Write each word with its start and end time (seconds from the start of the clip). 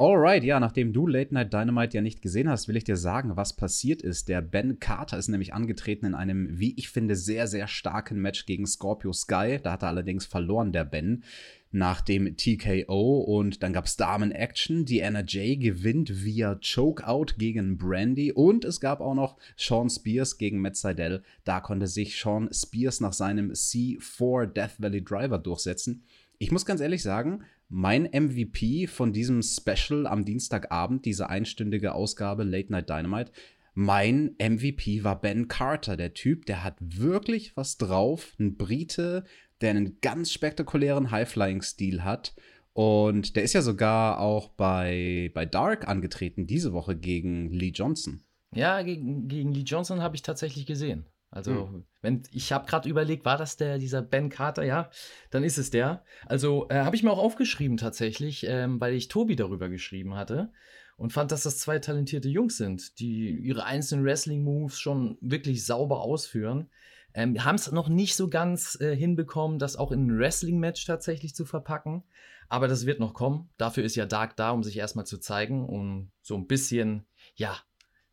Alright, 0.00 0.44
ja, 0.44 0.58
nachdem 0.60 0.94
du 0.94 1.06
Late 1.06 1.34
Night 1.34 1.52
Dynamite 1.52 1.98
ja 1.98 2.00
nicht 2.00 2.22
gesehen 2.22 2.48
hast, 2.48 2.68
will 2.68 2.76
ich 2.78 2.84
dir 2.84 2.96
sagen, 2.96 3.36
was 3.36 3.54
passiert 3.54 4.00
ist. 4.00 4.30
Der 4.30 4.40
Ben 4.40 4.80
Carter 4.80 5.18
ist 5.18 5.28
nämlich 5.28 5.52
angetreten 5.52 6.06
in 6.06 6.14
einem, 6.14 6.58
wie 6.58 6.72
ich 6.78 6.88
finde, 6.88 7.14
sehr, 7.16 7.46
sehr 7.46 7.68
starken 7.68 8.18
Match 8.18 8.46
gegen 8.46 8.66
Scorpio 8.66 9.12
Sky. 9.12 9.58
Da 9.62 9.72
hat 9.72 9.82
er 9.82 9.88
allerdings 9.88 10.24
verloren, 10.24 10.72
der 10.72 10.86
Ben, 10.86 11.22
nach 11.70 12.00
dem 12.00 12.34
TKO. 12.34 13.18
Und 13.18 13.62
dann 13.62 13.74
gab 13.74 13.84
es 13.84 13.98
Damen-Action. 13.98 14.86
Die 14.86 15.00
NRJ 15.00 15.56
gewinnt 15.56 16.24
via 16.24 16.58
Chokeout 16.64 17.34
gegen 17.36 17.76
Brandy. 17.76 18.32
Und 18.32 18.64
es 18.64 18.80
gab 18.80 19.02
auch 19.02 19.14
noch 19.14 19.36
Sean 19.58 19.90
Spears 19.90 20.38
gegen 20.38 20.62
Matt 20.62 20.76
Seidel. 20.76 21.22
Da 21.44 21.60
konnte 21.60 21.86
sich 21.86 22.18
Sean 22.18 22.48
Spears 22.54 23.00
nach 23.00 23.12
seinem 23.12 23.50
C4 23.50 24.46
Death 24.46 24.76
Valley 24.80 25.04
Driver 25.04 25.36
durchsetzen. 25.36 26.04
Ich 26.38 26.50
muss 26.50 26.64
ganz 26.64 26.80
ehrlich 26.80 27.02
sagen, 27.02 27.44
mein 27.70 28.02
MVP 28.12 28.88
von 28.88 29.12
diesem 29.12 29.42
Special 29.42 30.06
am 30.06 30.24
Dienstagabend, 30.24 31.04
diese 31.04 31.30
einstündige 31.30 31.94
Ausgabe 31.94 32.42
Late 32.42 32.72
Night 32.72 32.90
Dynamite, 32.90 33.32
mein 33.74 34.34
MVP 34.42 35.04
war 35.04 35.20
Ben 35.20 35.46
Carter, 35.46 35.96
der 35.96 36.12
Typ, 36.12 36.44
der 36.46 36.64
hat 36.64 36.76
wirklich 36.80 37.56
was 37.56 37.78
drauf, 37.78 38.34
ein 38.38 38.56
Brite, 38.56 39.24
der 39.60 39.70
einen 39.70 40.00
ganz 40.00 40.32
spektakulären 40.32 41.12
High-Flying-Stil 41.12 42.02
hat. 42.02 42.34
Und 42.72 43.36
der 43.36 43.44
ist 43.44 43.52
ja 43.52 43.62
sogar 43.62 44.18
auch 44.18 44.48
bei, 44.48 45.30
bei 45.34 45.46
Dark 45.46 45.86
angetreten, 45.86 46.46
diese 46.46 46.72
Woche 46.72 46.96
gegen 46.96 47.50
Lee 47.50 47.72
Johnson. 47.72 48.24
Ja, 48.54 48.82
gegen, 48.82 49.28
gegen 49.28 49.52
Lee 49.52 49.62
Johnson 49.62 50.02
habe 50.02 50.16
ich 50.16 50.22
tatsächlich 50.22 50.66
gesehen. 50.66 51.06
Also, 51.30 51.68
hm. 51.68 51.84
wenn 52.02 52.22
ich 52.32 52.52
habe 52.52 52.66
gerade 52.66 52.88
überlegt, 52.88 53.24
war 53.24 53.36
das 53.38 53.56
der 53.56 53.78
dieser 53.78 54.02
Ben 54.02 54.30
Carter? 54.30 54.64
Ja, 54.64 54.90
dann 55.30 55.44
ist 55.44 55.58
es 55.58 55.70
der. 55.70 56.04
Also 56.26 56.68
äh, 56.70 56.80
habe 56.80 56.96
ich 56.96 57.02
mir 57.02 57.12
auch 57.12 57.18
aufgeschrieben 57.18 57.76
tatsächlich, 57.76 58.44
ähm, 58.48 58.80
weil 58.80 58.94
ich 58.94 59.08
Tobi 59.08 59.36
darüber 59.36 59.68
geschrieben 59.68 60.16
hatte 60.16 60.50
und 60.96 61.12
fand, 61.12 61.30
dass 61.30 61.44
das 61.44 61.58
zwei 61.58 61.78
talentierte 61.78 62.28
Jungs 62.28 62.56
sind, 62.56 62.98
die 62.98 63.30
ihre 63.30 63.64
einzelnen 63.64 64.04
Wrestling 64.04 64.42
Moves 64.42 64.78
schon 64.80 65.18
wirklich 65.20 65.64
sauber 65.64 66.00
ausführen. 66.00 66.68
Ähm, 67.14 67.42
Haben 67.44 67.56
es 67.56 67.70
noch 67.70 67.88
nicht 67.88 68.16
so 68.16 68.28
ganz 68.28 68.76
äh, 68.80 68.94
hinbekommen, 68.94 69.58
das 69.58 69.76
auch 69.76 69.92
in 69.92 70.06
ein 70.06 70.18
Wrestling-Match 70.18 70.84
tatsächlich 70.84 71.34
zu 71.34 71.44
verpacken. 71.44 72.02
Aber 72.48 72.66
das 72.66 72.84
wird 72.84 72.98
noch 73.00 73.14
kommen. 73.14 73.48
Dafür 73.56 73.84
ist 73.84 73.94
ja 73.94 74.06
Dark 74.06 74.36
da, 74.36 74.50
um 74.50 74.64
sich 74.64 74.76
erstmal 74.76 75.06
zu 75.06 75.18
zeigen 75.18 75.64
und 75.64 76.10
so 76.20 76.36
ein 76.36 76.48
bisschen, 76.48 77.06
ja, 77.34 77.56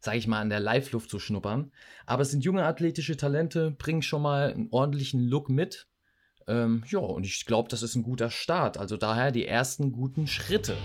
sage 0.08 0.20
ich 0.20 0.28
mal, 0.28 0.40
an 0.40 0.50
der 0.50 0.62
Live-Luft 0.62 1.10
zu 1.10 1.20
schnuppern. 1.20 1.70
Aber 2.06 2.22
es 2.22 2.32
sind 2.32 2.46
junge 2.46 2.64
athletische 2.64 3.18
Talente, 3.18 3.72
bringen 3.72 4.02
schon 4.02 4.22
mal 4.22 4.54
einen 4.54 4.70
ordentlichen 4.72 5.20
Look 5.20 5.50
mit. 5.50 5.86
Ähm, 6.48 6.86
ja, 6.88 7.00
und 7.00 7.26
ich 7.26 7.46
glaube, 7.46 7.68
das 7.68 7.84
ist 7.84 7.96
ein 7.96 8.04
guter 8.04 8.30
Start. 8.30 8.78
Also 8.78 8.96
daher 8.96 9.34
die 9.34 9.46
ersten 9.46 9.92
guten 9.92 10.26
Schritte. 10.26 10.78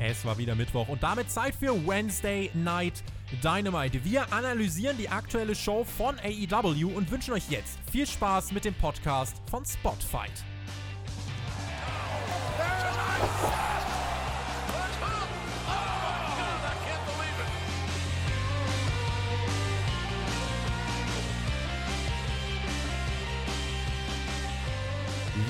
Es 0.00 0.24
war 0.24 0.36
wieder 0.36 0.56
Mittwoch 0.56 0.88
und 0.88 1.00
damit 1.00 1.30
Zeit 1.30 1.54
für 1.54 1.86
Wednesday 1.86 2.50
Night 2.54 3.04
Dynamite. 3.44 4.04
Wir 4.04 4.32
analysieren 4.32 4.96
die 4.98 5.08
aktuelle 5.08 5.54
Show 5.54 5.84
von 5.84 6.16
AEW 6.18 6.88
und 6.88 7.08
wünschen 7.08 7.34
euch 7.34 7.48
jetzt 7.50 7.78
viel 7.92 8.04
Spaß 8.04 8.50
mit 8.50 8.64
dem 8.64 8.74
Podcast 8.74 9.36
von 9.48 9.64
Spotfight. 9.64 10.44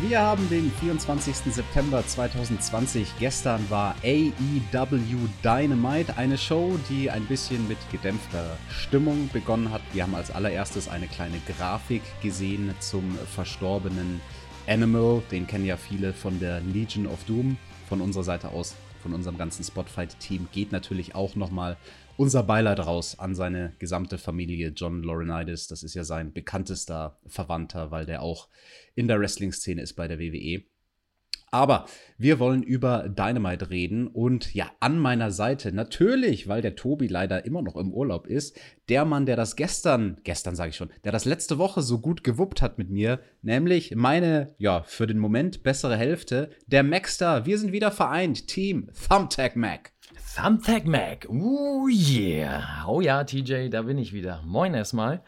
Wir 0.09 0.21
haben 0.21 0.49
den 0.49 0.71
24. 0.71 1.53
September 1.53 2.07
2020. 2.07 3.09
Gestern 3.19 3.69
war 3.69 3.97
AEW 4.05 5.27
Dynamite, 5.43 6.17
eine 6.17 6.39
Show, 6.39 6.79
die 6.89 7.11
ein 7.11 7.27
bisschen 7.27 7.67
mit 7.67 7.79
gedämpfter 7.91 8.57
Stimmung 8.71 9.29
begonnen 9.33 9.73
hat. 9.73 9.83
Wir 9.93 10.05
haben 10.05 10.15
als 10.15 10.31
allererstes 10.31 10.89
eine 10.89 11.09
kleine 11.09 11.41
Grafik 11.49 12.03
gesehen 12.23 12.73
zum 12.79 13.19
verstorbenen 13.35 14.21
Animal. 14.69 15.23
Den 15.33 15.49
kennen 15.49 15.67
ja 15.67 15.77
viele 15.77 16.13
von 16.13 16.39
der 16.39 16.61
Legion 16.61 17.09
of 17.09 17.25
Doom. 17.25 17.57
Von 17.89 18.01
unserer 18.01 18.23
Seite 18.23 18.51
aus, 18.51 18.77
von 19.03 19.13
unserem 19.13 19.39
ganzen 19.39 19.65
Spotfight-Team, 19.65 20.47
geht 20.53 20.71
natürlich 20.71 21.17
auch 21.17 21.35
nochmal 21.35 21.77
unser 22.17 22.43
Beileid 22.43 22.81
raus 22.81 23.19
an 23.19 23.35
seine 23.35 23.75
gesamte 23.79 24.19
Familie. 24.19 24.73
John 24.75 25.03
Laurinaitis, 25.03 25.69
das 25.69 25.83
ist 25.83 25.95
ja 25.95 26.05
sein 26.05 26.33
bekanntester 26.33 27.19
Verwandter, 27.27 27.91
weil 27.91 28.07
der 28.07 28.23
auch 28.23 28.49
in 28.95 29.09
der 29.09 29.21
Wrestling-Szene 29.21 29.83
ist 29.83 29.95
bei 29.95 30.09
der 30.09 30.19
WWE. 30.19 30.65
Aber 31.53 31.87
wir 32.19 32.39
wollen 32.39 32.63
über 32.63 33.09
Dynamite 33.09 33.71
reden 33.71 34.09
und 34.09 34.53
ja, 34.53 34.71
an 34.81 34.99
meiner 34.99 35.31
Seite 35.31 35.73
natürlich, 35.73 36.49
weil 36.49 36.61
der 36.61 36.75
Tobi 36.75 37.07
leider 37.07 37.47
immer 37.47 37.63
noch 37.63 37.77
im 37.77 37.95
Urlaub 37.95 38.27
ist, 38.27 38.59
der 38.89 39.05
Mann, 39.05 39.27
der 39.27 39.37
das 39.37 39.55
gestern, 39.55 40.19
gestern 40.25 40.57
sage 40.57 40.71
ich 40.71 40.77
schon, 40.77 40.91
der 41.05 41.13
das 41.13 41.25
letzte 41.25 41.57
Woche 41.59 41.83
so 41.83 42.01
gut 42.01 42.25
gewuppt 42.25 42.63
hat 42.63 42.79
mit 42.79 42.91
mir, 42.91 43.21
nämlich 43.43 43.95
meine, 43.95 44.55
ja, 44.59 44.83
für 44.83 45.07
den 45.07 45.19
Moment 45.19 45.63
bessere 45.63 45.97
Hälfte, 45.97 46.51
der 46.67 46.83
Maxstar. 46.83 47.47
Wir 47.47 47.59
sind 47.59 47.73
wieder 47.73 47.93
vereint, 47.93 48.49
Team 48.49 48.91
Thumbtack 49.09 49.57
Mac. 49.57 49.93
Thumbtack 50.37 50.85
Mac. 50.85 51.27
Uh, 51.31 51.89
yeah. 51.89 52.85
Oh 52.87 53.01
ja, 53.01 53.25
TJ, 53.25 53.71
da 53.71 53.81
bin 53.81 53.97
ich 53.97 54.13
wieder. 54.13 54.43
Moin 54.45 54.75
erstmal. 54.75 55.23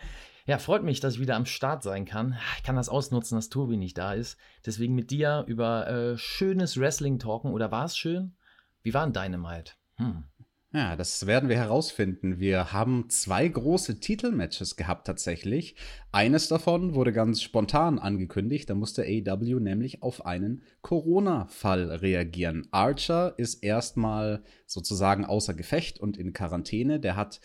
Ja, 0.45 0.59
freut 0.59 0.83
mich, 0.83 1.01
dass 1.01 1.15
ich 1.15 1.21
wieder 1.21 1.35
am 1.35 1.47
Start 1.47 1.83
sein 1.83 2.05
kann. 2.05 2.37
Ich 2.59 2.63
kann 2.63 2.77
das 2.77 2.91
ausnutzen, 2.91 3.39
dass 3.39 3.49
Tobi 3.49 3.79
nicht 3.79 3.97
da 3.97 4.13
ist. 4.13 4.37
Deswegen 4.67 4.95
mit 4.95 5.11
dir 5.11 5.45
über 5.47 5.89
äh, 5.89 6.19
schönes 6.19 6.79
Wrestling 6.79 7.19
talken. 7.19 7.53
Oder 7.53 7.73
war 7.73 7.87
es 7.87 7.97
schön? 7.97 8.37
Wie 8.83 8.93
war 8.93 9.07
denn 9.07 9.15
Dynamite? 9.15 9.73
Hm. 9.97 10.25
Ja, 10.71 10.97
das 10.97 11.27
werden 11.27 11.49
wir 11.49 11.57
herausfinden. 11.57 12.41
Wir 12.41 12.75
haben 12.75 13.09
zwei 13.09 13.49
große 13.49 14.01
Titelmatches 14.01 14.77
gehabt 14.77 15.07
tatsächlich. 15.07 15.77
Eines 16.13 16.49
davon 16.49 16.95
wurde 16.95 17.15
ganz 17.15 17.41
spontan 17.41 17.99
angekündigt. 17.99 18.69
Da 18.69 18.75
musste 18.75 19.03
AEW 19.03 19.61
nämlich 19.61 20.03
auf 20.03 20.27
einen 20.27 20.63
Corona-Fall 20.83 21.91
reagieren. 21.91 22.69
Archer 22.71 23.33
ist 23.39 23.65
erstmal 23.65 24.43
sozusagen 24.67 25.25
außer 25.25 25.55
Gefecht 25.55 26.01
und 26.01 26.19
in 26.19 26.35
Quarantäne. 26.35 27.01
Der 27.01 27.17
hat 27.17 27.41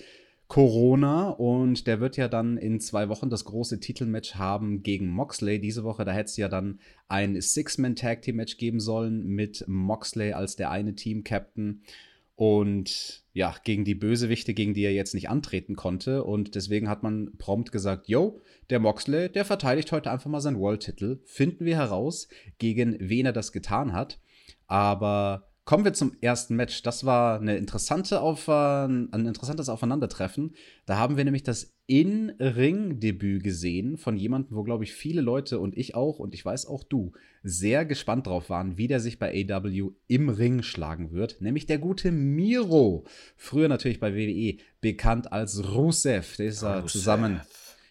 Corona 0.50 1.30
und 1.30 1.88
der 1.88 2.02
wird 2.02 2.18
ja 2.18 2.28
dann 2.28 2.58
in 2.58 2.82
zwei 2.82 3.08
Wochen 3.08 3.30
das 3.30 3.46
große 3.46 3.80
Titelmatch 3.80 4.36
haben 4.36 4.84
gegen 4.84 5.08
Moxley. 5.08 5.62
Diese 5.62 5.86
Woche, 5.86 6.04
da 6.04 6.12
hätte 6.12 6.30
es 6.30 6.36
ja 6.36 6.50
dann 6.50 6.82
ein 7.08 7.40
Six-Man-Tag-Team-Match 7.40 8.58
geben 8.58 8.82
sollen 8.82 9.26
mit 9.28 9.64
Moxley 9.66 10.34
als 10.34 10.58
der 10.58 10.72
eine 10.72 10.94
Team-Captain. 10.94 11.84
Und 12.36 13.24
ja, 13.34 13.56
gegen 13.64 13.86
die 13.86 13.96
Bösewichte, 13.96 14.54
gegen 14.54 14.74
die 14.74 14.84
er 14.84 14.94
jetzt 14.94 15.14
nicht 15.14 15.30
antreten 15.30 15.76
konnte. 15.76 16.24
Und 16.24 16.56
deswegen 16.56 16.90
hat 16.90 17.04
man 17.04 17.38
prompt 17.38 17.72
gesagt, 17.72 18.08
yo, 18.08 18.42
der 18.70 18.80
Moxley, 18.80 19.30
der 19.30 19.46
verteidigt 19.46 19.92
heute 19.92 20.12
einfach 20.12 20.30
mal 20.30 20.42
seinen 20.42 20.60
World-Titel. 20.60 21.22
Finden 21.26 21.66
wir 21.66 21.76
heraus, 21.76 22.28
gegen 22.58 22.98
wen 23.00 23.26
er 23.26 23.34
das 23.34 23.52
getan 23.52 23.94
hat. 23.94 24.20
Aber 24.68 25.54
Kommen 25.66 25.86
wir 25.86 25.94
zum 25.94 26.12
ersten 26.20 26.58
Match. 26.58 26.84
Das 26.84 27.06
war 27.06 27.40
eine 27.40 27.56
interessante 27.56 28.20
Auf, 28.20 28.50
ein 28.50 29.08
interessantes 29.14 29.70
Aufeinandertreffen. 29.70 30.56
Da 30.86 30.98
haben 30.98 31.16
wir 31.16 31.24
nämlich 31.24 31.44
das 31.44 31.73
In-Ring-Debüt 31.86 33.44
gesehen 33.44 33.98
von 33.98 34.16
jemandem, 34.16 34.56
wo, 34.56 34.64
glaube 34.64 34.86
ich, 34.86 34.94
viele 34.94 35.22
Leute 35.22 35.60
und 35.60 35.78
ich 35.78 35.96
auch 35.96 36.20
und 36.20 36.34
ich 36.34 36.46
weiß 36.46 36.66
auch 36.66 36.84
du 36.84 37.12
sehr 37.44 37.86
gespannt 37.86 38.28
drauf 38.28 38.50
waren, 38.50 38.78
wie 38.78 38.88
der 38.88 39.02
sich 39.02 39.20
bei 39.20 39.46
AW 39.50 39.92
im 40.08 40.30
Ring 40.30 40.64
schlagen 40.64 41.12
wird. 41.12 41.42
Nämlich 41.42 41.66
der 41.66 41.80
gute 41.80 42.12
Miro. 42.12 43.06
Früher 43.36 43.68
natürlich 43.68 44.00
bei 44.00 44.16
WWE 44.16 44.58
bekannt 44.80 45.34
als 45.34 45.74
Rusev. 45.74 46.38
Der 46.38 46.48
ist 46.48 46.64
Rusev. 46.64 46.86
zusammen 46.86 47.42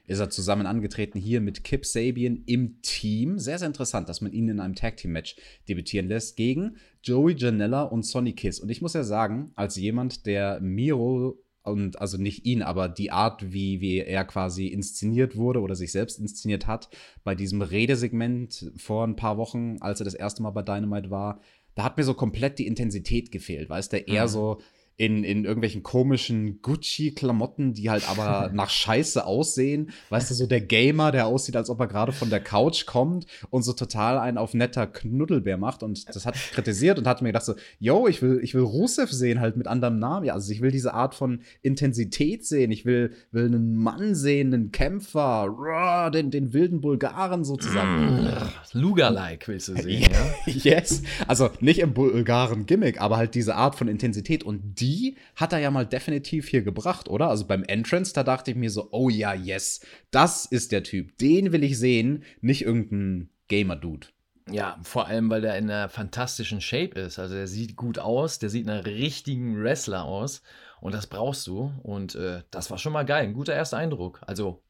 ist 0.06 0.18
er 0.18 0.30
zusammen 0.30 0.66
angetreten 0.66 1.18
hier 1.18 1.40
mit 1.40 1.64
Kip 1.64 1.86
Sabian 1.86 2.42
im 2.46 2.82
Team. 2.82 3.38
Sehr, 3.38 3.58
sehr 3.58 3.68
interessant, 3.68 4.08
dass 4.08 4.20
man 4.20 4.32
ihn 4.32 4.48
in 4.48 4.60
einem 4.60 4.74
Tag 4.74 4.96
Team 4.96 5.12
Match 5.12 5.36
debütieren 5.68 6.08
lässt 6.08 6.36
gegen 6.36 6.76
Joey 7.02 7.34
Janella 7.36 7.82
und 7.82 8.04
Sonny 8.04 8.32
Kiss. 8.32 8.58
Und 8.58 8.68
ich 8.68 8.82
muss 8.82 8.94
ja 8.94 9.04
sagen, 9.04 9.52
als 9.54 9.76
jemand, 9.76 10.26
der 10.26 10.60
Miro 10.60 11.38
und 11.64 12.00
also 12.00 12.18
nicht 12.18 12.44
ihn, 12.44 12.62
aber 12.62 12.88
die 12.88 13.10
Art, 13.10 13.52
wie, 13.52 13.80
wie 13.80 13.98
er 13.98 14.24
quasi 14.24 14.66
inszeniert 14.66 15.36
wurde 15.36 15.60
oder 15.60 15.74
sich 15.74 15.92
selbst 15.92 16.18
inszeniert 16.18 16.66
hat, 16.66 16.88
bei 17.24 17.34
diesem 17.34 17.62
Redesegment 17.62 18.72
vor 18.76 19.06
ein 19.06 19.16
paar 19.16 19.36
Wochen, 19.36 19.76
als 19.80 20.00
er 20.00 20.04
das 20.04 20.14
erste 20.14 20.42
Mal 20.42 20.50
bei 20.50 20.62
Dynamite 20.62 21.10
war, 21.10 21.40
da 21.74 21.84
hat 21.84 21.96
mir 21.96 22.04
so 22.04 22.14
komplett 22.14 22.58
die 22.58 22.66
Intensität 22.66 23.30
gefehlt, 23.30 23.70
weißt 23.70 23.92
du, 23.92 23.96
eher 23.98 24.24
mhm. 24.24 24.28
so 24.28 24.60
in, 24.96 25.24
in 25.24 25.44
irgendwelchen 25.44 25.82
komischen 25.82 26.60
Gucci-Klamotten, 26.62 27.74
die 27.74 27.90
halt 27.90 28.08
aber 28.08 28.50
nach 28.54 28.70
Scheiße 28.70 29.24
aussehen. 29.24 29.90
Weißt 30.10 30.30
du, 30.30 30.34
so 30.34 30.46
der 30.46 30.60
Gamer, 30.60 31.12
der 31.12 31.26
aussieht, 31.26 31.56
als 31.56 31.70
ob 31.70 31.80
er 31.80 31.86
gerade 31.86 32.12
von 32.12 32.30
der 32.30 32.40
Couch 32.40 32.86
kommt 32.86 33.26
und 33.50 33.62
so 33.62 33.72
total 33.72 34.18
einen 34.18 34.38
auf 34.38 34.54
netter 34.54 34.86
Knuddelbär 34.86 35.56
macht. 35.56 35.82
Und 35.82 36.14
das 36.14 36.26
hat 36.26 36.34
kritisiert 36.52 36.98
und 36.98 37.06
hat 37.06 37.22
mir 37.22 37.30
gedacht 37.30 37.44
so, 37.44 37.54
yo, 37.78 38.06
ich 38.06 38.22
will, 38.22 38.40
ich 38.42 38.54
will 38.54 38.62
Rusev 38.62 39.10
sehen, 39.10 39.40
halt 39.40 39.56
mit 39.56 39.66
anderem 39.66 39.98
Namen. 39.98 40.26
Ja, 40.26 40.34
also 40.34 40.52
ich 40.52 40.60
will 40.60 40.70
diese 40.70 40.94
Art 40.94 41.14
von 41.14 41.40
Intensität 41.62 42.44
sehen. 42.46 42.70
Ich 42.70 42.84
will, 42.84 43.12
will 43.30 43.46
einen 43.46 43.76
Mann 43.76 44.14
sehen, 44.14 44.52
einen 44.52 44.72
Kämpfer, 44.72 46.10
den, 46.12 46.30
den 46.30 46.52
wilden 46.52 46.80
Bulgaren 46.80 47.44
sozusagen. 47.44 48.28
Luger-like 48.72 49.48
willst 49.48 49.68
du 49.68 49.76
sehen, 49.76 50.02
ja? 50.46 50.52
yes. 50.52 51.02
Also 51.26 51.50
nicht 51.60 51.80
im 51.80 51.94
bulgaren 51.94 52.66
Gimmick, 52.66 53.00
aber 53.00 53.16
halt 53.16 53.34
diese 53.34 53.54
Art 53.54 53.74
von 53.74 53.88
Intensität. 53.88 54.44
Und 54.44 54.80
die 54.82 55.16
hat 55.36 55.52
er 55.52 55.60
ja 55.60 55.70
mal 55.70 55.86
definitiv 55.86 56.48
hier 56.48 56.62
gebracht, 56.62 57.08
oder? 57.08 57.28
Also 57.28 57.46
beim 57.46 57.62
Entrance, 57.62 58.12
da 58.12 58.24
dachte 58.24 58.50
ich 58.50 58.56
mir 58.56 58.70
so, 58.70 58.88
oh 58.90 59.08
ja, 59.08 59.32
yes, 59.32 59.80
das 60.10 60.44
ist 60.44 60.72
der 60.72 60.82
Typ. 60.82 61.16
Den 61.18 61.52
will 61.52 61.64
ich 61.64 61.78
sehen, 61.78 62.24
nicht 62.40 62.62
irgendein 62.62 63.30
Gamer-Dude. 63.48 64.08
Ja, 64.50 64.78
vor 64.82 65.06
allem, 65.06 65.30
weil 65.30 65.40
der 65.40 65.56
in 65.56 65.70
einer 65.70 65.88
fantastischen 65.88 66.60
Shape 66.60 66.98
ist. 66.98 67.18
Also 67.18 67.34
der 67.34 67.46
sieht 67.46 67.76
gut 67.76 67.98
aus, 67.98 68.38
der 68.40 68.50
sieht 68.50 68.66
nach 68.66 68.84
richtigen 68.84 69.62
Wrestler 69.62 70.04
aus. 70.04 70.42
Und 70.80 70.94
das 70.94 71.06
brauchst 71.06 71.46
du. 71.46 71.72
Und 71.82 72.16
äh, 72.16 72.42
das 72.50 72.70
war 72.70 72.78
schon 72.78 72.92
mal 72.92 73.04
geil. 73.04 73.24
Ein 73.24 73.34
guter 73.34 73.54
erster 73.54 73.76
Eindruck. 73.76 74.20
Also 74.26 74.62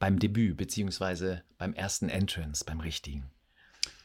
beim 0.00 0.18
Debüt, 0.18 0.56
beziehungsweise 0.56 1.42
beim 1.58 1.74
ersten 1.74 2.08
Entrance, 2.08 2.64
beim 2.64 2.80
richtigen. 2.80 3.30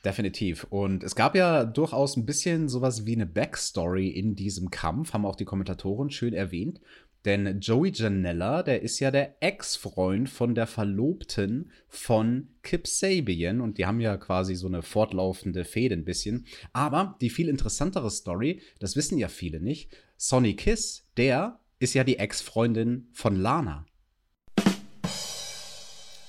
Definitiv. 0.05 0.65
Und 0.69 1.03
es 1.03 1.15
gab 1.15 1.35
ja 1.35 1.65
durchaus 1.65 2.15
ein 2.15 2.27
bisschen 2.27 2.69
sowas 2.69 3.07
wie 3.07 3.15
eine 3.15 3.25
Backstory 3.25 4.07
in 4.07 4.35
diesem 4.35 4.69
Kampf, 4.69 5.13
haben 5.13 5.25
auch 5.25 5.35
die 5.35 5.45
Kommentatoren 5.45 6.11
schön 6.11 6.33
erwähnt. 6.33 6.79
Denn 7.25 7.59
Joey 7.59 7.91
Janella, 7.91 8.61
der 8.61 8.83
ist 8.83 8.99
ja 8.99 9.09
der 9.09 9.41
Ex-Freund 9.41 10.29
von 10.29 10.53
der 10.53 10.67
Verlobten 10.67 11.71
von 11.87 12.49
Kip 12.61 12.85
Sabian 12.85 13.61
und 13.61 13.79
die 13.79 13.87
haben 13.87 13.99
ja 13.99 14.15
quasi 14.17 14.53
so 14.53 14.67
eine 14.67 14.83
fortlaufende 14.83 15.65
Fehde 15.65 15.95
ein 15.95 16.05
bisschen. 16.05 16.45
Aber 16.71 17.17
die 17.19 17.31
viel 17.31 17.49
interessantere 17.49 18.11
Story, 18.11 18.61
das 18.77 18.95
wissen 18.95 19.17
ja 19.17 19.27
viele 19.27 19.59
nicht, 19.59 19.89
Sonny 20.17 20.55
Kiss, 20.55 21.07
der 21.17 21.59
ist 21.79 21.95
ja 21.95 22.03
die 22.03 22.19
Ex-Freundin 22.19 23.07
von 23.11 23.35
Lana. 23.35 23.87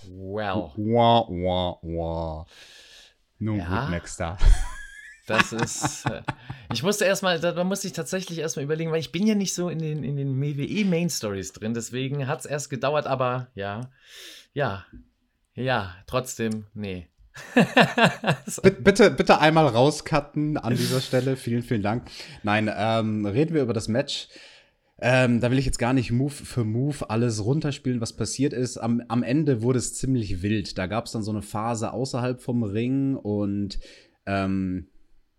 Well. 0.08 0.72
Wah, 0.76 1.26
wah, 1.28 1.78
wah. 1.82 2.46
Nun 3.38 3.58
Ja. 3.58 3.82
gut, 3.82 3.90
Maxstar. 3.90 4.38
Das 5.26 5.52
ist. 5.52 6.06
Äh, 6.06 6.22
ich 6.72 6.84
musste 6.84 7.04
erstmal, 7.04 7.40
da, 7.40 7.64
musste 7.64 7.88
ich 7.88 7.92
tatsächlich 7.92 8.38
erstmal 8.38 8.64
überlegen, 8.64 8.92
weil 8.92 9.00
ich 9.00 9.10
bin 9.10 9.26
ja 9.26 9.34
nicht 9.34 9.54
so 9.54 9.68
in 9.68 9.80
den, 9.80 10.04
in 10.04 10.16
den 10.16 10.40
WWE 10.40 10.84
Main 10.84 11.10
Stories 11.10 11.52
drin, 11.52 11.74
deswegen 11.74 12.28
hat 12.28 12.38
es 12.38 12.46
erst 12.46 12.70
gedauert, 12.70 13.08
aber 13.08 13.48
ja. 13.56 13.90
Ja. 14.52 14.86
Ja, 15.54 15.96
trotzdem, 16.06 16.66
nee. 16.74 17.08
Bitte, 18.62 18.80
bitte, 18.80 19.10
bitte 19.10 19.40
einmal 19.40 19.66
rauscutten 19.66 20.56
an 20.56 20.74
dieser 20.74 21.00
Stelle. 21.00 21.36
Vielen, 21.36 21.62
vielen 21.62 21.82
Dank. 21.82 22.08
Nein, 22.42 22.70
ähm, 22.74 23.26
reden 23.26 23.54
wir 23.54 23.62
über 23.62 23.74
das 23.74 23.88
Match. 23.88 24.28
Ähm, 24.98 25.40
da 25.40 25.50
will 25.50 25.58
ich 25.58 25.66
jetzt 25.66 25.78
gar 25.78 25.92
nicht 25.92 26.10
Move 26.10 26.30
für 26.30 26.64
Move 26.64 27.10
alles 27.10 27.44
runterspielen, 27.44 28.00
was 28.00 28.14
passiert 28.14 28.54
ist. 28.54 28.78
Am, 28.78 29.02
am 29.08 29.22
Ende 29.22 29.60
wurde 29.60 29.78
es 29.78 29.94
ziemlich 29.94 30.42
wild. 30.42 30.78
Da 30.78 30.86
gab 30.86 31.06
es 31.06 31.12
dann 31.12 31.22
so 31.22 31.30
eine 31.30 31.42
Phase 31.42 31.92
außerhalb 31.92 32.40
vom 32.40 32.62
Ring 32.62 33.14
und 33.14 33.78
ähm, 34.24 34.86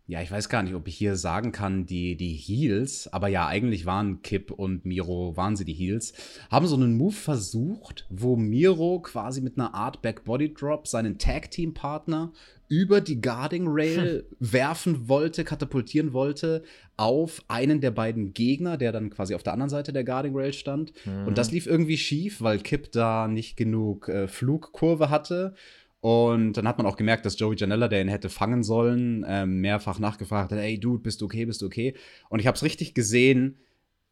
ja, 0.09 0.21
ich 0.21 0.31
weiß 0.31 0.48
gar 0.48 0.63
nicht, 0.63 0.74
ob 0.74 0.88
ich 0.88 0.95
hier 0.95 1.18
sagen 1.18 1.51
kann, 1.51 1.86
die, 1.86 2.15
die 2.15 2.33
Heels, 2.33 3.12
aber 3.12 3.27
ja, 3.27 3.45
eigentlich 3.48 3.86
waren 3.86 4.21
Kip 4.21 4.51
und 4.51 4.86
Miro, 4.86 5.36
waren 5.36 5.57
sie 5.57 5.65
die 5.65 5.74
Heels, 5.74 6.13
haben 6.50 6.65
so 6.65 6.77
einen 6.77 6.95
Move 6.95 7.12
versucht, 7.12 8.07
wo 8.09 8.38
Miro 8.38 9.01
quasi 9.01 9.42
mit 9.42 9.57
einer 9.57 9.74
Art 9.74 10.01
Back 10.01 10.24
Body 10.24 10.54
Drop 10.54 10.88
seinen 10.88 11.18
Tag 11.18 11.51
Team 11.51 11.74
Partner 11.74 12.31
über 12.69 13.01
die 13.01 13.19
Guarding 13.19 13.65
Rail 13.68 14.25
werfen 14.39 15.09
wollte, 15.09 15.44
katapultieren 15.44 16.13
wollte 16.13 16.63
auf 16.97 17.44
einen 17.47 17.79
der 17.79 17.91
beiden 17.91 18.33
Gegner, 18.33 18.75
der 18.75 18.91
dann 18.91 19.11
quasi 19.11 19.35
auf 19.35 19.44
der 19.44 19.53
anderen 19.53 19.69
Seite 19.69 19.94
der 19.94 20.03
Guarding 20.03 20.35
Rail 20.35 20.51
stand. 20.51 20.94
Und 21.25 21.38
das 21.38 21.51
lief 21.51 21.67
irgendwie 21.67 21.97
schief, 21.97 22.41
weil 22.41 22.59
Kip 22.59 22.91
da 22.91 23.27
nicht 23.27 23.55
genug 23.55 24.09
äh, 24.09 24.27
Flugkurve 24.27 25.11
hatte. 25.11 25.53
Und 25.99 26.53
dann 26.53 26.67
hat 26.67 26.77
man 26.77 26.88
auch 26.88 26.97
gemerkt, 26.97 27.25
dass 27.25 27.38
Joey 27.38 27.55
Janella, 27.55 27.88
der 27.88 28.01
ihn 28.01 28.07
hätte 28.07 28.29
fangen 28.29 28.63
sollen, 28.63 29.25
ähm, 29.27 29.61
mehrfach 29.61 29.99
nachgefragt 29.99 30.51
hat: 30.51 30.59
Ey, 30.59 30.79
Dude, 30.79 31.03
bist 31.03 31.21
du 31.21 31.25
okay, 31.25 31.45
bist 31.45 31.61
du 31.61 31.67
okay? 31.67 31.95
Und 32.29 32.39
ich 32.39 32.47
habe 32.47 32.55
es 32.55 32.63
richtig 32.63 32.94
gesehen, 32.94 33.57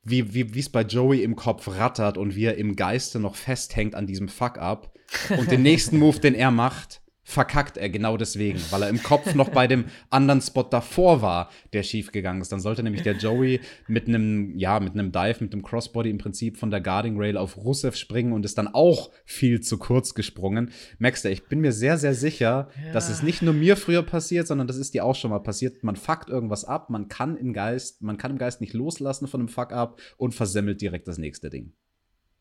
wie 0.04 0.34
wie 0.34 0.60
es 0.60 0.70
bei 0.70 0.82
Joey 0.82 1.24
im 1.24 1.36
Kopf 1.36 1.68
rattert 1.68 2.18
und 2.18 2.36
wie 2.36 2.46
er 2.46 2.58
im 2.58 2.76
Geiste 2.76 3.20
noch 3.20 3.36
festhängt 3.36 3.96
an 3.96 4.08
diesem 4.08 4.28
Fuck-up. 4.28 4.94
Und 5.38 5.50
den 5.52 5.62
nächsten 5.64 5.98
Move, 6.00 6.20
den 6.20 6.36
er 6.36 6.52
macht, 6.52 7.02
verkackt 7.28 7.76
er 7.76 7.90
genau 7.90 8.18
deswegen, 8.18 8.60
weil 8.70 8.84
er 8.84 8.90
im 8.90 9.02
Kopf 9.02 9.34
noch 9.34 9.50
bei 9.50 9.66
dem 9.66 9.86
anderen 10.12 10.42
Spot 10.42 10.62
davor 10.62 11.24
war, 11.24 11.50
der 11.74 11.82
schief 11.82 12.12
gegangen 12.12 12.40
ist. 12.40 12.52
Dann 12.52 12.60
sollte 12.60 12.84
nämlich 12.84 13.02
der 13.02 13.18
Joey 13.18 13.62
mit 13.88 14.08
einem, 14.08 14.56
ja, 14.58 14.80
mit 14.80 14.94
einem 14.94 15.12
Dive, 15.12 15.38
mit 15.44 15.52
einem 15.52 15.64
Crossbody 15.64 16.12
im 16.12 16.20
Prinzip 16.20 16.58
von 16.58 16.70
der 16.70 16.82
Guarding 16.82 17.18
Rail 17.18 17.36
auf 17.36 17.58
Rusev 17.58 17.96
springen 17.96 18.32
und 18.32 18.46
ist 18.46 18.60
dann 18.60 18.68
auch 18.68 19.10
viel 19.26 19.60
zu 19.60 19.80
kurz 19.80 20.14
gesprungen. 20.14 20.70
Maxter, 21.00 21.32
ich 21.32 21.48
bin 21.48 21.62
mir 21.62 21.72
sehr, 21.72 21.98
sehr 21.98 22.14
sicher, 22.14 22.70
Ja. 22.86 22.92
dass 22.94 23.10
es 23.10 23.24
nicht 23.24 23.42
nur 23.42 23.56
mir 23.56 23.76
früher 23.76 24.04
passiert, 24.04 24.46
sondern 24.46 24.68
das 24.68 24.78
ist 24.78 24.94
dir 24.94 25.04
auch 25.04 25.16
schon 25.16 25.32
mal 25.32 25.40
passiert. 25.40 25.84
Man 25.84 25.96
fuckt 25.96 26.30
irgendwas 26.30 26.64
ab, 26.64 26.92
man 26.92 27.08
kann 27.08 27.38
im 27.38 27.54
Geist, 27.54 28.04
man 28.04 28.18
kann 28.18 28.32
im 28.32 28.38
Geist 28.38 28.62
nicht 28.62 28.74
loslassen 28.74 29.28
von 29.28 29.42
einem 29.42 29.50
Fuck-up 29.50 30.00
und 30.18 30.36
versemmelt 30.36 30.80
direkt 30.80 31.08
das 31.08 31.18
nächste 31.18 31.50
Ding. 31.50 31.74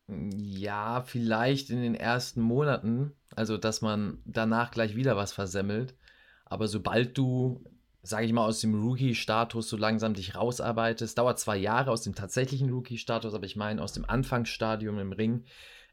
Ja, 0.07 1.01
vielleicht 1.03 1.71
in 1.71 1.81
den 1.81 1.95
ersten 1.95 2.39
Monaten, 2.39 3.13
also 3.35 3.57
dass 3.57 3.81
man 3.81 4.21
danach 4.25 4.71
gleich 4.71 4.95
wieder 4.95 5.17
was 5.17 5.33
versemmelt. 5.33 5.95
Aber 6.45 6.67
sobald 6.67 7.17
du, 7.17 7.63
sage 8.03 8.25
ich 8.25 8.33
mal, 8.33 8.45
aus 8.45 8.61
dem 8.61 8.75
Rookie-Status 8.75 9.67
so 9.67 9.77
langsam 9.77 10.13
dich 10.13 10.35
rausarbeitest, 10.35 11.17
dauert 11.17 11.39
zwei 11.39 11.57
Jahre 11.57 11.91
aus 11.91 12.03
dem 12.03 12.15
tatsächlichen 12.15 12.69
Rookie-Status, 12.69 13.33
aber 13.33 13.45
ich 13.45 13.55
meine 13.55 13.81
aus 13.81 13.93
dem 13.93 14.05
Anfangsstadium 14.05 14.99
im 14.99 15.11
Ring, 15.11 15.45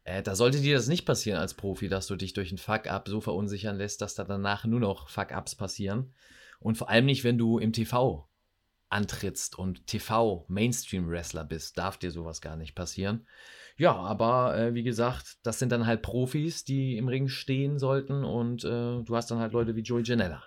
äh, 0.03 0.21
da 0.21 0.35
sollte 0.35 0.59
dir 0.59 0.75
das 0.75 0.87
nicht 0.87 1.05
passieren 1.05 1.39
als 1.39 1.53
Profi, 1.53 1.89
dass 1.89 2.07
du 2.07 2.15
dich 2.15 2.33
durch 2.33 2.51
ein 2.51 2.57
Fuck-up 2.57 3.07
so 3.07 3.21
verunsichern 3.21 3.77
lässt, 3.77 4.01
dass 4.01 4.15
da 4.15 4.23
danach 4.23 4.65
nur 4.65 4.79
noch 4.79 5.09
Fuck-ups 5.09 5.55
passieren. 5.55 6.13
Und 6.59 6.77
vor 6.77 6.89
allem 6.89 7.05
nicht, 7.05 7.23
wenn 7.23 7.37
du 7.37 7.57
im 7.57 7.73
TV 7.73 8.27
antrittst 8.89 9.57
und 9.57 9.87
TV-Mainstream-Wrestler 9.87 11.43
bist, 11.45 11.77
darf 11.77 11.97
dir 11.97 12.11
sowas 12.11 12.41
gar 12.41 12.55
nicht 12.55 12.75
passieren. 12.75 13.27
Ja, 13.77 13.95
aber 13.95 14.57
äh, 14.57 14.73
wie 14.73 14.83
gesagt, 14.83 15.37
das 15.43 15.59
sind 15.59 15.71
dann 15.71 15.87
halt 15.87 16.01
Profis, 16.01 16.63
die 16.63 16.97
im 16.97 17.07
Ring 17.07 17.27
stehen 17.27 17.79
sollten 17.79 18.23
und 18.23 18.63
äh, 18.63 18.67
du 18.67 19.15
hast 19.15 19.31
dann 19.31 19.39
halt 19.39 19.53
Leute 19.53 19.75
wie 19.75 19.81
Joey 19.81 20.03
Janella. 20.03 20.43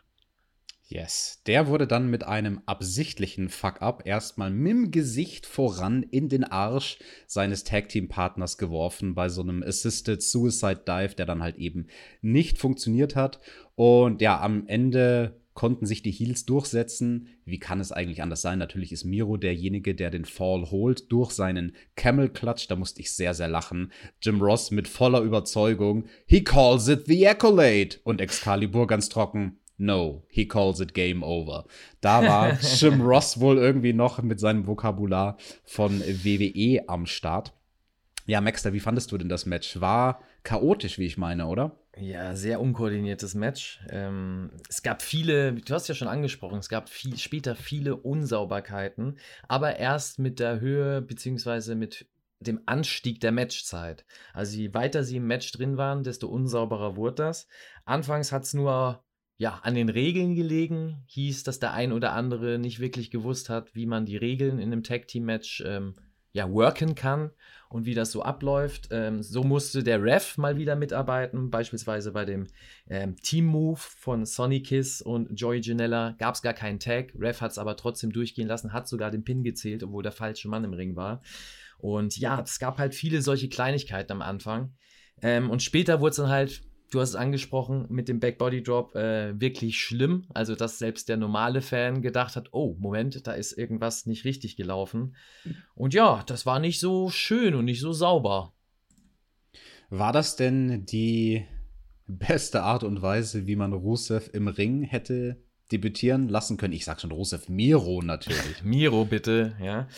Yes. 0.88 1.42
Der 1.46 1.66
wurde 1.66 1.88
dann 1.88 2.08
mit 2.10 2.22
einem 2.22 2.62
absichtlichen 2.66 3.48
Fuck-up 3.48 4.06
erstmal 4.06 4.50
mit 4.50 4.70
dem 4.70 4.90
Gesicht 4.92 5.44
voran 5.44 6.04
in 6.04 6.28
den 6.28 6.44
Arsch 6.44 6.98
seines 7.26 7.64
Tag-Team-Partners 7.64 8.56
geworfen 8.56 9.16
bei 9.16 9.28
so 9.28 9.42
einem 9.42 9.64
Assisted 9.64 10.22
Suicide 10.22 10.84
Dive, 10.86 11.16
der 11.16 11.26
dann 11.26 11.42
halt 11.42 11.56
eben 11.56 11.88
nicht 12.22 12.58
funktioniert 12.58 13.16
hat. 13.16 13.40
Und 13.74 14.22
ja, 14.22 14.40
am 14.40 14.68
Ende 14.68 15.40
konnten 15.56 15.86
sich 15.86 16.02
die 16.02 16.12
Heels 16.12 16.44
durchsetzen. 16.44 17.28
Wie 17.44 17.58
kann 17.58 17.80
es 17.80 17.90
eigentlich 17.90 18.22
anders 18.22 18.42
sein? 18.42 18.60
Natürlich 18.60 18.92
ist 18.92 19.04
Miro 19.04 19.36
derjenige, 19.36 19.96
der 19.96 20.10
den 20.10 20.26
Fall 20.26 20.70
holt 20.70 21.10
durch 21.10 21.32
seinen 21.32 21.74
Camel 21.96 22.28
Clutch. 22.28 22.68
Da 22.68 22.76
musste 22.76 23.00
ich 23.00 23.10
sehr, 23.10 23.34
sehr 23.34 23.48
lachen. 23.48 23.90
Jim 24.22 24.40
Ross 24.40 24.70
mit 24.70 24.86
voller 24.86 25.22
Überzeugung. 25.22 26.04
He 26.26 26.44
calls 26.44 26.86
it 26.86 27.06
the 27.06 27.26
accolade. 27.26 27.96
Und 28.04 28.20
Excalibur 28.20 28.86
ganz 28.86 29.08
trocken. 29.08 29.58
No, 29.78 30.24
he 30.28 30.46
calls 30.46 30.78
it 30.80 30.94
game 30.94 31.22
over. 31.22 31.64
Da 32.00 32.22
war 32.22 32.58
Jim 32.76 33.00
Ross 33.00 33.40
wohl 33.40 33.58
irgendwie 33.58 33.92
noch 33.92 34.22
mit 34.22 34.38
seinem 34.38 34.66
Vokabular 34.66 35.38
von 35.64 36.00
WWE 36.00 36.88
am 36.88 37.06
Start. 37.06 37.52
Ja, 38.26 38.40
Maxter, 38.40 38.72
wie 38.72 38.80
fandest 38.80 39.10
du 39.10 39.18
denn 39.18 39.28
das 39.28 39.46
Match? 39.46 39.80
War 39.80 40.20
chaotisch, 40.42 40.98
wie 40.98 41.06
ich 41.06 41.16
meine, 41.16 41.46
oder? 41.46 41.78
Ja, 41.98 42.36
sehr 42.36 42.60
unkoordiniertes 42.60 43.34
Match. 43.34 43.80
Ähm, 43.88 44.50
es 44.68 44.82
gab 44.82 45.00
viele, 45.00 45.54
du 45.54 45.72
hast 45.72 45.88
ja 45.88 45.94
schon 45.94 46.08
angesprochen, 46.08 46.58
es 46.58 46.68
gab 46.68 46.90
viel, 46.90 47.16
später 47.16 47.56
viele 47.56 47.96
Unsauberkeiten, 47.96 49.18
aber 49.48 49.76
erst 49.76 50.18
mit 50.18 50.38
der 50.38 50.60
Höhe 50.60 51.00
beziehungsweise 51.00 51.74
mit 51.74 52.06
dem 52.40 52.60
Anstieg 52.66 53.20
der 53.20 53.32
Matchzeit. 53.32 54.04
Also 54.34 54.58
je 54.58 54.74
weiter 54.74 55.04
sie 55.04 55.16
im 55.16 55.26
Match 55.26 55.50
drin 55.52 55.78
waren, 55.78 56.04
desto 56.04 56.28
unsauberer 56.28 56.96
wurde 56.96 57.14
das. 57.14 57.48
Anfangs 57.86 58.30
hat 58.30 58.42
es 58.42 58.52
nur 58.52 59.02
ja, 59.38 59.60
an 59.62 59.74
den 59.74 59.88
Regeln 59.88 60.34
gelegen, 60.34 61.02
hieß, 61.06 61.44
dass 61.44 61.60
der 61.60 61.72
ein 61.72 61.92
oder 61.92 62.12
andere 62.12 62.58
nicht 62.58 62.78
wirklich 62.78 63.10
gewusst 63.10 63.48
hat, 63.48 63.74
wie 63.74 63.86
man 63.86 64.04
die 64.04 64.18
Regeln 64.18 64.58
in 64.58 64.70
einem 64.70 64.82
Tag-Team-Match 64.82 65.62
ähm, 65.66 65.94
ja, 66.32 66.50
worken 66.50 66.94
kann 66.94 67.30
und 67.68 67.86
wie 67.86 67.94
das 67.94 68.12
so 68.12 68.22
abläuft. 68.22 68.88
Ähm, 68.90 69.22
so 69.22 69.42
musste 69.42 69.82
der 69.82 70.02
Ref 70.02 70.38
mal 70.38 70.56
wieder 70.56 70.76
mitarbeiten, 70.76 71.50
beispielsweise 71.50 72.12
bei 72.12 72.24
dem 72.24 72.46
ähm, 72.88 73.16
Team-Move 73.16 73.78
von 73.78 74.24
Sonny 74.24 74.62
Kiss 74.62 75.02
und 75.02 75.38
Joey 75.38 75.60
Janella 75.60 76.14
gab 76.18 76.34
es 76.34 76.42
gar 76.42 76.54
keinen 76.54 76.78
Tag. 76.78 77.12
Ref 77.18 77.40
hat 77.40 77.52
es 77.52 77.58
aber 77.58 77.76
trotzdem 77.76 78.12
durchgehen 78.12 78.48
lassen, 78.48 78.72
hat 78.72 78.88
sogar 78.88 79.10
den 79.10 79.24
Pin 79.24 79.42
gezählt, 79.42 79.82
obwohl 79.82 80.02
der 80.02 80.12
falsche 80.12 80.48
Mann 80.48 80.64
im 80.64 80.72
Ring 80.72 80.96
war. 80.96 81.20
Und 81.78 82.16
ja, 82.16 82.40
es 82.40 82.58
gab 82.58 82.78
halt 82.78 82.94
viele 82.94 83.22
solche 83.22 83.48
Kleinigkeiten 83.48 84.12
am 84.12 84.22
Anfang. 84.22 84.74
Ähm, 85.22 85.50
und 85.50 85.62
später 85.62 86.00
wurde 86.00 86.10
es 86.10 86.16
dann 86.16 86.28
halt 86.28 86.62
du 86.90 87.00
hast 87.00 87.10
es 87.10 87.14
angesprochen, 87.16 87.86
mit 87.88 88.08
dem 88.08 88.20
Backbody 88.20 88.62
Drop 88.62 88.94
äh, 88.94 89.38
wirklich 89.40 89.78
schlimm. 89.78 90.26
Also, 90.34 90.54
dass 90.54 90.78
selbst 90.78 91.08
der 91.08 91.16
normale 91.16 91.62
Fan 91.62 92.02
gedacht 92.02 92.36
hat, 92.36 92.48
oh, 92.52 92.76
Moment, 92.78 93.26
da 93.26 93.32
ist 93.32 93.52
irgendwas 93.52 94.06
nicht 94.06 94.24
richtig 94.24 94.56
gelaufen. 94.56 95.16
Und 95.74 95.94
ja, 95.94 96.22
das 96.26 96.46
war 96.46 96.58
nicht 96.58 96.80
so 96.80 97.10
schön 97.10 97.54
und 97.54 97.64
nicht 97.64 97.80
so 97.80 97.92
sauber. 97.92 98.52
War 99.90 100.12
das 100.12 100.36
denn 100.36 100.84
die 100.86 101.46
beste 102.06 102.62
Art 102.62 102.84
und 102.84 103.02
Weise, 103.02 103.46
wie 103.46 103.56
man 103.56 103.72
Rusev 103.72 104.30
im 104.32 104.48
Ring 104.48 104.82
hätte 104.82 105.42
debütieren 105.72 106.28
lassen 106.28 106.56
können? 106.56 106.72
Ich 106.72 106.84
sag 106.84 107.00
schon 107.00 107.12
Rusev, 107.12 107.48
Miro 107.48 108.02
natürlich. 108.02 108.62
Miro, 108.62 109.04
bitte, 109.04 109.56
ja. 109.60 109.88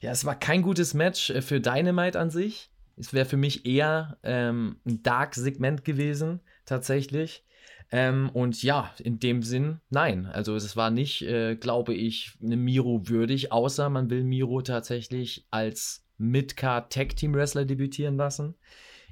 Ja, 0.00 0.10
es 0.10 0.24
war 0.24 0.38
kein 0.38 0.62
gutes 0.62 0.94
Match 0.94 1.30
äh, 1.30 1.42
für 1.42 1.60
Dynamite 1.60 2.18
an 2.18 2.30
sich. 2.30 2.71
Es 2.96 3.12
wäre 3.12 3.26
für 3.26 3.36
mich 3.36 3.66
eher 3.66 4.18
ähm, 4.22 4.76
ein 4.86 5.02
Dark-Segment 5.02 5.84
gewesen, 5.84 6.40
tatsächlich. 6.64 7.44
Ähm, 7.90 8.30
und 8.32 8.62
ja, 8.62 8.90
in 8.98 9.18
dem 9.18 9.42
Sinn, 9.42 9.80
nein. 9.90 10.26
Also 10.26 10.56
es 10.56 10.76
war 10.76 10.90
nicht, 10.90 11.22
äh, 11.22 11.56
glaube 11.56 11.94
ich, 11.94 12.32
eine 12.42 12.56
Miro 12.56 13.08
würdig, 13.08 13.52
außer 13.52 13.90
man 13.90 14.08
will 14.08 14.24
Miro 14.24 14.62
tatsächlich 14.62 15.46
als 15.50 16.04
Midcard 16.16 16.92
Tag 16.92 17.16
Team 17.16 17.34
Wrestler 17.34 17.66
debütieren 17.66 18.16
lassen. 18.16 18.54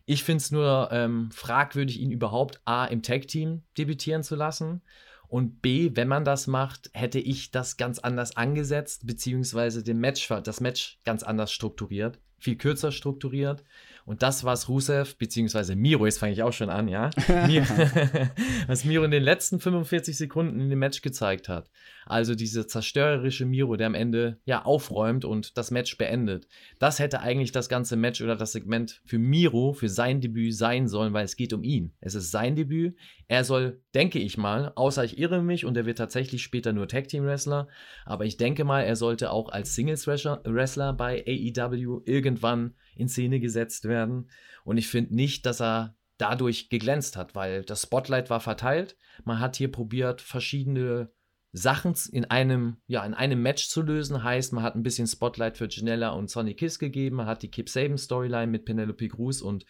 Ich 0.06 0.24
finde 0.24 0.38
es 0.38 0.50
nur 0.50 0.88
ähm, 0.92 1.30
fragwürdig, 1.30 2.00
ihn 2.00 2.10
überhaupt 2.10 2.60
A 2.64 2.86
im 2.86 3.02
Tag 3.02 3.28
Team 3.28 3.62
debütieren 3.76 4.22
zu 4.22 4.34
lassen. 4.34 4.80
Und 5.28 5.62
B, 5.62 5.92
wenn 5.94 6.08
man 6.08 6.24
das 6.24 6.46
macht, 6.46 6.90
hätte 6.94 7.20
ich 7.20 7.52
das 7.52 7.76
ganz 7.76 7.98
anders 7.98 8.36
angesetzt, 8.36 9.06
beziehungsweise 9.06 9.84
den 9.84 9.98
Match, 9.98 10.26
das 10.42 10.60
Match 10.60 10.98
ganz 11.04 11.22
anders 11.22 11.52
strukturiert 11.52 12.18
viel 12.40 12.56
kürzer 12.56 12.92
strukturiert. 12.92 13.64
Und 14.10 14.24
das, 14.24 14.42
was 14.42 14.68
Rusev, 14.68 15.16
beziehungsweise 15.18 15.76
Miro, 15.76 16.04
jetzt 16.04 16.18
fange 16.18 16.32
ich 16.32 16.42
auch 16.42 16.52
schon 16.52 16.68
an, 16.68 16.88
ja, 16.88 17.10
was 18.66 18.84
Miro 18.84 19.04
in 19.04 19.12
den 19.12 19.22
letzten 19.22 19.60
45 19.60 20.16
Sekunden 20.16 20.58
in 20.58 20.68
dem 20.68 20.80
Match 20.80 21.00
gezeigt 21.00 21.48
hat. 21.48 21.70
Also 22.06 22.34
diese 22.34 22.66
zerstörerische 22.66 23.46
Miro, 23.46 23.76
der 23.76 23.86
am 23.86 23.94
Ende 23.94 24.40
ja 24.44 24.64
aufräumt 24.64 25.24
und 25.24 25.56
das 25.56 25.70
Match 25.70 25.96
beendet. 25.96 26.48
Das 26.80 26.98
hätte 26.98 27.20
eigentlich 27.20 27.52
das 27.52 27.68
ganze 27.68 27.94
Match 27.94 28.20
oder 28.20 28.34
das 28.34 28.50
Segment 28.50 29.00
für 29.04 29.20
Miro, 29.20 29.74
für 29.74 29.88
sein 29.88 30.20
Debüt 30.20 30.56
sein 30.56 30.88
sollen, 30.88 31.12
weil 31.12 31.24
es 31.24 31.36
geht 31.36 31.52
um 31.52 31.62
ihn. 31.62 31.92
Es 32.00 32.16
ist 32.16 32.32
sein 32.32 32.56
Debüt. 32.56 32.96
Er 33.28 33.44
soll, 33.44 33.80
denke 33.94 34.18
ich 34.18 34.36
mal, 34.36 34.72
außer 34.74 35.04
ich 35.04 35.18
irre 35.18 35.40
mich 35.40 35.64
und 35.64 35.76
er 35.76 35.86
wird 35.86 35.98
tatsächlich 35.98 36.42
später 36.42 36.72
nur 36.72 36.88
Tag 36.88 37.06
Team 37.06 37.26
Wrestler, 37.26 37.68
aber 38.04 38.24
ich 38.24 38.38
denke 38.38 38.64
mal, 38.64 38.80
er 38.80 38.96
sollte 38.96 39.30
auch 39.30 39.50
als 39.50 39.76
Singles 39.76 40.08
Wrestler 40.08 40.94
bei 40.94 41.24
AEW 41.24 42.02
irgendwann 42.06 42.74
in 43.00 43.08
Szene 43.08 43.40
gesetzt 43.40 43.86
werden. 43.86 44.30
Und 44.64 44.78
ich 44.78 44.88
finde 44.88 45.14
nicht, 45.14 45.46
dass 45.46 45.60
er 45.60 45.96
dadurch 46.18 46.68
geglänzt 46.68 47.16
hat, 47.16 47.34
weil 47.34 47.62
das 47.64 47.82
Spotlight 47.82 48.30
war 48.30 48.40
verteilt. 48.40 48.96
Man 49.24 49.40
hat 49.40 49.56
hier 49.56 49.72
probiert, 49.72 50.20
verschiedene 50.20 51.10
Sachen 51.52 51.94
in 52.12 52.26
einem, 52.26 52.76
ja, 52.86 53.04
in 53.04 53.14
einem 53.14 53.42
Match 53.42 53.68
zu 53.68 53.82
lösen. 53.82 54.22
Heißt, 54.22 54.52
man 54.52 54.62
hat 54.62 54.76
ein 54.76 54.82
bisschen 54.82 55.06
Spotlight 55.06 55.56
für 55.56 55.68
Janella 55.68 56.10
und 56.10 56.30
Sonny 56.30 56.54
Kiss 56.54 56.78
gegeben, 56.78 57.16
man 57.16 57.26
hat 57.26 57.42
die 57.42 57.50
Kip 57.50 57.68
Saban 57.68 57.98
Storyline 57.98 58.46
mit 58.46 58.64
Penelope 58.64 59.08
Cruz 59.08 59.40
und, 59.40 59.64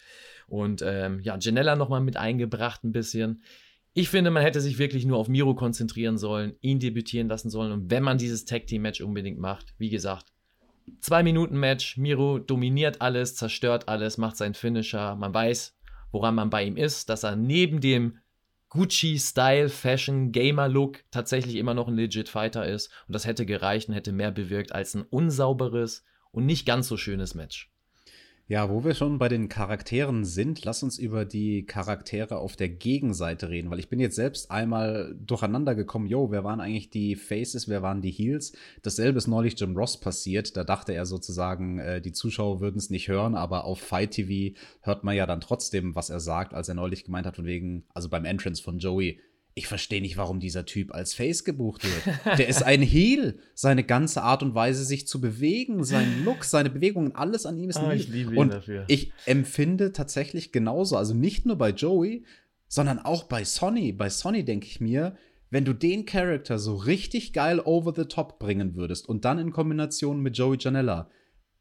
und 0.47 0.83
ähm, 0.85 1.19
ja, 1.21 1.37
Janella 1.39 1.75
nochmal 1.75 2.01
mit 2.01 2.17
eingebracht 2.17 2.83
ein 2.83 2.91
bisschen. 2.91 3.43
Ich 3.93 4.09
finde, 4.09 4.31
man 4.31 4.43
hätte 4.43 4.61
sich 4.61 4.77
wirklich 4.77 5.05
nur 5.05 5.17
auf 5.17 5.27
Miro 5.27 5.55
konzentrieren 5.55 6.17
sollen, 6.17 6.53
ihn 6.61 6.79
debütieren 6.79 7.27
lassen 7.27 7.49
sollen 7.49 7.71
und 7.71 7.91
wenn 7.91 8.03
man 8.03 8.17
dieses 8.17 8.45
Tag 8.45 8.67
Team 8.67 8.83
Match 8.83 9.01
unbedingt 9.01 9.39
macht, 9.39 9.73
wie 9.77 9.89
gesagt, 9.89 10.30
zwei 10.99 11.23
Minuten 11.23 11.59
Match, 11.59 11.97
Miro 11.97 12.39
dominiert 12.39 13.01
alles, 13.01 13.35
zerstört 13.35 13.87
alles, 13.87 14.17
macht 14.17 14.37
seinen 14.37 14.53
Finisher, 14.53 15.15
man 15.15 15.33
weiß, 15.33 15.77
woran 16.11 16.35
man 16.35 16.49
bei 16.49 16.63
ihm 16.63 16.77
ist, 16.77 17.09
dass 17.09 17.23
er 17.23 17.35
neben 17.35 17.81
dem 17.81 18.17
Gucci-Style, 18.69 19.69
Fashion, 19.69 20.31
Gamer-Look 20.31 21.03
tatsächlich 21.11 21.55
immer 21.55 21.73
noch 21.73 21.87
ein 21.87 21.95
legit 21.95 22.29
Fighter 22.29 22.65
ist. 22.65 22.89
Und 23.07 23.13
das 23.13 23.25
hätte 23.25 23.45
gereicht 23.45 23.89
und 23.89 23.95
hätte 23.95 24.13
mehr 24.13 24.31
bewirkt 24.31 24.71
als 24.71 24.93
ein 24.95 25.01
unsauberes 25.01 26.05
und 26.31 26.45
nicht 26.45 26.65
ganz 26.65 26.87
so 26.87 26.95
schönes 26.95 27.35
Match. 27.35 27.70
Ja, 28.51 28.69
wo 28.69 28.83
wir 28.83 28.95
schon 28.95 29.17
bei 29.17 29.29
den 29.29 29.47
Charakteren 29.47 30.25
sind, 30.25 30.65
lass 30.65 30.83
uns 30.83 30.99
über 30.99 31.23
die 31.23 31.65
Charaktere 31.65 32.35
auf 32.35 32.57
der 32.57 32.67
Gegenseite 32.67 33.47
reden, 33.47 33.71
weil 33.71 33.79
ich 33.79 33.87
bin 33.87 34.01
jetzt 34.01 34.17
selbst 34.17 34.51
einmal 34.51 35.15
durcheinander 35.25 35.73
gekommen, 35.73 36.05
yo, 36.05 36.31
wer 36.31 36.43
waren 36.43 36.59
eigentlich 36.59 36.89
die 36.89 37.15
Faces, 37.15 37.69
wer 37.69 37.81
waren 37.81 38.01
die 38.01 38.11
Heels? 38.11 38.51
Dasselbe 38.81 39.19
ist 39.19 39.27
neulich 39.27 39.57
Jim 39.57 39.77
Ross 39.77 40.01
passiert, 40.01 40.57
da 40.57 40.65
dachte 40.65 40.91
er 40.93 41.05
sozusagen, 41.05 41.79
äh, 41.79 42.01
die 42.01 42.11
Zuschauer 42.11 42.59
würden 42.59 42.77
es 42.77 42.89
nicht 42.89 43.07
hören, 43.07 43.35
aber 43.35 43.63
auf 43.63 43.79
Fight 43.79 44.11
TV 44.11 44.53
hört 44.81 45.05
man 45.05 45.15
ja 45.15 45.25
dann 45.25 45.39
trotzdem, 45.39 45.95
was 45.95 46.09
er 46.09 46.19
sagt, 46.19 46.53
als 46.53 46.67
er 46.67 46.75
neulich 46.75 47.05
gemeint 47.05 47.27
hat, 47.27 47.37
von 47.37 47.45
wegen, 47.45 47.85
also 47.93 48.09
beim 48.09 48.25
Entrance 48.25 48.61
von 48.61 48.79
Joey, 48.79 49.21
ich 49.53 49.67
verstehe 49.67 50.01
nicht, 50.01 50.17
warum 50.17 50.39
dieser 50.39 50.65
Typ 50.65 50.93
als 50.93 51.13
Face 51.13 51.43
gebucht 51.43 51.83
wird. 51.83 52.39
Der 52.39 52.47
ist 52.47 52.63
ein 52.63 52.81
Heel. 52.81 53.39
Seine 53.53 53.83
ganze 53.83 54.23
Art 54.23 54.43
und 54.43 54.55
Weise, 54.55 54.85
sich 54.85 55.07
zu 55.07 55.19
bewegen, 55.19 55.83
sein 55.83 56.23
Look, 56.23 56.45
seine 56.45 56.69
Bewegungen, 56.69 57.15
alles 57.15 57.45
an 57.45 57.57
ihm 57.57 57.69
ist 57.69 57.77
ein 57.77 57.89
oh, 57.89 57.91
Ich 57.91 58.07
liebe 58.07 58.31
ihn 58.31 58.37
und 58.37 58.53
dafür. 58.53 58.85
ich 58.87 59.11
empfinde 59.25 59.91
tatsächlich 59.91 60.51
genauso, 60.51 60.95
also 60.95 61.13
nicht 61.13 61.45
nur 61.45 61.57
bei 61.57 61.71
Joey, 61.71 62.25
sondern 62.67 62.99
auch 62.99 63.23
bei 63.23 63.43
Sonny. 63.43 63.91
Bei 63.91 64.09
Sonny 64.09 64.45
denke 64.45 64.67
ich 64.67 64.79
mir, 64.79 65.17
wenn 65.49 65.65
du 65.65 65.73
den 65.73 66.05
Charakter 66.05 66.57
so 66.57 66.77
richtig 66.77 67.33
geil 67.33 67.59
over 67.59 67.93
the 67.93 68.05
top 68.05 68.39
bringen 68.39 68.75
würdest 68.75 69.09
und 69.09 69.25
dann 69.25 69.37
in 69.37 69.51
Kombination 69.51 70.21
mit 70.21 70.37
Joey 70.37 70.57
Janella, 70.59 71.09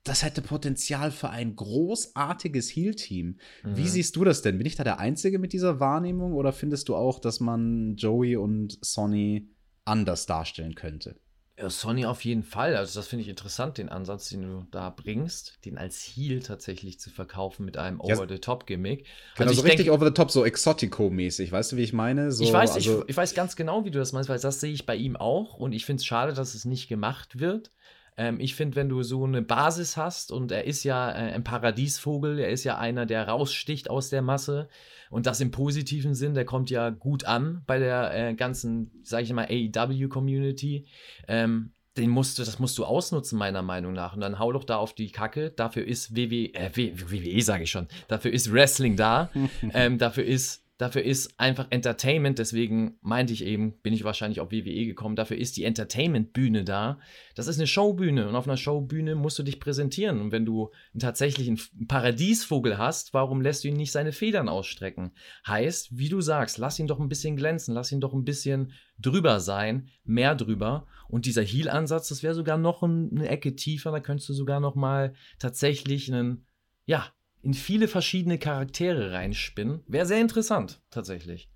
das 0.04 0.22
hätte 0.24 0.40
Potenzial 0.42 1.10
für 1.10 1.30
ein 1.30 1.56
großartiges 1.56 2.70
Heal-Team. 2.74 3.38
Mhm. 3.64 3.76
Wie 3.76 3.86
siehst 3.88 4.16
du 4.16 4.24
das 4.24 4.42
denn? 4.42 4.58
Bin 4.58 4.66
ich 4.66 4.76
da 4.76 4.84
der 4.84 4.98
Einzige 4.98 5.38
mit 5.38 5.52
dieser 5.52 5.80
Wahrnehmung 5.80 6.32
oder 6.32 6.52
findest 6.52 6.88
du 6.88 6.96
auch, 6.96 7.18
dass 7.18 7.40
man 7.40 7.96
Joey 7.96 8.36
und 8.36 8.78
Sonny 8.84 9.48
anders 9.84 10.26
darstellen 10.26 10.74
könnte? 10.74 11.16
Ja, 11.58 11.68
Sonny 11.68 12.06
auf 12.06 12.24
jeden 12.24 12.42
Fall. 12.42 12.74
Also, 12.74 12.98
das 12.98 13.08
finde 13.08 13.22
ich 13.24 13.28
interessant, 13.28 13.76
den 13.76 13.90
Ansatz, 13.90 14.30
den 14.30 14.40
du 14.40 14.66
da 14.70 14.88
bringst, 14.88 15.58
den 15.66 15.76
als 15.76 16.00
Heal 16.00 16.40
tatsächlich 16.40 16.98
zu 16.98 17.10
verkaufen 17.10 17.66
mit 17.66 17.76
einem 17.76 18.00
Over-the-Top-Gimmick. 18.00 19.04
Genau, 19.36 19.50
Also 19.50 19.60
so 19.60 19.66
ich 19.66 19.72
richtig 19.72 19.86
denk- 19.88 19.94
over 19.94 20.06
the 20.06 20.14
top, 20.14 20.30
so 20.30 20.42
Exotico-mäßig. 20.46 21.52
Weißt 21.52 21.72
du, 21.72 21.76
wie 21.76 21.82
ich 21.82 21.92
meine? 21.92 22.32
So, 22.32 22.44
ich, 22.44 22.52
weiß, 22.54 22.72
also, 22.76 23.02
ich, 23.02 23.10
ich 23.10 23.16
weiß 23.18 23.34
ganz 23.34 23.56
genau, 23.56 23.84
wie 23.84 23.90
du 23.90 23.98
das 23.98 24.12
meinst, 24.12 24.30
weil 24.30 24.38
das 24.38 24.60
sehe 24.60 24.72
ich 24.72 24.86
bei 24.86 24.96
ihm 24.96 25.16
auch 25.16 25.54
und 25.58 25.72
ich 25.72 25.84
finde 25.84 26.00
es 26.00 26.06
schade, 26.06 26.32
dass 26.32 26.54
es 26.54 26.64
nicht 26.64 26.88
gemacht 26.88 27.38
wird. 27.38 27.70
Ähm, 28.16 28.40
ich 28.40 28.54
finde, 28.54 28.76
wenn 28.76 28.88
du 28.88 29.02
so 29.02 29.24
eine 29.24 29.42
Basis 29.42 29.96
hast 29.96 30.32
und 30.32 30.52
er 30.52 30.64
ist 30.64 30.84
ja 30.84 31.10
äh, 31.10 31.32
ein 31.32 31.44
Paradiesvogel, 31.44 32.38
er 32.38 32.50
ist 32.50 32.64
ja 32.64 32.78
einer, 32.78 33.06
der 33.06 33.28
raussticht 33.28 33.90
aus 33.90 34.10
der 34.10 34.22
Masse 34.22 34.68
und 35.10 35.26
das 35.26 35.40
im 35.40 35.50
positiven 35.50 36.14
Sinn, 36.14 36.34
der 36.34 36.44
kommt 36.44 36.70
ja 36.70 36.90
gut 36.90 37.24
an 37.24 37.62
bei 37.66 37.78
der 37.78 38.14
äh, 38.14 38.34
ganzen, 38.34 38.90
sag 39.02 39.22
ich 39.22 39.32
mal, 39.32 39.46
AEW-Community. 39.46 40.86
Ähm, 41.28 41.72
den 41.96 42.10
musst 42.10 42.38
du, 42.38 42.44
das 42.44 42.58
musst 42.58 42.78
du 42.78 42.84
ausnutzen, 42.84 43.36
meiner 43.36 43.62
Meinung 43.62 43.92
nach. 43.92 44.14
Und 44.14 44.20
dann 44.20 44.38
hau 44.38 44.52
doch 44.52 44.64
da 44.64 44.76
auf 44.76 44.94
die 44.94 45.10
Kacke. 45.10 45.50
Dafür 45.50 45.84
ist 45.84 46.16
WWE, 46.16 46.54
äh, 46.54 46.70
WWE 46.74 47.42
sage 47.42 47.64
ich 47.64 47.70
schon, 47.70 47.88
dafür 48.08 48.32
ist 48.32 48.52
Wrestling 48.52 48.96
da. 48.96 49.30
ähm, 49.74 49.98
dafür 49.98 50.24
ist 50.24 50.64
Dafür 50.80 51.02
ist 51.02 51.38
einfach 51.38 51.66
Entertainment, 51.68 52.38
deswegen 52.38 52.96
meinte 53.02 53.34
ich 53.34 53.44
eben, 53.44 53.74
bin 53.82 53.92
ich 53.92 54.02
wahrscheinlich 54.02 54.40
auf 54.40 54.50
WWE 54.50 54.86
gekommen, 54.86 55.14
dafür 55.14 55.36
ist 55.36 55.58
die 55.58 55.64
Entertainment-Bühne 55.64 56.64
da. 56.64 56.98
Das 57.34 57.48
ist 57.48 57.58
eine 57.58 57.66
Showbühne 57.66 58.26
und 58.26 58.34
auf 58.34 58.46
einer 58.46 58.56
Showbühne 58.56 59.14
musst 59.14 59.38
du 59.38 59.42
dich 59.42 59.60
präsentieren. 59.60 60.22
Und 60.22 60.32
wenn 60.32 60.46
du 60.46 60.70
tatsächlich 60.98 61.48
einen 61.48 61.86
Paradiesvogel 61.86 62.78
hast, 62.78 63.12
warum 63.12 63.42
lässt 63.42 63.62
du 63.62 63.68
ihn 63.68 63.76
nicht 63.76 63.92
seine 63.92 64.12
Federn 64.12 64.48
ausstrecken? 64.48 65.10
Heißt, 65.46 65.98
wie 65.98 66.08
du 66.08 66.22
sagst, 66.22 66.56
lass 66.56 66.78
ihn 66.78 66.86
doch 66.86 66.98
ein 66.98 67.10
bisschen 67.10 67.36
glänzen, 67.36 67.74
lass 67.74 67.92
ihn 67.92 68.00
doch 68.00 68.14
ein 68.14 68.24
bisschen 68.24 68.72
drüber 68.98 69.40
sein, 69.40 69.90
mehr 70.04 70.34
drüber. 70.34 70.86
Und 71.08 71.26
dieser 71.26 71.42
Heal-Ansatz, 71.42 72.08
das 72.08 72.22
wäre 72.22 72.32
sogar 72.34 72.56
noch 72.56 72.82
ein, 72.82 73.10
eine 73.14 73.28
Ecke 73.28 73.54
tiefer, 73.54 73.90
da 73.90 74.00
könntest 74.00 74.30
du 74.30 74.32
sogar 74.32 74.60
noch 74.60 74.76
mal 74.76 75.12
tatsächlich 75.38 76.10
einen, 76.10 76.46
ja, 76.86 77.12
in 77.42 77.54
viele 77.54 77.88
verschiedene 77.88 78.38
Charaktere 78.38 79.12
reinspinnen. 79.12 79.80
Wäre 79.86 80.06
sehr 80.06 80.20
interessant, 80.20 80.80
tatsächlich. 80.90 81.48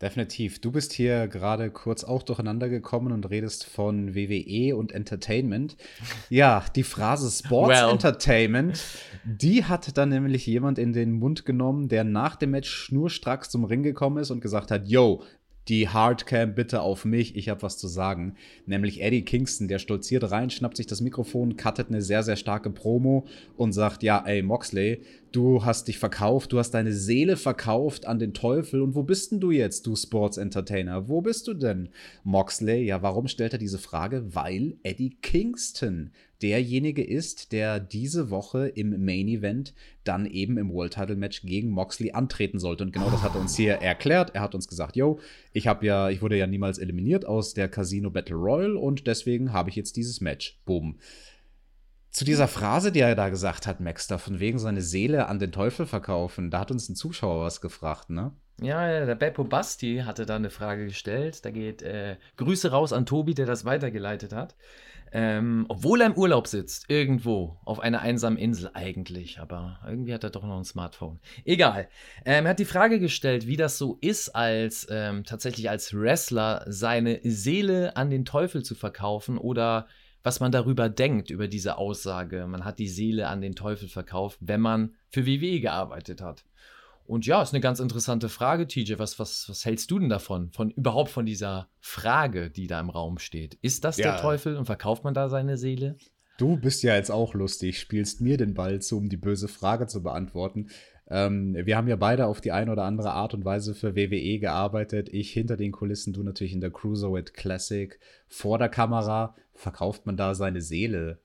Definitiv. 0.00 0.62
Du 0.62 0.72
bist 0.72 0.94
hier 0.94 1.28
gerade 1.28 1.70
kurz 1.70 2.04
auch 2.04 2.22
durcheinander 2.22 2.70
gekommen 2.70 3.12
und 3.12 3.28
redest 3.28 3.66
von 3.66 4.14
WWE 4.14 4.74
und 4.74 4.92
Entertainment. 4.92 5.76
Ja, 6.30 6.64
die 6.74 6.84
Phrase 6.84 7.30
Sports 7.30 7.78
Well. 7.78 7.90
Entertainment, 7.90 8.82
die 9.24 9.66
hat 9.66 9.98
dann 9.98 10.08
nämlich 10.08 10.46
jemand 10.46 10.78
in 10.78 10.94
den 10.94 11.12
Mund 11.12 11.44
genommen, 11.44 11.88
der 11.88 12.04
nach 12.04 12.36
dem 12.36 12.52
Match 12.52 12.70
schnurstracks 12.70 13.50
zum 13.50 13.64
Ring 13.64 13.82
gekommen 13.82 14.16
ist 14.16 14.30
und 14.30 14.40
gesagt 14.40 14.70
hat, 14.70 14.88
yo, 14.88 15.22
die 15.70 15.88
Hardcam 15.88 16.54
bitte 16.54 16.82
auf 16.82 17.04
mich, 17.04 17.36
ich 17.36 17.48
habe 17.48 17.62
was 17.62 17.78
zu 17.78 17.86
sagen. 17.86 18.34
Nämlich 18.66 19.00
Eddie 19.00 19.22
Kingston, 19.22 19.68
der 19.68 19.78
stolziert 19.78 20.30
rein, 20.32 20.50
schnappt 20.50 20.76
sich 20.76 20.88
das 20.88 21.00
Mikrofon, 21.00 21.56
cuttet 21.56 21.88
eine 21.88 22.02
sehr, 22.02 22.24
sehr 22.24 22.34
starke 22.34 22.70
Promo 22.70 23.24
und 23.56 23.72
sagt, 23.72 24.02
ja, 24.02 24.22
ey 24.26 24.42
Moxley, 24.42 25.02
du 25.30 25.64
hast 25.64 25.86
dich 25.86 25.98
verkauft, 25.98 26.52
du 26.52 26.58
hast 26.58 26.72
deine 26.72 26.92
Seele 26.92 27.36
verkauft 27.36 28.04
an 28.04 28.18
den 28.18 28.34
Teufel 28.34 28.82
und 28.82 28.96
wo 28.96 29.04
bist 29.04 29.30
denn 29.30 29.38
du 29.38 29.52
jetzt, 29.52 29.86
du 29.86 29.94
Sports 29.94 30.38
Entertainer? 30.38 31.08
Wo 31.08 31.20
bist 31.20 31.46
du 31.46 31.54
denn? 31.54 31.90
Moxley, 32.24 32.84
ja, 32.84 33.00
warum 33.02 33.28
stellt 33.28 33.52
er 33.52 33.58
diese 33.58 33.78
Frage? 33.78 34.34
Weil 34.34 34.76
Eddie 34.82 35.16
Kingston 35.22 36.10
derjenige 36.42 37.04
ist, 37.04 37.52
der 37.52 37.80
diese 37.80 38.30
Woche 38.30 38.68
im 38.68 39.04
Main 39.04 39.28
Event 39.28 39.74
dann 40.04 40.26
eben 40.26 40.58
im 40.58 40.72
World 40.72 40.94
Title 40.94 41.16
Match 41.16 41.42
gegen 41.42 41.70
Moxley 41.70 42.12
antreten 42.12 42.58
sollte. 42.58 42.84
Und 42.84 42.92
genau 42.92 43.10
das 43.10 43.22
hat 43.22 43.34
er 43.34 43.40
uns 43.40 43.56
hier 43.56 43.74
erklärt. 43.74 44.34
Er 44.34 44.40
hat 44.42 44.54
uns 44.54 44.68
gesagt, 44.68 44.96
yo, 44.96 45.20
ich 45.52 45.66
habe 45.66 45.86
ja, 45.86 46.08
ich 46.08 46.22
wurde 46.22 46.36
ja 46.36 46.46
niemals 46.46 46.78
eliminiert 46.78 47.26
aus 47.26 47.54
der 47.54 47.68
Casino 47.68 48.10
Battle 48.10 48.36
Royal 48.36 48.76
und 48.76 49.06
deswegen 49.06 49.52
habe 49.52 49.70
ich 49.70 49.76
jetzt 49.76 49.96
dieses 49.96 50.20
Match. 50.20 50.60
Boom. 50.64 50.98
Zu 52.10 52.24
dieser 52.24 52.48
Phrase, 52.48 52.90
die 52.90 53.00
er 53.00 53.14
da 53.14 53.28
gesagt 53.28 53.68
hat, 53.68 53.80
Max, 53.80 54.08
da 54.08 54.18
von 54.18 54.40
wegen 54.40 54.58
seine 54.58 54.82
Seele 54.82 55.28
an 55.28 55.38
den 55.38 55.52
Teufel 55.52 55.86
verkaufen, 55.86 56.50
da 56.50 56.60
hat 56.60 56.72
uns 56.72 56.88
ein 56.88 56.96
Zuschauer 56.96 57.44
was 57.44 57.60
gefragt, 57.60 58.10
ne? 58.10 58.32
Ja, 58.60 59.06
der 59.06 59.14
Beppo 59.14 59.44
Basti 59.44 60.02
hatte 60.04 60.26
da 60.26 60.36
eine 60.36 60.50
Frage 60.50 60.86
gestellt. 60.86 61.44
Da 61.44 61.50
geht 61.50 61.82
äh, 61.82 62.16
Grüße 62.36 62.70
raus 62.70 62.92
an 62.92 63.06
Tobi, 63.06 63.32
der 63.34 63.46
das 63.46 63.64
weitergeleitet 63.64 64.32
hat. 64.34 64.54
Ähm, 65.12 65.66
obwohl 65.68 66.00
er 66.00 66.06
im 66.06 66.14
Urlaub 66.14 66.46
sitzt, 66.46 66.88
irgendwo, 66.88 67.56
auf 67.64 67.80
einer 67.80 68.00
einsamen 68.00 68.38
Insel 68.38 68.70
eigentlich, 68.74 69.40
aber 69.40 69.80
irgendwie 69.86 70.14
hat 70.14 70.22
er 70.22 70.30
doch 70.30 70.44
noch 70.44 70.56
ein 70.56 70.64
Smartphone. 70.64 71.18
Egal. 71.44 71.88
Ähm, 72.24 72.46
er 72.46 72.50
hat 72.50 72.58
die 72.58 72.64
Frage 72.64 73.00
gestellt, 73.00 73.46
wie 73.46 73.56
das 73.56 73.76
so 73.76 73.98
ist, 74.00 74.28
als 74.30 74.86
ähm, 74.90 75.24
tatsächlich 75.24 75.68
als 75.68 75.94
Wrestler 75.94 76.64
seine 76.68 77.20
Seele 77.24 77.96
an 77.96 78.10
den 78.10 78.24
Teufel 78.24 78.62
zu 78.62 78.74
verkaufen 78.74 79.36
oder 79.36 79.86
was 80.22 80.40
man 80.40 80.52
darüber 80.52 80.88
denkt, 80.88 81.30
über 81.30 81.48
diese 81.48 81.78
Aussage. 81.78 82.46
Man 82.46 82.64
hat 82.64 82.78
die 82.78 82.88
Seele 82.88 83.28
an 83.28 83.40
den 83.40 83.54
Teufel 83.54 83.88
verkauft, 83.88 84.38
wenn 84.40 84.60
man 84.60 84.94
für 85.08 85.26
WWE 85.26 85.60
gearbeitet 85.60 86.20
hat. 86.20 86.44
Und 87.10 87.26
ja, 87.26 87.42
ist 87.42 87.52
eine 87.52 87.60
ganz 87.60 87.80
interessante 87.80 88.28
Frage, 88.28 88.68
TJ. 88.68 88.94
Was, 88.98 89.18
was, 89.18 89.48
was 89.48 89.64
hältst 89.64 89.90
du 89.90 89.98
denn 89.98 90.08
davon? 90.08 90.52
Von 90.52 90.70
überhaupt 90.70 91.10
von 91.10 91.26
dieser 91.26 91.68
Frage, 91.80 92.50
die 92.50 92.68
da 92.68 92.78
im 92.78 92.88
Raum 92.88 93.18
steht. 93.18 93.54
Ist 93.62 93.82
das 93.82 93.96
ja. 93.96 94.12
der 94.12 94.20
Teufel 94.20 94.56
und 94.56 94.66
verkauft 94.66 95.02
man 95.02 95.12
da 95.12 95.28
seine 95.28 95.56
Seele? 95.56 95.96
Du 96.38 96.56
bist 96.56 96.84
ja 96.84 96.94
jetzt 96.94 97.10
auch 97.10 97.34
lustig, 97.34 97.80
spielst 97.80 98.20
mir 98.20 98.36
den 98.36 98.54
Ball 98.54 98.80
zu, 98.80 98.96
um 98.96 99.08
die 99.08 99.16
böse 99.16 99.48
Frage 99.48 99.88
zu 99.88 100.04
beantworten. 100.04 100.68
Ähm, 101.08 101.56
wir 101.56 101.76
haben 101.76 101.88
ja 101.88 101.96
beide 101.96 102.26
auf 102.26 102.40
die 102.40 102.52
eine 102.52 102.70
oder 102.70 102.84
andere 102.84 103.10
Art 103.10 103.34
und 103.34 103.44
Weise 103.44 103.74
für 103.74 103.96
WWE 103.96 104.38
gearbeitet. 104.38 105.08
Ich 105.08 105.32
hinter 105.32 105.56
den 105.56 105.72
Kulissen, 105.72 106.12
du 106.12 106.22
natürlich 106.22 106.52
in 106.52 106.60
der 106.60 106.70
Cruiserweight 106.70 107.34
Classic. 107.34 107.98
Vor 108.28 108.56
der 108.56 108.68
Kamera 108.68 109.34
verkauft 109.52 110.06
man 110.06 110.16
da 110.16 110.36
seine 110.36 110.60
Seele. 110.60 111.18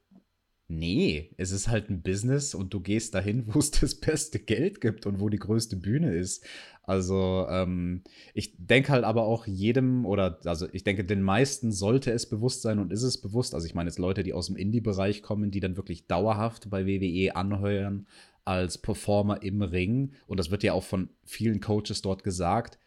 Nee, 0.67 1.29
es 1.37 1.51
ist 1.51 1.67
halt 1.67 1.91
ein 1.91 2.01
Business 2.01 2.55
und 2.55 2.73
du 2.73 2.79
gehst 2.79 3.13
dahin, 3.13 3.43
wo 3.53 3.59
es 3.59 3.71
das 3.71 3.95
beste 3.95 4.39
Geld 4.39 4.81
gibt 4.81 5.05
und 5.05 5.19
wo 5.19 5.29
die 5.29 5.37
größte 5.37 5.75
Bühne 5.75 6.13
ist. 6.15 6.43
Also, 6.83 7.47
ähm, 7.49 8.03
ich 8.33 8.55
denke 8.57 8.91
halt 8.91 9.03
aber 9.03 9.23
auch 9.23 9.45
jedem 9.47 10.05
oder, 10.05 10.39
also 10.45 10.67
ich 10.71 10.83
denke, 10.83 11.03
den 11.03 11.21
meisten 11.21 11.71
sollte 11.71 12.11
es 12.11 12.27
bewusst 12.27 12.61
sein 12.61 12.79
und 12.79 12.91
ist 12.91 13.03
es 13.03 13.21
bewusst. 13.21 13.53
Also, 13.53 13.67
ich 13.67 13.75
meine 13.75 13.89
jetzt 13.89 13.99
Leute, 13.99 14.23
die 14.23 14.33
aus 14.33 14.47
dem 14.47 14.55
Indie-Bereich 14.55 15.21
kommen, 15.21 15.51
die 15.51 15.59
dann 15.59 15.77
wirklich 15.77 16.07
dauerhaft 16.07 16.69
bei 16.69 16.85
WWE 16.87 17.35
anheuern 17.35 18.07
als 18.43 18.77
Performer 18.79 19.43
im 19.43 19.61
Ring. 19.61 20.13
Und 20.27 20.39
das 20.39 20.51
wird 20.51 20.63
ja 20.63 20.73
auch 20.73 20.83
von 20.83 21.09
vielen 21.23 21.59
Coaches 21.59 22.01
dort 22.01 22.23
gesagt. 22.23 22.79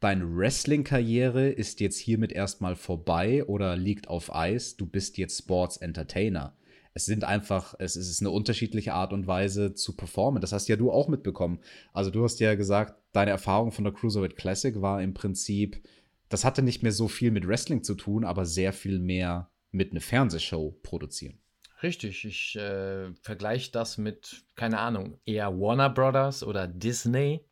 Deine 0.00 0.36
Wrestling-Karriere 0.36 1.48
ist 1.48 1.80
jetzt 1.80 1.98
hiermit 1.98 2.32
erstmal 2.32 2.76
vorbei 2.76 3.44
oder 3.44 3.76
liegt 3.76 4.08
auf 4.08 4.34
Eis. 4.34 4.76
Du 4.76 4.86
bist 4.86 5.16
jetzt 5.16 5.38
Sports 5.38 5.78
Entertainer 5.78 6.54
es 6.94 7.06
sind 7.06 7.24
einfach, 7.24 7.74
es 7.78 7.96
ist 7.96 8.20
eine 8.20 8.30
unterschiedliche 8.30 8.94
Art 8.94 9.12
und 9.12 9.26
Weise 9.26 9.74
zu 9.74 9.96
performen. 9.96 10.40
Das 10.40 10.52
hast 10.52 10.68
ja 10.68 10.76
du 10.76 10.92
auch 10.92 11.08
mitbekommen. 11.08 11.58
Also 11.92 12.10
du 12.10 12.22
hast 12.22 12.38
ja 12.38 12.54
gesagt, 12.54 12.94
deine 13.12 13.32
Erfahrung 13.32 13.72
von 13.72 13.82
der 13.82 13.92
Cruiserweight 13.92 14.36
Classic 14.36 14.80
war 14.80 15.02
im 15.02 15.12
Prinzip, 15.12 15.82
das 16.28 16.44
hatte 16.44 16.62
nicht 16.62 16.84
mehr 16.84 16.92
so 16.92 17.08
viel 17.08 17.32
mit 17.32 17.46
Wrestling 17.46 17.82
zu 17.82 17.96
tun, 17.96 18.24
aber 18.24 18.46
sehr 18.46 18.72
viel 18.72 19.00
mehr 19.00 19.50
mit 19.72 19.90
einer 19.90 20.00
Fernsehshow 20.00 20.78
produzieren. 20.82 21.40
Richtig, 21.82 22.24
ich 22.24 22.56
äh, 22.56 23.12
vergleiche 23.20 23.72
das 23.72 23.98
mit, 23.98 24.44
keine 24.54 24.78
Ahnung, 24.78 25.18
eher 25.26 25.58
Warner 25.58 25.90
Brothers 25.90 26.44
oder 26.44 26.68
Disney. 26.68 27.44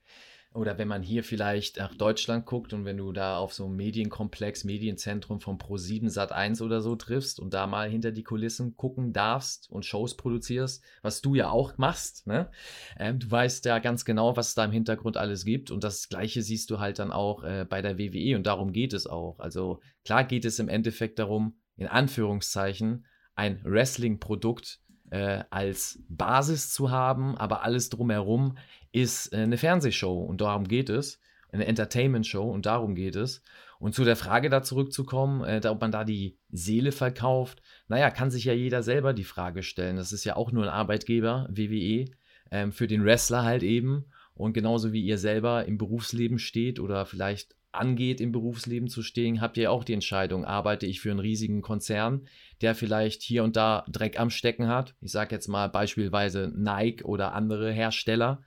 Oder 0.55 0.77
wenn 0.77 0.89
man 0.89 1.03
hier 1.03 1.25
vielleicht 1.25 1.79
nach 1.79 1.95
Deutschland 1.95 2.45
guckt 2.45 2.75
und 2.75 2.85
wenn 2.85 2.99
du 2.99 3.13
da 3.13 3.39
auf 3.39 3.55
so 3.55 3.67
ein 3.67 3.75
Medienkomplex, 3.75 4.65
Medienzentrum 4.65 5.41
von 5.41 5.57
Pro7 5.57 6.11
Sat 6.11 6.31
1 6.31 6.61
oder 6.61 6.83
so 6.83 6.95
triffst 6.95 7.41
und 7.41 7.55
da 7.55 7.67
mal 7.67 7.89
hinter 7.89 8.13
die 8.13 8.23
Kulissen 8.23 8.77
gucken 8.77 9.15
darfst 9.15 9.71
und 9.71 9.87
Shows 9.87 10.17
produzierst, 10.17 10.85
was 11.01 11.23
du 11.23 11.35
ja 11.35 11.49
auch 11.49 11.79
machst, 11.79 12.27
ne? 12.27 12.51
Ähm, 12.99 13.19
du 13.19 13.31
weißt 13.31 13.65
ja 13.65 13.79
ganz 13.79 14.05
genau, 14.05 14.37
was 14.37 14.49
es 14.49 14.55
da 14.55 14.65
im 14.67 14.73
Hintergrund 14.73 15.17
alles 15.17 15.47
gibt 15.47 15.71
und 15.71 15.85
das 15.85 16.11
Gleiche 16.11 16.43
siehst 16.43 16.71
du 16.71 16.79
halt 16.79 16.99
dann 16.99 17.13
auch 17.13 17.45
äh, 17.45 17.65
bei 17.67 17.81
der 17.81 17.99
WWE 17.99 18.37
und 18.37 18.47
darum 18.47 18.73
geht 18.73 18.93
es 18.93 19.07
auch. 19.07 19.39
Also 19.39 19.81
klar 20.05 20.25
geht 20.25 20.45
es 20.45 20.59
im 20.59 20.69
Endeffekt 20.69 21.19
darum, 21.19 21.57
in 21.77 21.87
Anführungszeichen, 21.87 23.07
ein 23.35 23.61
Wrestling-Produkt 23.65 24.81
äh, 25.11 25.45
als 25.51 26.03
Basis 26.09 26.73
zu 26.73 26.91
haben, 26.91 27.37
aber 27.37 27.63
alles 27.65 27.91
drumherum 27.91 28.57
ist 28.93 29.33
äh, 29.33 29.39
eine 29.39 29.59
Fernsehshow 29.59 30.23
und 30.23 30.41
darum 30.41 30.69
geht 30.69 30.91
es, 30.91 31.19
eine 31.51 31.67
Entertainment-Show 31.67 32.49
und 32.51 32.67
darum 32.67 32.95
geht 32.95 33.17
es. 33.17 33.43
Und 33.79 33.95
zu 33.95 34.05
der 34.05 34.17
Frage 34.17 34.49
da 34.49 34.63
zurückzukommen, 34.63 35.43
äh, 35.43 35.61
ob 35.67 35.81
man 35.81 35.91
da 35.91 36.05
die 36.05 36.37
Seele 36.51 36.93
verkauft, 36.93 37.63
naja, 37.89 38.11
kann 38.11 38.31
sich 38.31 38.45
ja 38.45 38.53
jeder 38.53 38.83
selber 38.83 39.13
die 39.13 39.25
Frage 39.25 39.63
stellen. 39.63 39.97
Das 39.97 40.13
ist 40.13 40.25
ja 40.25 40.37
auch 40.37 40.53
nur 40.53 40.65
ein 40.65 40.71
Arbeitgeber, 40.71 41.49
WWE, 41.51 42.07
ähm, 42.51 42.73
für 42.73 42.87
den 42.87 43.05
Wrestler 43.05 43.43
halt 43.43 43.63
eben. 43.63 44.05
Und 44.35 44.53
genauso 44.53 44.93
wie 44.93 45.03
ihr 45.03 45.19
selber 45.19 45.67
im 45.67 45.79
Berufsleben 45.79 46.39
steht 46.39 46.81
oder 46.81 47.05
vielleicht 47.07 47.55
angeht, 47.73 48.21
im 48.21 48.33
Berufsleben 48.33 48.89
zu 48.89 49.03
stehen, 49.03 49.41
habt 49.41 49.57
ihr 49.57 49.73
auch 49.73 49.85
die 49.85 49.95
Entscheidung, 49.95 50.45
arbeite 50.45 50.87
ich 50.87 51.01
für 51.01 51.11
einen 51.11 51.21
riesigen 51.21 51.63
Konzern, 51.63 52.27
der 52.61 52.75
vielleicht 52.75 53.23
hier 53.23 53.45
und 53.45 53.57
da 53.57 53.85
Dreck 53.89 54.21
am 54.21 54.31
Stecken 54.31 54.69
hat. 54.69 54.95
Ich 55.01 55.11
sage 55.11 55.35
jetzt 55.35 55.49
mal 55.49 55.69
beispielsweise 55.69 56.53
Nike 56.55 57.05
oder 57.05 57.35
andere 57.35 57.73
Hersteller. 57.73 58.43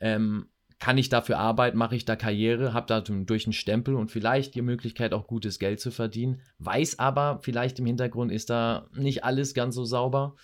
Ähm, 0.00 0.46
kann 0.80 0.96
ich 0.96 1.10
dafür 1.10 1.38
arbeiten, 1.38 1.76
mache 1.76 1.94
ich 1.94 2.06
da 2.06 2.16
Karriere, 2.16 2.72
habe 2.72 2.86
da 2.86 3.02
durch 3.02 3.44
einen 3.44 3.52
Stempel 3.52 3.94
und 3.94 4.10
vielleicht 4.10 4.54
die 4.54 4.62
Möglichkeit, 4.62 5.12
auch 5.12 5.26
gutes 5.26 5.58
Geld 5.58 5.78
zu 5.78 5.90
verdienen. 5.90 6.40
Weiß 6.58 6.98
aber, 6.98 7.38
vielleicht 7.42 7.78
im 7.78 7.86
Hintergrund 7.86 8.32
ist 8.32 8.48
da 8.48 8.88
nicht 8.96 9.22
alles 9.22 9.52
ganz 9.52 9.74
so 9.74 9.84
sauber. 9.84 10.36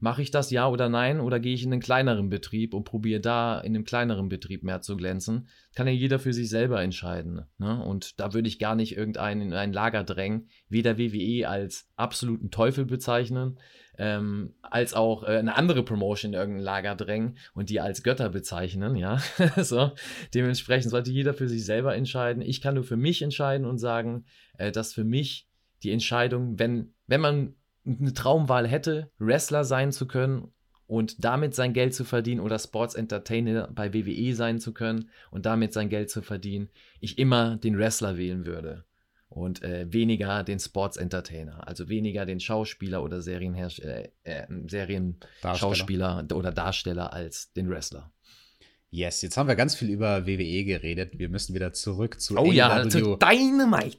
Mache 0.00 0.22
ich 0.22 0.30
das 0.30 0.50
ja 0.50 0.68
oder 0.68 0.88
nein? 0.88 1.20
Oder 1.20 1.38
gehe 1.38 1.54
ich 1.54 1.64
in 1.64 1.72
einen 1.72 1.82
kleineren 1.82 2.28
Betrieb 2.28 2.74
und 2.74 2.84
probiere 2.84 3.20
da 3.20 3.60
in 3.60 3.74
einem 3.74 3.84
kleineren 3.84 4.28
Betrieb 4.28 4.62
mehr 4.62 4.80
zu 4.80 4.96
glänzen? 4.96 5.48
Kann 5.74 5.86
ja 5.86 5.92
jeder 5.92 6.18
für 6.18 6.32
sich 6.32 6.48
selber 6.48 6.82
entscheiden. 6.82 7.42
Ne? 7.58 7.82
Und 7.84 8.18
da 8.20 8.32
würde 8.32 8.48
ich 8.48 8.58
gar 8.58 8.74
nicht 8.74 8.96
irgendeinen 8.96 9.42
in 9.42 9.52
ein 9.52 9.72
Lager 9.72 10.02
drängen, 10.02 10.48
weder 10.68 10.98
WWE 10.98 11.48
als 11.48 11.88
absoluten 11.96 12.50
Teufel 12.50 12.86
bezeichnen, 12.86 13.58
ähm, 13.98 14.54
als 14.62 14.94
auch 14.94 15.22
äh, 15.22 15.38
eine 15.38 15.56
andere 15.56 15.82
Promotion 15.82 16.32
in 16.32 16.38
irgendein 16.38 16.64
Lager 16.64 16.94
drängen 16.94 17.38
und 17.54 17.70
die 17.70 17.80
als 17.80 18.02
Götter 18.02 18.28
bezeichnen. 18.28 18.96
Ja, 18.96 19.18
so. 19.56 19.92
Dementsprechend 20.34 20.90
sollte 20.90 21.10
jeder 21.10 21.34
für 21.34 21.48
sich 21.48 21.64
selber 21.64 21.94
entscheiden. 21.94 22.42
Ich 22.42 22.60
kann 22.60 22.74
nur 22.74 22.84
für 22.84 22.96
mich 22.96 23.22
entscheiden 23.22 23.66
und 23.66 23.78
sagen, 23.78 24.24
äh, 24.58 24.72
dass 24.72 24.92
für 24.92 25.04
mich 25.04 25.48
die 25.82 25.92
Entscheidung, 25.92 26.58
wenn, 26.58 26.94
wenn 27.06 27.20
man 27.20 27.54
eine 27.86 28.14
Traumwahl 28.14 28.66
hätte, 28.66 29.10
Wrestler 29.18 29.64
sein 29.64 29.92
zu 29.92 30.06
können 30.06 30.52
und 30.86 31.24
damit 31.24 31.54
sein 31.54 31.72
Geld 31.72 31.94
zu 31.94 32.04
verdienen 32.04 32.40
oder 32.40 32.58
Sports 32.58 32.94
Entertainer 32.94 33.68
bei 33.72 33.92
WWE 33.92 34.34
sein 34.34 34.58
zu 34.58 34.72
können 34.72 35.10
und 35.30 35.46
damit 35.46 35.72
sein 35.72 35.88
Geld 35.88 36.10
zu 36.10 36.22
verdienen, 36.22 36.70
ich 37.00 37.18
immer 37.18 37.56
den 37.56 37.78
Wrestler 37.78 38.16
wählen 38.16 38.46
würde 38.46 38.84
und 39.34 39.62
äh, 39.62 39.92
weniger 39.92 40.44
den 40.44 40.60
Sports 40.60 40.96
Entertainer, 40.96 41.66
also 41.66 41.88
weniger 41.88 42.24
den 42.24 42.38
Schauspieler 42.38 43.02
oder 43.02 43.20
Serienhersteller, 43.20 44.04
äh, 44.22 44.42
äh, 44.42 44.46
Serienschauspieler 44.68 46.24
oder 46.32 46.52
Darsteller 46.52 47.12
als 47.12 47.52
den 47.52 47.68
Wrestler. 47.68 48.12
Yes, 48.96 49.22
jetzt 49.22 49.36
haben 49.36 49.48
wir 49.48 49.56
ganz 49.56 49.74
viel 49.74 49.90
über 49.90 50.24
WWE 50.24 50.62
geredet. 50.62 51.18
Wir 51.18 51.28
müssen 51.28 51.52
wieder 51.52 51.72
zurück 51.72 52.20
zu 52.20 52.36
Oh 52.36 52.42
AW. 52.42 52.52
ja, 52.52 52.88
zu 52.88 53.16
Dynamite. 53.16 53.98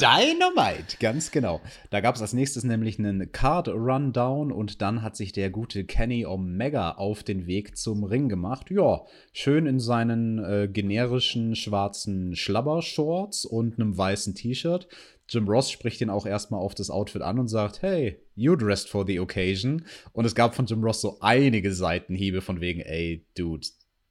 Dynamite, 0.00 0.96
ganz 0.98 1.30
genau. 1.30 1.60
Da 1.90 2.00
gab 2.00 2.14
es 2.14 2.22
als 2.22 2.32
nächstes 2.32 2.64
nämlich 2.64 2.98
einen 2.98 3.30
Card 3.30 3.68
Rundown 3.68 4.52
und 4.52 4.80
dann 4.80 5.02
hat 5.02 5.16
sich 5.16 5.32
der 5.32 5.50
gute 5.50 5.84
Kenny 5.84 6.24
Omega 6.24 6.92
auf 6.92 7.24
den 7.24 7.46
Weg 7.46 7.76
zum 7.76 8.04
Ring 8.04 8.30
gemacht. 8.30 8.70
Ja, 8.70 9.04
schön 9.34 9.66
in 9.66 9.80
seinen 9.80 10.42
äh, 10.42 10.66
generischen 10.66 11.54
schwarzen 11.54 12.34
Schlabbershorts 12.34 13.44
und 13.44 13.78
einem 13.78 13.98
weißen 13.98 14.34
T-Shirt. 14.34 14.88
Jim 15.28 15.46
Ross 15.46 15.70
spricht 15.70 16.00
ihn 16.00 16.08
auch 16.08 16.24
erstmal 16.24 16.60
auf 16.60 16.74
das 16.74 16.88
Outfit 16.88 17.20
an 17.20 17.38
und 17.38 17.48
sagt, 17.48 17.82
hey, 17.82 18.18
you 18.34 18.56
dressed 18.56 18.88
for 18.88 19.04
the 19.06 19.20
occasion. 19.20 19.84
Und 20.14 20.24
es 20.24 20.34
gab 20.34 20.54
von 20.54 20.64
Jim 20.64 20.82
Ross 20.82 21.02
so 21.02 21.18
einige 21.20 21.74
Seitenhiebe 21.74 22.40
von 22.40 22.62
wegen, 22.62 22.80
ey, 22.80 23.26
Dude, 23.36 23.66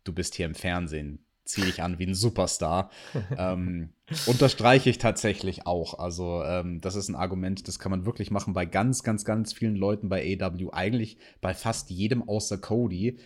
du 0.05 0.13
bist 0.13 0.35
hier 0.35 0.45
im 0.45 0.55
Fernsehen. 0.55 1.19
zieh 1.43 1.61
dich 1.61 1.83
an 1.83 1.99
wie 1.99 2.07
ein 2.07 2.15
Superstar. 2.15 2.89
ähm, 3.37 3.89
unterstreiche 4.25 4.89
ich 4.89 4.97
tatsächlich 4.97 5.67
auch. 5.67 5.99
Also, 5.99 6.41
ähm, 6.43 6.79
das 6.81 6.95
ist 6.95 7.09
ein 7.09 7.15
Argument, 7.15 7.67
das 7.67 7.77
kann 7.77 7.91
man 7.91 8.05
wirklich 8.05 8.31
machen 8.31 8.53
bei 8.53 8.65
ganz, 8.65 9.03
ganz, 9.03 9.25
ganz 9.25 9.53
vielen 9.53 9.75
Leuten 9.75 10.09
bei 10.09 10.39
AW. 10.41 10.71
Eigentlich 10.71 11.17
bei 11.41 11.53
fast 11.53 11.89
jedem 11.89 12.27
außer 12.27 12.57
Cody. 12.57 13.19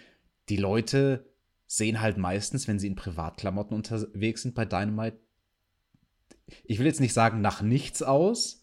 Die 0.50 0.58
Leute 0.58 1.30
sehen 1.68 2.02
halt 2.02 2.18
meistens, 2.18 2.68
wenn 2.68 2.80
sie 2.80 2.88
in 2.88 2.96
Privatklamotten 2.96 3.76
unterwegs 3.76 4.42
sind 4.42 4.56
bei 4.56 4.66
Dynamite, 4.66 5.20
ich 6.64 6.80
will 6.80 6.88
jetzt 6.88 7.00
nicht 7.00 7.14
sagen 7.14 7.42
nach 7.42 7.62
nichts 7.62 8.02
aus, 8.02 8.62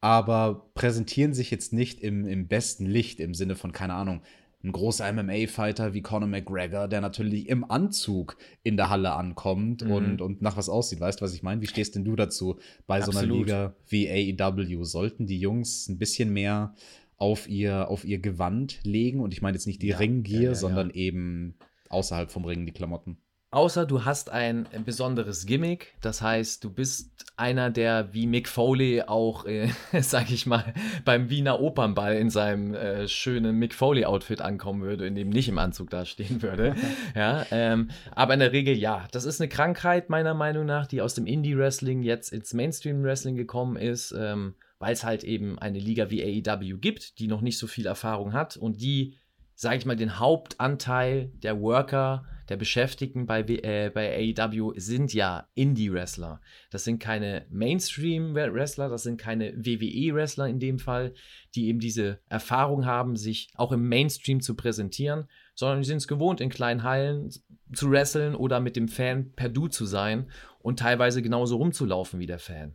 aber 0.00 0.70
präsentieren 0.74 1.32
sich 1.32 1.50
jetzt 1.50 1.72
nicht 1.72 2.00
im, 2.00 2.26
im 2.26 2.46
besten 2.46 2.84
Licht 2.84 3.20
im 3.20 3.32
Sinne 3.32 3.56
von, 3.56 3.72
keine 3.72 3.94
Ahnung, 3.94 4.20
ein 4.64 4.72
großer 4.72 5.12
MMA-Fighter 5.12 5.92
wie 5.92 6.00
Conor 6.00 6.28
McGregor, 6.28 6.88
der 6.88 7.02
natürlich 7.02 7.48
im 7.48 7.70
Anzug 7.70 8.38
in 8.62 8.76
der 8.76 8.88
Halle 8.88 9.12
ankommt 9.12 9.84
mhm. 9.84 9.90
und, 9.90 10.22
und 10.22 10.42
nach 10.42 10.56
was 10.56 10.70
aussieht. 10.70 11.00
Weißt 11.00 11.20
du, 11.20 11.24
was 11.24 11.34
ich 11.34 11.42
meine? 11.42 11.60
Wie 11.60 11.66
stehst 11.66 11.94
denn 11.94 12.04
du 12.04 12.16
dazu 12.16 12.58
bei 12.86 12.96
Absolut. 12.96 13.14
so 13.14 13.18
einer 13.20 13.34
Liga 13.34 13.76
wie 13.86 14.08
AEW? 14.40 14.84
Sollten 14.84 15.26
die 15.26 15.38
Jungs 15.38 15.88
ein 15.88 15.98
bisschen 15.98 16.32
mehr 16.32 16.74
auf 17.18 17.48
ihr, 17.48 17.88
auf 17.88 18.04
ihr 18.06 18.18
Gewand 18.18 18.80
legen? 18.84 19.20
Und 19.20 19.34
ich 19.34 19.42
meine 19.42 19.54
jetzt 19.54 19.66
nicht 19.66 19.82
die 19.82 19.88
ja, 19.88 19.98
Ringgier, 19.98 20.40
ja, 20.40 20.48
ja, 20.48 20.54
sondern 20.54 20.90
eben 20.90 21.56
außerhalb 21.90 22.30
vom 22.30 22.46
Ring 22.46 22.64
die 22.64 22.72
Klamotten. 22.72 23.18
Außer 23.54 23.86
du 23.86 24.04
hast 24.04 24.30
ein 24.30 24.66
besonderes 24.84 25.46
Gimmick, 25.46 25.94
das 26.00 26.20
heißt, 26.20 26.64
du 26.64 26.70
bist 26.70 27.24
einer, 27.36 27.70
der 27.70 28.12
wie 28.12 28.26
Mick 28.26 28.48
Foley 28.48 29.02
auch, 29.02 29.46
äh, 29.46 29.68
sag 30.00 30.32
ich 30.32 30.46
mal, 30.46 30.74
beim 31.04 31.30
Wiener 31.30 31.60
Opernball 31.60 32.16
in 32.16 32.30
seinem 32.30 32.74
äh, 32.74 33.06
schönen 33.06 33.56
Mick 33.56 33.72
Foley-Outfit 33.72 34.40
ankommen 34.40 34.82
würde, 34.82 35.06
in 35.06 35.14
dem 35.14 35.28
nicht 35.28 35.48
im 35.48 35.58
Anzug 35.58 35.90
dastehen 35.90 36.42
würde. 36.42 36.74
ja, 37.14 37.46
ähm, 37.52 37.90
aber 38.10 38.34
in 38.34 38.40
der 38.40 38.50
Regel 38.50 38.74
ja. 38.74 39.06
Das 39.12 39.24
ist 39.24 39.40
eine 39.40 39.48
Krankheit, 39.48 40.10
meiner 40.10 40.34
Meinung 40.34 40.66
nach, 40.66 40.88
die 40.88 41.00
aus 41.00 41.14
dem 41.14 41.26
Indie-Wrestling 41.26 42.02
jetzt 42.02 42.32
ins 42.32 42.54
Mainstream-Wrestling 42.54 43.36
gekommen 43.36 43.76
ist, 43.76 44.12
ähm, 44.18 44.56
weil 44.80 44.94
es 44.94 45.04
halt 45.04 45.22
eben 45.22 45.60
eine 45.60 45.78
Liga 45.78 46.10
wie 46.10 46.44
AEW 46.44 46.78
gibt, 46.78 47.20
die 47.20 47.28
noch 47.28 47.40
nicht 47.40 47.58
so 47.58 47.68
viel 47.68 47.86
Erfahrung 47.86 48.32
hat 48.32 48.56
und 48.56 48.80
die, 48.80 49.14
sag 49.54 49.76
ich 49.76 49.86
mal, 49.86 49.96
den 49.96 50.18
Hauptanteil 50.18 51.30
der 51.42 51.60
Worker 51.60 52.24
der 52.48 52.56
Beschäftigten 52.56 53.26
bei, 53.26 53.40
äh, 53.40 53.90
bei 53.92 54.34
AEW 54.36 54.74
sind 54.76 55.14
ja 55.14 55.48
Indie-Wrestler. 55.54 56.40
Das 56.70 56.84
sind 56.84 56.98
keine 56.98 57.46
Mainstream-Wrestler, 57.50 58.88
das 58.88 59.02
sind 59.02 59.18
keine 59.18 59.54
WWE-Wrestler 59.56 60.48
in 60.48 60.58
dem 60.58 60.78
Fall, 60.78 61.14
die 61.54 61.68
eben 61.68 61.78
diese 61.78 62.18
Erfahrung 62.28 62.84
haben, 62.84 63.16
sich 63.16 63.48
auch 63.54 63.72
im 63.72 63.88
Mainstream 63.88 64.40
zu 64.40 64.54
präsentieren, 64.54 65.28
sondern 65.54 65.80
die 65.80 65.88
sind 65.88 65.98
es 65.98 66.08
gewohnt, 66.08 66.40
in 66.40 66.50
kleinen 66.50 66.82
Hallen 66.82 67.30
zu 67.72 67.90
wresteln 67.90 68.34
oder 68.34 68.60
mit 68.60 68.76
dem 68.76 68.88
Fan 68.88 69.32
per 69.32 69.48
Du 69.48 69.68
zu 69.68 69.86
sein 69.86 70.30
und 70.60 70.80
teilweise 70.80 71.22
genauso 71.22 71.56
rumzulaufen 71.56 72.20
wie 72.20 72.26
der 72.26 72.38
Fan. 72.38 72.74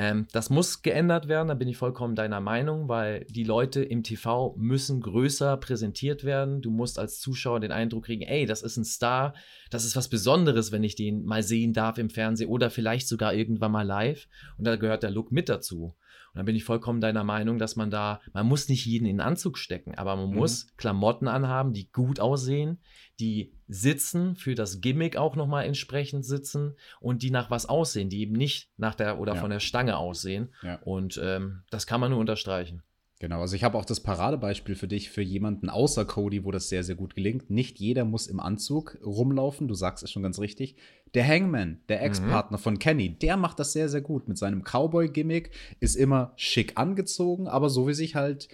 Ähm, 0.00 0.26
das 0.32 0.48
muss 0.48 0.80
geändert 0.80 1.28
werden, 1.28 1.48
da 1.48 1.54
bin 1.54 1.68
ich 1.68 1.76
vollkommen 1.76 2.14
deiner 2.14 2.40
Meinung, 2.40 2.88
weil 2.88 3.26
die 3.28 3.44
Leute 3.44 3.82
im 3.82 4.02
TV 4.02 4.54
müssen 4.56 5.02
größer 5.02 5.58
präsentiert 5.58 6.24
werden. 6.24 6.62
Du 6.62 6.70
musst 6.70 6.98
als 6.98 7.20
Zuschauer 7.20 7.60
den 7.60 7.70
Eindruck 7.70 8.06
kriegen, 8.06 8.22
ey, 8.22 8.46
das 8.46 8.62
ist 8.62 8.78
ein 8.78 8.86
Star, 8.86 9.34
das 9.68 9.84
ist 9.84 9.96
was 9.96 10.08
Besonderes, 10.08 10.72
wenn 10.72 10.84
ich 10.84 10.94
den 10.94 11.26
mal 11.26 11.42
sehen 11.42 11.74
darf 11.74 11.98
im 11.98 12.08
Fernsehen 12.08 12.48
oder 12.48 12.70
vielleicht 12.70 13.08
sogar 13.08 13.34
irgendwann 13.34 13.72
mal 13.72 13.86
live. 13.86 14.26
Und 14.56 14.66
da 14.66 14.76
gehört 14.76 15.02
der 15.02 15.10
Look 15.10 15.32
mit 15.32 15.50
dazu. 15.50 15.94
Und 16.32 16.38
dann 16.38 16.46
bin 16.46 16.56
ich 16.56 16.64
vollkommen 16.64 17.00
deiner 17.00 17.24
Meinung, 17.24 17.58
dass 17.58 17.76
man 17.76 17.90
da, 17.90 18.20
man 18.32 18.46
muss 18.46 18.68
nicht 18.68 18.86
jeden 18.86 19.06
in 19.06 19.16
den 19.16 19.20
Anzug 19.20 19.58
stecken, 19.58 19.96
aber 19.96 20.16
man 20.16 20.30
mhm. 20.30 20.36
muss 20.36 20.68
Klamotten 20.76 21.26
anhaben, 21.26 21.72
die 21.72 21.90
gut 21.90 22.20
aussehen, 22.20 22.78
die 23.18 23.52
sitzen, 23.66 24.36
für 24.36 24.54
das 24.54 24.80
Gimmick 24.80 25.16
auch 25.16 25.36
nochmal 25.36 25.66
entsprechend 25.66 26.24
sitzen 26.24 26.76
und 27.00 27.22
die 27.22 27.30
nach 27.30 27.50
was 27.50 27.66
aussehen, 27.66 28.08
die 28.08 28.20
eben 28.20 28.34
nicht 28.34 28.70
nach 28.76 28.94
der 28.94 29.18
oder 29.18 29.34
ja. 29.34 29.40
von 29.40 29.50
der 29.50 29.60
Stange 29.60 29.96
aussehen. 29.96 30.54
Ja. 30.62 30.78
Und 30.82 31.20
ähm, 31.22 31.62
das 31.70 31.86
kann 31.86 32.00
man 32.00 32.10
nur 32.10 32.20
unterstreichen. 32.20 32.82
Genau, 33.20 33.42
also 33.42 33.54
ich 33.54 33.64
habe 33.64 33.76
auch 33.76 33.84
das 33.84 34.00
Paradebeispiel 34.00 34.74
für 34.74 34.88
dich, 34.88 35.10
für 35.10 35.20
jemanden 35.20 35.68
außer 35.68 36.06
Cody, 36.06 36.42
wo 36.42 36.50
das 36.50 36.70
sehr, 36.70 36.82
sehr 36.82 36.94
gut 36.94 37.14
gelingt. 37.14 37.50
Nicht 37.50 37.78
jeder 37.78 38.06
muss 38.06 38.26
im 38.26 38.40
Anzug 38.40 38.96
rumlaufen, 39.04 39.68
du 39.68 39.74
sagst 39.74 40.02
es 40.02 40.10
schon 40.10 40.22
ganz 40.22 40.38
richtig. 40.38 40.76
Der 41.14 41.26
Hangman, 41.26 41.80
der 41.88 41.98
mhm. 41.98 42.04
Ex-Partner 42.04 42.58
mhm. 42.58 42.62
von 42.62 42.78
Kenny, 42.78 43.10
der 43.10 43.36
macht 43.36 43.58
das 43.58 43.72
sehr, 43.72 43.88
sehr 43.88 44.00
gut. 44.00 44.28
Mit 44.28 44.38
seinem 44.38 44.62
Cowboy-Gimmick 44.62 45.50
ist 45.80 45.96
immer 45.96 46.32
schick 46.36 46.72
angezogen, 46.76 47.48
aber 47.48 47.70
so 47.70 47.88
wie 47.88 47.94
sich 47.94 48.14
halt 48.14 48.48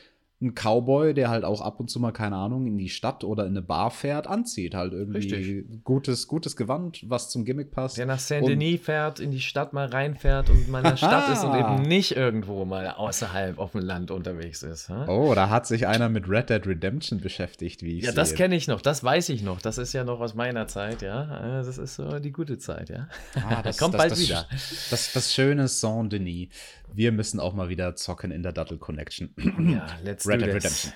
ein 0.47 0.55
Cowboy, 0.55 1.15
der 1.15 1.29
halt 1.31 1.45
auch 1.45 1.61
ab 1.61 1.81
und 1.81 1.91
zu 1.91 2.01
mal, 2.01 2.13
keine 2.13 2.37
Ahnung, 2.37 2.67
in 2.67 2.79
die 2.79 2.89
Stadt 2.89 3.25
oder 3.25 3.45
in 3.45 3.51
eine 3.51 3.63
Bar 3.63 3.91
fährt, 3.91 4.27
anzieht. 4.27 4.75
Halt 4.75 4.93
irgendwie 4.93 5.19
Richtig. 5.19 5.85
gutes, 5.85 6.27
gutes 6.29 6.57
Gewand, 6.57 7.05
was 7.09 7.31
zum 7.31 7.45
Gimmick 7.45 7.71
passt. 7.71 7.99
Der 7.99 8.07
nach 8.07 8.19
Saint-Denis 8.19 8.81
fährt, 8.81 9.21
in 9.21 9.31
die 9.31 9.41
Stadt 9.41 9.73
mal 9.73 9.87
reinfährt 9.87 10.51
und 10.51 10.69
mal 10.69 10.79
in 10.79 10.91
der 10.91 10.97
Stadt 10.97 11.33
ist 11.33 11.45
und 11.45 11.59
eben 11.59 11.83
nicht 11.83 12.17
irgendwo 12.17 12.65
mal 12.65 12.89
außerhalb 12.91 13.59
auf 13.59 13.73
dem 13.73 13.81
Land 13.83 14.11
unterwegs 14.11 14.63
ist. 14.63 14.89
Hm? 14.89 15.09
Oh, 15.09 15.33
da 15.35 15.51
hat 15.51 15.67
sich 15.67 15.87
einer 15.87 16.09
mit 16.09 16.29
Red 16.29 16.51
Dead 16.51 16.67
Redemption 16.67 17.21
beschäftigt, 17.21 17.83
wie 17.83 17.99
ich 17.99 18.05
Ja, 18.05 18.11
sehe. 18.11 18.17
das 18.17 18.35
kenne 18.35 18.57
ich 18.57 18.69
noch, 18.69 18.81
das 18.81 19.03
weiß 19.03 19.29
ich 19.31 19.43
noch. 19.43 19.61
Das 19.61 19.79
ist 19.79 19.93
ja 19.93 20.05
noch 20.05 20.21
aus 20.21 20.35
meiner 20.35 20.67
Zeit, 20.69 21.03
ja. 21.03 21.25
Das 21.63 21.79
ist 21.79 21.95
so 21.97 22.19
die 22.19 22.33
gute 22.33 22.59
Zeit, 22.59 22.89
ja. 22.91 23.09
Ah, 23.49 23.63
das 23.63 23.79
kommt 23.79 23.95
das, 23.95 23.99
bald 24.01 24.13
das, 24.13 24.21
wieder. 24.21 24.47
Das, 24.91 25.13
das 25.13 25.33
schöne 25.35 25.69
Saint-Denis 25.69 26.49
wir 26.95 27.13
müssen 27.13 27.41
auch 27.41 27.55
mal 27.55 27.69
wieder 27.69 27.95
zocken 27.97 28.31
in 28.31 28.43
der 28.43 28.53
Dattel 28.53 28.79
Connection. 28.79 29.31
Ja, 29.71 29.87
let's 30.05 30.27
Red 30.27 30.41
Dead 30.41 30.49
Redemption. 30.49 30.93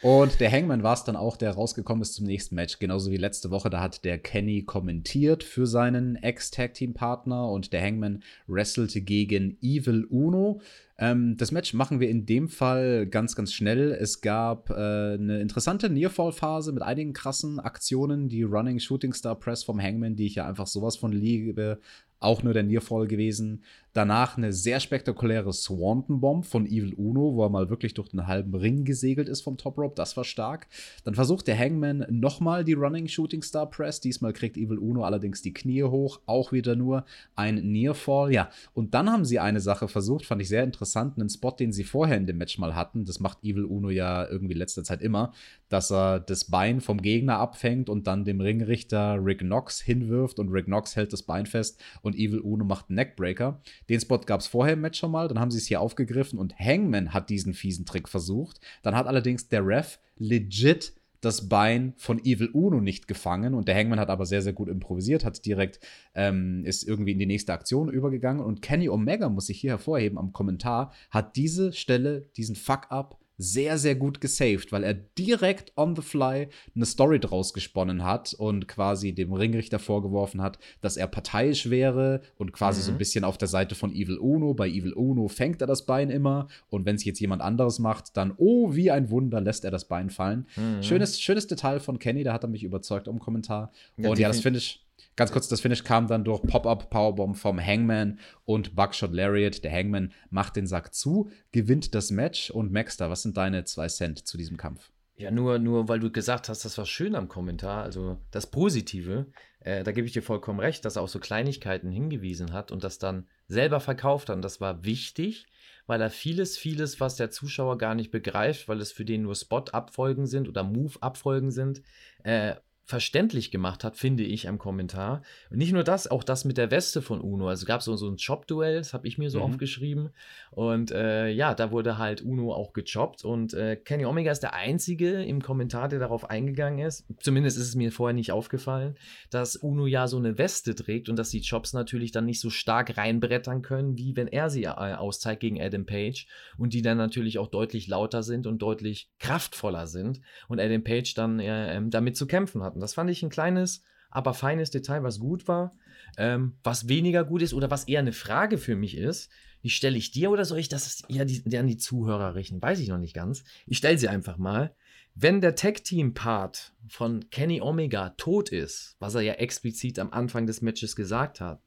Und 0.00 0.38
der 0.38 0.52
Hangman 0.52 0.84
war 0.84 0.94
es 0.94 1.02
dann 1.02 1.16
auch, 1.16 1.36
der 1.36 1.50
rausgekommen 1.50 2.02
ist 2.02 2.14
zum 2.14 2.26
nächsten 2.26 2.54
Match. 2.54 2.78
Genauso 2.78 3.10
wie 3.10 3.16
letzte 3.16 3.50
Woche, 3.50 3.68
da 3.68 3.80
hat 3.80 4.04
der 4.04 4.18
Kenny 4.18 4.62
kommentiert 4.62 5.42
für 5.42 5.66
seinen 5.66 6.14
Ex-Tag-Team-Partner 6.14 7.50
und 7.50 7.72
der 7.72 7.82
Hangman 7.82 8.22
wrestelte 8.46 9.00
gegen 9.00 9.58
Evil 9.60 10.04
Uno. 10.04 10.60
Ähm, 10.98 11.36
das 11.36 11.50
Match 11.50 11.74
machen 11.74 11.98
wir 11.98 12.08
in 12.10 12.26
dem 12.26 12.48
Fall 12.48 13.06
ganz, 13.06 13.34
ganz 13.34 13.52
schnell. 13.52 13.90
Es 13.90 14.20
gab 14.20 14.70
äh, 14.70 14.74
eine 14.74 15.40
interessante 15.40 15.90
Nearfall-Phase 15.90 16.70
mit 16.70 16.84
einigen 16.84 17.12
krassen 17.12 17.58
Aktionen. 17.58 18.28
Die 18.28 18.44
Running 18.44 18.78
Shooting 18.78 19.12
Star 19.12 19.34
Press 19.34 19.64
vom 19.64 19.82
Hangman, 19.82 20.14
die 20.14 20.26
ich 20.26 20.36
ja 20.36 20.46
einfach 20.46 20.68
sowas 20.68 20.96
von 20.96 21.10
liebe, 21.10 21.80
auch 22.20 22.44
nur 22.44 22.52
der 22.52 22.62
Nearfall 22.62 23.08
gewesen. 23.08 23.64
Danach 23.98 24.36
eine 24.36 24.52
sehr 24.52 24.78
spektakuläre 24.78 25.52
Swanton 25.52 26.20
Bomb 26.20 26.46
von 26.46 26.66
Evil 26.66 26.94
Uno, 26.94 27.34
wo 27.34 27.42
er 27.42 27.48
mal 27.48 27.68
wirklich 27.68 27.94
durch 27.94 28.10
den 28.10 28.28
halben 28.28 28.54
Ring 28.54 28.84
gesegelt 28.84 29.28
ist 29.28 29.40
vom 29.40 29.56
Top 29.56 29.76
Rope. 29.76 29.96
Das 29.96 30.16
war 30.16 30.22
stark. 30.22 30.68
Dann 31.02 31.16
versucht 31.16 31.48
der 31.48 31.58
Hangman 31.58 32.06
nochmal 32.08 32.64
die 32.64 32.74
Running 32.74 33.08
Shooting 33.08 33.42
Star 33.42 33.68
Press. 33.68 33.98
Diesmal 33.98 34.32
kriegt 34.32 34.56
Evil 34.56 34.78
Uno 34.78 35.02
allerdings 35.02 35.42
die 35.42 35.52
Knie 35.52 35.82
hoch. 35.82 36.20
Auch 36.26 36.52
wieder 36.52 36.76
nur 36.76 37.06
ein 37.34 37.56
Nearfall. 37.56 38.32
Ja, 38.32 38.50
und 38.72 38.94
dann 38.94 39.10
haben 39.10 39.24
sie 39.24 39.40
eine 39.40 39.58
Sache 39.58 39.88
versucht, 39.88 40.26
fand 40.26 40.42
ich 40.42 40.48
sehr 40.48 40.62
interessant. 40.62 41.18
Einen 41.18 41.28
Spot, 41.28 41.50
den 41.50 41.72
sie 41.72 41.82
vorher 41.82 42.18
in 42.18 42.26
dem 42.28 42.38
Match 42.38 42.56
mal 42.56 42.76
hatten. 42.76 43.04
Das 43.04 43.18
macht 43.18 43.42
Evil 43.42 43.64
Uno 43.64 43.90
ja 43.90 44.28
irgendwie 44.28 44.54
letzter 44.54 44.84
Zeit 44.84 45.02
immer, 45.02 45.32
dass 45.70 45.90
er 45.90 46.20
das 46.20 46.44
Bein 46.44 46.80
vom 46.80 47.02
Gegner 47.02 47.40
abfängt 47.40 47.90
und 47.90 48.06
dann 48.06 48.24
dem 48.24 48.40
Ringrichter 48.40 49.18
Rick 49.20 49.40
Knox 49.40 49.80
hinwirft 49.80 50.38
und 50.38 50.50
Rick 50.50 50.66
Knox 50.66 50.94
hält 50.94 51.12
das 51.12 51.24
Bein 51.24 51.46
fest 51.46 51.82
und 52.02 52.14
Evil 52.14 52.38
Uno 52.38 52.64
macht 52.64 52.90
einen 52.90 52.94
Neckbreaker. 52.94 53.60
Den 53.88 54.00
Spot 54.00 54.18
gab 54.18 54.40
es 54.40 54.46
vorher 54.46 54.74
im 54.74 54.80
Match 54.80 54.98
schon 54.98 55.10
mal, 55.10 55.28
dann 55.28 55.40
haben 55.40 55.50
sie 55.50 55.58
es 55.58 55.66
hier 55.66 55.80
aufgegriffen 55.80 56.38
und 56.38 56.58
Hangman 56.58 57.14
hat 57.14 57.30
diesen 57.30 57.54
fiesen 57.54 57.86
Trick 57.86 58.08
versucht. 58.08 58.60
Dann 58.82 58.96
hat 58.96 59.06
allerdings 59.06 59.48
der 59.48 59.66
Ref 59.66 59.98
legit 60.16 60.92
das 61.20 61.48
Bein 61.48 61.94
von 61.96 62.20
Evil 62.24 62.48
Uno 62.52 62.80
nicht 62.80 63.08
gefangen 63.08 63.54
und 63.54 63.66
der 63.66 63.74
Hangman 63.76 63.98
hat 63.98 64.10
aber 64.10 64.24
sehr, 64.24 64.42
sehr 64.42 64.52
gut 64.52 64.68
improvisiert, 64.68 65.24
hat 65.24 65.44
direkt, 65.44 65.80
ähm, 66.14 66.64
ist 66.64 66.86
irgendwie 66.86 67.12
in 67.12 67.18
die 67.18 67.26
nächste 67.26 67.52
Aktion 67.52 67.90
übergegangen 67.90 68.44
und 68.44 68.62
Kenny 68.62 68.88
Omega, 68.88 69.28
muss 69.28 69.48
ich 69.48 69.60
hier 69.60 69.70
hervorheben 69.70 70.18
am 70.18 70.32
Kommentar, 70.32 70.92
hat 71.10 71.36
diese 71.36 71.72
Stelle, 71.72 72.28
diesen 72.36 72.54
Fuck-Up 72.54 73.18
sehr, 73.38 73.78
sehr 73.78 73.94
gut 73.94 74.20
gesaved, 74.20 74.72
weil 74.72 74.82
er 74.82 74.94
direkt 74.94 75.72
on 75.76 75.94
the 75.94 76.02
fly 76.02 76.48
eine 76.74 76.84
Story 76.84 77.20
draus 77.20 77.52
gesponnen 77.52 78.04
hat 78.04 78.34
und 78.34 78.66
quasi 78.66 79.12
dem 79.12 79.32
Ringrichter 79.32 79.78
vorgeworfen 79.78 80.42
hat, 80.42 80.58
dass 80.80 80.96
er 80.96 81.06
parteiisch 81.06 81.70
wäre 81.70 82.20
und 82.36 82.52
quasi 82.52 82.80
mhm. 82.80 82.84
so 82.84 82.90
ein 82.90 82.94
mhm. 82.94 82.98
bisschen 82.98 83.24
auf 83.24 83.38
der 83.38 83.48
Seite 83.48 83.76
von 83.76 83.92
Evil 83.92 84.18
Uno. 84.18 84.54
Bei 84.54 84.68
Evil 84.68 84.92
Uno 84.92 85.28
fängt 85.28 85.60
er 85.60 85.68
das 85.68 85.86
Bein 85.86 86.10
immer 86.10 86.48
und 86.68 86.84
wenn 86.84 86.96
es 86.96 87.04
jetzt 87.04 87.20
jemand 87.20 87.40
anderes 87.40 87.78
macht, 87.78 88.16
dann, 88.16 88.34
oh, 88.36 88.74
wie 88.74 88.90
ein 88.90 89.08
Wunder, 89.10 89.40
lässt 89.40 89.64
er 89.64 89.70
das 89.70 89.86
Bein 89.86 90.10
fallen. 90.10 90.46
Mhm. 90.56 90.82
Schönes, 90.82 91.20
schönes 91.20 91.46
Detail 91.46 91.78
von 91.78 92.00
Kenny, 92.00 92.24
da 92.24 92.32
hat 92.32 92.44
er 92.44 92.48
mich 92.48 92.64
überzeugt 92.64 93.06
im 93.06 93.20
Kommentar. 93.20 93.70
Ja, 93.96 94.10
und 94.10 94.18
ja, 94.18 94.28
das 94.28 94.40
finde 94.40 94.58
ich 94.58 94.84
Ganz 95.16 95.32
kurz, 95.32 95.48
das 95.48 95.60
Finish 95.60 95.84
kam 95.84 96.06
dann 96.06 96.24
durch 96.24 96.42
Pop-Up 96.42 96.90
Powerbomb 96.90 97.36
vom 97.36 97.58
Hangman 97.58 98.18
und 98.44 98.76
Buckshot 98.76 99.12
Lariat. 99.12 99.64
Der 99.64 99.72
Hangman 99.72 100.12
macht 100.30 100.56
den 100.56 100.66
Sack 100.66 100.94
zu, 100.94 101.30
gewinnt 101.52 101.94
das 101.94 102.10
Match. 102.10 102.50
Und 102.50 102.72
Maxter, 102.72 103.10
was 103.10 103.22
sind 103.22 103.36
deine 103.36 103.64
zwei 103.64 103.88
Cent 103.88 104.26
zu 104.26 104.36
diesem 104.36 104.56
Kampf? 104.56 104.90
Ja, 105.16 105.32
nur, 105.32 105.58
nur 105.58 105.88
weil 105.88 105.98
du 105.98 106.12
gesagt 106.12 106.48
hast, 106.48 106.64
das 106.64 106.78
war 106.78 106.86
schön 106.86 107.16
am 107.16 107.26
Kommentar, 107.26 107.82
also 107.82 108.18
das 108.30 108.46
Positive, 108.46 109.26
äh, 109.58 109.82
da 109.82 109.90
gebe 109.90 110.06
ich 110.06 110.12
dir 110.12 110.22
vollkommen 110.22 110.60
recht, 110.60 110.84
dass 110.84 110.94
er 110.94 111.02
auf 111.02 111.10
so 111.10 111.18
Kleinigkeiten 111.18 111.90
hingewiesen 111.90 112.52
hat 112.52 112.70
und 112.70 112.84
das 112.84 112.98
dann 112.98 113.26
selber 113.48 113.80
verkauft 113.80 114.28
hat. 114.28 114.36
Und 114.36 114.42
das 114.42 114.60
war 114.60 114.84
wichtig, 114.84 115.46
weil 115.88 116.00
er 116.00 116.10
vieles, 116.10 116.56
vieles, 116.56 117.00
was 117.00 117.16
der 117.16 117.30
Zuschauer 117.30 117.78
gar 117.78 117.96
nicht 117.96 118.12
begreift, 118.12 118.68
weil 118.68 118.80
es 118.80 118.92
für 118.92 119.04
den 119.04 119.22
nur 119.22 119.34
Spot-Abfolgen 119.34 120.26
sind 120.28 120.48
oder 120.48 120.62
Move-Abfolgen 120.62 121.50
sind, 121.50 121.82
äh, 122.22 122.54
verständlich 122.88 123.50
gemacht 123.50 123.84
hat, 123.84 123.98
finde 123.98 124.22
ich, 124.22 124.48
am 124.48 124.56
Kommentar. 124.56 125.20
Und 125.50 125.58
nicht 125.58 125.72
nur 125.72 125.84
das, 125.84 126.10
auch 126.10 126.24
das 126.24 126.46
mit 126.46 126.56
der 126.56 126.70
Weste 126.70 127.02
von 127.02 127.20
Uno. 127.20 127.46
Also 127.46 127.66
gab 127.66 127.82
so, 127.82 127.96
so 127.96 128.08
ein 128.08 128.16
Chop-Duell, 128.16 128.78
das 128.78 128.94
habe 128.94 129.06
ich 129.06 129.18
mir 129.18 129.28
so 129.28 129.40
mhm. 129.40 129.44
aufgeschrieben. 129.44 130.08
Und 130.52 130.90
äh, 130.90 131.28
ja, 131.28 131.52
da 131.54 131.70
wurde 131.70 131.98
halt 131.98 132.22
Uno 132.22 132.50
auch 132.54 132.72
gechoppt. 132.72 133.26
Und 133.26 133.52
äh, 133.52 133.76
Kenny 133.76 134.06
Omega 134.06 134.32
ist 134.32 134.42
der 134.42 134.54
Einzige 134.54 135.22
im 135.22 135.42
Kommentar, 135.42 135.90
der 135.90 135.98
darauf 135.98 136.30
eingegangen 136.30 136.78
ist. 136.78 137.04
Zumindest 137.20 137.58
ist 137.58 137.68
es 137.68 137.74
mir 137.74 137.92
vorher 137.92 138.14
nicht 138.14 138.32
aufgefallen, 138.32 138.96
dass 139.28 139.54
Uno 139.56 139.86
ja 139.86 140.08
so 140.08 140.16
eine 140.16 140.38
Weste 140.38 140.74
trägt 140.74 141.10
und 141.10 141.16
dass 141.16 141.28
die 141.28 141.42
Chops 141.42 141.74
natürlich 141.74 142.10
dann 142.10 142.24
nicht 142.24 142.40
so 142.40 142.48
stark 142.48 142.96
reinbrettern 142.96 143.60
können, 143.60 143.98
wie 143.98 144.16
wenn 144.16 144.28
er 144.28 144.48
sie 144.48 144.64
äh, 144.64 144.68
auszeigt 144.70 145.40
gegen 145.40 145.60
Adam 145.60 145.84
Page. 145.84 146.26
Und 146.56 146.72
die 146.72 146.80
dann 146.80 146.96
natürlich 146.96 147.38
auch 147.38 147.48
deutlich 147.48 147.86
lauter 147.86 148.22
sind 148.22 148.46
und 148.46 148.62
deutlich 148.62 149.10
kraftvoller 149.18 149.86
sind. 149.86 150.22
Und 150.48 150.58
Adam 150.58 150.82
Page 150.82 151.12
dann 151.12 151.38
äh, 151.38 151.76
ähm, 151.76 151.90
damit 151.90 152.16
zu 152.16 152.26
kämpfen 152.26 152.62
hat. 152.62 152.77
Und 152.78 152.82
das 152.82 152.94
fand 152.94 153.10
ich 153.10 153.24
ein 153.24 153.28
kleines, 153.28 153.82
aber 154.08 154.34
feines 154.34 154.70
Detail, 154.70 155.02
was 155.02 155.18
gut 155.18 155.48
war. 155.48 155.76
Ähm, 156.16 156.54
was 156.62 156.86
weniger 156.86 157.24
gut 157.24 157.42
ist 157.42 157.54
oder 157.54 157.72
was 157.72 157.84
eher 157.84 157.98
eine 157.98 158.12
Frage 158.12 158.56
für 158.56 158.76
mich 158.76 158.96
ist, 158.96 159.30
die 159.64 159.70
stelle 159.70 159.98
ich 159.98 160.12
dir 160.12 160.30
oder 160.30 160.44
soll 160.44 160.60
ich 160.60 160.68
das 160.68 161.02
eher 161.08 161.24
die, 161.24 161.58
an 161.58 161.66
die 161.66 161.76
Zuhörer 161.76 162.36
richten? 162.36 162.62
Weiß 162.62 162.78
ich 162.78 162.86
noch 162.86 162.98
nicht 162.98 163.14
ganz. 163.14 163.42
Ich 163.66 163.78
stelle 163.78 163.98
sie 163.98 164.06
einfach 164.08 164.38
mal. 164.38 164.76
Wenn 165.16 165.40
der 165.40 165.56
Tag-Team-Part 165.56 166.72
von 166.86 167.28
Kenny 167.30 167.60
Omega 167.60 168.10
tot 168.10 168.50
ist, 168.50 168.94
was 169.00 169.16
er 169.16 169.22
ja 169.22 169.32
explizit 169.32 169.98
am 169.98 170.12
Anfang 170.12 170.46
des 170.46 170.62
Matches 170.62 170.94
gesagt 170.94 171.40
hat, 171.40 171.60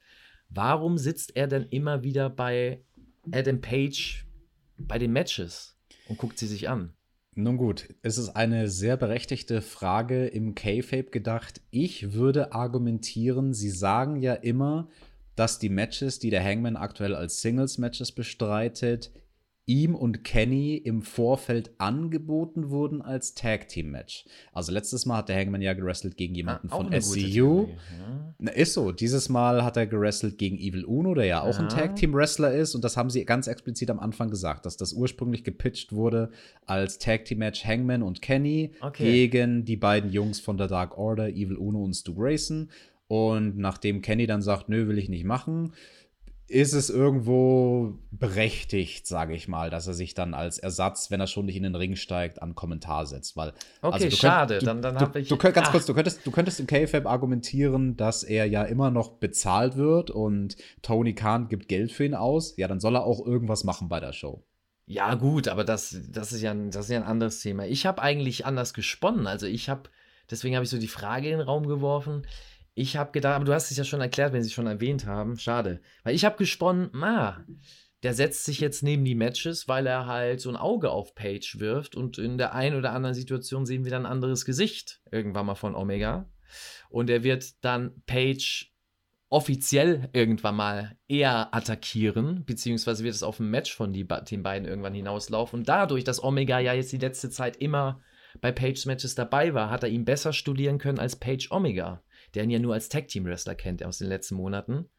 warum 0.47 0.97
sitzt 0.97 1.35
er 1.35 1.47
denn 1.47 1.63
immer 1.63 2.03
wieder 2.03 2.29
bei 2.29 2.85
Adam 3.29 3.59
Page 3.59 4.25
bei 4.77 4.97
den 4.97 5.11
Matches 5.11 5.77
und 6.07 6.17
guckt 6.17 6.39
sie 6.39 6.47
sich 6.47 6.69
an? 6.69 6.93
Nun 7.33 7.55
gut, 7.55 7.87
es 8.01 8.17
ist 8.17 8.29
eine 8.35 8.67
sehr 8.67 8.97
berechtigte 8.97 9.61
Frage 9.61 10.27
im 10.27 10.53
K-Fape 10.53 11.11
gedacht. 11.11 11.61
Ich 11.71 12.11
würde 12.11 12.51
argumentieren, 12.51 13.53
sie 13.53 13.69
sagen 13.69 14.17
ja 14.17 14.33
immer, 14.33 14.89
dass 15.37 15.57
die 15.57 15.69
Matches, 15.69 16.19
die 16.19 16.29
der 16.29 16.43
Hangman 16.43 16.75
aktuell 16.75 17.15
als 17.15 17.41
Singles-Matches 17.41 18.11
bestreitet, 18.11 19.11
ihm 19.65 19.95
und 19.95 20.23
Kenny 20.23 20.75
im 20.75 21.01
Vorfeld 21.01 21.71
angeboten 21.77 22.69
wurden 22.69 23.01
als 23.01 23.35
Tag 23.35 23.67
Team 23.67 23.91
Match. 23.91 24.25
Also 24.51 24.71
letztes 24.71 25.05
Mal 25.05 25.17
hat 25.17 25.29
der 25.29 25.39
Hangman 25.39 25.61
ja 25.61 25.73
gerestelt 25.73 26.17
gegen 26.17 26.35
jemanden 26.35 26.69
ah, 26.71 26.77
von 26.77 27.01
SCU. 27.01 27.67
Ja. 28.39 28.51
Ist 28.51 28.73
so. 28.73 28.91
Dieses 28.91 29.29
Mal 29.29 29.63
hat 29.63 29.77
er 29.77 29.87
gerestelt 29.87 30.37
gegen 30.37 30.57
Evil 30.57 30.83
Uno, 30.83 31.13
der 31.13 31.25
ja 31.25 31.41
auch 31.41 31.55
ja. 31.55 31.59
ein 31.59 31.69
Tag 31.69 31.95
Team 31.95 32.13
Wrestler 32.13 32.53
ist. 32.53 32.75
Und 32.75 32.83
das 32.83 32.97
haben 32.97 33.09
sie 33.09 33.23
ganz 33.25 33.47
explizit 33.47 33.89
am 33.89 33.99
Anfang 33.99 34.29
gesagt, 34.29 34.65
dass 34.65 34.77
das 34.77 34.93
ursprünglich 34.93 35.43
gepitcht 35.43 35.93
wurde 35.93 36.31
als 36.65 36.97
Tag 36.97 37.25
Team 37.25 37.39
Match 37.39 37.63
Hangman 37.65 38.01
und 38.03 38.21
Kenny 38.21 38.71
okay. 38.81 39.03
gegen 39.03 39.63
die 39.65 39.77
beiden 39.77 40.11
Jungs 40.11 40.39
von 40.39 40.57
der 40.57 40.67
Dark 40.67 40.97
Order, 40.97 41.29
Evil 41.29 41.57
Uno 41.57 41.83
und 41.83 41.93
Stu 41.93 42.15
Grayson. 42.15 42.69
Und 43.07 43.57
nachdem 43.57 44.01
Kenny 44.01 44.25
dann 44.25 44.41
sagt, 44.41 44.69
nö, 44.69 44.87
will 44.87 44.97
ich 44.97 45.09
nicht 45.09 45.25
machen, 45.25 45.73
ist 46.51 46.73
es 46.73 46.89
irgendwo 46.89 47.97
berechtigt, 48.11 49.07
sage 49.07 49.33
ich 49.33 49.47
mal, 49.47 49.69
dass 49.69 49.87
er 49.87 49.93
sich 49.93 50.13
dann 50.13 50.33
als 50.33 50.59
Ersatz, 50.59 51.09
wenn 51.09 51.19
er 51.19 51.27
schon 51.27 51.45
nicht 51.45 51.55
in 51.55 51.63
den 51.63 51.75
Ring 51.75 51.95
steigt, 51.95 52.41
an 52.41 52.55
Kommentar 52.55 53.05
setzt. 53.05 53.37
Weil, 53.37 53.53
okay, 53.81 54.05
also 54.05 54.17
schade, 54.17 54.55
könnt, 54.55 54.61
du, 54.61 54.65
dann, 54.65 54.81
dann 54.81 54.99
habe 54.99 55.19
ich. 55.19 55.29
Du, 55.29 55.37
könnt, 55.37 55.55
ganz 55.55 55.69
ach. 55.69 55.71
kurz, 55.71 55.85
du 55.85 55.93
könntest, 55.93 56.25
du 56.25 56.31
könntest 56.31 56.59
im 56.59 56.67
KFAB 56.67 57.05
argumentieren, 57.05 57.95
dass 57.95 58.23
er 58.23 58.45
ja 58.45 58.63
immer 58.63 58.91
noch 58.91 59.11
bezahlt 59.19 59.77
wird 59.77 60.11
und 60.11 60.57
Tony 60.81 61.13
Khan 61.13 61.47
gibt 61.47 61.67
Geld 61.67 61.91
für 61.91 62.05
ihn 62.05 62.15
aus. 62.15 62.57
Ja, 62.57 62.67
dann 62.67 62.79
soll 62.79 62.95
er 62.95 63.05
auch 63.05 63.25
irgendwas 63.25 63.63
machen 63.63 63.87
bei 63.87 63.99
der 63.99 64.13
Show. 64.13 64.43
Ja, 64.85 65.15
gut, 65.15 65.47
aber 65.47 65.63
das, 65.63 65.97
das, 66.09 66.33
ist, 66.33 66.41
ja 66.41 66.51
ein, 66.51 66.69
das 66.71 66.85
ist 66.85 66.91
ja 66.91 66.97
ein 66.97 67.07
anderes 67.07 67.39
Thema. 67.39 67.65
Ich 67.65 67.85
habe 67.85 68.01
eigentlich 68.01 68.45
anders 68.45 68.73
gesponnen. 68.73 69.25
Also 69.25 69.47
ich 69.47 69.69
habe, 69.69 69.83
deswegen 70.29 70.55
habe 70.55 70.65
ich 70.65 70.69
so 70.69 70.77
die 70.77 70.89
Frage 70.89 71.29
in 71.29 71.37
den 71.37 71.47
Raum 71.47 71.65
geworfen 71.65 72.23
ich 72.73 72.97
habe 72.97 73.11
gedacht, 73.11 73.35
aber 73.35 73.45
du 73.45 73.53
hast 73.53 73.69
es 73.71 73.77
ja 73.77 73.83
schon 73.83 74.01
erklärt, 74.01 74.33
wenn 74.33 74.41
sie 74.41 74.47
es 74.47 74.53
schon 74.53 74.67
erwähnt 74.67 75.05
haben. 75.05 75.37
Schade. 75.37 75.81
Weil 76.03 76.15
ich 76.15 76.25
habe 76.25 76.37
gesponnen, 76.37 76.89
ah, 77.03 77.43
der 78.03 78.13
setzt 78.13 78.45
sich 78.45 78.59
jetzt 78.59 78.81
neben 78.81 79.05
die 79.05 79.15
Matches, 79.15 79.67
weil 79.67 79.85
er 79.85 80.07
halt 80.07 80.41
so 80.41 80.49
ein 80.49 80.55
Auge 80.55 80.89
auf 80.89 81.13
Page 81.13 81.59
wirft 81.59 81.95
und 81.95 82.17
in 82.17 82.37
der 82.37 82.55
einen 82.55 82.75
oder 82.75 82.93
anderen 82.93 83.13
Situation 83.13 83.65
sehen 83.65 83.83
wir 83.83 83.91
dann 83.91 84.05
ein 84.05 84.11
anderes 84.11 84.45
Gesicht 84.45 85.01
irgendwann 85.11 85.45
mal 85.45 85.55
von 85.55 85.75
Omega. 85.75 86.29
Und 86.89 87.09
er 87.09 87.23
wird 87.23 87.63
dann 87.63 88.01
Page 88.05 88.73
offiziell 89.29 90.09
irgendwann 90.11 90.55
mal 90.55 90.97
eher 91.07 91.53
attackieren, 91.55 92.43
beziehungsweise 92.45 93.03
wird 93.03 93.15
es 93.15 93.23
auf 93.23 93.39
ein 93.39 93.49
Match 93.49 93.73
von 93.73 93.93
die, 93.93 94.05
den 94.05 94.43
beiden 94.43 94.67
irgendwann 94.67 94.93
hinauslaufen. 94.93 95.59
Und 95.59 95.69
dadurch, 95.69 96.03
dass 96.03 96.23
Omega 96.23 96.59
ja 96.59 96.73
jetzt 96.73 96.91
die 96.91 96.97
letzte 96.97 97.29
Zeit 97.29 97.55
immer 97.57 98.01
bei 98.41 98.51
Pages 98.51 98.85
Matches 98.85 99.15
dabei 99.15 99.53
war, 99.53 99.69
hat 99.69 99.83
er 99.83 99.89
ihn 99.89 100.05
besser 100.05 100.33
studieren 100.33 100.79
können 100.79 100.99
als 100.99 101.15
Page 101.15 101.49
Omega 101.51 102.01
der 102.35 102.43
ihn 102.43 102.49
ja 102.49 102.59
nur 102.59 102.73
als 102.73 102.89
Tag-Team-Wrestler 102.89 103.55
kennt 103.55 103.83
aus 103.83 103.97
den 103.97 104.07
letzten 104.07 104.35
Monaten. 104.35 104.89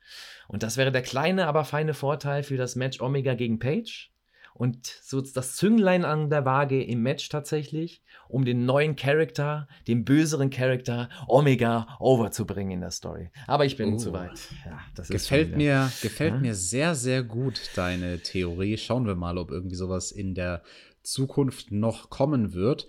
Und 0.48 0.62
das 0.62 0.76
wäre 0.76 0.92
der 0.92 1.02
kleine, 1.02 1.46
aber 1.46 1.64
feine 1.64 1.94
Vorteil 1.94 2.42
für 2.42 2.56
das 2.56 2.76
Match 2.76 3.00
Omega 3.00 3.34
gegen 3.34 3.58
Page. 3.58 4.12
Und 4.54 4.86
so 5.02 5.20
das 5.20 5.56
Zünglein 5.56 6.04
an 6.04 6.28
der 6.28 6.44
Waage 6.44 6.82
im 6.84 7.02
Match 7.02 7.28
tatsächlich, 7.30 8.02
um 8.28 8.44
den 8.44 8.66
neuen 8.66 8.96
Charakter, 8.96 9.66
den 9.88 10.04
böseren 10.04 10.50
Charakter 10.50 11.08
Omega 11.26 11.96
overzubringen 11.98 12.74
in 12.74 12.80
der 12.80 12.90
Story. 12.90 13.30
Aber 13.46 13.64
ich 13.64 13.76
bin 13.76 13.94
uh, 13.94 13.96
zu 13.96 14.12
weit. 14.12 14.38
Ja, 14.66 15.04
gefällt 15.08 15.56
mir, 15.56 15.90
gefällt 16.02 16.34
ja? 16.34 16.40
mir 16.40 16.54
sehr, 16.54 16.94
sehr 16.94 17.22
gut 17.22 17.70
deine 17.76 18.20
Theorie. 18.20 18.76
Schauen 18.76 19.06
wir 19.06 19.14
mal, 19.14 19.38
ob 19.38 19.50
irgendwie 19.50 19.76
sowas 19.76 20.12
in 20.12 20.34
der 20.34 20.62
Zukunft 21.02 21.72
noch 21.72 22.10
kommen 22.10 22.52
wird. 22.52 22.86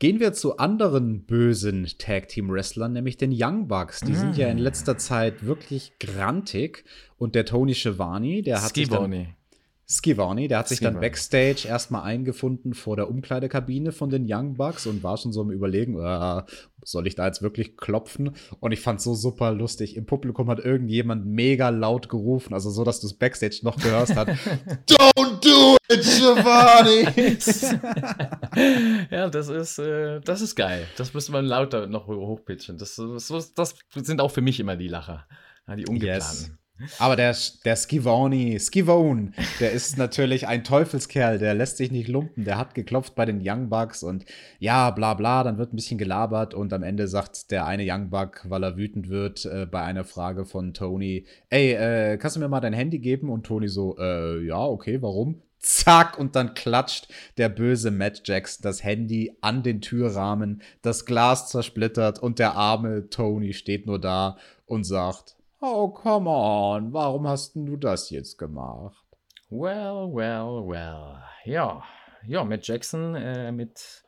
Gehen 0.00 0.20
wir 0.20 0.32
zu 0.32 0.56
anderen 0.56 1.24
bösen 1.24 1.86
Tag 1.98 2.28
Team 2.28 2.50
Wrestlern, 2.50 2.92
nämlich 2.92 3.16
den 3.16 3.32
Young 3.32 3.68
Bucks. 3.68 4.00
Die 4.00 4.12
mm. 4.12 4.16
sind 4.16 4.36
ja 4.36 4.48
in 4.48 4.58
mm. 4.58 4.62
letzter 4.62 4.98
Zeit 4.98 5.46
wirklich 5.46 5.92
grantig. 6.00 6.84
Und 7.16 7.34
der 7.34 7.44
Tony 7.46 7.74
Schiavone, 7.74 8.42
der 8.42 8.62
hat 8.62 8.70
Skiboni. 8.70 9.16
sich 9.16 9.26
dann 9.26 9.34
Skivani, 9.86 10.48
der 10.48 10.58
hat 10.58 10.68
sich 10.68 10.80
dann 10.80 10.98
backstage 10.98 11.66
erstmal 11.68 12.02
eingefunden 12.02 12.72
vor 12.72 12.96
der 12.96 13.10
Umkleidekabine 13.10 13.92
von 13.92 14.08
den 14.08 14.24
Young 14.26 14.54
Bucks 14.54 14.86
und 14.86 15.02
war 15.02 15.18
schon 15.18 15.32
so 15.32 15.42
im 15.42 15.50
Überlegen, 15.50 15.98
äh, 16.00 16.42
soll 16.82 17.06
ich 17.06 17.14
da 17.14 17.26
jetzt 17.26 17.42
wirklich 17.42 17.76
klopfen? 17.76 18.34
Und 18.60 18.72
ich 18.72 18.80
fand 18.80 19.02
so 19.02 19.14
super 19.14 19.52
lustig. 19.52 19.96
Im 19.96 20.06
Publikum 20.06 20.48
hat 20.48 20.58
irgendjemand 20.58 21.26
mega 21.26 21.68
laut 21.68 22.08
gerufen, 22.08 22.54
also 22.54 22.70
so, 22.70 22.82
dass 22.82 23.00
du 23.00 23.08
es 23.08 23.14
backstage 23.14 23.60
noch 23.62 23.76
gehört 23.76 24.14
hast. 24.16 24.28
Don't 24.88 25.40
do 25.42 25.76
it, 25.90 26.02
Giovanni! 26.02 27.04
ja, 29.10 29.28
das 29.28 29.48
ist, 29.48 29.78
äh, 29.78 30.20
das 30.20 30.40
ist 30.40 30.54
geil. 30.54 30.86
Das 30.96 31.12
müsste 31.12 31.32
man 31.32 31.44
lauter 31.44 31.86
noch 31.86 32.06
hochpitchen. 32.06 32.78
Das, 32.78 32.96
das, 32.96 33.52
das 33.54 33.74
sind 33.92 34.20
auch 34.20 34.30
für 34.30 34.40
mich 34.40 34.60
immer 34.60 34.76
die 34.76 34.88
Lacher. 34.88 35.26
die 35.68 35.86
ungeplanten. 35.86 36.00
Yes. 36.00 36.50
Aber 36.98 37.14
der, 37.14 37.36
der 37.64 37.76
Skivoni, 37.76 38.58
Skivone, 38.58 39.30
der 39.60 39.70
ist 39.70 39.96
natürlich 39.96 40.48
ein 40.48 40.64
Teufelskerl, 40.64 41.38
der 41.38 41.54
lässt 41.54 41.76
sich 41.76 41.92
nicht 41.92 42.08
lumpen, 42.08 42.44
der 42.44 42.58
hat 42.58 42.74
geklopft 42.74 43.14
bei 43.14 43.24
den 43.24 43.40
Young 43.44 43.68
Bucks 43.68 44.02
und 44.02 44.24
ja, 44.58 44.90
bla 44.90 45.14
bla, 45.14 45.44
dann 45.44 45.56
wird 45.56 45.72
ein 45.72 45.76
bisschen 45.76 45.98
gelabert 45.98 46.52
und 46.52 46.72
am 46.72 46.82
Ende 46.82 47.06
sagt 47.06 47.52
der 47.52 47.66
eine 47.66 47.84
Young 47.86 48.10
Buck, 48.10 48.44
weil 48.48 48.64
er 48.64 48.76
wütend 48.76 49.08
wird, 49.08 49.44
äh, 49.44 49.66
bei 49.66 49.82
einer 49.82 50.04
Frage 50.04 50.44
von 50.46 50.74
Tony, 50.74 51.26
ey, 51.48 51.74
äh, 51.74 52.16
kannst 52.16 52.36
du 52.36 52.40
mir 52.40 52.48
mal 52.48 52.60
dein 52.60 52.72
Handy 52.72 52.98
geben? 52.98 53.30
Und 53.30 53.46
Tony 53.46 53.68
so, 53.68 53.96
äh, 53.98 54.44
ja, 54.44 54.58
okay, 54.58 55.00
warum? 55.00 55.42
Zack, 55.60 56.18
und 56.18 56.36
dann 56.36 56.54
klatscht 56.54 57.08
der 57.38 57.48
böse 57.48 57.90
Matt 57.90 58.22
Jackson 58.24 58.62
das 58.62 58.82
Handy 58.84 59.36
an 59.40 59.62
den 59.62 59.80
Türrahmen, 59.80 60.60
das 60.82 61.06
Glas 61.06 61.48
zersplittert 61.48 62.18
und 62.18 62.38
der 62.38 62.54
arme 62.54 63.08
Tony 63.08 63.54
steht 63.54 63.86
nur 63.86 64.00
da 64.00 64.36
und 64.66 64.84
sagt, 64.84 65.33
Oh, 65.66 65.88
come 65.88 66.28
on, 66.28 66.92
warum 66.92 67.26
hast 67.26 67.54
du 67.56 67.78
das 67.78 68.10
jetzt 68.10 68.36
gemacht? 68.36 69.02
Well, 69.48 70.10
well, 70.12 70.68
well. 70.68 71.22
Ja, 71.46 71.82
ja, 72.26 72.44
Matt 72.44 72.68
Jackson 72.68 73.14
äh, 73.14 73.50
mit. 73.50 74.04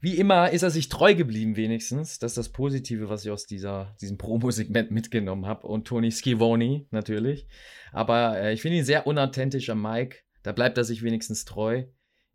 Wie 0.00 0.16
immer 0.16 0.48
ist 0.48 0.62
er 0.62 0.70
sich 0.70 0.88
treu 0.88 1.14
geblieben, 1.14 1.56
wenigstens. 1.56 2.18
Das 2.18 2.30
ist 2.30 2.38
das 2.38 2.48
Positive, 2.48 3.10
was 3.10 3.22
ich 3.22 3.30
aus 3.30 3.44
dieser, 3.44 3.94
diesem 4.00 4.16
Promo-Segment 4.16 4.90
mitgenommen 4.90 5.44
habe. 5.44 5.66
Und 5.66 5.86
Tony 5.86 6.10
Schivoni 6.10 6.86
natürlich. 6.90 7.46
Aber 7.92 8.38
äh, 8.38 8.54
ich 8.54 8.62
finde 8.62 8.78
ihn 8.78 8.84
sehr 8.84 9.06
unauthentisch 9.06 9.68
am 9.68 9.82
Mic. 9.82 10.24
Da 10.42 10.52
bleibt 10.52 10.78
er 10.78 10.84
sich 10.84 11.02
wenigstens 11.02 11.44
treu. 11.44 11.84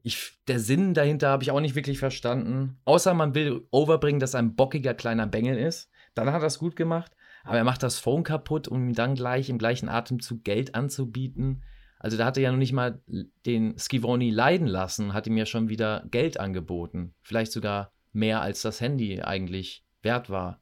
Ich, 0.03 0.43
der 0.47 0.59
Sinn 0.59 0.93
dahinter 0.93 1.29
habe 1.29 1.41
ich 1.41 1.49
auch 1.49 1.59
nicht 1.59 1.73
wirklich 1.73 1.97
verstanden. 1.97 2.77
Außer 2.85 3.15
man 3.15 3.33
will 3.33 3.65
overbringen, 3.71 4.19
dass 4.19 4.35
er 4.35 4.41
ein 4.41 4.55
bockiger 4.55 4.93
kleiner 4.93 5.25
Bengel 5.25 5.57
ist. 5.57 5.89
Dann 6.13 6.31
hat 6.31 6.43
er 6.43 6.47
es 6.47 6.59
gut 6.59 6.75
gemacht. 6.75 7.11
Aber 7.43 7.57
er 7.57 7.63
macht 7.63 7.83
das 7.83 7.99
Phone 7.99 8.23
kaputt, 8.23 8.67
um 8.67 8.87
ihm 8.87 8.93
dann 8.93 9.15
gleich 9.15 9.49
im 9.49 9.57
gleichen 9.57 9.89
Atemzug 9.89 10.43
Geld 10.43 10.75
anzubieten. 10.75 11.63
Also 11.99 12.17
da 12.17 12.25
hat 12.25 12.37
er 12.37 12.43
ja 12.43 12.51
noch 12.51 12.57
nicht 12.57 12.73
mal 12.73 13.01
den 13.45 13.77
Skivoni 13.77 14.29
leiden 14.29 14.67
lassen, 14.67 15.13
hat 15.13 15.27
ihm 15.27 15.37
ja 15.37 15.45
schon 15.45 15.69
wieder 15.69 16.03
Geld 16.09 16.39
angeboten. 16.39 17.13
Vielleicht 17.21 17.51
sogar 17.51 17.93
mehr 18.11 18.41
als 18.41 18.61
das 18.61 18.81
Handy 18.81 19.21
eigentlich 19.21 19.85
wert 20.01 20.29
war. 20.29 20.61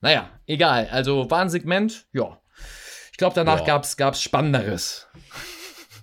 Naja, 0.00 0.30
egal. 0.46 0.88
Also 0.90 1.30
war 1.30 1.40
ein 1.40 1.50
Segment, 1.50 2.06
ja. 2.12 2.40
Ich 3.12 3.18
glaube, 3.18 3.34
danach 3.34 3.66
ja. 3.66 3.78
gab 3.96 4.14
es 4.14 4.22
Spannenderes. 4.22 5.08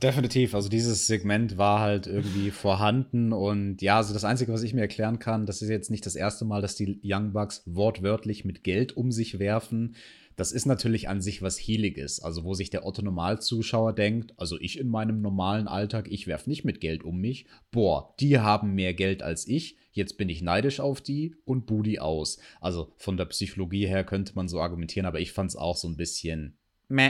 Definitiv. 0.01 0.53
Also 0.53 0.69
dieses 0.69 1.07
Segment 1.07 1.57
war 1.57 1.79
halt 1.79 2.07
irgendwie 2.07 2.51
vorhanden 2.51 3.33
und 3.33 3.81
ja, 3.81 3.97
also 3.97 4.13
das 4.13 4.23
Einzige, 4.23 4.53
was 4.53 4.63
ich 4.63 4.73
mir 4.73 4.81
erklären 4.81 5.19
kann, 5.19 5.45
das 5.45 5.61
ist 5.61 5.69
jetzt 5.69 5.91
nicht 5.91 6.05
das 6.05 6.15
erste 6.15 6.45
Mal, 6.45 6.61
dass 6.61 6.75
die 6.75 6.99
Young 7.03 7.33
Bucks 7.33 7.63
wortwörtlich 7.65 8.45
mit 8.45 8.63
Geld 8.63 8.95
um 8.95 9.11
sich 9.11 9.39
werfen. 9.39 9.95
Das 10.35 10.51
ist 10.51 10.67
natürlich 10.67 11.09
an 11.09 11.19
sich 11.19 11.41
was 11.41 11.57
Healiges, 11.57 12.19
also 12.19 12.43
wo 12.43 12.53
sich 12.53 12.69
der 12.69 12.85
Otto 12.85 13.01
Normalzuschauer 13.01 13.93
denkt, 13.93 14.35
also 14.37 14.55
ich 14.59 14.77
in 14.77 14.87
meinem 14.87 15.19
normalen 15.19 15.67
Alltag, 15.67 16.07
ich 16.11 16.27
werf 16.27 16.45
nicht 16.45 16.63
mit 16.63 16.79
Geld 16.79 17.03
um 17.03 17.19
mich. 17.19 17.47
Boah, 17.71 18.13
die 18.19 18.37
haben 18.37 18.75
mehr 18.75 18.93
Geld 18.93 19.23
als 19.23 19.47
ich. 19.47 19.77
Jetzt 19.93 20.19
bin 20.19 20.29
ich 20.29 20.43
neidisch 20.43 20.79
auf 20.79 21.01
die 21.01 21.33
und 21.43 21.65
Budi 21.65 21.97
aus. 21.97 22.37
Also 22.61 22.93
von 22.97 23.17
der 23.17 23.25
Psychologie 23.25 23.87
her 23.87 24.03
könnte 24.03 24.33
man 24.35 24.47
so 24.47 24.61
argumentieren, 24.61 25.07
aber 25.07 25.19
ich 25.19 25.31
fand 25.31 25.49
es 25.49 25.55
auch 25.55 25.75
so 25.75 25.87
ein 25.87 25.97
bisschen 25.97 26.55
meh. 26.87 27.09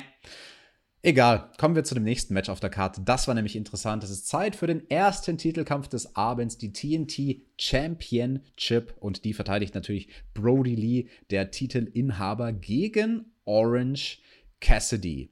Egal, 1.03 1.51
kommen 1.57 1.75
wir 1.75 1.83
zu 1.83 1.93
dem 1.93 2.03
nächsten 2.03 2.33
Match 2.33 2.49
auf 2.49 2.59
der 2.59 2.71
Karte. 2.71 3.01
Das 3.01 3.27
war 3.27 3.35
nämlich 3.35 3.55
interessant. 3.55 4.03
Es 4.03 4.09
ist 4.09 4.27
Zeit 4.27 4.55
für 4.55 4.67
den 4.67 4.89
ersten 4.89 5.37
Titelkampf 5.37 5.87
des 5.87 6.15
Abends, 6.15 6.57
die 6.57 6.73
TNT 6.73 7.43
Championship. 7.59 8.95
Und 8.99 9.23
die 9.23 9.33
verteidigt 9.33 9.75
natürlich 9.75 10.09
Brody 10.33 10.75
Lee, 10.75 11.07
der 11.29 11.51
Titelinhaber, 11.51 12.51
gegen 12.51 13.31
Orange 13.45 14.19
Cassidy. 14.59 15.29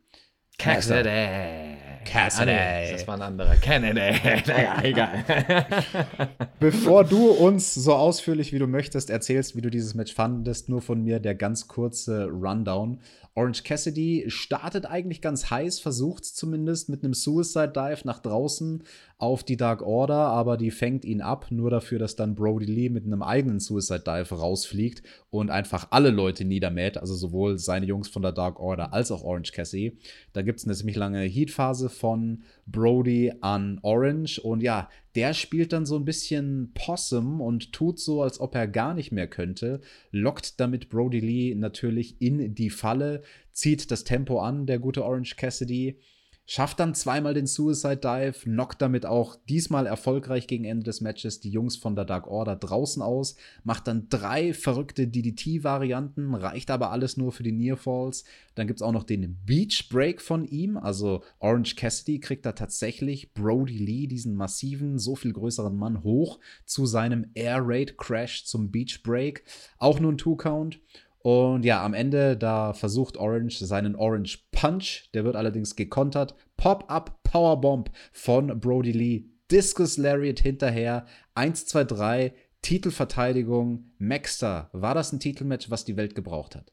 Cassidy. 0.58 1.76
Cassidy. 2.06 2.52
Ah, 2.52 2.80
nee, 2.82 2.92
das 2.94 3.08
war 3.08 3.16
ein 3.16 3.22
anderer. 3.22 3.56
Kennedy. 3.56 4.00
naja, 4.48 4.80
egal. 4.84 5.26
Bevor 6.60 7.04
du 7.04 7.32
uns 7.32 7.74
so 7.74 7.94
ausführlich 7.94 8.54
wie 8.54 8.60
du 8.60 8.68
möchtest 8.68 9.10
erzählst, 9.10 9.56
wie 9.56 9.62
du 9.62 9.70
dieses 9.70 9.96
Match 9.96 10.14
fandest, 10.14 10.70
nur 10.70 10.82
von 10.82 11.04
mir 11.04 11.20
der 11.20 11.36
ganz 11.36 11.68
kurze 11.68 12.26
Rundown. 12.28 13.00
Orange 13.36 13.64
Cassidy 13.64 14.26
startet 14.28 14.86
eigentlich 14.86 15.22
ganz 15.22 15.50
heiß, 15.50 15.80
versucht 15.80 16.24
es 16.24 16.34
zumindest 16.34 16.88
mit 16.88 17.04
einem 17.04 17.14
Suicide 17.14 17.74
Dive 17.74 18.02
nach 18.06 18.20
draußen 18.20 18.84
auf 19.18 19.44
die 19.44 19.56
Dark 19.56 19.82
Order, 19.82 20.16
aber 20.16 20.58
die 20.58 20.72
fängt 20.72 21.06
ihn 21.06 21.22
ab, 21.22 21.48
nur 21.50 21.70
dafür, 21.70 22.00
dass 22.00 22.18
dann 22.18 22.36
Brody 22.36 22.66
Lee 22.66 22.90
mit 22.90 23.06
einem 23.06 23.22
eigenen 23.22 23.62
Suicide 23.62 24.04
Dive 24.06 24.36
rausfliegt 24.36 25.04
und 25.30 25.50
einfach 25.50 25.88
alle 25.92 26.10
Leute 26.10 26.44
niedermäht, 26.44 26.98
also 26.98 27.16
sowohl 27.16 27.58
seine 27.58 27.86
Jungs 27.86 28.10
von 28.10 28.22
der 28.22 28.34
Dark 28.34 28.60
Order 28.60 28.94
als 28.94 29.12
auch 29.12 29.24
Orange 29.24 29.54
Cassidy. 29.54 29.98
Da 30.34 30.42
gibt 30.42 30.60
es 30.60 30.66
eine 30.66 30.76
ziemlich 30.76 30.98
lange 30.98 31.22
Heatphase 31.22 31.90
von 31.90 32.44
Brody 32.66 33.32
an 33.40 33.80
Orange 33.84 34.40
und 34.40 34.62
ja, 34.62 34.90
der 35.16 35.34
spielt 35.34 35.72
dann 35.72 35.86
so 35.86 35.96
ein 35.96 36.04
bisschen 36.04 36.72
Possum 36.74 37.40
und 37.40 37.72
tut 37.72 38.00
so, 38.00 38.22
als 38.22 38.42
ob 38.42 38.54
er 38.54 38.68
gar 38.68 38.94
nicht 38.94 39.14
mehr 39.14 39.28
könnte, 39.28 39.80
lockt 40.12 40.60
damit 40.60 40.90
Brody 40.90 41.22
Lee 41.22 41.56
natürlich 41.56 42.22
in 42.22 42.54
die 42.54 42.70
Falle, 42.70 43.24
zieht 43.54 43.92
das 43.92 44.04
Tempo 44.04 44.40
an, 44.40 44.66
der 44.66 44.80
gute 44.80 45.06
Orange 45.06 45.38
Cassidy 45.38 46.00
schafft 46.46 46.80
dann 46.80 46.94
zweimal 46.94 47.34
den 47.34 47.48
Suicide 47.48 47.98
Dive, 47.98 48.34
knockt 48.44 48.82
damit 48.82 49.06
auch 49.06 49.36
diesmal 49.50 49.88
erfolgreich 49.88 50.48
gegen 50.48 50.66
Ende 50.66 50.84
des 50.84 51.02
Matches 51.02 51.40
die 51.40 51.50
Jungs 51.50 51.76
von 51.76 51.96
der 51.96 52.06
Dark 52.06 52.28
Order 52.28 52.56
draußen 52.56 53.02
aus, 53.02 53.36
macht 53.64 53.88
dann 53.88 54.08
drei 54.10 54.54
verrückte 54.54 55.08
DDT-Varianten, 55.08 56.36
reicht 56.36 56.70
aber 56.70 56.92
alles 56.92 57.18
nur 57.18 57.32
für 57.32 57.44
die 57.44 57.52
Near 57.52 57.78
Falls. 57.78 58.24
Dann 58.54 58.68
gibt 58.68 58.80
es 58.80 58.84
auch 58.84 58.92
noch 58.92 59.04
den 59.04 59.38
Beach 59.46 59.90
Break 59.90 60.22
von 60.22 60.46
ihm, 60.46 60.78
also 60.78 61.24
Orange 61.40 61.76
Cassidy 61.76 62.20
kriegt 62.20 62.46
da 62.46 62.52
tatsächlich 62.52 63.34
Brody 63.34 63.78
Lee, 63.78 64.08
diesen 64.08 64.36
massiven, 64.36 65.00
so 65.00 65.16
viel 65.16 65.34
größeren 65.34 65.76
Mann, 65.76 66.04
hoch 66.04 66.40
zu 66.66 66.86
seinem 66.86 67.26
Air 67.34 67.62
Raid 67.62 67.98
Crash 67.98 68.46
zum 68.46 68.72
Beach 68.72 69.02
Break. 69.04 69.44
Auch 69.78 70.00
nur 70.00 70.12
ein 70.12 70.18
Two-Count. 70.18 70.80
Und 71.26 71.66
ja, 71.66 71.84
am 71.84 71.96
Ende, 71.96 72.38
da 72.38 72.74
versucht 72.74 73.18
Orange 73.18 73.66
seinen 73.66 73.96
Orange 73.96 74.46
Punch. 74.52 75.10
Der 75.16 75.24
wird 75.24 75.36
allerdings 75.36 75.76
gekontert. 75.76 76.36
Pop-up 76.56 77.24
Powerbomb 77.24 77.90
von 78.12 78.60
Brody 78.60 78.92
Lee. 78.92 79.26
Discus 79.50 79.98
Lariat 79.98 80.40
hinterher. 80.40 81.08
1, 81.34 81.66
2, 81.66 81.84
3. 81.86 82.36
Titelverteidigung. 82.62 83.90
Maxter. 83.98 84.70
War 84.72 84.94
das 84.94 85.14
ein 85.14 85.20
Titelmatch, 85.20 85.72
was 85.72 85.84
die 85.84 85.98
Welt 85.98 86.14
gebraucht 86.14 86.56
hat? 86.56 86.72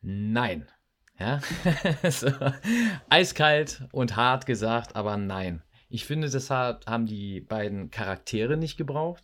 Nein. 0.00 0.66
Ja? 1.16 1.40
so. 2.10 2.32
Eiskalt 3.08 3.84
und 3.92 4.16
hart 4.16 4.44
gesagt, 4.44 4.96
aber 4.96 5.16
nein. 5.16 5.62
Ich 5.88 6.04
finde, 6.04 6.28
das 6.28 6.50
haben 6.50 7.06
die 7.06 7.42
beiden 7.42 7.92
Charaktere 7.92 8.56
nicht 8.56 8.76
gebraucht. 8.76 9.22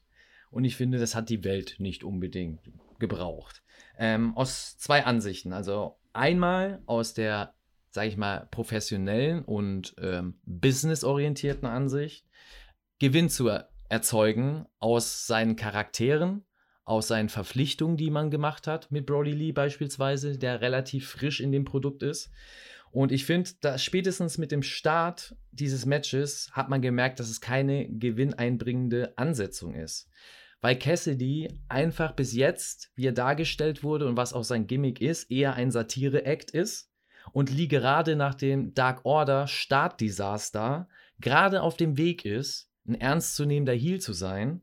Und 0.53 0.63
ich 0.63 0.77
finde, 0.77 0.99
das 0.99 1.17
hat 1.17 1.29
die 1.29 1.43
Welt 1.43 1.75
nicht 1.81 2.05
unbedingt 2.05 2.61
gebraucht. 3.01 3.64
Ähm, 3.99 4.37
aus 4.37 4.77
zwei 4.79 5.05
Ansichten. 5.05 5.53
Also 5.53 5.97
einmal 6.13 6.83
aus 6.87 7.15
der, 7.15 7.55
sage 7.91 8.09
ich 8.09 8.17
mal, 8.17 8.49
professionellen 8.51 9.45
und 9.45 9.95
ähm, 10.01 10.41
businessorientierten 10.45 11.69
Ansicht, 11.69 12.27
Gewinn 12.99 13.29
zu 13.29 13.49
er 13.49 13.69
erzeugen 13.89 14.67
aus 14.79 15.27
seinen 15.27 15.57
Charakteren, 15.57 16.45
aus 16.85 17.09
seinen 17.09 17.29
Verpflichtungen, 17.29 17.97
die 17.97 18.11
man 18.11 18.31
gemacht 18.31 18.67
hat 18.67 18.91
mit 18.91 19.07
Brody 19.07 19.33
Lee 19.33 19.53
beispielsweise, 19.53 20.39
der 20.39 20.61
relativ 20.61 21.09
frisch 21.09 21.41
in 21.41 21.53
dem 21.53 21.65
Produkt 21.65 22.03
ist. 22.03 22.31
Und 22.91 23.13
ich 23.13 23.25
finde, 23.25 23.51
da 23.61 23.77
spätestens 23.77 24.39
mit 24.39 24.53
dem 24.53 24.63
Start 24.63 25.37
dieses 25.51 25.85
Matches 25.85 26.51
hat 26.53 26.69
man 26.69 26.81
gemerkt, 26.81 27.21
dass 27.21 27.29
es 27.29 27.41
keine 27.41 27.89
gewinneinbringende 27.89 29.17
Ansetzung 29.17 29.75
ist 29.75 30.09
weil 30.65 30.79
Cassidy 30.79 31.51
einfach 31.69 32.13
bis 32.13 32.33
jetzt, 32.33 32.91
wie 32.95 33.07
er 33.07 33.13
dargestellt 33.13 33.85
wurde 33.85 34.09
und 34.09 34.17
was 34.17 34.33
auch 34.33 34.45
sein 34.45 34.67
Gimmick 34.67 34.99
ist, 34.99 35.31
eher 35.31 35.53
ein 35.53 35.71
Satire-Act 35.71 36.53
ist 36.53 36.91
und 37.33 37.51
Lee 37.51 37.67
gerade 37.67 38.17
nach 38.17 38.35
dem 38.35 38.73
Dark 38.73 39.05
Order 39.05 39.47
Startdesaster 39.47 40.89
gerade 41.21 41.61
auf 41.61 41.77
dem 41.77 41.99
Weg 41.99 42.25
ist, 42.25 42.71
ein 42.89 42.95
ernstzunehmender 42.95 43.75
Heel 43.75 44.01
zu 44.01 44.15
sein 44.15 44.63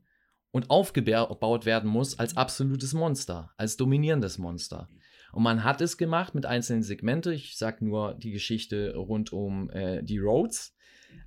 und 0.50 0.70
aufgebaut 0.70 1.66
werden 1.66 1.88
muss 1.88 2.18
als 2.18 2.36
absolutes 2.36 2.94
Monster, 2.94 3.52
als 3.56 3.76
dominierendes 3.76 4.38
Monster. 4.38 4.88
Und 5.30 5.44
man 5.44 5.62
hat 5.62 5.80
es 5.80 5.98
gemacht 5.98 6.34
mit 6.34 6.46
einzelnen 6.46 6.82
Segmenten. 6.82 7.32
Ich 7.32 7.56
sag 7.56 7.80
nur 7.80 8.14
die 8.14 8.32
Geschichte 8.32 8.96
rund 8.96 9.32
um 9.32 9.70
äh, 9.70 10.02
die 10.02 10.18
Roads. 10.18 10.74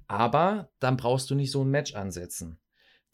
Aber 0.07 0.69
dann 0.81 0.97
brauchst 0.97 1.29
du 1.29 1.35
nicht 1.35 1.51
so 1.51 1.63
ein 1.63 1.71
Match 1.71 1.95
ansetzen. 1.95 2.59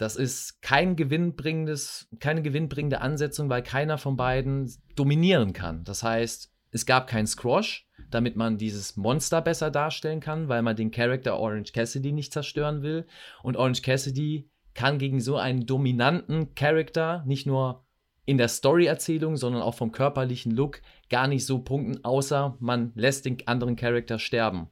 Das 0.02 0.16
ist 0.16 0.64
kein 0.64 0.96
gewinnbringendes, 0.96 2.10
keine 2.20 2.42
gewinnbringende 2.42 3.02
Ansetzung, 3.02 3.52
weil 3.52 3.62
keiner 3.62 4.00
von 4.00 4.18
beiden 4.18 4.68
dominieren 4.96 5.54
kann. 5.54 5.84
Das 5.84 6.02
heißt, 6.02 6.52
es 6.72 6.88
gab 6.88 7.06
keinen 7.06 7.28
Squash, 7.28 7.88
damit 8.10 8.36
man 8.36 8.58
dieses 8.58 8.98
Monster 8.98 9.44
besser 9.44 9.70
darstellen 9.70 10.20
kann, 10.20 10.50
weil 10.50 10.64
man 10.64 10.76
den 10.76 10.90
Charakter 10.90 11.38
Orange 11.38 11.72
Cassidy 11.72 12.14
nicht 12.14 12.34
zerstören 12.34 12.82
will. 12.82 13.06
Und 13.44 13.58
Orange 13.58 13.84
Cassidy 13.84 14.50
kann 14.74 14.98
gegen 14.98 15.20
so 15.20 15.38
einen 15.38 15.68
dominanten 15.68 16.56
Charakter 16.56 17.24
nicht 17.28 17.46
nur 17.46 17.86
in 18.26 18.40
der 18.40 18.48
Story-Erzählung, 18.48 19.38
sondern 19.38 19.62
auch 19.62 19.76
vom 19.76 19.92
körperlichen 19.92 20.52
Look 20.52 20.82
gar 21.12 21.28
nicht 21.28 21.46
so 21.46 21.60
punkten, 21.60 22.04
außer 22.04 22.58
man 22.60 22.92
lässt 22.96 23.26
den 23.26 23.38
anderen 23.48 23.76
Charakter 23.76 24.18
sterben. 24.18 24.72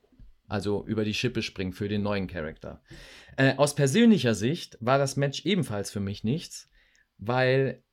Also 0.49 0.85
über 0.85 1.05
die 1.05 1.13
Schippe 1.13 1.41
springen 1.41 1.73
für 1.73 1.87
den 1.87 2.01
neuen 2.01 2.27
Charakter. 2.27 2.81
Äh, 3.37 3.55
aus 3.55 3.75
persönlicher 3.75 4.35
Sicht 4.35 4.77
war 4.81 4.97
das 4.97 5.15
Match 5.15 5.45
ebenfalls 5.45 5.91
für 5.91 5.99
mich 5.99 6.23
nichts, 6.23 6.69
weil 7.17 7.83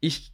ich 0.00 0.32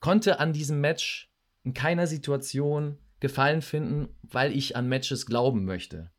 konnte 0.00 0.38
an 0.38 0.52
diesem 0.52 0.80
Match 0.80 1.32
in 1.64 1.74
keiner 1.74 2.06
Situation 2.06 2.98
Gefallen 3.20 3.62
finden, 3.62 4.16
weil 4.22 4.56
ich 4.56 4.76
an 4.76 4.88
Matches 4.88 5.26
glauben 5.26 5.64
möchte. 5.64 6.12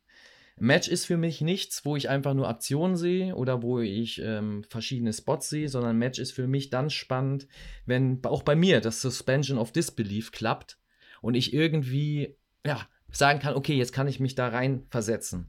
Match 0.58 0.88
ist 0.88 1.06
für 1.06 1.16
mich 1.16 1.40
nichts, 1.40 1.86
wo 1.86 1.96
ich 1.96 2.10
einfach 2.10 2.34
nur 2.34 2.46
Aktionen 2.46 2.96
sehe 2.96 3.34
oder 3.34 3.62
wo 3.62 3.80
ich 3.80 4.20
ähm, 4.22 4.64
verschiedene 4.68 5.14
Spots 5.14 5.48
sehe, 5.48 5.70
sondern 5.70 5.96
Match 5.96 6.18
ist 6.18 6.32
für 6.32 6.46
mich 6.46 6.68
dann 6.68 6.90
spannend, 6.90 7.48
wenn 7.86 8.22
auch 8.24 8.42
bei 8.42 8.54
mir 8.54 8.82
das 8.82 9.00
Suspension 9.00 9.56
of 9.56 9.72
Disbelief 9.72 10.32
klappt 10.32 10.78
und 11.22 11.32
ich 11.32 11.54
irgendwie 11.54 12.36
ja, 12.66 12.86
sagen 13.12 13.40
kann, 13.40 13.54
okay, 13.54 13.74
jetzt 13.74 13.92
kann 13.92 14.08
ich 14.08 14.20
mich 14.20 14.34
da 14.34 14.48
rein 14.48 14.84
versetzen. 14.90 15.48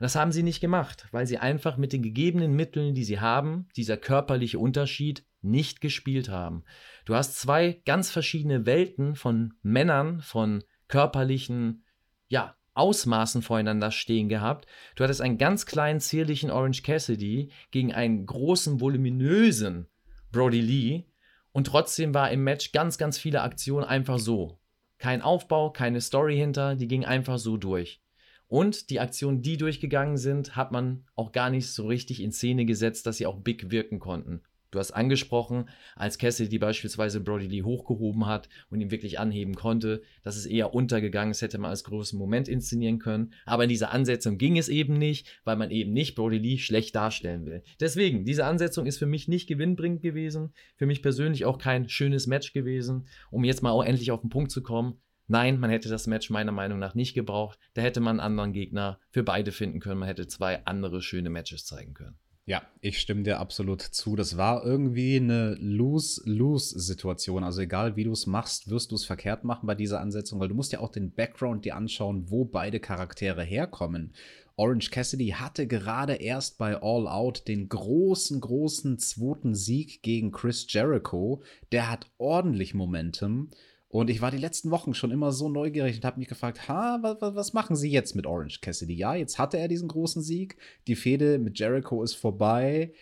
Und 0.00 0.04
das 0.04 0.16
haben 0.16 0.32
sie 0.32 0.42
nicht 0.42 0.60
gemacht, 0.60 1.06
weil 1.12 1.26
sie 1.26 1.38
einfach 1.38 1.76
mit 1.76 1.92
den 1.92 2.02
gegebenen 2.02 2.52
Mitteln, 2.54 2.94
die 2.94 3.04
sie 3.04 3.20
haben, 3.20 3.68
dieser 3.76 3.96
körperliche 3.96 4.58
Unterschied 4.58 5.24
nicht 5.42 5.80
gespielt 5.80 6.28
haben. 6.28 6.64
Du 7.04 7.14
hast 7.14 7.38
zwei 7.38 7.82
ganz 7.84 8.10
verschiedene 8.10 8.66
Welten 8.66 9.14
von 9.14 9.54
Männern, 9.62 10.20
von 10.20 10.64
körperlichen, 10.88 11.84
ja, 12.28 12.56
Ausmaßen 12.74 13.42
voreinander 13.42 13.90
stehen 13.90 14.28
gehabt. 14.28 14.66
Du 14.94 15.04
hattest 15.04 15.20
einen 15.20 15.38
ganz 15.38 15.66
kleinen, 15.66 16.00
zierlichen 16.00 16.50
Orange 16.50 16.82
Cassidy 16.82 17.50
gegen 17.70 17.92
einen 17.92 18.24
großen, 18.26 18.80
voluminösen 18.80 19.88
Brody 20.30 20.60
Lee. 20.60 21.04
Und 21.52 21.66
trotzdem 21.66 22.14
war 22.14 22.30
im 22.30 22.44
Match 22.44 22.72
ganz, 22.72 22.96
ganz 22.96 23.18
viele 23.18 23.42
Aktionen 23.42 23.84
einfach 23.84 24.18
so. 24.18 24.59
Kein 25.00 25.22
Aufbau, 25.22 25.70
keine 25.70 26.02
Story 26.02 26.36
hinter, 26.36 26.76
die 26.76 26.86
ging 26.86 27.06
einfach 27.06 27.38
so 27.38 27.56
durch. 27.56 28.02
Und 28.48 28.90
die 28.90 29.00
Aktionen, 29.00 29.40
die 29.40 29.56
durchgegangen 29.56 30.18
sind, 30.18 30.56
hat 30.56 30.72
man 30.72 31.06
auch 31.14 31.32
gar 31.32 31.48
nicht 31.48 31.72
so 31.72 31.86
richtig 31.86 32.20
in 32.20 32.32
Szene 32.32 32.66
gesetzt, 32.66 33.06
dass 33.06 33.16
sie 33.16 33.26
auch 33.26 33.40
big 33.40 33.70
wirken 33.70 33.98
konnten. 33.98 34.42
Du 34.70 34.78
hast 34.78 34.92
angesprochen, 34.92 35.68
als 35.96 36.18
Cassidy 36.18 36.58
beispielsweise 36.58 37.20
Brody 37.20 37.46
Lee 37.46 37.62
hochgehoben 37.62 38.26
hat 38.26 38.48
und 38.70 38.80
ihn 38.80 38.90
wirklich 38.90 39.18
anheben 39.18 39.54
konnte, 39.54 40.02
das 40.22 40.36
ist 40.36 40.46
eher 40.46 40.74
untergegangen, 40.74 41.32
das 41.32 41.42
hätte 41.42 41.58
man 41.58 41.70
als 41.70 41.84
großen 41.84 42.18
Moment 42.18 42.48
inszenieren 42.48 42.98
können. 42.98 43.32
Aber 43.46 43.64
in 43.64 43.68
dieser 43.68 43.90
Ansetzung 43.92 44.38
ging 44.38 44.58
es 44.58 44.68
eben 44.68 44.94
nicht, 44.94 45.40
weil 45.44 45.56
man 45.56 45.70
eben 45.70 45.92
nicht 45.92 46.14
Brody 46.14 46.38
Lee 46.38 46.58
schlecht 46.58 46.94
darstellen 46.94 47.46
will. 47.46 47.62
Deswegen, 47.80 48.24
diese 48.24 48.44
Ansetzung 48.44 48.86
ist 48.86 48.98
für 48.98 49.06
mich 49.06 49.26
nicht 49.26 49.48
gewinnbringend 49.48 50.02
gewesen, 50.02 50.52
für 50.76 50.86
mich 50.86 51.02
persönlich 51.02 51.44
auch 51.44 51.58
kein 51.58 51.88
schönes 51.88 52.26
Match 52.26 52.52
gewesen, 52.52 53.06
um 53.30 53.44
jetzt 53.44 53.62
mal 53.62 53.70
auch 53.70 53.84
endlich 53.84 54.12
auf 54.12 54.20
den 54.20 54.30
Punkt 54.30 54.52
zu 54.52 54.62
kommen. 54.62 55.00
Nein, 55.26 55.60
man 55.60 55.70
hätte 55.70 55.88
das 55.88 56.08
Match 56.08 56.28
meiner 56.30 56.50
Meinung 56.50 56.80
nach 56.80 56.94
nicht 56.94 57.14
gebraucht. 57.14 57.58
Da 57.74 57.82
hätte 57.82 58.00
man 58.00 58.18
einen 58.18 58.26
anderen 58.26 58.52
Gegner 58.52 58.98
für 59.10 59.22
beide 59.22 59.52
finden 59.52 59.78
können. 59.78 60.00
Man 60.00 60.08
hätte 60.08 60.26
zwei 60.26 60.64
andere 60.66 61.02
schöne 61.02 61.30
Matches 61.30 61.64
zeigen 61.66 61.94
können. 61.94 62.18
Ja, 62.46 62.62
ich 62.80 62.98
stimme 62.98 63.22
dir 63.22 63.38
absolut 63.38 63.80
zu. 63.80 64.16
Das 64.16 64.36
war 64.36 64.64
irgendwie 64.64 65.16
eine 65.16 65.54
Lose-Lose-Situation. 65.60 67.44
Also 67.44 67.60
egal, 67.60 67.94
wie 67.96 68.04
du 68.04 68.12
es 68.12 68.26
machst, 68.26 68.70
wirst 68.70 68.90
du 68.90 68.96
es 68.96 69.04
verkehrt 69.04 69.44
machen 69.44 69.66
bei 69.66 69.74
dieser 69.74 70.00
Ansetzung, 70.00 70.40
weil 70.40 70.48
du 70.48 70.54
musst 70.54 70.72
ja 70.72 70.80
auch 70.80 70.90
den 70.90 71.12
Background 71.12 71.64
dir 71.64 71.76
anschauen, 71.76 72.30
wo 72.30 72.44
beide 72.44 72.80
Charaktere 72.80 73.44
herkommen. 73.44 74.14
Orange 74.56 74.90
Cassidy 74.90 75.28
hatte 75.28 75.66
gerade 75.66 76.14
erst 76.16 76.58
bei 76.58 76.74
All 76.82 77.06
Out 77.06 77.46
den 77.46 77.68
großen, 77.68 78.40
großen 78.40 78.98
zweiten 78.98 79.54
Sieg 79.54 80.02
gegen 80.02 80.32
Chris 80.32 80.66
Jericho. 80.68 81.42
Der 81.72 81.90
hat 81.90 82.10
ordentlich 82.18 82.74
Momentum. 82.74 83.50
Und 83.90 84.08
ich 84.08 84.20
war 84.20 84.30
die 84.30 84.38
letzten 84.38 84.70
Wochen 84.70 84.94
schon 84.94 85.10
immer 85.10 85.32
so 85.32 85.48
neugierig 85.48 85.96
und 85.96 86.04
habe 86.04 86.20
mich 86.20 86.28
gefragt, 86.28 86.68
ha, 86.68 87.00
was, 87.02 87.52
machen 87.52 87.74
sie 87.74 87.90
jetzt 87.90 88.14
mit 88.14 88.24
Orange 88.24 88.60
Cassidy? 88.60 88.94
Ja, 88.94 89.16
jetzt 89.16 89.36
hatte 89.36 89.58
er 89.58 89.66
diesen 89.66 89.88
großen 89.88 90.22
Sieg, 90.22 90.56
die 90.86 90.94
Fehde 90.94 91.40
mit 91.40 91.58
Jericho 91.58 92.04
ist 92.04 92.14
vorbei. 92.14 92.92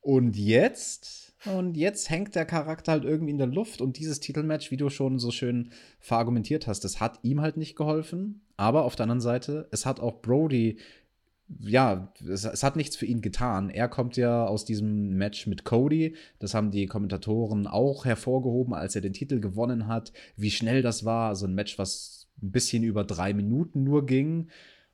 Und 0.00 0.36
jetzt? 0.36 1.34
Und 1.46 1.76
jetzt 1.76 2.10
hängt 2.10 2.36
der 2.36 2.44
Charakter 2.44 2.92
halt 2.92 3.04
irgendwie 3.04 3.32
in 3.32 3.38
der 3.38 3.48
Luft 3.48 3.80
und 3.80 3.98
dieses 3.98 4.20
Titelmatch, 4.20 4.70
wie 4.70 4.76
du 4.76 4.88
schon 4.88 5.18
so 5.18 5.32
schön 5.32 5.70
verargumentiert 5.98 6.68
hast, 6.68 6.84
das 6.84 7.00
hat 7.00 7.18
ihm 7.22 7.40
halt 7.40 7.56
nicht 7.56 7.74
geholfen. 7.74 8.42
Aber 8.56 8.84
auf 8.84 8.94
der 8.94 9.04
anderen 9.04 9.20
Seite, 9.20 9.66
es 9.72 9.84
hat 9.84 9.98
auch 9.98 10.22
Brody 10.22 10.78
ja, 11.60 12.12
es, 12.28 12.44
es, 12.44 12.62
hat 12.62 12.76
nichts 12.76 12.96
für 12.96 13.06
ihn 13.06 13.20
getan. 13.20 13.70
Er 13.70 13.88
kommt 13.88 14.16
ja 14.16 14.46
aus 14.46 14.64
diesem 14.64 15.16
Match 15.16 15.46
mit 15.46 15.64
Cody. 15.64 16.16
Das 16.38 16.54
haben 16.54 16.70
die 16.70 16.86
Kommentatoren 16.86 17.66
auch 17.66 18.04
hervorgehoben, 18.04 18.74
als 18.74 18.94
er 18.94 19.02
den 19.02 19.12
Titel 19.12 19.40
gewonnen 19.40 19.86
hat. 19.86 20.12
Wie 20.36 20.50
schnell 20.50 20.82
das 20.82 21.04
war. 21.04 21.28
Also 21.28 21.46
ein 21.46 21.54
Match, 21.54 21.78
was 21.78 22.28
ein 22.42 22.52
bisschen 22.52 22.82
über 22.82 23.04
drei 23.04 23.34
Minuten 23.34 23.84
nur 23.84 24.06
ging. 24.06 24.48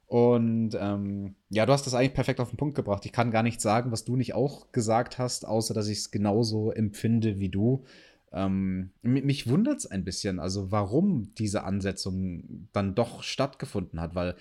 Und 0.07 0.71
ähm, 0.81 1.35
ja, 1.51 1.67
du 1.67 1.73
hast 1.73 1.87
das 1.87 1.95
eigentlich 1.95 2.15
perfekt 2.15 2.41
auf 2.41 2.49
den 2.49 2.57
Punkt 2.57 2.75
gebracht. 2.75 3.05
Ich 3.05 3.13
kann 3.13 3.31
gar 3.31 3.43
nicht 3.43 3.61
sagen, 3.61 3.93
was 3.93 4.05
du 4.05 4.17
nicht 4.17 4.35
auch 4.35 4.73
gesagt 4.73 5.19
hast, 5.19 5.47
außer 5.47 5.75
dass 5.75 5.89
ich 5.89 5.99
es 5.99 6.11
genauso 6.11 6.73
empfinde 6.73 7.39
wie 7.39 7.51
du. 7.51 7.85
Ähm, 8.33 8.91
mich 9.03 9.49
wundert 9.49 9.79
es 9.79 9.87
ein 9.87 10.05
bisschen, 10.05 10.39
also 10.39 10.71
warum 10.71 11.35
diese 11.37 11.65
Ansetzung 11.65 12.69
dann 12.73 12.95
doch 12.95 13.23
stattgefunden 13.23 14.01
hat, 14.01 14.15
weil 14.15 14.35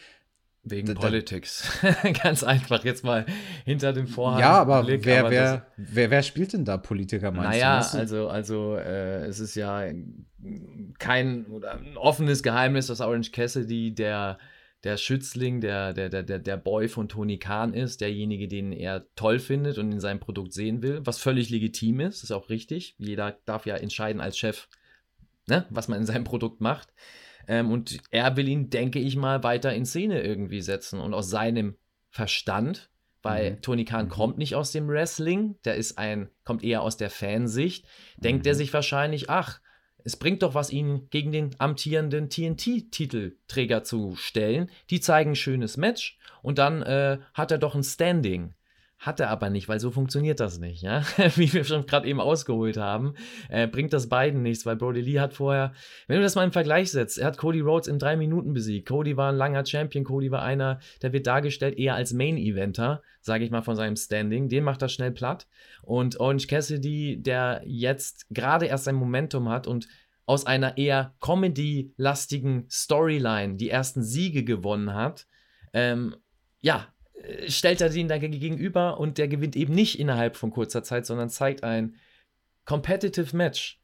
Wegen 0.69 0.87
da, 0.87 0.93
Politics. 0.95 1.79
Ganz 2.23 2.43
einfach 2.43 2.83
jetzt 2.83 3.03
mal 3.03 3.25
hinter 3.65 3.93
dem 3.93 4.07
Vorhang. 4.07 4.39
Ja, 4.39 4.59
aber, 4.59 4.83
Blick, 4.83 5.05
wer, 5.05 5.21
aber 5.21 5.31
wer, 5.31 5.67
wer, 5.77 6.11
wer 6.11 6.23
spielt 6.23 6.53
denn 6.53 6.65
da 6.65 6.77
Politiker, 6.77 7.31
meinst 7.31 7.51
naja, 7.51 7.79
du? 7.79 7.85
Naja, 7.85 7.99
also, 7.99 8.27
also 8.27 8.75
äh, 8.75 9.25
es 9.25 9.39
ist 9.39 9.55
ja 9.55 9.83
kein 10.99 11.45
offenes 11.95 12.43
Geheimnis, 12.43 12.87
dass 12.87 13.01
Orange 13.01 13.31
Cassidy 13.31 13.93
der, 13.93 14.37
der 14.83 14.97
Schützling, 14.97 15.61
der, 15.61 15.93
der, 15.93 16.09
der, 16.09 16.39
der 16.39 16.57
Boy 16.57 16.87
von 16.87 17.09
Tony 17.09 17.39
Khan 17.39 17.73
ist, 17.73 18.01
derjenige, 18.01 18.47
den 18.47 18.71
er 18.71 19.05
toll 19.15 19.39
findet 19.39 19.77
und 19.77 19.91
in 19.91 19.99
seinem 19.99 20.19
Produkt 20.19 20.53
sehen 20.53 20.81
will, 20.81 21.01
was 21.03 21.17
völlig 21.17 21.49
legitim 21.49 21.99
ist, 21.99 22.23
ist 22.23 22.31
auch 22.31 22.49
richtig. 22.49 22.95
Jeder 22.97 23.37
darf 23.45 23.65
ja 23.65 23.75
entscheiden 23.75 24.21
als 24.21 24.37
Chef, 24.37 24.67
ne, 25.47 25.65
was 25.69 25.87
man 25.87 25.99
in 25.99 26.05
seinem 26.05 26.23
Produkt 26.23 26.61
macht. 26.61 26.93
Ähm, 27.47 27.71
und 27.71 27.97
er 28.11 28.35
will 28.35 28.47
ihn, 28.47 28.69
denke 28.69 28.99
ich 28.99 29.15
mal, 29.15 29.43
weiter 29.43 29.73
in 29.73 29.85
Szene 29.85 30.21
irgendwie 30.21 30.61
setzen. 30.61 30.99
Und 30.99 31.13
aus 31.13 31.29
seinem 31.29 31.75
Verstand, 32.09 32.89
weil 33.21 33.51
mhm. 33.51 33.61
Tony 33.61 33.85
Khan 33.85 34.05
mhm. 34.05 34.09
kommt 34.09 34.37
nicht 34.37 34.55
aus 34.55 34.71
dem 34.71 34.87
Wrestling, 34.87 35.55
der 35.65 35.75
ist 35.75 35.97
ein, 35.97 36.29
kommt 36.43 36.63
eher 36.63 36.81
aus 36.81 36.97
der 36.97 37.09
Fansicht, 37.09 37.85
denkt 38.17 38.45
mhm. 38.45 38.49
er 38.49 38.55
sich 38.55 38.73
wahrscheinlich, 38.73 39.29
ach, 39.29 39.59
es 40.03 40.15
bringt 40.15 40.41
doch 40.41 40.53
was, 40.53 40.69
ihn 40.69 41.09
gegen 41.09 41.33
den 41.33 41.55
amtierenden 41.59 42.29
TNT-Titelträger 42.29 43.83
zu 43.83 44.15
stellen. 44.15 44.69
Die 44.89 45.01
zeigen 45.01 45.31
ein 45.31 45.35
schönes 45.35 45.75
Match 45.75 46.17
und 46.41 46.59
dann 46.59 46.81
äh, 46.81 47.19
hat 47.33 47.51
er 47.51 47.57
doch 47.57 47.75
ein 47.75 47.83
Standing. 47.83 48.53
Hat 48.99 49.19
er 49.19 49.29
aber 49.29 49.51
nicht, 49.51 49.69
weil 49.69 49.79
so 49.79 49.91
funktioniert 49.91 50.39
das 50.39 50.57
nicht, 50.57 50.81
ja. 50.81 51.03
Wie 51.35 51.53
wir 51.53 51.63
schon 51.63 51.85
gerade 51.85 52.07
eben 52.07 52.19
ausgeholt 52.19 52.77
haben, 52.77 53.13
äh, 53.47 53.67
bringt 53.67 53.93
das 53.93 54.09
beiden 54.09 54.41
nichts, 54.41 54.65
weil 54.65 54.75
Brody 54.75 55.01
Lee 55.01 55.19
hat 55.19 55.35
vorher, 55.35 55.73
wenn 56.07 56.17
du 56.17 56.23
das 56.23 56.33
mal 56.33 56.43
im 56.43 56.51
Vergleich 56.51 56.89
setzt, 56.91 57.19
er 57.19 57.27
hat 57.27 57.37
Cody 57.37 57.59
Rhodes 57.59 57.87
in 57.87 57.99
drei 57.99 58.15
Minuten 58.15 58.53
besiegt. 58.53 58.87
Cody 58.87 59.15
war 59.15 59.31
ein 59.31 59.37
langer 59.37 59.63
Champion, 59.63 60.03
Cody 60.03 60.31
war 60.31 60.41
einer, 60.41 60.79
der 61.03 61.13
wird 61.13 61.27
dargestellt 61.27 61.77
eher 61.77 61.93
als 61.93 62.11
Main-Eventer, 62.11 63.03
sage 63.21 63.45
ich 63.45 63.51
mal 63.51 63.61
von 63.61 63.75
seinem 63.75 63.95
Standing. 63.95 64.49
Den 64.49 64.63
macht 64.63 64.81
er 64.81 64.89
schnell 64.89 65.11
platt. 65.11 65.47
Und 65.83 66.19
Orange 66.19 66.47
Cassidy, 66.47 67.21
der 67.21 67.61
jetzt 67.65 68.25
gerade 68.31 68.65
erst 68.65 68.85
sein 68.85 68.95
Momentum 68.95 69.47
hat 69.49 69.67
und 69.67 69.87
aus 70.25 70.47
einer 70.47 70.77
eher 70.77 71.13
Comedy-lastigen 71.21 72.65
Storyline 72.67 73.57
die 73.57 73.69
ersten 73.69 74.01
Siege 74.01 74.43
gewonnen 74.43 74.95
hat, 74.95 75.27
ähm, 75.73 76.15
ja, 76.61 76.87
stellt 77.47 77.81
er 77.81 77.89
den 77.89 78.07
da 78.07 78.17
gegenüber 78.17 78.99
und 78.99 79.17
der 79.17 79.27
gewinnt 79.27 79.55
eben 79.55 79.73
nicht 79.73 79.99
innerhalb 79.99 80.35
von 80.35 80.51
kurzer 80.51 80.83
Zeit, 80.83 81.05
sondern 81.05 81.29
zeigt 81.29 81.63
ein 81.63 81.95
competitive 82.65 83.35
Match. 83.35 83.81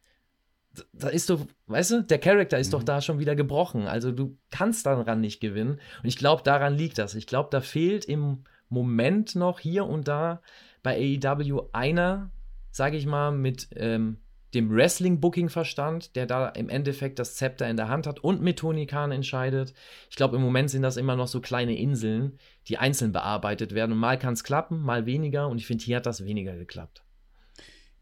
Da 0.92 1.10
ist 1.10 1.30
doch, 1.30 1.46
weißt 1.68 1.92
du, 1.92 2.04
der 2.04 2.20
Charakter 2.20 2.58
ist 2.58 2.68
mhm. 2.68 2.72
doch 2.72 2.84
da 2.84 3.02
schon 3.02 3.20
wieder 3.20 3.36
gebrochen. 3.36 3.88
Also 3.88 4.12
du 4.12 4.38
kannst 4.50 4.86
daran 4.86 5.22
nicht 5.22 5.40
gewinnen. 5.40 5.74
Und 6.02 6.08
ich 6.08 6.18
glaube, 6.18 6.44
daran 6.44 6.76
liegt 6.76 6.98
das. 6.98 7.16
Ich 7.16 7.28
glaube, 7.28 7.50
da 7.52 7.62
fehlt 7.62 8.06
im 8.06 8.44
Moment 8.70 9.36
noch 9.36 9.60
hier 9.60 9.86
und 9.86 10.08
da 10.08 10.42
bei 10.82 11.20
AEW 11.24 11.70
einer, 11.74 12.32
sage 12.72 12.98
ich 12.98 13.06
mal, 13.06 13.32
mit 13.32 13.68
ähm, 13.76 14.18
dem 14.54 14.70
Wrestling-Booking-Verstand, 14.70 16.16
der 16.16 16.26
da 16.26 16.50
im 16.50 16.70
Endeffekt 16.70 17.20
das 17.20 17.36
Zepter 17.36 17.68
in 17.70 17.78
der 17.78 17.88
Hand 17.88 18.06
hat 18.06 18.20
und 18.20 18.42
mit 18.42 18.60
Tony 18.60 18.86
Khan 18.86 19.12
entscheidet. 19.12 19.74
Ich 20.10 20.16
glaube, 20.16 20.36
im 20.36 20.42
Moment 20.42 20.70
sind 20.70 20.84
das 20.84 20.98
immer 20.98 21.16
noch 21.16 21.28
so 21.28 21.42
kleine 21.42 21.78
Inseln, 21.78 22.38
die 22.68 22.78
einzeln 22.78 23.12
bearbeitet 23.12 23.74
werden. 23.74 23.94
Und 23.94 23.98
mal 23.98 24.20
kann 24.20 24.34
es 24.34 24.44
klappen, 24.44 24.82
mal 24.82 25.06
weniger. 25.06 25.48
Und 25.48 25.58
ich 25.58 25.66
finde, 25.66 25.84
hier 25.84 25.98
hat 25.98 26.06
das 26.06 26.24
weniger 26.24 26.56
geklappt. 26.56 27.04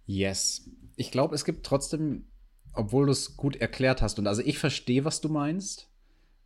Yes. 0.06 0.70
Ich 0.98 1.12
glaube, 1.12 1.36
es 1.36 1.46
gibt 1.46 1.66
trotzdem, 1.66 2.26
obwohl 2.74 3.06
du 3.06 3.12
es 3.14 3.38
gut 3.38 3.56
erklärt 3.56 4.02
hast, 4.02 4.20
und 4.20 4.28
also 4.28 4.42
ich 4.42 4.60
verstehe, 4.60 5.06
was 5.06 5.22
du 5.22 5.30
meinst, 5.30 5.90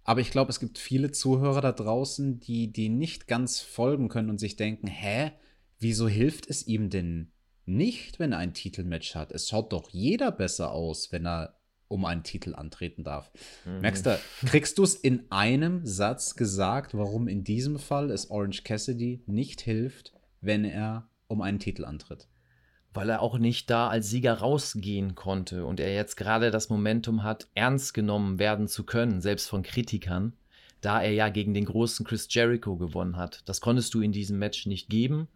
aber 0.03 0.21
ich 0.21 0.29
glaube, 0.29 0.51
es 0.51 0.59
gibt 0.59 0.77
viele 0.77 1.11
Zuhörer 1.11 1.61
da 1.61 1.71
draußen, 1.71 2.39
die, 2.39 2.71
die 2.71 2.89
nicht 2.89 3.27
ganz 3.27 3.61
folgen 3.61 4.07
können 4.07 4.29
und 4.29 4.39
sich 4.39 4.55
denken, 4.55 4.85
hä, 4.85 5.31
wieso 5.79 6.07
hilft 6.07 6.47
es 6.47 6.67
ihm 6.67 6.91
denn 6.91 7.31
nicht, 7.65 8.19
wenn 8.19 8.31
er 8.31 8.37
ein 8.37 8.53
Titelmatch 8.53 9.15
hat. 9.15 9.31
Es 9.31 9.49
schaut 9.49 9.73
doch 9.73 9.89
jeder 9.89 10.31
besser 10.31 10.71
aus, 10.71 11.11
wenn 11.11 11.25
er 11.25 11.55
um 11.87 12.05
einen 12.05 12.23
Titel 12.23 12.55
antreten 12.55 13.03
darf. 13.03 13.31
Mhm. 13.65 13.81
Merkst 13.81 14.05
du, 14.05 14.19
kriegst 14.45 14.77
du 14.77 14.83
es 14.83 14.95
in 14.95 15.31
einem 15.31 15.85
Satz 15.85 16.35
gesagt, 16.35 16.95
warum 16.95 17.27
in 17.27 17.43
diesem 17.43 17.77
Fall 17.77 18.11
es 18.11 18.29
Orange 18.31 18.63
Cassidy 18.63 19.23
nicht 19.27 19.61
hilft, 19.61 20.13
wenn 20.41 20.65
er 20.65 21.09
um 21.27 21.41
einen 21.41 21.59
Titel 21.59 21.85
antritt? 21.85 22.27
Weil 22.93 23.09
er 23.09 23.21
auch 23.21 23.37
nicht 23.37 23.69
da 23.69 23.89
als 23.89 24.09
Sieger 24.09 24.35
rausgehen 24.35 25.15
konnte 25.15 25.65
und 25.65 25.79
er 25.79 25.93
jetzt 25.93 26.15
gerade 26.15 26.49
das 26.49 26.69
Momentum 26.69 27.23
hat, 27.23 27.47
ernst 27.53 27.93
genommen 27.93 28.39
werden 28.39 28.67
zu 28.67 28.83
können, 28.83 29.21
selbst 29.21 29.49
von 29.49 29.63
Kritikern, 29.63 30.33
da 30.81 31.01
er 31.01 31.11
ja 31.11 31.29
gegen 31.29 31.53
den 31.53 31.65
großen 31.65 32.05
Chris 32.05 32.27
Jericho 32.29 32.77
gewonnen 32.77 33.17
hat. 33.17 33.43
Das 33.45 33.59
konntest 33.59 33.93
du 33.93 34.01
in 34.01 34.11
diesem 34.11 34.39
Match 34.39 34.65
nicht 34.65 34.89
geben 34.89 35.27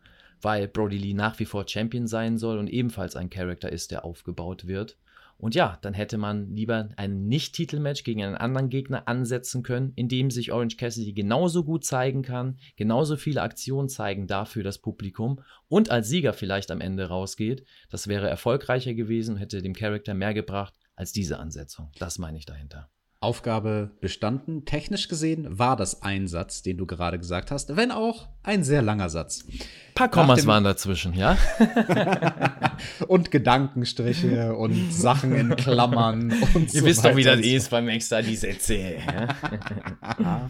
weil 0.41 0.67
Brody 0.67 0.97
Lee 0.97 1.13
nach 1.13 1.39
wie 1.39 1.45
vor 1.45 1.67
Champion 1.67 2.07
sein 2.07 2.37
soll 2.37 2.57
und 2.57 2.69
ebenfalls 2.69 3.15
ein 3.15 3.29
Charakter 3.29 3.71
ist, 3.71 3.91
der 3.91 4.05
aufgebaut 4.05 4.67
wird. 4.67 4.97
Und 5.39 5.55
ja, 5.55 5.79
dann 5.81 5.93
hätte 5.93 6.17
man 6.17 6.53
lieber 6.53 6.89
ein 6.97 7.27
Nicht-Titelmatch 7.27 8.03
gegen 8.03 8.23
einen 8.23 8.35
anderen 8.35 8.69
Gegner 8.69 9.07
ansetzen 9.07 9.63
können, 9.63 9.93
in 9.95 10.09
dem 10.09 10.31
sich 10.31 10.51
Orange 10.51 10.75
Cassidy 10.75 11.13
genauso 11.13 11.63
gut 11.63 11.85
zeigen 11.85 12.23
kann, 12.23 12.57
genauso 12.75 13.15
viele 13.15 13.41
Aktionen 13.41 13.87
zeigen 13.87 14.27
darf 14.27 14.49
für 14.49 14.63
das 14.63 14.79
Publikum 14.79 15.41
und 15.69 15.91
als 15.91 16.09
Sieger 16.09 16.33
vielleicht 16.33 16.71
am 16.71 16.81
Ende 16.81 17.07
rausgeht. 17.07 17.63
Das 17.89 18.09
wäre 18.09 18.27
erfolgreicher 18.27 18.93
gewesen 18.93 19.35
und 19.35 19.37
hätte 19.39 19.61
dem 19.61 19.73
Charakter 19.73 20.13
mehr 20.13 20.33
gebracht 20.33 20.73
als 20.95 21.13
diese 21.13 21.39
Ansetzung. 21.39 21.89
Das 21.99 22.19
meine 22.19 22.37
ich 22.37 22.45
dahinter. 22.45 22.89
Aufgabe 23.21 23.91
bestanden. 23.99 24.63
Technisch 24.63 25.09
gesehen 25.09 25.59
war 25.59 25.75
das 25.75 26.03
ein 26.03 26.27
Satz, 26.27 26.61
den 26.61 26.77
du 26.77 26.85
gerade 26.85 27.19
gesagt 27.19 27.51
hast, 27.51 27.75
wenn 27.75 27.91
auch 27.91 28.29
ein 28.43 28.63
sehr 28.63 28.81
langer 28.81 29.09
Satz. 29.09 29.43
Ein 29.45 29.59
paar 29.93 30.09
Kommas 30.09 30.47
waren 30.47 30.63
dazwischen, 30.63 31.13
ja? 31.13 31.37
und 33.09 33.29
Gedankenstriche 33.29 34.55
und 34.55 34.93
Sachen 34.93 35.35
in 35.35 35.53
Klammern 35.57 36.31
und 36.53 36.73
Ihr 36.73 36.79
so 36.79 36.85
wisst 36.85 37.03
doch, 37.03 37.17
wie 37.17 37.23
das 37.23 37.39
so 37.39 37.43
ist 37.43 37.69
beim 37.69 37.89
Extra, 37.89 38.21
die 38.21 38.37
Sätze. 38.37 38.75
Ja? 38.75 40.49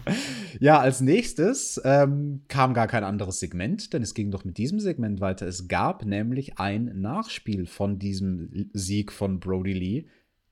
Ja, 0.60 0.78
als 0.78 1.00
nächstes 1.00 1.80
ähm, 1.84 2.42
kam 2.48 2.74
gar 2.74 2.86
kein 2.86 3.02
anderes 3.02 3.40
Segment, 3.40 3.92
denn 3.92 4.02
es 4.02 4.14
ging 4.14 4.30
doch 4.30 4.44
mit 4.44 4.58
diesem 4.58 4.78
Segment 4.78 5.20
weiter. 5.20 5.46
Es 5.46 5.68
gab 5.68 6.04
nämlich 6.04 6.58
ein 6.58 7.00
Nachspiel 7.00 7.66
von 7.66 7.98
diesem 7.98 8.70
Sieg 8.72 9.10
von 9.10 9.40
Brody 9.40 9.72
Lee, 9.72 10.06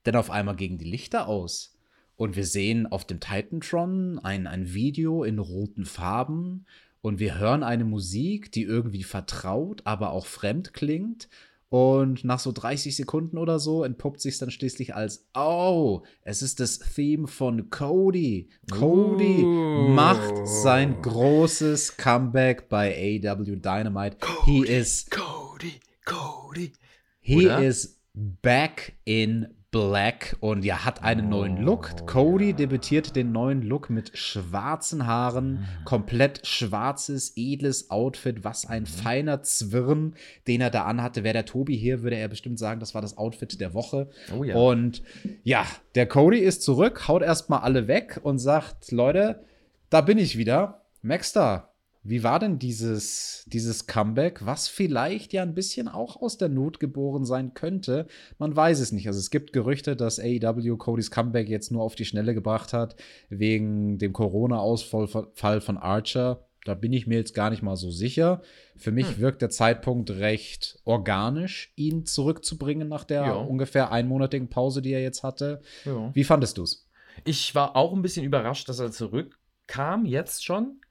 denn 0.05 0.15
auf 0.15 0.31
einmal 0.31 0.55
gingen 0.55 0.77
die 0.77 0.89
Lichter 0.89 1.27
aus. 1.27 1.78
Und 2.19 2.35
wir 2.35 2.45
sehen 2.45 2.85
auf 2.85 3.05
dem 3.05 3.21
Titantron 3.21 4.19
ein, 4.19 4.45
ein 4.45 4.73
Video 4.73 5.23
in 5.23 5.39
roten 5.39 5.85
Farben 5.85 6.65
und 7.01 7.17
wir 7.19 7.39
hören 7.39 7.63
eine 7.63 7.85
Musik, 7.85 8.51
die 8.51 8.63
irgendwie 8.63 9.03
vertraut, 9.03 9.83
aber 9.85 10.11
auch 10.11 10.25
fremd 10.25 10.73
klingt. 10.73 11.29
Und 11.69 12.25
nach 12.25 12.39
so 12.39 12.51
30 12.51 12.93
Sekunden 12.97 13.37
oder 13.37 13.57
so 13.57 13.85
entpuppt 13.85 14.19
sich 14.19 14.37
dann 14.37 14.51
schließlich 14.51 14.95
als, 14.95 15.27
oh, 15.33 16.01
es 16.23 16.41
ist 16.41 16.59
das 16.59 16.79
Theme 16.79 17.25
von 17.29 17.69
Cody. 17.69 18.49
Cody 18.69 19.43
Uh. 19.45 19.87
macht 19.87 20.45
sein 20.45 21.01
großes 21.01 21.95
Comeback 21.95 22.67
bei 22.67 23.21
AW 23.23 23.55
Dynamite. 23.55 24.17
he 24.43 24.65
is, 24.65 25.05
Cody, 25.09 25.79
Cody. 26.03 26.73
he 27.21 27.45
Oder? 27.45 27.63
is 27.63 27.97
back 28.13 28.95
in 29.05 29.47
black 29.71 30.35
und 30.39 30.65
ja, 30.65 30.83
hat 30.83 31.03
einen 31.03 31.29
neuen 31.29 31.57
Look. 31.57 32.07
Cody 32.07 32.53
debütiert 32.53 33.15
den 33.15 33.31
neuen 33.31 33.61
Look 33.61 33.89
mit 33.89 34.17
schwarzen 34.17 35.05
Haaren, 35.05 35.51
Mhm. 35.51 35.65
komplett 35.85 36.47
schwarzes, 36.47 37.33
edles 37.35 37.91
Outfit, 37.91 38.43
was 38.43 38.65
ein 38.65 38.85
feiner 38.87 39.43
Zwirn, 39.43 40.15
den 40.47 40.61
er 40.61 40.71
da 40.71 40.85
anhatte. 40.85 41.23
Wäre 41.23 41.33
der 41.33 41.45
Tobi 41.45 41.77
hier, 41.77 42.01
würde 42.01 42.15
er 42.15 42.27
bestimmt 42.27 42.57
sagen, 42.57 42.79
das 42.79 42.95
war 42.95 43.01
das 43.01 43.17
Outfit 43.17 43.61
der 43.61 43.73
Woche. 43.75 44.09
Oh 44.37 44.43
ja. 44.43 44.55
Und 44.55 45.03
ja, 45.43 45.65
der 45.95 46.07
Cody 46.07 46.39
ist 46.39 46.63
zurück, 46.63 47.07
haut 47.07 47.21
erstmal 47.21 47.59
alle 47.61 47.87
weg 47.87 48.19
und 48.23 48.39
sagt, 48.39 48.91
Leute, 48.91 49.43
da 49.89 50.01
bin 50.01 50.17
ich 50.17 50.37
wieder. 50.37 50.81
Maxstar, 51.01 51.68
wie 52.09 52.23
war 52.23 52.39
denn 52.39 52.57
dieses, 52.59 53.43
dieses 53.47 53.85
Comeback, 53.87 54.45
was 54.45 54.67
vielleicht 54.67 55.31
ja 55.33 55.43
ein 55.43 55.53
bisschen 55.53 55.87
auch 55.87 56.21
aus 56.21 56.37
der 56.37 56.49
Not 56.49 56.79
geboren 56.79 57.23
sein 57.25 57.53
könnte? 57.53 58.07
Man 58.37 58.55
weiß 58.55 58.79
es 58.79 58.91
nicht. 58.91 59.07
Also 59.07 59.19
es 59.19 59.29
gibt 59.29 59.53
Gerüchte, 59.53 59.95
dass 59.95 60.19
AEW 60.19 60.77
Codys 60.77 61.11
Comeback 61.11 61.47
jetzt 61.47 61.71
nur 61.71 61.83
auf 61.83 61.95
die 61.95 62.05
Schnelle 62.05 62.33
gebracht 62.33 62.73
hat, 62.73 62.95
wegen 63.29 63.97
dem 63.99 64.13
Corona-Ausfall 64.13 65.61
von 65.61 65.77
Archer. 65.77 66.45
Da 66.65 66.73
bin 66.73 66.91
ich 66.93 67.07
mir 67.07 67.17
jetzt 67.17 67.33
gar 67.33 67.49
nicht 67.51 67.63
mal 67.63 67.77
so 67.77 67.89
sicher. 67.89 68.41
Für 68.75 68.91
mich 68.91 69.19
wirkt 69.19 69.41
der 69.41 69.49
Zeitpunkt 69.49 70.11
recht 70.11 70.79
organisch, 70.83 71.71
ihn 71.75 72.05
zurückzubringen 72.05 72.89
nach 72.89 73.05
der 73.05 73.21
Ja. 73.21 73.33
ungefähr 73.35 73.91
einmonatigen 73.91 74.49
Pause, 74.49 74.81
die 74.81 74.91
er 74.91 75.01
jetzt 75.01 75.23
hatte. 75.23 75.61
Ja. 75.85 76.11
Wie 76.13 76.23
fandest 76.25 76.57
du 76.57 76.63
es? 76.63 76.85
Ich 77.23 77.55
war 77.55 77.75
auch 77.75 77.93
ein 77.93 78.01
bisschen 78.01 78.25
überrascht, 78.25 78.67
dass 78.67 78.79
er 78.79 78.91
zurückkam, 78.91 80.05
jetzt 80.05 80.43
schon. 80.43 80.81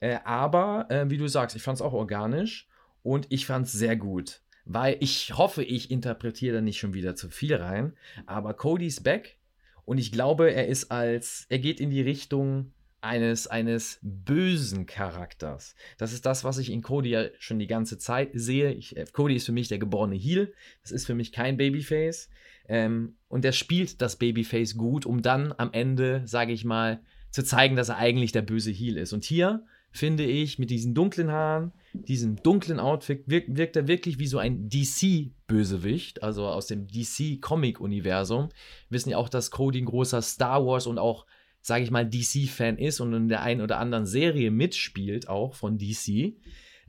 Äh, 0.00 0.18
aber, 0.24 0.86
äh, 0.90 1.10
wie 1.10 1.18
du 1.18 1.28
sagst, 1.28 1.56
ich 1.56 1.62
fand 1.62 1.76
es 1.76 1.82
auch 1.82 1.92
organisch 1.92 2.68
und 3.02 3.26
ich 3.30 3.46
fand 3.46 3.66
es 3.66 3.72
sehr 3.72 3.96
gut. 3.96 4.42
Weil 4.64 4.96
ich 5.00 5.36
hoffe, 5.36 5.64
ich 5.64 5.90
interpretiere 5.90 6.56
da 6.56 6.60
nicht 6.60 6.78
schon 6.78 6.94
wieder 6.94 7.16
zu 7.16 7.30
viel 7.30 7.54
rein. 7.54 7.94
Aber 8.26 8.54
Cody's 8.54 9.02
back 9.02 9.38
und 9.84 9.98
ich 9.98 10.12
glaube, 10.12 10.52
er 10.52 10.68
ist 10.68 10.90
als, 10.90 11.46
er 11.48 11.58
geht 11.58 11.80
in 11.80 11.88
die 11.88 12.02
Richtung 12.02 12.72
eines, 13.00 13.46
eines 13.46 13.98
bösen 14.02 14.86
Charakters. 14.86 15.74
Das 15.96 16.12
ist 16.12 16.26
das, 16.26 16.44
was 16.44 16.58
ich 16.58 16.70
in 16.70 16.82
Cody 16.82 17.10
ja 17.10 17.24
schon 17.38 17.58
die 17.58 17.66
ganze 17.66 17.96
Zeit 17.96 18.30
sehe. 18.34 18.72
Ich, 18.72 18.96
äh, 18.96 19.06
Cody 19.10 19.36
ist 19.36 19.46
für 19.46 19.52
mich 19.52 19.68
der 19.68 19.78
geborene 19.78 20.16
Heel. 20.16 20.52
Das 20.82 20.90
ist 20.90 21.06
für 21.06 21.14
mich 21.14 21.32
kein 21.32 21.56
Babyface. 21.56 22.28
Ähm, 22.68 23.16
und 23.28 23.44
er 23.44 23.52
spielt 23.52 24.02
das 24.02 24.16
Babyface 24.16 24.76
gut, 24.76 25.06
um 25.06 25.22
dann 25.22 25.54
am 25.56 25.72
Ende, 25.72 26.22
sage 26.26 26.52
ich 26.52 26.64
mal, 26.64 27.00
zu 27.30 27.42
zeigen, 27.42 27.76
dass 27.76 27.88
er 27.88 27.96
eigentlich 27.96 28.32
der 28.32 28.42
böse 28.42 28.70
Heel 28.70 28.98
ist. 28.98 29.12
Und 29.12 29.24
hier 29.24 29.64
finde 29.98 30.24
ich, 30.24 30.58
mit 30.58 30.70
diesen 30.70 30.94
dunklen 30.94 31.30
Haaren, 31.30 31.72
diesem 31.92 32.36
dunklen 32.42 32.80
Outfit, 32.80 33.24
wirkt, 33.26 33.56
wirkt 33.56 33.76
er 33.76 33.88
wirklich 33.88 34.18
wie 34.18 34.26
so 34.26 34.38
ein 34.38 34.68
DC-Bösewicht, 34.68 36.22
also 36.22 36.46
aus 36.46 36.66
dem 36.66 36.86
DC-Comic-Universum. 36.86 38.48
Wir 38.88 38.96
wissen 38.96 39.10
ja 39.10 39.18
auch, 39.18 39.28
dass 39.28 39.50
Cody 39.50 39.82
ein 39.82 39.86
großer 39.86 40.22
Star 40.22 40.64
Wars 40.64 40.86
und 40.86 40.98
auch, 40.98 41.26
sage 41.60 41.84
ich 41.84 41.90
mal, 41.90 42.08
DC-Fan 42.08 42.78
ist 42.78 43.00
und 43.00 43.12
in 43.12 43.28
der 43.28 43.42
einen 43.42 43.60
oder 43.60 43.78
anderen 43.78 44.06
Serie 44.06 44.50
mitspielt, 44.50 45.28
auch 45.28 45.54
von 45.54 45.78
DC. 45.78 46.34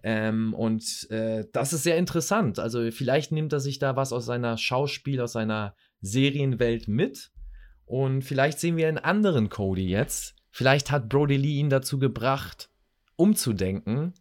Ähm, 0.04 0.54
und 0.54 1.10
äh, 1.10 1.46
das 1.52 1.74
ist 1.74 1.84
sehr 1.84 1.98
interessant. 1.98 2.60
Also 2.60 2.90
vielleicht 2.92 3.32
nimmt 3.32 3.52
er 3.52 3.60
sich 3.60 3.80
da 3.80 3.96
was 3.96 4.14
aus 4.14 4.26
seiner 4.26 4.58
Schauspiel, 4.58 5.20
aus 5.20 5.34
seiner 5.34 5.76
Serienwelt 6.02 6.88
mit. 6.88 7.32
Und 7.86 8.22
vielleicht 8.22 8.60
sehen 8.60 8.78
wir 8.78 8.88
einen 8.88 9.00
anderen 9.00 9.50
Cody 9.50 9.90
jetzt. 9.90 10.36
Vielleicht 10.52 10.92
hat 10.92 11.10
Brody 11.10 11.38
Lee 11.38 11.60
ihn 11.60 11.70
dazu 11.70 12.00
gebracht, 12.00 12.69
umzudenken, 13.20 14.14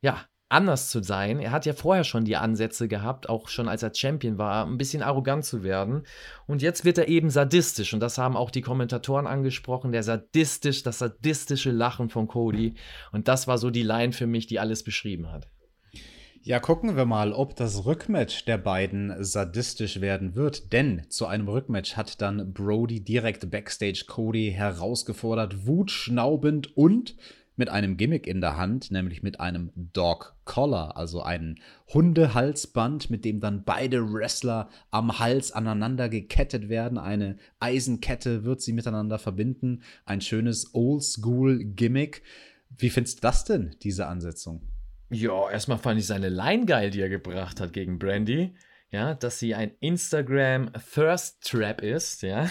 ja, 0.00 0.24
anders 0.48 0.90
zu 0.90 1.02
sein. 1.02 1.40
Er 1.40 1.50
hat 1.50 1.66
ja 1.66 1.72
vorher 1.72 2.04
schon 2.04 2.24
die 2.24 2.36
Ansätze 2.36 2.86
gehabt, 2.86 3.28
auch 3.28 3.48
schon 3.48 3.68
als 3.68 3.82
er 3.82 3.94
Champion 3.94 4.38
war, 4.38 4.66
ein 4.66 4.78
bisschen 4.78 5.02
arrogant 5.02 5.44
zu 5.44 5.64
werden. 5.64 6.06
Und 6.46 6.62
jetzt 6.62 6.84
wird 6.84 6.98
er 6.98 7.08
eben 7.08 7.30
sadistisch. 7.30 7.92
Und 7.92 8.00
das 8.00 8.18
haben 8.18 8.36
auch 8.36 8.50
die 8.50 8.60
Kommentatoren 8.60 9.26
angesprochen. 9.26 9.90
Der 9.90 10.02
sadistisch, 10.02 10.82
das 10.82 11.00
sadistische 11.00 11.72
Lachen 11.72 12.08
von 12.08 12.28
Cody. 12.28 12.74
Und 13.10 13.26
das 13.26 13.48
war 13.48 13.58
so 13.58 13.70
die 13.70 13.82
Line 13.82 14.12
für 14.12 14.26
mich, 14.26 14.46
die 14.46 14.60
alles 14.60 14.84
beschrieben 14.84 15.32
hat. 15.32 15.48
Ja, 16.42 16.60
gucken 16.60 16.94
wir 16.94 17.06
mal, 17.06 17.32
ob 17.32 17.56
das 17.56 17.86
Rückmatch 17.86 18.44
der 18.44 18.58
beiden 18.58 19.24
sadistisch 19.24 20.02
werden 20.02 20.34
wird. 20.34 20.74
Denn 20.74 21.06
zu 21.08 21.26
einem 21.26 21.48
Rückmatch 21.48 21.96
hat 21.96 22.20
dann 22.20 22.52
Brody 22.52 23.02
direkt 23.02 23.50
backstage 23.50 24.04
Cody 24.06 24.52
herausgefordert, 24.54 25.66
wutschnaubend 25.66 26.76
und 26.76 27.16
mit 27.56 27.68
einem 27.68 27.96
Gimmick 27.96 28.26
in 28.26 28.40
der 28.40 28.56
Hand, 28.56 28.90
nämlich 28.90 29.22
mit 29.22 29.40
einem 29.40 29.70
Dog 29.74 30.34
Collar, 30.44 30.96
also 30.96 31.22
ein 31.22 31.60
Hundehalsband, 31.92 33.10
mit 33.10 33.24
dem 33.24 33.40
dann 33.40 33.64
beide 33.64 34.12
Wrestler 34.12 34.68
am 34.90 35.18
Hals 35.18 35.52
aneinander 35.52 36.08
gekettet 36.08 36.68
werden. 36.68 36.98
Eine 36.98 37.36
Eisenkette 37.60 38.44
wird 38.44 38.60
sie 38.60 38.72
miteinander 38.72 39.18
verbinden. 39.18 39.82
Ein 40.04 40.20
schönes 40.20 40.74
Oldschool-Gimmick. 40.74 42.22
Wie 42.76 42.90
findest 42.90 43.18
du 43.18 43.22
das 43.22 43.44
denn, 43.44 43.76
diese 43.82 44.06
Ansetzung? 44.06 44.62
Ja, 45.10 45.50
erstmal 45.50 45.78
fand 45.78 46.00
ich 46.00 46.06
seine 46.06 46.28
Line 46.28 46.66
geil, 46.66 46.90
die 46.90 47.00
er 47.00 47.08
gebracht 47.08 47.60
hat 47.60 47.72
gegen 47.72 47.98
Brandy. 47.98 48.54
Ja, 48.94 49.12
dass 49.12 49.40
sie 49.40 49.56
ein 49.56 49.72
Instagram 49.80 50.70
Thirst 50.94 51.42
Trap 51.42 51.82
ist, 51.82 52.22
ja. 52.22 52.48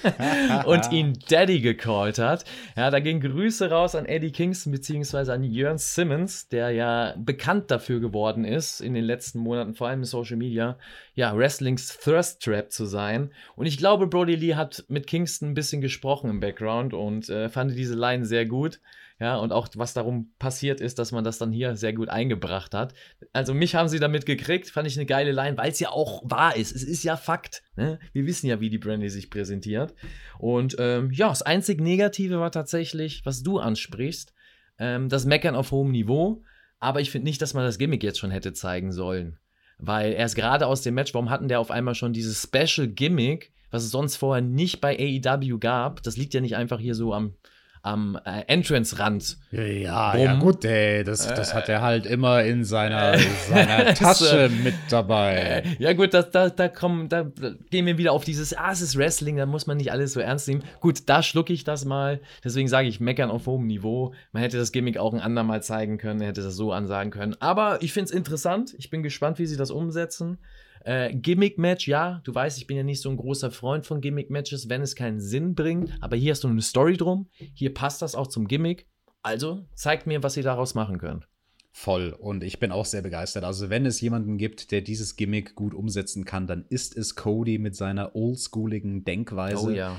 und 0.64 0.90
ihn 0.92 1.12
Daddy 1.28 1.60
gecallt 1.60 2.18
hat. 2.18 2.46
Ja, 2.74 2.90
da 2.90 3.00
gehen 3.00 3.20
Grüße 3.20 3.68
raus 3.68 3.94
an 3.94 4.06
Eddie 4.06 4.32
Kingston 4.32 4.72
beziehungsweise 4.72 5.34
an 5.34 5.44
Jörn 5.44 5.76
Simmons, 5.76 6.48
der 6.48 6.70
ja 6.70 7.14
bekannt 7.18 7.70
dafür 7.70 8.00
geworden 8.00 8.46
ist, 8.46 8.80
in 8.80 8.94
den 8.94 9.04
letzten 9.04 9.40
Monaten, 9.40 9.74
vor 9.74 9.88
allem 9.88 9.98
in 9.98 10.04
Social 10.06 10.38
Media, 10.38 10.78
ja, 11.12 11.36
Wrestlings 11.36 11.98
Thirst 11.98 12.42
Trap 12.42 12.72
zu 12.72 12.86
sein. 12.86 13.30
Und 13.54 13.66
ich 13.66 13.76
glaube, 13.76 14.06
Brody 14.06 14.36
Lee 14.36 14.54
hat 14.54 14.86
mit 14.88 15.06
Kingston 15.06 15.50
ein 15.50 15.54
bisschen 15.54 15.82
gesprochen 15.82 16.30
im 16.30 16.40
Background 16.40 16.94
und 16.94 17.28
äh, 17.28 17.50
fand 17.50 17.76
diese 17.76 17.94
Line 17.94 18.24
sehr 18.24 18.46
gut. 18.46 18.80
Ja, 19.24 19.36
und 19.36 19.54
auch 19.54 19.68
was 19.76 19.94
darum 19.94 20.34
passiert 20.38 20.82
ist, 20.82 20.98
dass 20.98 21.10
man 21.10 21.24
das 21.24 21.38
dann 21.38 21.50
hier 21.50 21.76
sehr 21.76 21.94
gut 21.94 22.10
eingebracht 22.10 22.74
hat. 22.74 22.92
Also 23.32 23.54
mich 23.54 23.74
haben 23.74 23.88
sie 23.88 23.98
damit 23.98 24.26
gekriegt, 24.26 24.68
fand 24.68 24.86
ich 24.86 24.98
eine 24.98 25.06
geile 25.06 25.32
Line, 25.32 25.56
weil 25.56 25.70
es 25.70 25.80
ja 25.80 25.88
auch 25.88 26.20
wahr 26.26 26.56
ist. 26.56 26.76
Es 26.76 26.82
ist 26.82 27.04
ja 27.04 27.16
Fakt. 27.16 27.62
Ne? 27.74 27.98
Wir 28.12 28.26
wissen 28.26 28.48
ja, 28.48 28.60
wie 28.60 28.68
die 28.68 28.76
Brandy 28.76 29.08
sich 29.08 29.30
präsentiert. 29.30 29.94
Und 30.38 30.76
ähm, 30.78 31.10
ja, 31.10 31.30
das 31.30 31.40
einzig 31.40 31.80
Negative 31.80 32.38
war 32.38 32.52
tatsächlich, 32.52 33.24
was 33.24 33.42
du 33.42 33.58
ansprichst, 33.60 34.34
ähm, 34.78 35.08
das 35.08 35.24
Meckern 35.24 35.56
auf 35.56 35.70
hohem 35.70 35.92
Niveau. 35.92 36.42
Aber 36.78 37.00
ich 37.00 37.10
finde 37.10 37.24
nicht, 37.24 37.40
dass 37.40 37.54
man 37.54 37.64
das 37.64 37.78
Gimmick 37.78 38.02
jetzt 38.02 38.18
schon 38.18 38.30
hätte 38.30 38.52
zeigen 38.52 38.92
sollen. 38.92 39.38
Weil 39.78 40.12
erst 40.12 40.36
gerade 40.36 40.66
aus 40.66 40.82
dem 40.82 40.96
Match, 40.96 41.14
warum 41.14 41.30
hatten 41.30 41.48
der 41.48 41.60
auf 41.60 41.70
einmal 41.70 41.94
schon 41.94 42.12
dieses 42.12 42.42
Special 42.42 42.88
Gimmick, 42.88 43.54
was 43.70 43.84
es 43.84 43.90
sonst 43.90 44.16
vorher 44.16 44.42
nicht 44.42 44.82
bei 44.82 44.98
AEW 44.98 45.56
gab? 45.60 46.02
Das 46.02 46.18
liegt 46.18 46.34
ja 46.34 46.42
nicht 46.42 46.56
einfach 46.56 46.78
hier 46.78 46.94
so 46.94 47.14
am, 47.14 47.36
am 47.84 48.18
äh, 48.24 48.42
Entrance-Rand. 48.46 49.36
Ja, 49.50 49.62
ja, 49.62 50.10
Rum. 50.12 50.20
ja 50.20 50.34
gut, 50.36 50.64
ey, 50.64 51.04
das, 51.04 51.26
das 51.26 51.52
hat 51.52 51.68
er 51.68 51.82
halt 51.82 52.06
immer 52.06 52.42
in 52.42 52.64
seiner, 52.64 53.18
seiner 53.48 53.74
Äh, 53.86 53.94
Tasche 53.94 54.48
so. 54.48 54.62
mit 54.62 54.74
dabei. 54.88 55.62
Äh, 55.64 55.76
ja, 55.78 55.92
gut, 55.92 56.14
da, 56.14 56.22
da, 56.22 56.48
da, 56.48 56.68
kommen, 56.68 57.08
da 57.08 57.26
gehen 57.70 57.84
wir 57.84 57.98
wieder 57.98 58.12
auf 58.12 58.24
dieses, 58.24 58.56
ah, 58.56 58.70
es 58.72 58.80
ist 58.80 58.96
Wrestling, 58.96 59.36
da 59.36 59.44
muss 59.46 59.66
man 59.66 59.76
nicht 59.76 59.92
alles 59.92 60.14
so 60.14 60.20
ernst 60.20 60.48
nehmen. 60.48 60.62
Gut, 60.80 61.02
da 61.06 61.22
schlucke 61.22 61.52
ich 61.52 61.64
das 61.64 61.84
mal. 61.84 62.20
Deswegen 62.42 62.68
sage 62.68 62.88
ich, 62.88 63.00
meckern 63.00 63.30
auf 63.30 63.46
hohem 63.46 63.66
Niveau. 63.66 64.14
Man 64.32 64.42
hätte 64.42 64.56
das 64.56 64.72
Gimmick 64.72 64.96
auch 64.96 65.12
ein 65.12 65.20
andermal 65.20 65.62
zeigen 65.62 65.98
können, 65.98 66.20
hätte 66.22 66.42
das 66.42 66.54
so 66.54 66.72
ansagen 66.72 67.10
können. 67.10 67.36
Aber 67.40 67.82
ich 67.82 67.92
finde 67.92 68.06
es 68.06 68.10
interessant. 68.12 68.74
Ich 68.78 68.88
bin 68.88 69.02
gespannt, 69.02 69.38
wie 69.38 69.46
sie 69.46 69.56
das 69.58 69.70
umsetzen. 69.70 70.38
Äh, 70.84 71.14
Gimmick-Match, 71.14 71.88
ja, 71.88 72.20
du 72.24 72.34
weißt, 72.34 72.58
ich 72.58 72.66
bin 72.66 72.76
ja 72.76 72.82
nicht 72.82 73.00
so 73.00 73.10
ein 73.10 73.16
großer 73.16 73.50
Freund 73.50 73.86
von 73.86 74.00
Gimmick-Matches, 74.00 74.68
wenn 74.68 74.82
es 74.82 74.94
keinen 74.94 75.20
Sinn 75.20 75.54
bringt. 75.54 75.92
Aber 76.00 76.16
hier 76.16 76.32
hast 76.32 76.44
du 76.44 76.48
eine 76.48 76.62
Story 76.62 76.96
drum. 76.96 77.28
Hier 77.54 77.72
passt 77.72 78.02
das 78.02 78.14
auch 78.14 78.26
zum 78.26 78.46
Gimmick. 78.46 78.86
Also 79.22 79.66
zeigt 79.74 80.06
mir, 80.06 80.22
was 80.22 80.36
ihr 80.36 80.42
daraus 80.42 80.74
machen 80.74 80.98
könnt. 80.98 81.26
Voll. 81.72 82.14
Und 82.16 82.44
ich 82.44 82.60
bin 82.60 82.70
auch 82.70 82.84
sehr 82.84 83.02
begeistert. 83.02 83.42
Also, 83.42 83.68
wenn 83.68 83.84
es 83.84 84.00
jemanden 84.00 84.38
gibt, 84.38 84.70
der 84.70 84.80
dieses 84.80 85.16
Gimmick 85.16 85.56
gut 85.56 85.74
umsetzen 85.74 86.24
kann, 86.24 86.46
dann 86.46 86.66
ist 86.68 86.96
es 86.96 87.16
Cody 87.16 87.58
mit 87.58 87.74
seiner 87.74 88.14
oldschooligen 88.14 89.04
Denkweise. 89.04 89.66
Oh 89.66 89.70
ja. 89.70 89.96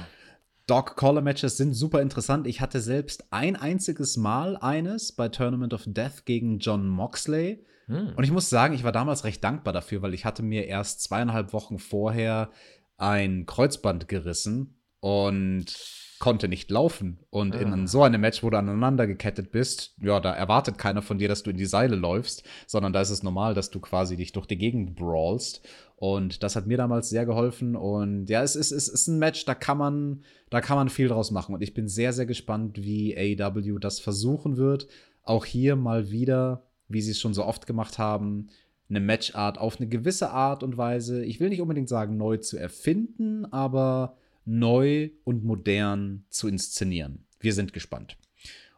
Dog 0.67 0.95
Collar 0.95 1.21
Matches 1.21 1.57
sind 1.57 1.73
super 1.73 2.01
interessant. 2.01 2.47
Ich 2.47 2.61
hatte 2.61 2.79
selbst 2.79 3.25
ein 3.31 3.55
einziges 3.55 4.15
Mal 4.15 4.55
eines 4.55 5.11
bei 5.11 5.27
Tournament 5.27 5.73
of 5.73 5.83
Death 5.86 6.25
gegen 6.25 6.59
John 6.59 6.88
Moxley. 6.88 7.65
Hm. 7.88 8.13
Und 8.15 8.23
ich 8.23 8.31
muss 8.31 8.49
sagen, 8.49 8.73
ich 8.73 8.83
war 8.83 8.91
damals 8.91 9.23
recht 9.23 9.43
dankbar 9.43 9.73
dafür, 9.73 10.01
weil 10.01 10.13
ich 10.13 10.25
hatte 10.25 10.43
mir 10.43 10.65
erst 10.65 11.01
zweieinhalb 11.03 11.53
Wochen 11.53 11.79
vorher 11.79 12.49
ein 12.97 13.45
Kreuzband 13.45 14.07
gerissen 14.07 14.75
und 14.99 15.65
konnte 16.17 16.47
nicht 16.47 16.71
laufen. 16.71 17.19
Und 17.29 17.55
Ah. 17.55 17.59
in 17.59 17.88
so 17.88 18.01
einem 18.01 18.21
Match, 18.21 18.41
wo 18.41 18.49
du 18.49 18.57
aneinander 18.57 19.05
gekettet 19.05 19.51
bist, 19.51 19.95
ja, 20.01 20.19
da 20.19 20.33
erwartet 20.33 20.77
keiner 20.77 21.01
von 21.01 21.17
dir, 21.17 21.27
dass 21.27 21.43
du 21.43 21.51
in 21.51 21.57
die 21.57 21.65
Seile 21.65 21.95
läufst, 21.97 22.43
sondern 22.67 22.93
da 22.93 23.01
ist 23.01 23.09
es 23.09 23.21
normal, 23.21 23.53
dass 23.53 23.69
du 23.69 23.79
quasi 23.81 24.15
dich 24.15 24.31
durch 24.31 24.47
die 24.47 24.57
Gegend 24.57 24.95
brawlst. 24.95 25.61
Und 25.97 26.41
das 26.41 26.55
hat 26.55 26.67
mir 26.67 26.77
damals 26.77 27.09
sehr 27.09 27.25
geholfen. 27.25 27.75
Und 27.75 28.29
ja, 28.29 28.41
es 28.43 28.55
ist, 28.55 28.71
es 28.71 28.88
ist 28.88 29.07
ein 29.07 29.19
Match, 29.19 29.45
da 29.45 29.53
kann 29.55 29.77
man, 29.77 30.23
da 30.49 30.61
kann 30.61 30.77
man 30.77 30.89
viel 30.89 31.09
draus 31.09 31.31
machen. 31.31 31.53
Und 31.53 31.61
ich 31.61 31.73
bin 31.73 31.88
sehr, 31.89 32.13
sehr 32.13 32.25
gespannt, 32.25 32.81
wie 32.81 33.15
AEW 33.15 33.77
das 33.79 33.99
versuchen 33.99 34.57
wird. 34.57 34.88
Auch 35.23 35.45
hier 35.45 35.75
mal 35.75 36.11
wieder, 36.11 36.64
wie 36.88 37.01
sie 37.01 37.11
es 37.11 37.19
schon 37.19 37.33
so 37.33 37.45
oft 37.45 37.67
gemacht 37.67 37.97
haben, 37.97 38.47
eine 38.89 38.99
Matchart 38.99 39.57
auf 39.57 39.79
eine 39.79 39.89
gewisse 39.89 40.29
Art 40.29 40.63
und 40.63 40.77
Weise, 40.77 41.23
ich 41.25 41.39
will 41.39 41.49
nicht 41.49 41.61
unbedingt 41.61 41.89
sagen, 41.89 42.17
neu 42.17 42.38
zu 42.38 42.57
erfinden, 42.57 43.45
aber 43.45 44.17
neu 44.45 45.09
und 45.23 45.43
modern 45.43 46.25
zu 46.29 46.47
inszenieren. 46.47 47.25
Wir 47.39 47.53
sind 47.53 47.73
gespannt. 47.73 48.17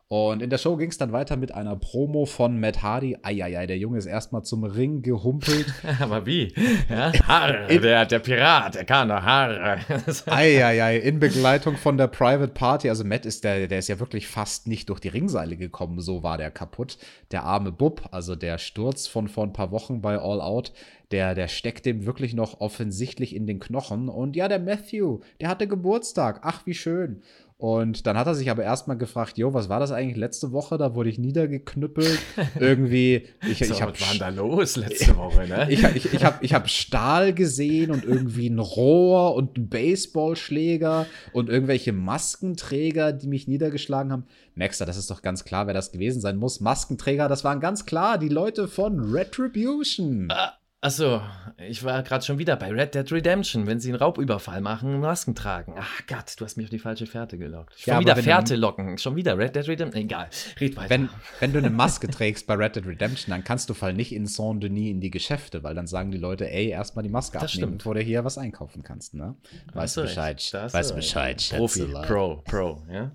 Und 0.09 0.41
in 0.41 0.49
der 0.49 0.57
Show 0.57 0.77
ging 0.77 0.89
es 0.89 0.97
dann 0.97 1.11
weiter 1.11 1.35
mit 1.35 1.53
einer 1.53 1.75
Promo 1.75 2.25
von 2.25 2.61
Matt 2.61 2.81
Hardy. 2.81 3.17
Eieiei, 3.23 3.67
der 3.67 3.77
Junge 3.77 3.97
ist 3.97 4.05
erstmal 4.05 4.41
zum 4.43 4.63
Ring 4.63 5.01
gehumpelt. 5.01 5.65
Aber 5.99 6.25
wie? 6.25 6.53
Ja? 6.89 7.11
Harr, 7.27 7.67
der, 7.67 8.05
der 8.05 8.19
Pirat, 8.19 8.75
der 8.75 8.85
kann 8.85 9.09
doch 9.09 9.21
Harr. 9.21 9.79
Eieiei, 10.27 10.97
in 10.97 11.19
Begleitung 11.19 11.75
von 11.75 11.97
der 11.97 12.07
Private 12.07 12.53
Party. 12.53 12.87
Also 12.87 13.03
Matt 13.03 13.25
ist 13.25 13.43
der, 13.43 13.67
der 13.67 13.79
ist 13.79 13.89
ja 13.89 13.99
wirklich 13.99 14.27
fast 14.27 14.67
nicht 14.67 14.87
durch 14.87 15.01
die 15.01 15.09
Ringseile 15.09 15.57
gekommen, 15.57 15.99
so 15.99 16.23
war 16.23 16.37
der 16.37 16.51
kaputt. 16.51 16.97
Der 17.31 17.43
arme 17.43 17.73
Bub, 17.73 18.07
also 18.11 18.37
der 18.37 18.59
Sturz 18.59 19.07
von 19.07 19.27
vor 19.27 19.43
ein 19.43 19.51
paar 19.51 19.71
Wochen 19.71 19.99
bei 19.99 20.17
All 20.17 20.39
Out, 20.39 20.71
der, 21.11 21.35
der 21.35 21.47
steckt 21.47 21.85
dem 21.85 22.05
wirklich 22.05 22.33
noch 22.33 22.61
offensichtlich 22.61 23.35
in 23.35 23.45
den 23.45 23.59
Knochen. 23.59 24.07
Und 24.07 24.35
ja, 24.35 24.47
der 24.47 24.59
Matthew, 24.59 25.19
der 25.41 25.49
hatte 25.49 25.67
Geburtstag. 25.67 26.41
Ach, 26.43 26.65
wie 26.65 26.73
schön. 26.73 27.21
Und 27.59 28.05
dann 28.05 28.19
hat 28.19 28.27
er 28.27 28.35
sich 28.35 28.51
aber 28.51 28.61
erstmal 28.61 28.97
gefragt, 28.97 29.39
jo, 29.39 29.51
was 29.51 29.67
war 29.67 29.79
das 29.79 29.91
eigentlich 29.91 30.15
letzte 30.15 30.51
Woche? 30.51 30.77
Da 30.77 30.93
wurde 30.93 31.09
ich 31.09 31.17
niedergeknüppelt. 31.17 32.19
Irgendwie, 32.59 33.25
ich, 33.49 33.57
so, 33.57 33.73
ich 33.73 33.81
habe 33.81 33.93
was 33.93 34.01
war 34.01 34.09
denn 34.09 34.19
da 34.19 34.29
los 34.29 34.75
letzte 34.75 35.17
Woche, 35.17 35.47
ne? 35.47 35.65
ich, 35.69 35.83
ich, 35.83 36.13
ich 36.13 36.23
habe 36.23 36.37
ich 36.41 36.53
hab 36.53 36.69
Stahl 36.69 37.33
gesehen 37.33 37.89
und 37.89 38.05
irgendwie 38.05 38.47
ein 38.47 38.59
Rohr 38.59 39.33
und 39.33 39.57
einen 39.57 39.69
Baseballschläger 39.69 41.07
und 41.33 41.49
irgendwelche 41.49 41.93
Maskenträger, 41.93 43.11
die 43.11 43.27
mich 43.27 43.47
niedergeschlagen 43.47 44.11
haben. 44.11 44.25
Maxter, 44.53 44.85
das 44.85 44.97
ist 44.97 45.09
doch 45.09 45.23
ganz 45.23 45.43
klar, 45.43 45.65
wer 45.65 45.73
das 45.73 45.91
gewesen 45.91 46.21
sein 46.21 46.37
muss. 46.37 46.59
Maskenträger, 46.59 47.27
das 47.27 47.43
waren 47.43 47.59
ganz 47.59 47.87
klar 47.87 48.19
die 48.19 48.29
Leute 48.29 48.67
von 48.67 48.99
Retribution. 48.99 50.31
Achso, 50.80 51.21
ich 51.67 51.84
war 51.84 52.03
gerade 52.03 52.23
schon 52.23 52.38
wieder 52.38 52.55
bei 52.55 52.69
Red 52.71 52.93
Dead 52.93 53.11
Redemption, 53.11 53.65
wenn 53.65 53.80
sie 53.80 53.89
einen 53.89 53.97
Raubüberfall 53.97 54.61
machen, 54.61 54.99
Masken 54.99 55.34
tragen. 55.34 55.73
Ach 55.75 56.01
Gott, 56.07 56.36
du 56.38 56.45
hast 56.45 56.55
mich 56.55 56.67
auf 56.67 56.69
die 56.69 56.78
falsche 56.78 57.07
Fährte 57.07 57.39
gelockt. 57.39 57.73
Schon 57.80 57.93
Ja, 57.95 57.99
wieder 57.99 58.11
wenn 58.15 58.23
du- 58.23 58.30
Fährte 58.30 58.55
locken. 58.55 58.99
Schon 58.99 59.15
wieder 59.15 59.36
Red 59.39 59.55
Dead 59.55 59.67
Redemption. 59.67 60.03
Egal, 60.03 60.30
red 60.61 60.78
weiter. 60.78 60.89
Wenn, 60.91 61.09
wenn 61.39 61.51
du 61.51 61.57
eine 61.57 61.71
Maske 61.71 62.07
trägst 62.07 62.45
bei 62.45 62.53
Red 62.53 62.75
Dead 62.75 62.86
Redemption, 62.86 63.32
dann 63.32 63.43
kannst 63.43 63.71
du 63.71 63.73
fall 63.73 63.93
nicht 63.93 64.13
in 64.13 64.28
Saint-Denis 64.28 64.91
in 64.91 65.01
die 65.01 65.09
Geschäfte, 65.09 65.63
weil 65.63 65.73
dann 65.73 65.88
sagen 65.88 66.11
die 66.11 66.19
Leute, 66.19 66.47
ey, 66.47 66.67
erstmal 66.67 67.01
die 67.01 67.09
Maske 67.09 67.39
Das 67.39 67.45
abnehmen, 67.51 67.69
stimmt. 67.69 67.78
bevor 67.80 67.95
du 67.95 68.01
hier 68.01 68.23
was 68.23 68.38
einkaufen 68.38 68.84
kannst, 68.84 69.15
ne? 69.15 69.36
Weißt 69.73 69.97
du 69.97 70.01
Bescheid? 70.03 70.38
Weißt 70.53 70.91
du. 70.91 70.95
Bescheid, 70.95 71.43
Profi. 71.57 71.86
Pro, 72.05 72.43
Pro, 72.45 72.84
ja. 72.91 73.11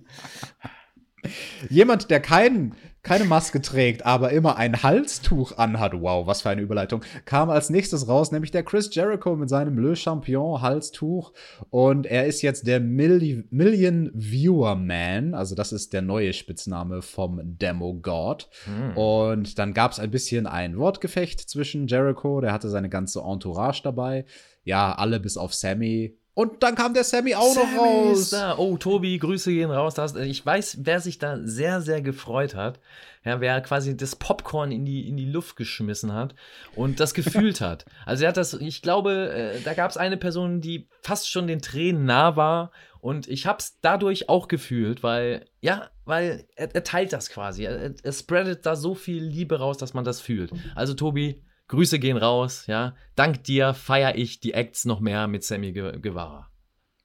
Jemand, 1.68 2.10
der 2.10 2.20
kein, 2.20 2.74
keine 3.02 3.24
Maske 3.24 3.60
trägt, 3.60 4.06
aber 4.06 4.30
immer 4.30 4.56
ein 4.56 4.82
Halstuch 4.82 5.56
anhat, 5.56 5.92
wow, 6.00 6.26
was 6.26 6.42
für 6.42 6.50
eine 6.50 6.62
Überleitung, 6.62 7.02
kam 7.24 7.50
als 7.50 7.70
nächstes 7.70 8.08
raus, 8.08 8.32
nämlich 8.32 8.50
der 8.50 8.62
Chris 8.62 8.94
Jericho 8.94 9.36
mit 9.36 9.48
seinem 9.48 9.78
Le 9.78 9.94
Champion 9.96 10.60
Halstuch. 10.60 11.32
Und 11.70 12.06
er 12.06 12.26
ist 12.26 12.42
jetzt 12.42 12.66
der 12.66 12.80
Milli 12.80 13.44
Million 13.50 14.10
Viewer 14.14 14.74
Man, 14.76 15.34
also 15.34 15.54
das 15.54 15.72
ist 15.72 15.92
der 15.92 16.02
neue 16.02 16.32
Spitzname 16.32 17.02
vom 17.02 17.40
Demo 17.42 17.94
God. 17.94 18.48
Und 18.96 19.58
dann 19.58 19.74
gab 19.74 19.92
es 19.92 20.00
ein 20.00 20.10
bisschen 20.10 20.46
ein 20.46 20.78
Wortgefecht 20.78 21.40
zwischen 21.40 21.86
Jericho, 21.86 22.40
der 22.40 22.52
hatte 22.52 22.68
seine 22.68 22.88
ganze 22.88 23.20
Entourage 23.20 23.82
dabei. 23.82 24.24
Ja, 24.64 24.92
alle 24.92 25.18
bis 25.18 25.36
auf 25.36 25.54
Sammy. 25.54 26.16
Und 26.34 26.62
dann 26.62 26.74
kam 26.74 26.94
der 26.94 27.04
Sammy 27.04 27.34
auch 27.34 27.54
noch 27.54 27.62
Sammy 27.62 27.78
raus. 27.78 28.20
ist 28.20 28.32
da. 28.32 28.56
Oh, 28.56 28.78
Tobi, 28.78 29.18
Grüße 29.18 29.52
gehen 29.52 29.70
raus. 29.70 29.94
Das, 29.94 30.14
ich 30.16 30.44
weiß, 30.44 30.78
wer 30.82 31.00
sich 31.00 31.18
da 31.18 31.38
sehr, 31.42 31.82
sehr 31.82 32.00
gefreut 32.00 32.54
hat. 32.54 32.80
Ja, 33.24 33.40
wer 33.40 33.60
quasi 33.60 33.96
das 33.96 34.16
Popcorn 34.16 34.72
in 34.72 34.84
die, 34.84 35.08
in 35.08 35.16
die 35.16 35.30
Luft 35.30 35.56
geschmissen 35.56 36.12
hat 36.12 36.34
und 36.74 36.98
das 36.98 37.14
gefühlt 37.14 37.60
hat. 37.60 37.84
Also 38.06 38.24
er 38.24 38.30
hat 38.30 38.36
das, 38.36 38.54
ich 38.54 38.82
glaube, 38.82 39.32
äh, 39.32 39.60
da 39.60 39.74
gab 39.74 39.90
es 39.90 39.96
eine 39.96 40.16
Person, 40.16 40.60
die 40.60 40.88
fast 41.02 41.30
schon 41.30 41.46
den 41.46 41.62
Tränen 41.62 42.04
nah 42.04 42.34
war. 42.34 42.72
Und 43.00 43.28
ich 43.28 43.46
habe 43.46 43.58
es 43.58 43.78
dadurch 43.80 44.28
auch 44.28 44.48
gefühlt, 44.48 45.02
weil, 45.02 45.44
ja, 45.60 45.90
weil 46.04 46.46
er, 46.56 46.74
er 46.74 46.84
teilt 46.84 47.12
das 47.12 47.28
quasi. 47.30 47.64
Er, 47.64 47.94
er 48.02 48.12
spreadet 48.12 48.64
da 48.64 48.74
so 48.74 48.94
viel 48.94 49.22
Liebe 49.22 49.58
raus, 49.58 49.76
dass 49.76 49.94
man 49.94 50.04
das 50.04 50.20
fühlt. 50.20 50.52
Also 50.74 50.94
Tobi, 50.94 51.42
Grüße 51.72 51.98
gehen 51.98 52.18
raus, 52.18 52.66
ja. 52.66 52.94
Dank 53.14 53.44
dir 53.44 53.72
feiere 53.72 54.16
ich 54.16 54.40
die 54.40 54.52
Acts 54.52 54.84
noch 54.84 55.00
mehr 55.00 55.26
mit 55.26 55.42
Sammy 55.42 55.72
Guevara. 55.72 56.50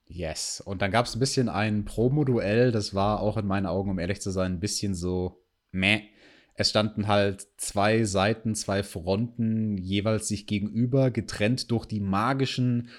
Yes. 0.03 0.59
Und 0.59 0.81
dann 0.81 0.91
gab 0.91 1.05
es 1.05 1.15
ein 1.15 1.21
bisschen 1.21 1.47
ein 1.47 1.85
Promo-Duell, 1.85 2.73
das 2.73 2.93
war 2.93 3.21
auch 3.21 3.37
in 3.37 3.47
meinen 3.47 3.65
Augen, 3.65 3.89
um 3.89 3.97
ehrlich 3.97 4.19
zu 4.19 4.29
sein, 4.29 4.55
ein 4.55 4.59
bisschen 4.59 4.93
so 4.93 5.41
meh. 5.71 6.09
Es 6.59 6.71
standen 6.71 7.07
halt 7.07 7.47
zwei 7.57 8.03
Seiten, 8.03 8.55
zwei 8.55 8.81
Fronten 8.81 9.77
jeweils 9.77 10.27
sich 10.27 10.47
gegenüber, 10.47 11.11
getrennt 11.11 11.69
durch 11.69 11.85
die 11.85 11.99
magischen, 11.99 12.89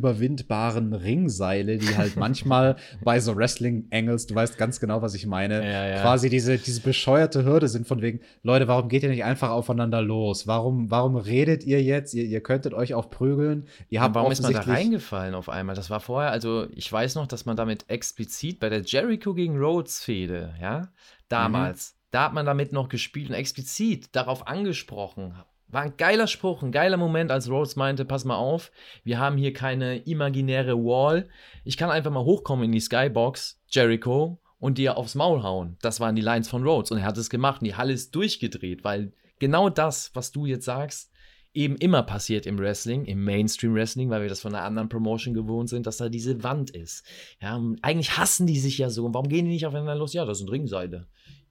unüberwindbaren 0.00 0.92
Ringseile, 0.92 1.78
die 1.78 1.96
halt 1.96 2.16
manchmal 2.16 2.76
bei 3.02 3.20
so 3.20 3.36
Wrestling-Angles, 3.36 4.26
du 4.26 4.34
weißt 4.34 4.58
ganz 4.58 4.80
genau, 4.80 5.02
was 5.02 5.14
ich 5.14 5.26
meine, 5.26 5.62
Ja, 5.64 5.86
ja. 5.88 6.00
quasi 6.02 6.28
diese, 6.30 6.58
diese 6.58 6.80
bescheuerte 6.80 7.44
Hürde 7.44 7.68
sind 7.68 7.86
von 7.86 8.02
wegen, 8.02 8.20
Leute, 8.42 8.68
warum 8.68 8.88
geht 8.88 9.02
ihr 9.02 9.08
nicht 9.08 9.24
einfach 9.24 9.50
aufeinander 9.50 10.02
los? 10.02 10.46
Warum, 10.46 10.90
warum 10.90 11.16
redet 11.16 11.64
ihr 11.64 11.82
jetzt? 11.82 12.12
Ihr, 12.14 12.24
ihr 12.24 12.40
könntet 12.40 12.74
euch 12.74 12.94
auch 12.94 13.08
prügeln. 13.10 13.66
Ihr 13.88 14.00
habt 14.00 14.14
Warum 14.16 14.32
ist 14.32 14.42
man 14.42 14.52
da 14.52 14.60
reingefallen 14.60 15.34
auf 15.34 15.48
einmal? 15.48 15.76
Das 15.76 15.90
war 15.90 16.00
vorher, 16.00 16.30
also 16.32 16.66
ich 16.74 16.90
weiß 16.92 17.14
noch, 17.14 17.26
dass 17.26 17.46
man 17.46 17.56
damit 17.56 17.84
explizit 17.88 18.58
bei 18.60 18.68
der 18.68 18.80
Jericho 18.82 19.32
gegen 19.34 19.56
Rhodes 19.58 20.02
Fehde, 20.02 20.54
ja, 20.60 20.88
damals, 21.28 21.92
Mhm. 21.92 21.95
Da 22.16 22.22
hat 22.24 22.32
man 22.32 22.46
damit 22.46 22.72
noch 22.72 22.88
gespielt 22.88 23.28
und 23.28 23.34
explizit 23.34 24.08
darauf 24.16 24.46
angesprochen. 24.46 25.34
War 25.68 25.82
ein 25.82 25.98
geiler 25.98 26.28
Spruch, 26.28 26.62
ein 26.62 26.72
geiler 26.72 26.96
Moment, 26.96 27.30
als 27.30 27.50
Rhodes 27.50 27.76
meinte, 27.76 28.06
pass 28.06 28.24
mal 28.24 28.36
auf, 28.36 28.72
wir 29.04 29.18
haben 29.18 29.36
hier 29.36 29.52
keine 29.52 29.98
imaginäre 29.98 30.76
Wall. 30.78 31.28
Ich 31.62 31.76
kann 31.76 31.90
einfach 31.90 32.10
mal 32.10 32.24
hochkommen 32.24 32.64
in 32.64 32.72
die 32.72 32.80
Skybox, 32.80 33.60
Jericho, 33.68 34.40
und 34.58 34.78
dir 34.78 34.96
aufs 34.96 35.14
Maul 35.14 35.42
hauen. 35.42 35.76
Das 35.82 36.00
waren 36.00 36.16
die 36.16 36.22
Lines 36.22 36.48
von 36.48 36.66
Rhodes 36.66 36.90
und 36.90 36.96
er 36.96 37.04
hat 37.04 37.18
es 37.18 37.28
gemacht 37.28 37.60
und 37.60 37.66
die 37.66 37.74
Halle 37.74 37.92
ist 37.92 38.14
durchgedreht, 38.14 38.82
weil 38.82 39.12
genau 39.38 39.68
das, 39.68 40.10
was 40.14 40.32
du 40.32 40.46
jetzt 40.46 40.64
sagst, 40.64 41.12
eben 41.52 41.76
immer 41.76 42.02
passiert 42.02 42.46
im 42.46 42.58
Wrestling, 42.58 43.04
im 43.04 43.24
Mainstream 43.24 43.74
Wrestling, 43.74 44.08
weil 44.08 44.22
wir 44.22 44.30
das 44.30 44.40
von 44.40 44.54
einer 44.54 44.64
anderen 44.64 44.88
Promotion 44.88 45.34
gewohnt 45.34 45.68
sind, 45.68 45.86
dass 45.86 45.98
da 45.98 46.08
diese 46.08 46.42
Wand 46.42 46.70
ist. 46.70 47.04
Ja, 47.42 47.60
eigentlich 47.82 48.16
hassen 48.16 48.46
die 48.46 48.58
sich 48.58 48.78
ja 48.78 48.88
so. 48.88 49.04
Und 49.04 49.12
warum 49.12 49.28
gehen 49.28 49.44
die 49.44 49.52
nicht 49.52 49.66
aufeinander 49.66 49.96
los? 49.96 50.14
Ja, 50.14 50.24
das 50.24 50.38
sind 50.38 50.50
Ringseile. 50.50 51.08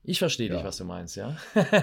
Ich 0.07 0.19
verstehe 0.19 0.49
Ja. 0.49 0.55
dich, 0.55 0.63
was 0.63 0.77
du 0.77 0.85
meinst, 0.85 1.15
ja. 1.15 1.35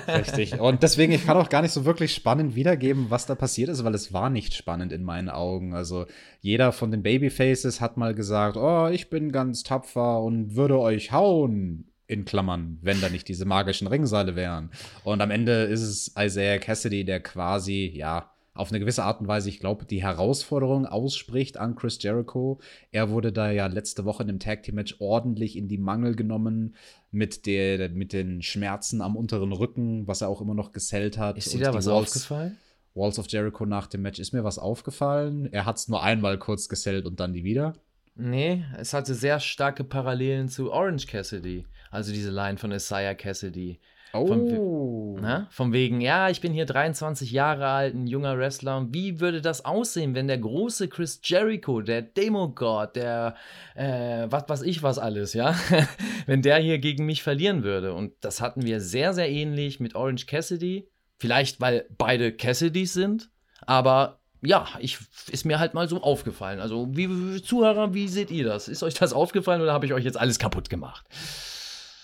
Richtig. 0.08 0.52
Und 0.60 0.82
deswegen, 0.82 1.12
ich 1.12 1.24
kann 1.26 1.36
auch 1.36 1.48
gar 1.48 1.62
nicht 1.62 1.72
so 1.72 1.84
wirklich 1.84 2.14
spannend 2.14 2.54
wiedergeben, 2.54 3.06
was 3.10 3.26
da 3.26 3.34
passiert 3.34 3.68
ist, 3.68 3.82
weil 3.84 3.94
es 3.94 4.12
war 4.12 4.30
nicht 4.30 4.54
spannend 4.54 4.92
in 4.92 5.02
meinen 5.02 5.28
Augen. 5.28 5.74
Also 5.74 6.06
jeder 6.40 6.72
von 6.72 6.90
den 6.90 7.02
Babyfaces 7.02 7.80
hat 7.80 7.96
mal 7.96 8.14
gesagt, 8.14 8.56
oh, 8.56 8.88
ich 8.88 9.10
bin 9.10 9.32
ganz 9.32 9.62
tapfer 9.62 10.20
und 10.22 10.54
würde 10.56 10.78
euch 10.78 11.12
hauen. 11.12 11.88
In 12.08 12.24
Klammern, 12.26 12.78
wenn 12.82 13.00
da 13.00 13.08
nicht 13.08 13.26
diese 13.28 13.46
magischen 13.46 13.86
Ringseile 13.86 14.36
wären. 14.36 14.70
Und 15.02 15.22
am 15.22 15.30
Ende 15.30 15.62
ist 15.62 15.80
es 15.80 16.12
Isaiah 16.18 16.58
Cassidy, 16.58 17.04
der 17.06 17.20
quasi, 17.20 17.90
ja, 17.94 18.30
auf 18.54 18.70
eine 18.70 18.80
gewisse 18.80 19.04
Art 19.04 19.20
und 19.20 19.28
Weise, 19.28 19.48
ich 19.48 19.60
glaube, 19.60 19.86
die 19.86 20.02
Herausforderung 20.02 20.84
ausspricht 20.86 21.56
an 21.56 21.74
Chris 21.74 22.02
Jericho. 22.02 22.60
Er 22.90 23.08
wurde 23.10 23.32
da 23.32 23.50
ja 23.50 23.66
letzte 23.66 24.04
Woche 24.04 24.22
in 24.22 24.28
dem 24.28 24.38
Tag 24.40 24.62
Team 24.62 24.74
Match 24.74 24.96
ordentlich 24.98 25.56
in 25.56 25.68
die 25.68 25.78
Mangel 25.78 26.14
genommen 26.14 26.76
mit, 27.10 27.46
der, 27.46 27.88
mit 27.90 28.12
den 28.12 28.42
Schmerzen 28.42 29.00
am 29.00 29.16
unteren 29.16 29.52
Rücken, 29.52 30.06
was 30.06 30.20
er 30.20 30.28
auch 30.28 30.40
immer 30.42 30.54
noch 30.54 30.72
gesellt 30.72 31.16
hat. 31.16 31.38
Ist 31.38 31.52
dir 31.52 31.60
da 31.60 31.72
was 31.74 31.86
Walls- 31.86 32.08
aufgefallen? 32.08 32.58
Walls 32.94 33.18
of 33.18 33.26
Jericho 33.28 33.64
nach 33.64 33.86
dem 33.86 34.02
Match. 34.02 34.18
Ist 34.18 34.32
mir 34.34 34.44
was 34.44 34.58
aufgefallen? 34.58 35.50
Er 35.50 35.64
hat 35.64 35.78
es 35.78 35.88
nur 35.88 36.02
einmal 36.02 36.38
kurz 36.38 36.68
gesellt 36.68 37.06
und 37.06 37.20
dann 37.20 37.32
nie 37.32 37.44
wieder. 37.44 37.72
Nee, 38.16 38.64
es 38.78 38.92
hatte 38.92 39.14
sehr 39.14 39.40
starke 39.40 39.82
Parallelen 39.82 40.48
zu 40.48 40.70
Orange 40.70 41.06
Cassidy. 41.06 41.64
Also 41.90 42.12
diese 42.12 42.30
Line 42.30 42.58
von 42.58 42.70
Isaiah 42.70 43.14
Cassidy. 43.14 43.80
Oh. 44.14 44.26
Von, 44.26 45.20
na, 45.20 45.46
von 45.50 45.72
wegen, 45.72 46.00
ja, 46.00 46.28
ich 46.28 46.40
bin 46.40 46.52
hier 46.52 46.66
23 46.66 47.30
Jahre 47.30 47.68
alt, 47.68 47.94
ein 47.94 48.06
junger 48.06 48.36
Wrestler. 48.36 48.76
Und 48.76 48.94
wie 48.94 49.20
würde 49.20 49.40
das 49.40 49.64
aussehen, 49.64 50.14
wenn 50.14 50.28
der 50.28 50.38
große 50.38 50.88
Chris 50.88 51.20
Jericho, 51.22 51.80
der 51.80 52.02
Demogod, 52.02 52.94
der, 52.96 53.36
äh, 53.74 54.26
was 54.28 54.48
weiß 54.48 54.62
ich 54.62 54.82
was 54.82 54.98
alles, 54.98 55.32
ja, 55.32 55.54
wenn 56.26 56.42
der 56.42 56.58
hier 56.58 56.78
gegen 56.78 57.06
mich 57.06 57.22
verlieren 57.22 57.62
würde? 57.62 57.94
Und 57.94 58.12
das 58.20 58.40
hatten 58.40 58.62
wir 58.64 58.80
sehr, 58.80 59.14
sehr 59.14 59.30
ähnlich 59.30 59.80
mit 59.80 59.94
Orange 59.94 60.26
Cassidy. 60.26 60.88
Vielleicht, 61.18 61.60
weil 61.60 61.86
beide 61.96 62.32
Cassidys 62.32 62.92
sind, 62.92 63.30
aber 63.64 64.18
ja, 64.44 64.66
ich, 64.80 64.98
ist 65.30 65.44
mir 65.44 65.60
halt 65.60 65.72
mal 65.72 65.88
so 65.88 66.02
aufgefallen. 66.02 66.58
Also, 66.58 66.88
wie 66.90 67.40
Zuhörer, 67.40 67.94
wie 67.94 68.08
seht 68.08 68.32
ihr 68.32 68.44
das? 68.44 68.66
Ist 68.66 68.82
euch 68.82 68.94
das 68.94 69.12
aufgefallen 69.12 69.62
oder 69.62 69.72
habe 69.72 69.86
ich 69.86 69.92
euch 69.92 70.04
jetzt 70.04 70.18
alles 70.18 70.40
kaputt 70.40 70.68
gemacht? 70.68 71.06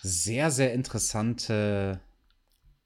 Sehr, 0.02 0.50
sehr 0.50 0.72
interessante 0.72 2.00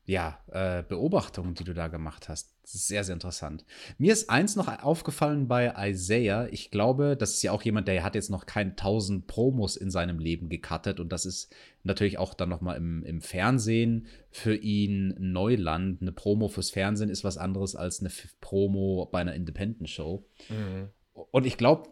ja, 0.04 0.40
äh, 0.50 0.82
Beobachtungen, 0.82 1.54
die 1.54 1.62
du 1.62 1.74
da 1.74 1.86
gemacht 1.86 2.28
hast. 2.28 2.56
Sehr, 2.64 3.04
sehr 3.04 3.12
interessant. 3.12 3.64
Mir 3.98 4.12
ist 4.12 4.30
eins 4.30 4.56
noch 4.56 4.82
aufgefallen 4.82 5.46
bei 5.46 5.72
Isaiah. 5.90 6.48
Ich 6.50 6.72
glaube, 6.72 7.16
das 7.16 7.34
ist 7.34 7.42
ja 7.42 7.52
auch 7.52 7.62
jemand, 7.62 7.86
der 7.86 8.02
hat 8.02 8.16
jetzt 8.16 8.30
noch 8.30 8.46
keine 8.46 8.74
tausend 8.74 9.28
Promos 9.28 9.76
in 9.76 9.90
seinem 9.90 10.18
Leben 10.18 10.48
gecuttet 10.48 10.98
und 10.98 11.12
das 11.12 11.24
ist 11.24 11.54
natürlich 11.84 12.18
auch 12.18 12.34
dann 12.34 12.48
noch 12.48 12.60
mal 12.60 12.74
im, 12.74 13.04
im 13.04 13.20
Fernsehen 13.20 14.06
für 14.30 14.56
ihn 14.56 15.14
Neuland. 15.18 16.02
Eine 16.02 16.12
Promo 16.12 16.48
fürs 16.48 16.70
Fernsehen 16.70 17.10
ist 17.10 17.22
was 17.22 17.38
anderes 17.38 17.76
als 17.76 18.00
eine 18.00 18.10
Promo 18.40 19.08
bei 19.10 19.20
einer 19.20 19.34
Independent-Show. 19.34 20.24
Mhm. 20.48 20.88
Und 21.12 21.46
ich 21.46 21.56
glaube, 21.56 21.90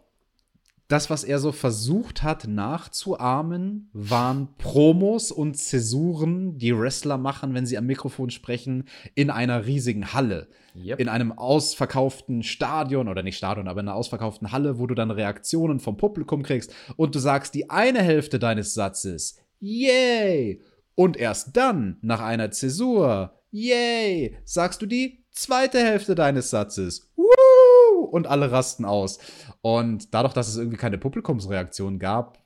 das, 0.91 1.09
was 1.09 1.23
er 1.23 1.39
so 1.39 1.51
versucht 1.51 2.21
hat 2.21 2.47
nachzuahmen, 2.47 3.89
waren 3.93 4.49
Promos 4.57 5.31
und 5.31 5.55
Zäsuren, 5.55 6.57
die 6.57 6.77
Wrestler 6.77 7.17
machen, 7.17 7.53
wenn 7.53 7.65
sie 7.65 7.77
am 7.77 7.85
Mikrofon 7.85 8.29
sprechen, 8.29 8.85
in 9.15 9.29
einer 9.29 9.65
riesigen 9.65 10.13
Halle. 10.13 10.49
Yep. 10.75 10.99
In 10.99 11.09
einem 11.09 11.31
ausverkauften 11.31 12.43
Stadion 12.43 13.07
oder 13.07 13.23
nicht 13.23 13.37
Stadion, 13.37 13.67
aber 13.67 13.81
in 13.81 13.87
einer 13.87 13.95
ausverkauften 13.95 14.51
Halle, 14.51 14.79
wo 14.79 14.87
du 14.87 14.95
dann 14.95 15.11
Reaktionen 15.11 15.79
vom 15.79 15.97
Publikum 15.97 16.43
kriegst 16.43 16.73
und 16.95 17.15
du 17.15 17.19
sagst 17.19 17.55
die 17.55 17.69
eine 17.69 18.01
Hälfte 18.01 18.39
deines 18.39 18.73
Satzes, 18.73 19.37
yay! 19.59 20.61
Und 20.95 21.17
erst 21.17 21.55
dann, 21.55 21.97
nach 22.01 22.21
einer 22.21 22.51
Zäsur, 22.51 23.33
yay, 23.51 24.37
sagst 24.45 24.81
du 24.81 24.85
die 24.85 25.20
zweite 25.31 25.79
Hälfte 25.79 26.15
deines 26.15 26.49
Satzes, 26.49 27.11
Woo! 27.15 28.05
und 28.05 28.27
alle 28.27 28.51
rasten 28.51 28.85
aus. 28.85 29.19
Und 29.61 30.13
dadurch, 30.13 30.33
dass 30.33 30.47
es 30.47 30.57
irgendwie 30.57 30.77
keine 30.77 30.97
Publikumsreaktion 30.97 31.99
gab, 31.99 32.43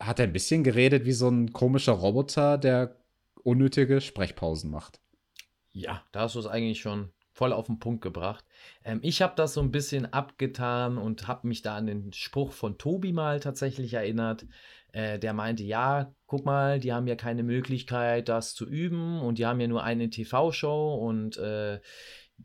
hat 0.00 0.18
er 0.18 0.26
ein 0.26 0.32
bisschen 0.32 0.64
geredet 0.64 1.04
wie 1.04 1.12
so 1.12 1.28
ein 1.28 1.52
komischer 1.52 1.92
Roboter, 1.92 2.58
der 2.58 2.96
unnötige 3.42 4.00
Sprechpausen 4.00 4.70
macht. 4.70 5.00
Ja, 5.72 6.02
da 6.12 6.22
hast 6.22 6.34
du 6.34 6.40
es 6.40 6.46
eigentlich 6.46 6.80
schon 6.80 7.12
voll 7.32 7.52
auf 7.52 7.66
den 7.66 7.78
Punkt 7.78 8.02
gebracht. 8.02 8.44
Ähm, 8.84 8.98
ich 9.02 9.22
habe 9.22 9.34
das 9.36 9.54
so 9.54 9.60
ein 9.60 9.70
bisschen 9.70 10.12
abgetan 10.12 10.98
und 10.98 11.28
habe 11.28 11.46
mich 11.46 11.62
da 11.62 11.76
an 11.76 11.86
den 11.86 12.12
Spruch 12.12 12.52
von 12.52 12.78
Tobi 12.78 13.12
mal 13.12 13.38
tatsächlich 13.38 13.94
erinnert. 13.94 14.44
Äh, 14.92 15.18
der 15.20 15.34
meinte, 15.34 15.62
ja, 15.62 16.12
guck 16.26 16.44
mal, 16.44 16.80
die 16.80 16.92
haben 16.92 17.06
ja 17.06 17.14
keine 17.14 17.44
Möglichkeit, 17.44 18.28
das 18.28 18.54
zu 18.54 18.66
üben 18.66 19.20
und 19.20 19.38
die 19.38 19.46
haben 19.46 19.60
ja 19.60 19.68
nur 19.68 19.84
eine 19.84 20.10
TV-Show 20.10 20.94
und 20.94 21.36
äh, 21.36 21.80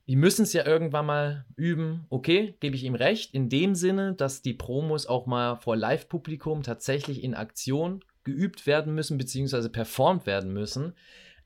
die 0.08 0.16
müssen 0.16 0.44
es 0.44 0.54
ja 0.54 0.66
irgendwann 0.66 1.06
mal 1.06 1.46
üben. 1.56 2.06
Okay, 2.10 2.56
gebe 2.60 2.76
ich 2.76 2.84
ihm 2.84 2.96
recht. 2.96 3.34
In 3.34 3.50
dem 3.50 3.76
Sinne, 3.76 4.14
dass 4.14 4.41
die 4.41 4.54
Promos 4.54 5.06
auch 5.06 5.26
mal 5.26 5.56
vor 5.56 5.76
Live-Publikum 5.76 6.64
tatsächlich 6.64 7.24
in 7.24 7.36
Aktion 7.36 8.04
geübt 8.24 8.68
werden 8.68 8.94
müssen, 8.96 9.18
beziehungsweise 9.18 9.70
performt 9.70 10.26
werden 10.26 10.52
müssen. 10.54 10.94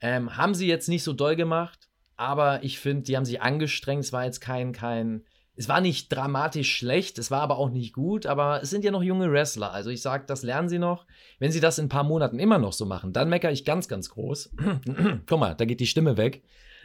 Ähm, 0.01 0.37
haben 0.37 0.53
sie 0.53 0.67
jetzt 0.67 0.89
nicht 0.89 1.03
so 1.03 1.13
doll 1.13 1.35
gemacht, 1.35 1.89
aber 2.15 2.63
ich 2.63 2.79
finde, 2.79 3.03
die 3.03 3.15
haben 3.15 3.25
sich 3.25 3.41
angestrengt. 3.41 4.03
Es 4.03 4.13
war 4.13 4.25
jetzt 4.25 4.41
kein, 4.41 4.73
kein, 4.73 5.23
es 5.55 5.69
war 5.69 5.81
nicht 5.81 6.09
dramatisch 6.09 6.75
schlecht, 6.75 7.17
es 7.17 7.31
war 7.31 7.41
aber 7.41 7.57
auch 7.57 7.69
nicht 7.69 7.93
gut, 7.93 8.25
aber 8.25 8.61
es 8.61 8.69
sind 8.69 8.83
ja 8.83 8.91
noch 8.91 9.03
junge 9.03 9.31
Wrestler. 9.31 9.71
Also 9.71 9.89
ich 9.89 10.01
sage, 10.01 10.25
das 10.27 10.43
lernen 10.43 10.69
sie 10.69 10.79
noch. 10.79 11.05
Wenn 11.39 11.51
sie 11.51 11.59
das 11.59 11.79
in 11.79 11.85
ein 11.85 11.89
paar 11.89 12.03
Monaten 12.03 12.39
immer 12.39 12.59
noch 12.59 12.73
so 12.73 12.85
machen, 12.85 13.13
dann 13.13 13.29
meckere 13.29 13.51
ich 13.51 13.65
ganz, 13.65 13.87
ganz 13.87 14.09
groß. 14.09 14.51
Guck 15.25 15.39
mal, 15.39 15.55
da 15.55 15.65
geht 15.65 15.79
die 15.79 15.87
Stimme 15.87 16.17
weg. 16.17 16.43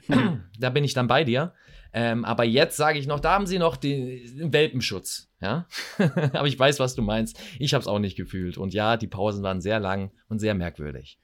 da 0.58 0.70
bin 0.70 0.84
ich 0.84 0.94
dann 0.94 1.06
bei 1.06 1.24
dir. 1.24 1.54
Ähm, 1.94 2.24
aber 2.24 2.44
jetzt 2.44 2.76
sage 2.76 2.98
ich 2.98 3.06
noch, 3.06 3.20
da 3.20 3.32
haben 3.32 3.46
sie 3.46 3.58
noch 3.58 3.76
den 3.76 4.52
Welpenschutz. 4.52 5.28
Ja, 5.40 5.66
aber 5.98 6.46
ich 6.46 6.58
weiß, 6.58 6.80
was 6.80 6.94
du 6.94 7.02
meinst. 7.02 7.38
Ich 7.58 7.74
habe 7.74 7.82
es 7.82 7.88
auch 7.88 7.98
nicht 7.98 8.16
gefühlt. 8.16 8.56
Und 8.56 8.72
ja, 8.72 8.96
die 8.96 9.08
Pausen 9.08 9.42
waren 9.42 9.60
sehr 9.60 9.80
lang 9.80 10.12
und 10.28 10.38
sehr 10.38 10.54
merkwürdig. 10.54 11.18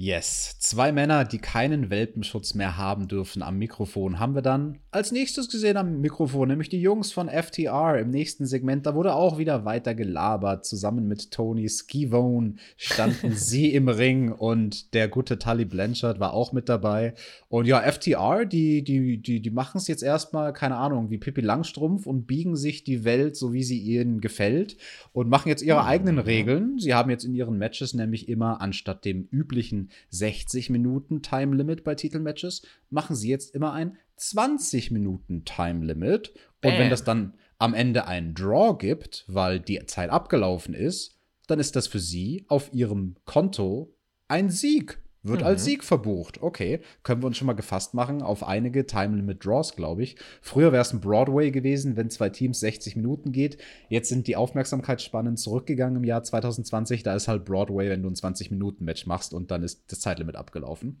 Yes, 0.00 0.56
zwei 0.60 0.92
Männer, 0.92 1.24
die 1.24 1.38
keinen 1.40 1.90
Welpenschutz 1.90 2.54
mehr 2.54 2.76
haben 2.76 3.08
dürfen 3.08 3.42
am 3.42 3.58
Mikrofon, 3.58 4.20
haben 4.20 4.36
wir 4.36 4.42
dann 4.42 4.78
als 4.92 5.10
nächstes 5.10 5.48
gesehen 5.50 5.76
am 5.76 6.00
Mikrofon, 6.00 6.46
nämlich 6.46 6.68
die 6.68 6.80
Jungs 6.80 7.10
von 7.10 7.28
FTR 7.28 7.98
im 7.98 8.10
nächsten 8.10 8.46
Segment. 8.46 8.86
Da 8.86 8.94
wurde 8.94 9.12
auch 9.12 9.38
wieder 9.38 9.64
weiter 9.64 9.96
gelabert. 9.96 10.64
Zusammen 10.64 11.08
mit 11.08 11.32
Tony 11.32 11.68
Skivone 11.68 12.54
standen 12.76 13.32
sie 13.34 13.74
im 13.74 13.88
Ring 13.88 14.30
und 14.30 14.94
der 14.94 15.08
gute 15.08 15.36
Tully 15.36 15.64
Blanchard 15.64 16.20
war 16.20 16.32
auch 16.32 16.52
mit 16.52 16.68
dabei. 16.68 17.14
Und 17.48 17.66
ja, 17.66 17.80
FTR, 17.80 18.44
die, 18.44 18.84
die, 18.84 19.20
die, 19.20 19.42
die 19.42 19.50
machen 19.50 19.78
es 19.78 19.88
jetzt 19.88 20.04
erstmal, 20.04 20.52
keine 20.52 20.76
Ahnung, 20.76 21.10
wie 21.10 21.18
Pippi 21.18 21.40
Langstrumpf 21.40 22.06
und 22.06 22.28
biegen 22.28 22.54
sich 22.54 22.84
die 22.84 23.02
Welt 23.02 23.36
so, 23.36 23.52
wie 23.52 23.64
sie 23.64 23.80
ihnen 23.80 24.20
gefällt 24.20 24.76
und 25.12 25.28
machen 25.28 25.48
jetzt 25.48 25.62
ihre 25.62 25.84
eigenen 25.84 26.20
Regeln. 26.20 26.78
Sie 26.78 26.94
haben 26.94 27.10
jetzt 27.10 27.24
in 27.24 27.34
ihren 27.34 27.58
Matches 27.58 27.94
nämlich 27.94 28.28
immer 28.28 28.60
anstatt 28.60 29.04
dem 29.04 29.26
üblichen 29.32 29.87
60 30.10 30.70
Minuten 30.70 31.22
Time 31.22 31.56
Limit 31.56 31.84
bei 31.84 31.94
Titelmatches, 31.94 32.62
machen 32.90 33.16
sie 33.16 33.28
jetzt 33.28 33.54
immer 33.54 33.72
ein 33.72 33.96
20 34.16 34.90
Minuten 34.90 35.44
Time 35.44 35.84
Limit. 35.84 36.32
Und 36.64 36.72
wenn 36.72 36.90
das 36.90 37.04
dann 37.04 37.34
am 37.58 37.74
Ende 37.74 38.06
einen 38.06 38.34
Draw 38.34 38.76
gibt, 38.76 39.24
weil 39.28 39.60
die 39.60 39.84
Zeit 39.86 40.10
abgelaufen 40.10 40.74
ist, 40.74 41.18
dann 41.46 41.58
ist 41.58 41.76
das 41.76 41.86
für 41.86 42.00
sie 42.00 42.44
auf 42.48 42.72
ihrem 42.72 43.16
Konto 43.24 43.96
ein 44.28 44.50
Sieg. 44.50 45.00
Wird 45.28 45.40
mhm. 45.40 45.46
als 45.46 45.64
Sieg 45.64 45.84
verbucht. 45.84 46.42
Okay, 46.42 46.80
können 47.02 47.22
wir 47.22 47.26
uns 47.26 47.36
schon 47.36 47.46
mal 47.46 47.54
gefasst 47.54 47.94
machen 47.94 48.22
auf 48.22 48.42
einige 48.42 48.86
Time 48.86 49.16
Limit 49.16 49.44
Draws, 49.44 49.76
glaube 49.76 50.02
ich. 50.02 50.16
Früher 50.40 50.72
wäre 50.72 50.82
es 50.82 50.92
ein 50.92 51.00
Broadway 51.00 51.50
gewesen, 51.50 51.96
wenn 51.96 52.10
zwei 52.10 52.28
Teams 52.28 52.60
60 52.60 52.96
Minuten 52.96 53.32
geht. 53.32 53.58
Jetzt 53.88 54.08
sind 54.08 54.26
die 54.26 54.36
Aufmerksamkeitsspannen 54.36 55.36
zurückgegangen 55.36 55.96
im 55.96 56.04
Jahr 56.04 56.22
2020. 56.22 57.02
Da 57.02 57.14
ist 57.14 57.28
halt 57.28 57.44
Broadway, 57.44 57.90
wenn 57.90 58.02
du 58.02 58.08
ein 58.08 58.14
20-Minuten-Match 58.14 59.06
machst 59.06 59.34
und 59.34 59.50
dann 59.50 59.62
ist 59.62 59.82
das 59.88 60.00
Zeitlimit 60.00 60.36
abgelaufen. 60.36 61.00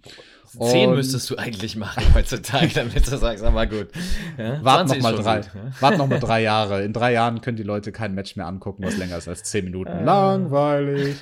Zehn 0.60 0.90
müsstest 0.90 1.30
du 1.30 1.36
eigentlich 1.36 1.76
machen 1.76 2.04
heutzutage, 2.14 2.68
damit 2.74 3.06
du 3.06 3.16
sagst, 3.16 3.44
aber 3.44 3.66
gut. 3.66 3.88
Ja? 4.36 4.62
Wart 4.64 4.88
noch 4.88 5.00
mal 5.00 5.14
drei. 5.14 5.40
Gut, 5.40 5.50
ja? 5.54 5.70
Wart 5.80 5.98
noch 5.98 6.08
mal 6.08 6.20
drei 6.20 6.42
Jahre. 6.42 6.84
In 6.84 6.92
drei 6.92 7.12
Jahren 7.12 7.40
können 7.40 7.56
die 7.56 7.62
Leute 7.62 7.92
kein 7.92 8.14
Match 8.14 8.36
mehr 8.36 8.46
angucken, 8.46 8.84
was 8.84 8.96
länger 8.96 9.18
ist 9.18 9.28
als 9.28 9.42
zehn 9.44 9.64
Minuten. 9.64 9.90
Ah. 9.90 10.02
Langweilig. 10.02 11.16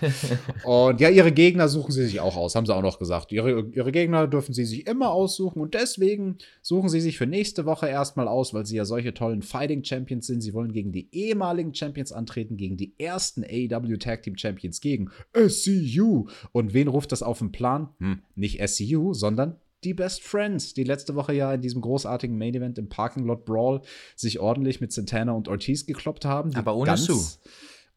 und 0.64 1.00
ja, 1.00 1.08
ihre 1.08 1.32
Gegner 1.32 1.68
suchen 1.68 1.92
sie 1.92 2.04
sich 2.04 2.20
auch 2.20 2.36
aus. 2.36 2.54
Haben 2.54 2.66
sie 2.66 2.74
auch 2.74 2.82
noch 2.82 2.95
gesagt. 2.98 3.32
Ihre, 3.32 3.68
ihre 3.72 3.92
Gegner 3.92 4.26
dürfen 4.26 4.52
sie 4.52 4.64
sich 4.64 4.86
immer 4.86 5.10
aussuchen 5.10 5.60
und 5.60 5.74
deswegen 5.74 6.38
suchen 6.62 6.88
sie 6.88 7.00
sich 7.00 7.18
für 7.18 7.26
nächste 7.26 7.64
Woche 7.66 7.88
erstmal 7.88 8.28
aus, 8.28 8.54
weil 8.54 8.66
sie 8.66 8.76
ja 8.76 8.84
solche 8.84 9.14
tollen 9.14 9.42
Fighting 9.42 9.84
Champions 9.84 10.26
sind. 10.26 10.40
Sie 10.40 10.54
wollen 10.54 10.72
gegen 10.72 10.92
die 10.92 11.08
ehemaligen 11.12 11.74
Champions 11.74 12.12
antreten, 12.12 12.56
gegen 12.56 12.76
die 12.76 12.94
ersten 12.98 13.44
AEW 13.44 13.96
Tag 13.98 14.22
Team 14.22 14.36
Champions, 14.36 14.80
gegen 14.80 15.10
SCU. 15.34 16.26
Und 16.52 16.74
wen 16.74 16.88
ruft 16.88 17.12
das 17.12 17.22
auf 17.22 17.38
den 17.38 17.52
Plan? 17.52 17.88
Hm, 17.98 18.22
nicht 18.34 18.60
SCU, 18.66 19.14
sondern 19.14 19.56
die 19.84 19.94
Best 19.94 20.22
Friends, 20.22 20.74
die 20.74 20.84
letzte 20.84 21.14
Woche 21.14 21.32
ja 21.32 21.54
in 21.54 21.60
diesem 21.60 21.80
großartigen 21.80 22.36
Main 22.36 22.54
Event 22.54 22.78
im 22.78 22.88
Parking 22.88 23.24
Lot 23.24 23.44
Brawl 23.44 23.82
sich 24.16 24.40
ordentlich 24.40 24.80
mit 24.80 24.92
Santana 24.92 25.32
und 25.32 25.48
Ortiz 25.48 25.86
gekloppt 25.86 26.24
haben. 26.24 26.54
Aber 26.56 26.74
ohne 26.76 26.96
Sue. 26.96 27.24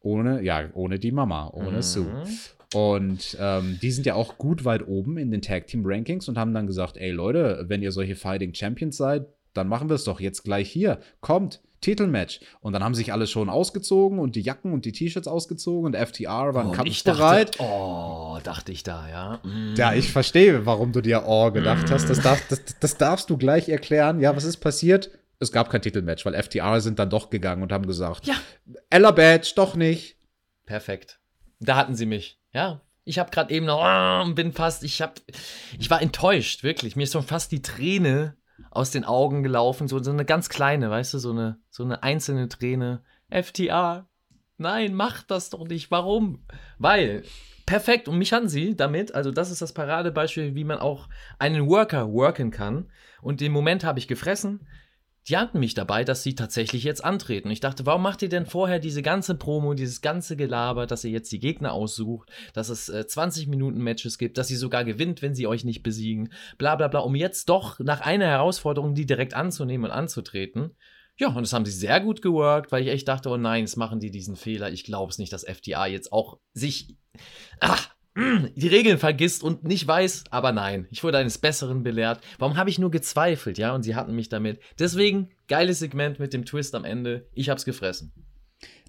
Ohne, 0.00 0.42
ja, 0.42 0.70
ohne 0.74 0.98
die 0.98 1.12
Mama, 1.12 1.50
ohne 1.52 1.78
mhm. 1.78 1.82
Sue. 1.82 2.24
Und 2.72 3.36
ähm, 3.40 3.78
die 3.82 3.90
sind 3.90 4.06
ja 4.06 4.14
auch 4.14 4.38
gut 4.38 4.64
weit 4.64 4.86
oben 4.86 5.18
in 5.18 5.30
den 5.30 5.42
Tag 5.42 5.66
Team 5.66 5.82
Rankings 5.84 6.28
und 6.28 6.38
haben 6.38 6.54
dann 6.54 6.66
gesagt, 6.66 6.96
ey 6.96 7.10
Leute, 7.10 7.64
wenn 7.66 7.82
ihr 7.82 7.90
solche 7.90 8.14
Fighting 8.14 8.54
Champions 8.54 8.96
seid, 8.96 9.26
dann 9.54 9.66
machen 9.68 9.88
wir 9.88 9.96
es 9.96 10.04
doch 10.04 10.20
jetzt 10.20 10.44
gleich 10.44 10.70
hier. 10.70 11.00
Kommt, 11.20 11.60
Titelmatch. 11.80 12.40
Und 12.60 12.72
dann 12.72 12.84
haben 12.84 12.94
sich 12.94 13.12
alle 13.12 13.26
schon 13.26 13.48
ausgezogen 13.48 14.18
und 14.18 14.36
die 14.36 14.42
Jacken 14.42 14.72
und 14.72 14.84
die 14.84 14.92
T-Shirts 14.92 15.26
ausgezogen 15.26 15.86
und 15.86 15.96
FTR 15.96 16.54
waren 16.54 16.68
oh, 16.68 16.72
kampfbereit. 16.72 17.58
Dachte, 17.58 17.64
oh, 17.64 18.38
dachte 18.44 18.70
ich 18.70 18.82
da, 18.82 19.08
ja. 19.08 19.40
Mm. 19.42 19.74
Ja, 19.76 19.94
ich 19.94 20.12
verstehe, 20.12 20.66
warum 20.66 20.92
du 20.92 21.00
dir 21.00 21.24
oh 21.26 21.50
gedacht 21.50 21.88
mm. 21.88 21.92
hast. 21.92 22.08
Das, 22.08 22.20
darf, 22.20 22.46
das, 22.48 22.60
das 22.78 22.96
darfst 22.98 23.30
du 23.30 23.36
gleich 23.36 23.68
erklären. 23.68 24.20
Ja, 24.20 24.36
was 24.36 24.44
ist 24.44 24.58
passiert? 24.58 25.10
Es 25.38 25.52
gab 25.52 25.70
kein 25.70 25.80
Titelmatch, 25.80 26.24
weil 26.26 26.40
FTR 26.40 26.80
sind 26.82 26.98
dann 26.98 27.08
doch 27.08 27.30
gegangen 27.30 27.62
und 27.62 27.72
haben 27.72 27.86
gesagt, 27.86 28.26
ja. 28.26 28.34
Ella 28.90 29.10
Badge, 29.10 29.52
doch 29.56 29.74
nicht. 29.74 30.16
Perfekt. 30.66 31.18
Da 31.60 31.76
hatten 31.76 31.94
sie 31.94 32.06
mich. 32.06 32.39
Ja, 32.52 32.80
ich 33.04 33.18
habe 33.18 33.30
gerade 33.30 33.52
eben 33.52 33.66
noch, 33.66 33.82
oh, 33.82 34.32
bin 34.34 34.52
fast, 34.52 34.84
ich 34.84 35.02
habe, 35.02 35.14
ich 35.78 35.90
war 35.90 36.02
enttäuscht, 36.02 36.62
wirklich. 36.62 36.96
Mir 36.96 37.04
ist 37.04 37.12
schon 37.12 37.22
fast 37.22 37.52
die 37.52 37.62
Träne 37.62 38.36
aus 38.70 38.90
den 38.90 39.04
Augen 39.04 39.42
gelaufen, 39.42 39.88
so, 39.88 40.02
so 40.02 40.10
eine 40.10 40.24
ganz 40.24 40.48
kleine, 40.48 40.90
weißt 40.90 41.14
du, 41.14 41.18
so 41.18 41.30
eine, 41.30 41.58
so 41.70 41.82
eine 41.82 42.02
einzelne 42.02 42.48
Träne. 42.48 43.02
FTA, 43.30 44.08
nein, 44.58 44.94
mach 44.94 45.22
das 45.22 45.50
doch 45.50 45.66
nicht. 45.66 45.90
Warum? 45.90 46.44
Weil, 46.78 47.24
perfekt, 47.66 48.08
und 48.08 48.18
mich 48.18 48.32
hatten 48.32 48.48
sie 48.48 48.76
damit, 48.76 49.14
also 49.14 49.30
das 49.30 49.50
ist 49.50 49.62
das 49.62 49.72
Paradebeispiel, 49.72 50.54
wie 50.54 50.64
man 50.64 50.78
auch 50.78 51.08
einen 51.38 51.68
Worker 51.68 52.12
worken 52.12 52.50
kann. 52.50 52.90
Und 53.22 53.40
den 53.40 53.52
Moment 53.52 53.84
habe 53.84 53.98
ich 53.98 54.08
gefressen 54.08 54.66
die 55.28 55.36
hatten 55.36 55.60
mich 55.60 55.74
dabei, 55.74 56.04
dass 56.04 56.22
sie 56.22 56.34
tatsächlich 56.34 56.82
jetzt 56.82 57.04
antreten. 57.04 57.50
Ich 57.50 57.60
dachte, 57.60 57.86
warum 57.86 58.02
macht 58.02 58.22
ihr 58.22 58.28
denn 58.28 58.46
vorher 58.46 58.78
diese 58.78 59.02
ganze 59.02 59.34
Promo, 59.34 59.74
dieses 59.74 60.00
ganze 60.00 60.36
Gelaber, 60.36 60.86
dass 60.86 61.04
ihr 61.04 61.10
jetzt 61.10 61.30
die 61.32 61.38
Gegner 61.38 61.72
aussucht, 61.72 62.30
dass 62.54 62.68
es 62.68 62.88
äh, 62.88 63.06
20 63.06 63.46
Minuten 63.46 63.78
Matches 63.78 64.18
gibt, 64.18 64.38
dass 64.38 64.48
sie 64.48 64.56
sogar 64.56 64.84
gewinnt, 64.84 65.22
wenn 65.22 65.34
sie 65.34 65.46
euch 65.46 65.64
nicht 65.64 65.82
besiegen, 65.82 66.32
bla 66.58 66.76
bla 66.76 66.88
bla, 66.88 67.00
um 67.00 67.14
jetzt 67.14 67.48
doch 67.48 67.78
nach 67.80 68.00
einer 68.00 68.26
Herausforderung 68.26 68.94
die 68.94 69.06
direkt 69.06 69.34
anzunehmen 69.34 69.86
und 69.86 69.96
anzutreten. 69.96 70.76
Ja, 71.18 71.28
und 71.28 71.42
das 71.42 71.52
haben 71.52 71.66
sie 71.66 71.72
sehr 71.72 72.00
gut 72.00 72.22
geworkt, 72.22 72.72
weil 72.72 72.82
ich 72.82 72.88
echt 72.88 73.06
dachte, 73.06 73.28
oh 73.28 73.36
nein, 73.36 73.64
jetzt 73.64 73.76
machen 73.76 74.00
die 74.00 74.10
diesen 74.10 74.36
Fehler. 74.36 74.72
Ich 74.72 74.84
glaube 74.84 75.10
es 75.10 75.18
nicht, 75.18 75.32
dass 75.32 75.44
FTA 75.44 75.86
jetzt 75.86 76.12
auch 76.12 76.38
sich 76.54 76.96
ach, 77.60 77.94
die 78.56 78.68
Regeln 78.68 78.98
vergisst 78.98 79.42
und 79.42 79.64
nicht 79.64 79.86
weiß, 79.86 80.24
aber 80.30 80.52
nein, 80.52 80.88
ich 80.90 81.04
wurde 81.04 81.18
eines 81.18 81.38
Besseren 81.38 81.82
belehrt. 81.82 82.20
Warum 82.38 82.56
habe 82.56 82.70
ich 82.70 82.78
nur 82.78 82.90
gezweifelt, 82.90 83.58
ja? 83.58 83.74
Und 83.74 83.82
sie 83.82 83.94
hatten 83.94 84.14
mich 84.14 84.28
damit. 84.28 84.60
Deswegen, 84.78 85.30
geiles 85.48 85.78
Segment 85.78 86.18
mit 86.18 86.32
dem 86.32 86.44
Twist 86.44 86.74
am 86.74 86.84
Ende. 86.84 87.28
Ich 87.34 87.48
hab's 87.48 87.64
gefressen. 87.64 88.12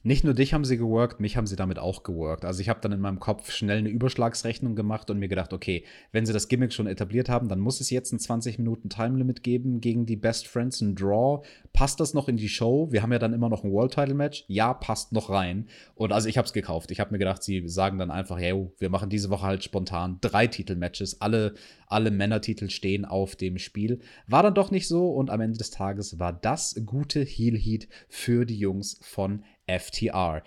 Nicht 0.03 0.23
nur 0.23 0.33
dich 0.33 0.53
haben 0.53 0.65
sie 0.65 0.77
geworkt, 0.77 1.19
mich 1.19 1.37
haben 1.37 1.45
sie 1.45 1.55
damit 1.55 1.77
auch 1.77 2.01
geworkt. 2.01 2.43
Also 2.43 2.61
ich 2.61 2.69
habe 2.69 2.81
dann 2.81 2.91
in 2.91 3.01
meinem 3.01 3.19
Kopf 3.19 3.51
schnell 3.51 3.77
eine 3.77 3.89
Überschlagsrechnung 3.89 4.75
gemacht 4.75 5.11
und 5.11 5.19
mir 5.19 5.27
gedacht, 5.27 5.53
okay, 5.53 5.83
wenn 6.11 6.25
sie 6.25 6.33
das 6.33 6.47
Gimmick 6.47 6.73
schon 6.73 6.87
etabliert 6.87 7.29
haben, 7.29 7.49
dann 7.49 7.59
muss 7.59 7.81
es 7.81 7.91
jetzt 7.91 8.11
ein 8.11 8.19
20 8.19 8.57
Minuten 8.57 8.89
Time 8.89 9.17
Limit 9.17 9.43
geben 9.43 9.79
gegen 9.79 10.07
die 10.07 10.15
Best 10.15 10.47
Friends 10.47 10.81
ein 10.81 10.95
Draw. 10.95 11.43
Passt 11.71 11.99
das 11.99 12.15
noch 12.15 12.27
in 12.27 12.37
die 12.37 12.49
Show? 12.49 12.87
Wir 12.91 13.03
haben 13.03 13.11
ja 13.11 13.19
dann 13.19 13.33
immer 13.33 13.49
noch 13.49 13.63
ein 13.63 13.71
World 13.71 13.93
Title 13.93 14.15
Match. 14.15 14.43
Ja, 14.47 14.73
passt 14.73 15.11
noch 15.11 15.29
rein. 15.29 15.67
Und 15.93 16.11
also 16.11 16.27
ich 16.27 16.37
habe 16.37 16.47
es 16.47 16.53
gekauft. 16.53 16.89
Ich 16.89 16.99
habe 16.99 17.11
mir 17.11 17.19
gedacht, 17.19 17.43
sie 17.43 17.67
sagen 17.67 17.99
dann 17.99 18.09
einfach, 18.09 18.39
hey, 18.39 18.69
wir 18.79 18.89
machen 18.89 19.09
diese 19.09 19.29
Woche 19.29 19.45
halt 19.45 19.63
spontan 19.63 20.17
drei 20.21 20.47
Titelmatches. 20.47 21.21
Alle 21.21 21.53
alle 21.91 22.11
Männertitel 22.11 22.69
stehen 22.69 23.05
auf 23.05 23.35
dem 23.35 23.57
Spiel. 23.57 23.99
War 24.27 24.43
dann 24.43 24.55
doch 24.55 24.71
nicht 24.71 24.87
so 24.87 25.09
und 25.11 25.29
am 25.29 25.41
Ende 25.41 25.57
des 25.57 25.71
Tages 25.71 26.19
war 26.19 26.33
das 26.33 26.81
gute 26.85 27.21
Heel 27.21 27.57
Heat 27.57 27.87
für 28.07 28.45
die 28.45 28.57
Jungs 28.57 28.97
von 29.01 29.43
FTR. 29.79 30.43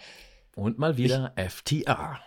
Und 0.56 0.78
mal 0.78 0.96
wieder 0.96 1.32
FTR. 1.36 2.20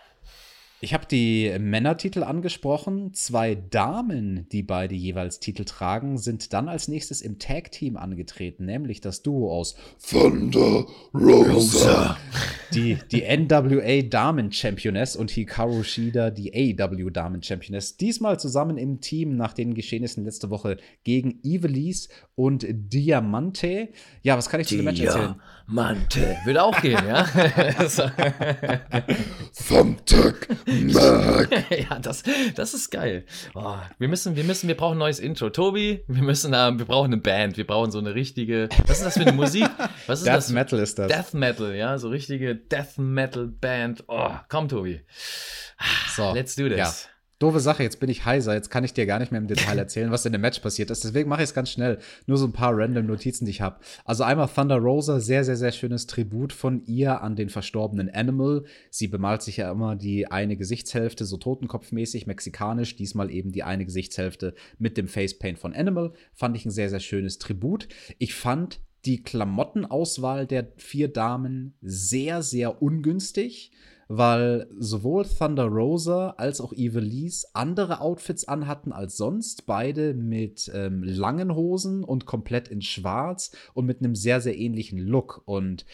Ich 0.80 0.94
habe 0.94 1.06
die 1.06 1.54
Männertitel 1.58 2.22
angesprochen. 2.22 3.12
Zwei 3.12 3.56
Damen, 3.56 4.48
die 4.50 4.62
beide 4.62 4.94
jeweils 4.94 5.40
Titel 5.40 5.64
tragen, 5.64 6.18
sind 6.18 6.52
dann 6.52 6.68
als 6.68 6.88
nächstes 6.88 7.20
im 7.20 7.38
Tag-Team 7.38 7.96
angetreten, 7.96 8.64
nämlich 8.64 9.00
das 9.00 9.22
Duo 9.22 9.52
aus 9.52 9.76
Thunder 10.08 10.86
Rosa, 11.12 12.16
die, 12.72 12.96
die 13.10 13.22
NWA 13.22 14.02
Damen-Championess 14.02 15.16
und 15.16 15.32
Hikaru 15.32 15.82
Shida, 15.82 16.30
die 16.30 16.54
AEW 16.54 17.10
Damen-Championess. 17.10 17.96
Diesmal 17.96 18.38
zusammen 18.38 18.78
im 18.78 19.00
Team 19.00 19.36
nach 19.36 19.54
den 19.54 19.74
Geschehnissen 19.74 20.24
letzte 20.24 20.48
Woche 20.48 20.76
gegen 21.02 21.40
Evilise 21.42 22.08
und 22.36 22.64
Diamante. 22.68 23.88
Ja, 24.22 24.38
was 24.38 24.48
kann 24.48 24.60
ich 24.60 24.68
zu 24.68 24.76
dem 24.76 24.84
Match 24.84 25.00
erzählen? 25.00 25.34
Diamante. 25.66 26.36
Würde 26.44 26.62
auch 26.62 26.80
gehen, 26.80 27.00
ja? 27.06 27.24
Thumbtack 29.68 30.38
Mac. 30.38 30.48
ja, 31.70 31.98
das, 31.98 32.22
das 32.54 32.74
ist 32.74 32.90
geil. 32.90 33.24
Oh, 33.54 33.76
wir 33.98 34.08
müssen, 34.08 34.36
wir 34.36 34.44
müssen, 34.44 34.68
wir 34.68 34.76
brauchen 34.76 34.96
ein 34.96 34.98
neues 34.98 35.18
Intro. 35.18 35.50
Tobi, 35.50 36.04
wir 36.06 36.22
müssen, 36.22 36.52
wir 36.52 36.84
brauchen 36.84 37.12
eine 37.12 37.20
Band. 37.20 37.56
Wir 37.56 37.66
brauchen 37.66 37.90
so 37.90 37.98
eine 37.98 38.14
richtige, 38.14 38.68
was 38.86 38.98
ist 38.98 39.06
das 39.06 39.14
für 39.14 39.22
eine 39.22 39.32
Musik? 39.32 39.68
Was 40.06 40.20
ist 40.20 40.26
Death 40.26 40.36
das? 40.36 40.50
Metal 40.50 40.78
ist 40.78 40.98
das. 40.98 41.08
Death 41.08 41.34
Metal, 41.34 41.74
ja, 41.74 41.98
so 41.98 42.08
richtige 42.08 42.54
Death 42.54 42.98
Metal 42.98 43.46
Band. 43.46 44.04
Oh, 44.08 44.34
komm, 44.48 44.68
Tobi. 44.68 45.00
So, 46.14 46.32
let's 46.32 46.54
do 46.54 46.68
this. 46.68 46.78
Ja. 46.78 46.92
Doofe 47.38 47.60
Sache, 47.60 47.84
jetzt 47.84 48.00
bin 48.00 48.08
ich 48.08 48.24
heiser, 48.24 48.54
jetzt 48.54 48.68
kann 48.68 48.82
ich 48.82 48.94
dir 48.94 49.06
gar 49.06 49.20
nicht 49.20 49.30
mehr 49.30 49.40
im 49.40 49.46
Detail 49.46 49.78
erzählen, 49.78 50.10
was 50.10 50.26
in 50.26 50.32
dem 50.32 50.40
Match 50.40 50.58
passiert 50.58 50.90
ist. 50.90 51.04
Deswegen 51.04 51.28
mache 51.28 51.42
ich 51.42 51.50
es 51.50 51.54
ganz 51.54 51.70
schnell. 51.70 51.98
Nur 52.26 52.36
so 52.36 52.46
ein 52.46 52.52
paar 52.52 52.76
random 52.76 53.06
Notizen, 53.06 53.44
die 53.44 53.52
ich 53.52 53.60
habe. 53.60 53.78
Also 54.04 54.24
einmal 54.24 54.48
Thunder 54.48 54.76
Rosa, 54.76 55.20
sehr, 55.20 55.44
sehr, 55.44 55.56
sehr 55.56 55.70
schönes 55.70 56.06
Tribut 56.06 56.52
von 56.52 56.84
ihr 56.86 57.22
an 57.22 57.36
den 57.36 57.48
verstorbenen 57.48 58.10
Animal. 58.10 58.64
Sie 58.90 59.06
bemalt 59.06 59.42
sich 59.42 59.58
ja 59.58 59.70
immer 59.70 59.94
die 59.94 60.30
eine 60.30 60.56
Gesichtshälfte, 60.56 61.24
so 61.24 61.36
totenkopfmäßig, 61.36 62.26
mexikanisch. 62.26 62.96
Diesmal 62.96 63.30
eben 63.30 63.52
die 63.52 63.62
eine 63.62 63.84
Gesichtshälfte 63.84 64.54
mit 64.78 64.96
dem 64.96 65.06
Facepaint 65.06 65.58
von 65.58 65.72
Animal. 65.72 66.12
Fand 66.34 66.56
ich 66.56 66.66
ein 66.66 66.70
sehr, 66.70 66.90
sehr 66.90 67.00
schönes 67.00 67.38
Tribut. 67.38 67.88
Ich 68.18 68.34
fand 68.34 68.80
die 69.08 69.22
Klamottenauswahl 69.22 70.46
der 70.46 70.68
vier 70.76 71.08
Damen 71.08 71.74
sehr, 71.80 72.42
sehr 72.42 72.80
ungünstig 72.80 73.72
weil 74.08 74.66
sowohl 74.78 75.26
Thunder 75.26 75.66
Rosa 75.66 76.30
als 76.38 76.62
auch 76.62 76.72
Evilise 76.72 77.46
andere 77.52 78.00
Outfits 78.00 78.48
anhatten 78.48 78.90
als 78.90 79.18
sonst. 79.18 79.66
Beide 79.66 80.14
mit 80.14 80.70
ähm, 80.74 81.02
langen 81.02 81.54
Hosen 81.54 82.04
und 82.04 82.24
komplett 82.24 82.68
in 82.68 82.80
schwarz 82.80 83.52
und 83.74 83.84
mit 83.84 84.00
einem 84.00 84.14
sehr, 84.14 84.40
sehr 84.40 84.56
ähnlichen 84.56 84.98
Look. 84.98 85.42
Und 85.44 85.84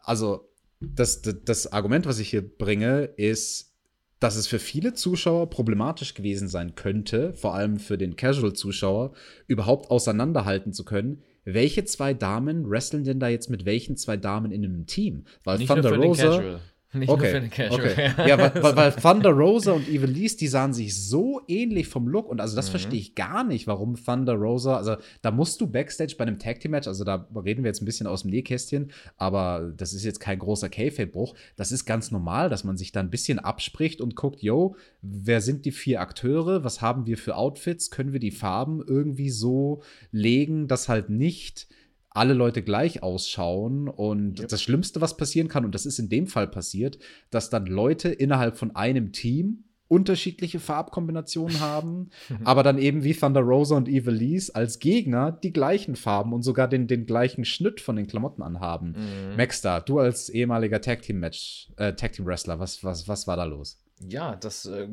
also 0.00 0.48
das, 0.80 1.22
das, 1.22 1.36
das 1.44 1.72
Argument, 1.72 2.06
was 2.06 2.18
ich 2.18 2.28
hier 2.30 2.42
bringe, 2.42 3.04
ist, 3.04 3.72
dass 4.18 4.34
es 4.34 4.48
für 4.48 4.58
viele 4.58 4.94
Zuschauer 4.94 5.48
problematisch 5.48 6.14
gewesen 6.14 6.48
sein 6.48 6.74
könnte, 6.74 7.34
vor 7.34 7.54
allem 7.54 7.78
für 7.78 7.98
den 7.98 8.16
Casual-Zuschauer, 8.16 9.12
überhaupt 9.46 9.90
auseinanderhalten 9.90 10.72
zu 10.72 10.84
können, 10.84 11.22
welche 11.44 11.84
zwei 11.84 12.14
Damen 12.14 12.68
wresteln 12.68 13.04
denn 13.04 13.20
da 13.20 13.28
jetzt 13.28 13.50
mit 13.50 13.64
welchen 13.64 13.96
zwei 13.96 14.16
Damen 14.16 14.50
in 14.50 14.64
einem 14.64 14.86
Team? 14.86 15.24
Weil 15.44 15.58
Nicht 15.58 15.68
Thunder 15.68 15.94
Rosa. 15.96 16.60
Nicht 16.94 17.08
okay. 17.08 17.22
nur 17.22 17.30
für 17.32 17.40
den 17.40 17.50
Casual. 17.50 17.90
Okay. 17.90 18.10
ja, 18.28 18.38
weil, 18.38 18.76
weil, 18.76 18.92
Thunder 18.92 19.30
Rosa 19.30 19.72
und 19.72 19.88
Evilise, 19.88 20.36
die 20.36 20.46
sahen 20.46 20.72
sich 20.72 20.96
so 20.96 21.40
ähnlich 21.48 21.88
vom 21.88 22.06
Look 22.06 22.28
und 22.28 22.40
also 22.40 22.54
das 22.54 22.68
mhm. 22.68 22.70
verstehe 22.70 23.00
ich 23.00 23.14
gar 23.14 23.44
nicht, 23.44 23.66
warum 23.66 23.96
Thunder 23.96 24.34
Rosa, 24.34 24.76
also 24.76 24.96
da 25.22 25.30
musst 25.30 25.60
du 25.60 25.66
Backstage 25.66 26.14
bei 26.16 26.24
einem 26.24 26.38
Tag 26.38 26.60
Team 26.60 26.70
Match, 26.70 26.86
also 26.86 27.04
da 27.04 27.28
reden 27.34 27.64
wir 27.64 27.68
jetzt 27.68 27.82
ein 27.82 27.84
bisschen 27.84 28.06
aus 28.06 28.22
dem 28.22 28.30
Nähkästchen, 28.30 28.92
aber 29.16 29.72
das 29.76 29.92
ist 29.92 30.04
jetzt 30.04 30.20
kein 30.20 30.38
großer 30.38 30.68
Kayfabe-Bruch. 30.68 31.34
Das 31.56 31.72
ist 31.72 31.84
ganz 31.84 32.10
normal, 32.10 32.48
dass 32.48 32.64
man 32.64 32.76
sich 32.76 32.92
da 32.92 33.00
ein 33.00 33.10
bisschen 33.10 33.38
abspricht 33.38 34.00
und 34.00 34.16
guckt, 34.16 34.42
yo, 34.42 34.76
wer 35.02 35.40
sind 35.40 35.64
die 35.64 35.72
vier 35.72 36.00
Akteure? 36.00 36.64
Was 36.64 36.80
haben 36.80 37.06
wir 37.06 37.18
für 37.18 37.36
Outfits? 37.36 37.90
Können 37.90 38.12
wir 38.12 38.20
die 38.20 38.30
Farben 38.30 38.82
irgendwie 38.86 39.30
so 39.30 39.82
legen, 40.12 40.68
dass 40.68 40.88
halt 40.88 41.10
nicht 41.10 41.66
alle 42.14 42.32
Leute 42.32 42.62
gleich 42.62 43.02
ausschauen. 43.02 43.88
Und 43.88 44.40
yep. 44.40 44.48
das 44.48 44.62
Schlimmste, 44.62 45.02
was 45.02 45.16
passieren 45.16 45.48
kann, 45.48 45.64
und 45.64 45.74
das 45.74 45.84
ist 45.84 45.98
in 45.98 46.08
dem 46.08 46.26
Fall 46.26 46.46
passiert, 46.46 46.98
dass 47.30 47.50
dann 47.50 47.66
Leute 47.66 48.08
innerhalb 48.08 48.56
von 48.56 48.74
einem 48.74 49.12
Team 49.12 49.64
unterschiedliche 49.86 50.60
Farbkombinationen 50.60 51.60
haben, 51.60 52.10
aber 52.44 52.62
dann 52.62 52.78
eben 52.78 53.04
wie 53.04 53.14
Thunder 53.14 53.42
Rosa 53.42 53.76
und 53.76 53.88
Evilise 53.88 54.54
als 54.54 54.78
Gegner 54.78 55.30
die 55.30 55.52
gleichen 55.52 55.94
Farben 55.94 56.32
und 56.32 56.42
sogar 56.42 56.68
den, 56.68 56.86
den 56.86 57.04
gleichen 57.04 57.44
Schnitt 57.44 57.80
von 57.80 57.96
den 57.96 58.06
Klamotten 58.06 58.42
anhaben. 58.42 58.96
Mhm. 58.96 59.36
Maxstar, 59.36 59.82
du 59.82 59.98
als 59.98 60.30
ehemaliger 60.30 60.80
Tag 60.80 61.02
Team 61.02 61.20
Match, 61.20 61.70
äh, 61.76 61.92
Tag 61.92 62.12
Team 62.12 62.24
Wrestler, 62.26 62.58
was, 62.58 62.82
was, 62.82 63.06
was 63.08 63.26
war 63.26 63.36
da 63.36 63.44
los? 63.44 63.83
Ja, 64.00 64.36
das 64.36 64.66
äh, 64.66 64.88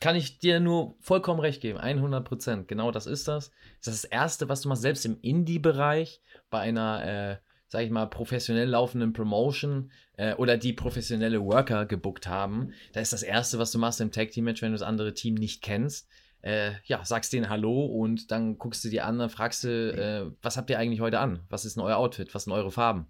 kann 0.00 0.16
ich 0.16 0.38
dir 0.38 0.60
nur 0.60 0.96
vollkommen 1.00 1.40
recht 1.40 1.60
geben. 1.60 1.78
100 1.78 2.24
Prozent. 2.24 2.68
Genau 2.68 2.90
das 2.90 3.06
ist 3.06 3.28
das. 3.28 3.50
Das 3.84 3.94
ist 3.94 4.04
das 4.04 4.10
Erste, 4.10 4.48
was 4.48 4.62
du 4.62 4.68
machst, 4.68 4.82
selbst 4.82 5.04
im 5.04 5.18
Indie-Bereich, 5.20 6.20
bei 6.50 6.60
einer, 6.60 7.04
äh, 7.04 7.36
sag 7.68 7.82
ich 7.82 7.90
mal, 7.90 8.06
professionell 8.06 8.68
laufenden 8.68 9.12
Promotion 9.12 9.90
äh, 10.16 10.34
oder 10.34 10.56
die 10.56 10.72
professionelle 10.72 11.44
Worker 11.44 11.86
gebuckt 11.86 12.26
haben. 12.26 12.72
Da 12.92 13.00
ist 13.00 13.12
das 13.12 13.22
Erste, 13.22 13.58
was 13.58 13.72
du 13.72 13.78
machst 13.78 14.00
im 14.00 14.10
Tag-Team-Match, 14.10 14.62
wenn 14.62 14.72
du 14.72 14.78
das 14.78 14.86
andere 14.86 15.14
Team 15.14 15.34
nicht 15.34 15.62
kennst. 15.62 16.08
Äh, 16.42 16.72
ja, 16.84 17.04
sagst 17.04 17.32
denen 17.32 17.48
Hallo 17.48 17.84
und 17.86 18.30
dann 18.30 18.58
guckst 18.58 18.84
du 18.84 18.88
dir 18.88 19.04
an, 19.04 19.28
fragst 19.28 19.64
du, 19.64 19.68
äh, 19.68 20.30
was 20.42 20.56
habt 20.56 20.70
ihr 20.70 20.78
eigentlich 20.78 21.00
heute 21.00 21.18
an? 21.18 21.40
Was 21.48 21.64
ist 21.64 21.76
denn 21.76 21.82
euer 21.82 21.96
Outfit? 21.96 22.34
Was 22.34 22.44
sind 22.44 22.52
eure 22.52 22.70
Farben? 22.70 23.08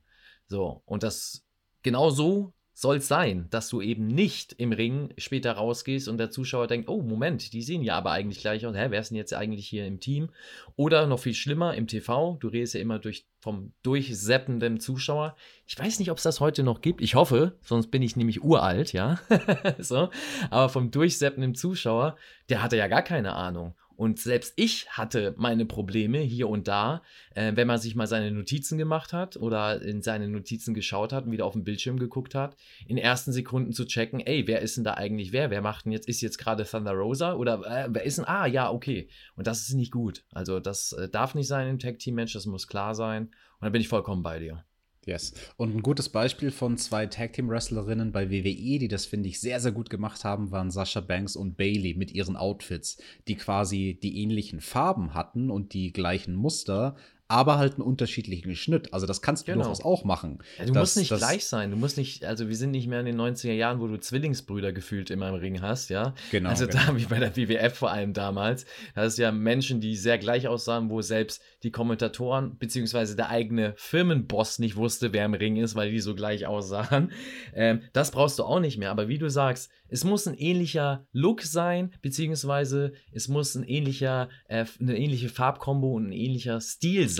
So, 0.48 0.82
und 0.86 1.02
das 1.02 1.44
genau 1.82 2.10
so 2.10 2.52
soll 2.78 2.96
es 2.96 3.08
sein, 3.08 3.46
dass 3.48 3.70
du 3.70 3.80
eben 3.80 4.06
nicht 4.06 4.52
im 4.58 4.70
Ring 4.70 5.08
später 5.16 5.52
rausgehst 5.52 6.08
und 6.08 6.18
der 6.18 6.30
Zuschauer 6.30 6.66
denkt, 6.66 6.90
oh 6.90 7.00
Moment, 7.00 7.54
die 7.54 7.62
sehen 7.62 7.82
ja 7.82 7.96
aber 7.96 8.10
eigentlich 8.10 8.42
gleich 8.42 8.66
aus. 8.66 8.76
Hä, 8.76 8.88
wer 8.90 9.00
ist 9.00 9.08
denn 9.08 9.16
jetzt 9.16 9.32
eigentlich 9.32 9.66
hier 9.66 9.86
im 9.86 9.98
Team? 9.98 10.28
Oder 10.76 11.06
noch 11.06 11.20
viel 11.20 11.32
schlimmer, 11.32 11.72
im 11.72 11.86
TV, 11.86 12.36
du 12.38 12.48
redest 12.48 12.74
ja 12.74 12.80
immer 12.80 12.98
durch, 12.98 13.24
vom 13.40 13.72
durchseppenden 13.82 14.78
Zuschauer. 14.78 15.36
Ich 15.66 15.78
weiß 15.78 15.98
nicht, 16.00 16.10
ob 16.10 16.18
es 16.18 16.24
das 16.24 16.40
heute 16.40 16.64
noch 16.64 16.82
gibt. 16.82 17.00
Ich 17.00 17.14
hoffe, 17.14 17.56
sonst 17.62 17.90
bin 17.90 18.02
ich 18.02 18.14
nämlich 18.14 18.44
uralt, 18.44 18.92
ja. 18.92 19.20
so. 19.78 20.10
Aber 20.50 20.68
vom 20.68 20.90
durchseppenden 20.90 21.54
Zuschauer, 21.54 22.16
der 22.50 22.62
hatte 22.62 22.76
ja 22.76 22.88
gar 22.88 23.02
keine 23.02 23.32
Ahnung. 23.32 23.74
Und 23.96 24.18
selbst 24.20 24.52
ich 24.56 24.88
hatte 24.90 25.34
meine 25.38 25.64
Probleme 25.64 26.18
hier 26.18 26.48
und 26.48 26.68
da, 26.68 27.02
äh, 27.34 27.52
wenn 27.54 27.66
man 27.66 27.78
sich 27.78 27.94
mal 27.94 28.06
seine 28.06 28.30
Notizen 28.30 28.78
gemacht 28.78 29.12
hat 29.12 29.36
oder 29.36 29.80
in 29.80 30.02
seine 30.02 30.28
Notizen 30.28 30.74
geschaut 30.74 31.12
hat 31.12 31.24
und 31.24 31.32
wieder 31.32 31.46
auf 31.46 31.54
den 31.54 31.64
Bildschirm 31.64 31.98
geguckt 31.98 32.34
hat, 32.34 32.56
in 32.86 32.98
ersten 32.98 33.32
Sekunden 33.32 33.72
zu 33.72 33.86
checken, 33.86 34.20
ey, 34.20 34.46
wer 34.46 34.60
ist 34.60 34.76
denn 34.76 34.84
da 34.84 34.94
eigentlich 34.94 35.32
wer? 35.32 35.50
Wer 35.50 35.62
macht 35.62 35.86
denn 35.86 35.92
jetzt, 35.92 36.08
ist 36.08 36.20
jetzt 36.20 36.38
gerade 36.38 36.64
Thunder 36.64 36.92
Rosa 36.92 37.34
oder 37.34 37.62
äh, 37.64 37.88
wer 37.90 38.04
ist 38.04 38.18
denn, 38.18 38.26
ah, 38.26 38.46
ja, 38.46 38.70
okay. 38.70 39.08
Und 39.34 39.46
das 39.46 39.62
ist 39.62 39.74
nicht 39.74 39.92
gut. 39.92 40.24
Also 40.32 40.60
das 40.60 40.92
äh, 40.92 41.08
darf 41.08 41.34
nicht 41.34 41.48
sein 41.48 41.68
im 41.68 41.78
Tag-Team-Match, 41.78 42.34
das 42.34 42.46
muss 42.46 42.68
klar 42.68 42.94
sein. 42.94 43.24
Und 43.24 43.64
da 43.64 43.70
bin 43.70 43.80
ich 43.80 43.88
vollkommen 43.88 44.22
bei 44.22 44.38
dir. 44.38 44.64
Yes. 45.06 45.34
Und 45.56 45.76
ein 45.76 45.82
gutes 45.82 46.08
Beispiel 46.08 46.50
von 46.50 46.76
zwei 46.78 47.06
Tag 47.06 47.32
Team 47.32 47.48
Wrestlerinnen 47.48 48.10
bei 48.10 48.28
WWE, 48.28 48.80
die 48.80 48.88
das 48.88 49.06
finde 49.06 49.28
ich 49.28 49.40
sehr 49.40 49.60
sehr 49.60 49.70
gut 49.70 49.88
gemacht 49.88 50.24
haben, 50.24 50.50
waren 50.50 50.72
Sasha 50.72 51.00
Banks 51.00 51.36
und 51.36 51.56
Bailey 51.56 51.94
mit 51.94 52.10
ihren 52.10 52.36
Outfits, 52.36 53.00
die 53.28 53.36
quasi 53.36 53.98
die 54.02 54.20
ähnlichen 54.20 54.60
Farben 54.60 55.14
hatten 55.14 55.48
und 55.48 55.74
die 55.74 55.92
gleichen 55.92 56.34
Muster, 56.34 56.96
aber 57.28 57.58
halt 57.58 57.74
einen 57.74 57.82
unterschiedlichen 57.82 58.54
Schnitt. 58.54 58.94
Also 58.94 59.06
das 59.06 59.20
kannst 59.20 59.46
du 59.46 59.52
genau. 59.52 59.64
durchaus 59.64 59.84
auch 59.84 60.04
machen. 60.04 60.38
Ja, 60.58 60.66
du 60.66 60.72
das, 60.72 60.80
musst 60.80 60.96
nicht 60.96 61.10
das, 61.10 61.18
gleich 61.18 61.44
sein. 61.46 61.70
Du 61.72 61.76
musst 61.76 61.96
nicht, 61.96 62.24
also 62.24 62.48
wir 62.48 62.56
sind 62.56 62.70
nicht 62.70 62.86
mehr 62.86 63.00
in 63.00 63.06
den 63.06 63.20
90er 63.20 63.52
Jahren, 63.52 63.80
wo 63.80 63.88
du 63.88 63.98
Zwillingsbrüder 63.98 64.72
gefühlt 64.72 65.10
immer 65.10 65.28
im 65.30 65.34
Ring 65.34 65.60
hast, 65.60 65.90
ja. 65.90 66.14
Genau. 66.30 66.50
Also 66.50 66.66
genau. 66.66 66.86
da 66.86 66.96
wie 66.96 67.06
bei 67.06 67.18
der 67.18 67.36
WWF 67.36 67.74
vor 67.74 67.90
allem 67.90 68.12
damals. 68.12 68.64
Da 68.94 69.04
ist 69.04 69.18
ja 69.18 69.32
Menschen, 69.32 69.80
die 69.80 69.96
sehr 69.96 70.18
gleich 70.18 70.46
aussahen, 70.46 70.88
wo 70.88 71.02
selbst 71.02 71.42
die 71.64 71.72
Kommentatoren 71.72 72.58
beziehungsweise 72.58 73.16
der 73.16 73.28
eigene 73.28 73.74
Firmenboss 73.76 74.60
nicht 74.60 74.76
wusste, 74.76 75.12
wer 75.12 75.24
im 75.24 75.34
Ring 75.34 75.56
ist, 75.56 75.74
weil 75.74 75.90
die 75.90 76.00
so 76.00 76.14
gleich 76.14 76.46
aussahen. 76.46 77.12
Ähm, 77.54 77.82
das 77.92 78.10
brauchst 78.10 78.38
du 78.38 78.44
auch 78.44 78.60
nicht 78.60 78.78
mehr. 78.78 78.90
Aber 78.90 79.08
wie 79.08 79.18
du 79.18 79.30
sagst, 79.30 79.70
es 79.88 80.04
muss 80.04 80.26
ein 80.26 80.34
ähnlicher 80.34 81.06
Look 81.12 81.42
sein, 81.42 81.92
beziehungsweise 82.02 82.92
es 83.12 83.28
muss 83.28 83.54
ein 83.54 83.62
ähnlicher, 83.62 84.28
äh, 84.48 84.64
eine 84.80 84.98
ähnliche 84.98 85.28
Farbkombo 85.28 85.94
und 85.94 86.08
ein 86.08 86.12
ähnlicher 86.12 86.60
Stil 86.60 87.08
sein, 87.08 87.15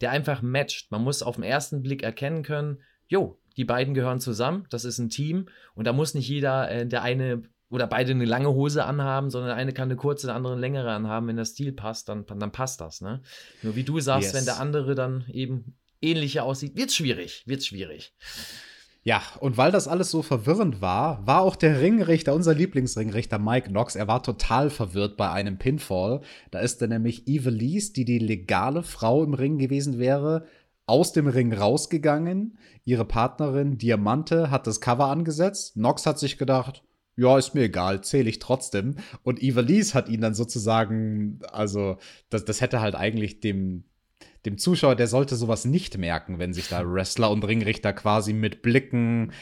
der 0.00 0.10
einfach 0.10 0.42
matcht. 0.42 0.90
Man 0.90 1.02
muss 1.02 1.22
auf 1.22 1.36
den 1.36 1.44
ersten 1.44 1.82
Blick 1.82 2.02
erkennen 2.02 2.42
können, 2.42 2.78
jo, 3.08 3.38
die 3.56 3.64
beiden 3.64 3.94
gehören 3.94 4.20
zusammen, 4.20 4.66
das 4.70 4.84
ist 4.84 4.98
ein 4.98 5.10
Team 5.10 5.48
und 5.74 5.86
da 5.86 5.92
muss 5.92 6.14
nicht 6.14 6.28
jeder, 6.28 6.70
äh, 6.70 6.86
der 6.86 7.02
eine 7.02 7.42
oder 7.68 7.86
beide 7.86 8.10
eine 8.10 8.24
lange 8.24 8.52
Hose 8.52 8.84
anhaben, 8.84 9.30
sondern 9.30 9.56
eine 9.56 9.72
kann 9.72 9.88
eine 9.88 9.96
kurze, 9.96 10.26
der 10.26 10.34
andere 10.36 10.54
eine 10.54 10.60
längere 10.60 10.90
anhaben. 10.90 11.28
Wenn 11.28 11.36
der 11.36 11.44
Stil 11.44 11.72
passt, 11.72 12.08
dann, 12.08 12.26
dann 12.26 12.50
passt 12.50 12.80
das. 12.80 13.00
Ne? 13.00 13.22
Nur 13.62 13.76
wie 13.76 13.84
du 13.84 14.00
sagst, 14.00 14.32
yes. 14.32 14.34
wenn 14.34 14.44
der 14.44 14.58
andere 14.58 14.96
dann 14.96 15.24
eben 15.32 15.76
ähnlicher 16.00 16.44
aussieht, 16.44 16.76
wird 16.76 16.90
schwierig, 16.92 17.44
wird 17.46 17.64
schwierig. 17.64 18.12
Ja, 19.02 19.22
und 19.40 19.56
weil 19.56 19.72
das 19.72 19.88
alles 19.88 20.10
so 20.10 20.20
verwirrend 20.20 20.82
war, 20.82 21.26
war 21.26 21.40
auch 21.40 21.56
der 21.56 21.80
Ringrichter, 21.80 22.34
unser 22.34 22.52
Lieblingsringrichter 22.52 23.38
Mike 23.38 23.70
Knox, 23.70 23.96
er 23.96 24.08
war 24.08 24.22
total 24.22 24.68
verwirrt 24.68 25.16
bei 25.16 25.30
einem 25.30 25.56
Pinfall. 25.56 26.20
Da 26.50 26.58
ist 26.60 26.82
dann 26.82 26.90
nämlich 26.90 27.26
Evelise, 27.26 27.94
die 27.94 28.04
die 28.04 28.18
legale 28.18 28.82
Frau 28.82 29.24
im 29.24 29.32
Ring 29.32 29.56
gewesen 29.56 29.98
wäre, 29.98 30.44
aus 30.84 31.12
dem 31.12 31.28
Ring 31.28 31.52
rausgegangen. 31.54 32.58
Ihre 32.84 33.06
Partnerin 33.06 33.78
Diamante 33.78 34.50
hat 34.50 34.66
das 34.66 34.82
Cover 34.82 35.06
angesetzt. 35.06 35.74
Knox 35.74 36.04
hat 36.04 36.18
sich 36.18 36.36
gedacht, 36.36 36.82
ja, 37.16 37.38
ist 37.38 37.54
mir 37.54 37.62
egal, 37.62 38.02
zähle 38.02 38.28
ich 38.28 38.38
trotzdem. 38.38 38.96
Und 39.22 39.42
Evelise 39.42 39.94
hat 39.94 40.08
ihn 40.08 40.20
dann 40.20 40.34
sozusagen, 40.34 41.40
also, 41.52 41.96
das, 42.28 42.44
das 42.44 42.60
hätte 42.60 42.80
halt 42.80 42.94
eigentlich 42.94 43.40
dem, 43.40 43.84
dem 44.46 44.58
Zuschauer, 44.58 44.96
der 44.96 45.06
sollte 45.06 45.36
sowas 45.36 45.64
nicht 45.64 45.98
merken, 45.98 46.38
wenn 46.38 46.54
sich 46.54 46.68
da 46.68 46.82
Wrestler 46.84 47.30
und 47.30 47.44
Ringrichter 47.44 47.92
quasi 47.92 48.32
mit 48.32 48.62
Blicken 48.62 49.32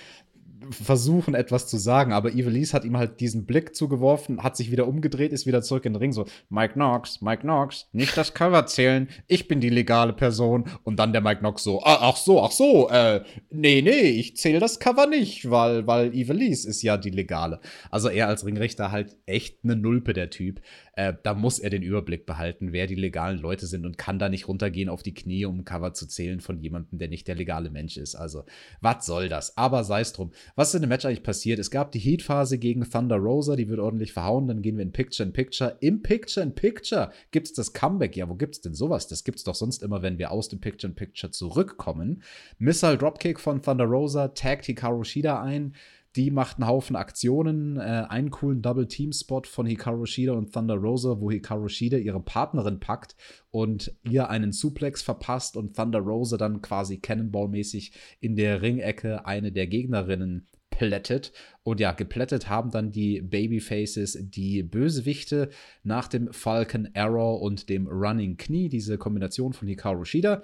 versuchen, 0.71 1.35
etwas 1.35 1.67
zu 1.67 1.77
sagen, 1.77 2.13
aber 2.13 2.33
Evelise 2.33 2.73
hat 2.73 2.85
ihm 2.85 2.97
halt 2.97 3.21
diesen 3.21 3.47
Blick 3.47 3.75
zugeworfen, 3.75 4.43
hat 4.43 4.57
sich 4.57 4.71
wieder 4.71 4.87
umgedreht, 4.87 5.33
ist 5.33 5.47
wieder 5.47 5.63
zurück 5.63 5.85
in 5.85 5.93
den 5.93 6.01
Ring, 6.01 6.13
so, 6.13 6.27
Mike 6.49 6.75
Knox, 6.75 7.21
Mike 7.21 7.43
Knox, 7.43 7.89
nicht 7.93 8.17
das 8.17 8.35
Cover 8.35 8.67
zählen, 8.67 9.09
ich 9.27 9.49
bin 9.49 9.61
die 9.61 9.69
legale 9.69 10.13
Person. 10.13 10.65
Und 10.85 10.99
dann 10.99 11.13
der 11.13 11.23
Mike 11.23 11.41
Knox 11.41 11.63
so, 11.63 11.83
ah, 11.83 11.99
ach 12.01 12.17
so, 12.17 12.43
ach 12.43 12.51
so, 12.51 12.89
äh, 12.91 13.23
nee, 13.51 13.83
nee, 13.83 14.11
ich 14.11 14.37
zähle 14.37 14.61
das 14.61 14.79
Cover 14.79 15.07
nicht, 15.07 15.51
weil, 15.51 15.87
weil 15.87 16.15
Evelise 16.15 16.69
ist 16.69 16.83
ja 16.83 16.97
die 16.97 17.11
legale. 17.11 17.61
Also 17.91 18.09
er 18.09 18.29
als 18.29 18.45
Ringrichter 18.45 18.91
halt 18.91 19.17
echt 19.27 19.65
eine 19.65 19.77
Nulpe, 19.77 20.13
der 20.13 20.31
Typ. 20.31 20.61
Äh, 20.95 21.15
da 21.23 21.35
muss 21.35 21.59
er 21.59 21.71
den 21.71 21.83
Überblick 21.83 22.27
behalten, 22.27 22.73
wer 22.73 22.87
die 22.87 22.97
legalen 22.97 23.39
Leute 23.39 23.67
sind 23.67 23.87
und 23.87 23.99
kann 23.99 24.19
da 24.19 24.29
nicht 24.29 24.49
runtergehen 24.49 24.89
auf 24.89 25.03
die 25.03 25.15
Knie, 25.15 25.45
um 25.45 25.61
ein 25.61 25.65
Cover 25.65 25.95
zu 25.95 26.09
zählen 26.09 26.41
von 26.41 26.61
jemandem, 26.61 26.99
der 26.99 27.09
nicht 27.09 27.29
der 27.29 27.37
legale 27.37 27.71
Mensch 27.71 27.97
ist. 27.97 28.17
Also, 28.17 28.45
was 28.81 29.07
soll 29.07 29.29
das? 29.29 29.57
Aber 29.57 29.85
sei 29.85 30.01
es 30.01 30.13
drum. 30.13 30.33
Was 30.55 30.68
ist 30.68 30.74
in 30.74 30.80
dem 30.82 30.88
Match 30.88 31.05
eigentlich 31.05 31.22
passiert? 31.22 31.59
Es 31.59 31.70
gab 31.70 31.92
die 31.92 31.99
Heat-Phase 31.99 32.59
gegen 32.59 32.88
Thunder 32.88 33.16
Rosa, 33.16 33.57
die 33.57 33.68
wird 33.68 33.80
ordentlich 33.80 34.12
verhauen. 34.12 34.49
Dann 34.49 34.62
gehen 34.62 34.76
wir 34.76 34.82
in 34.82 34.92
Picture-in-Picture. 34.92 35.76
Im 35.80 36.03
Picture-in-Picture 36.03 37.11
gibt 37.30 37.46
es 37.46 37.53
das 37.53 37.72
Comeback. 37.72 38.16
Ja, 38.16 38.28
wo 38.28 38.34
gibt 38.34 38.55
es 38.57 38.61
denn 38.61 38.74
sowas? 38.74 39.09
Das 39.09 39.24
gibt 39.24 39.38
es 39.38 39.44
doch 39.44 39.55
sonst 39.55 39.82
immer, 39.82 40.03
wenn 40.03 40.18
wir 40.18 40.30
aus 40.30 40.49
dem 40.49 40.61
Picture-in-Picture 40.61 41.30
zurückkommen. 41.30 42.22
Missile 42.59 42.99
Dropkick 42.99 43.40
von 43.40 43.62
Thunder 43.62 43.84
Rosa 43.84 44.28
taggt 44.28 44.66
Hikaru 44.66 45.05
Shida 45.05 45.42
ein. 45.42 45.74
Die 46.17 46.31
macht 46.31 46.57
einen 46.59 46.67
Haufen 46.67 46.97
Aktionen, 46.97 47.77
äh, 47.77 48.07
einen 48.09 48.31
coolen 48.31 48.63
Double-Team-Spot 48.63 49.43
von 49.45 49.67
Hikaru 49.67 50.07
Shida 50.07 50.33
und 50.33 50.53
Thunder 50.53 50.77
Rosa, 50.77 51.21
wo 51.21 51.31
Hikaru 51.31 51.69
Shida 51.69 51.99
ihre 51.99 52.21
Partnerin 52.21 52.81
packt 52.81 53.15
und 53.51 53.95
ihr 54.09 54.31
einen 54.31 54.53
Suplex 54.53 55.03
verpasst 55.03 55.57
und 55.57 55.77
Thunder 55.77 56.01
Rosa 56.01 56.37
dann 56.37 56.63
quasi 56.63 56.99
Cannonball-mäßig 56.99 57.93
in 58.21 58.37
der 58.37 58.63
Ringecke 58.63 59.27
eine 59.27 59.53
der 59.53 59.67
Gegnerinnen 59.67 60.47
plättet. 60.71 61.33
Und 61.63 61.81
ja, 61.81 61.93
geplättet 61.93 62.49
haben 62.49 62.71
dann 62.71 62.91
die 62.91 63.21
Babyfaces 63.21 64.19
die 64.21 64.63
Bösewichte 64.63 65.51
nach 65.83 66.09
dem 66.09 66.33
Falcon 66.33 66.89
Arrow 66.95 67.41
und 67.41 67.69
dem 67.69 67.87
Running 67.87 68.37
Knee, 68.37 68.69
diese 68.69 68.97
Kombination 68.97 69.53
von 69.53 69.69
Hikaru 69.69 70.05
Shida. 70.05 70.43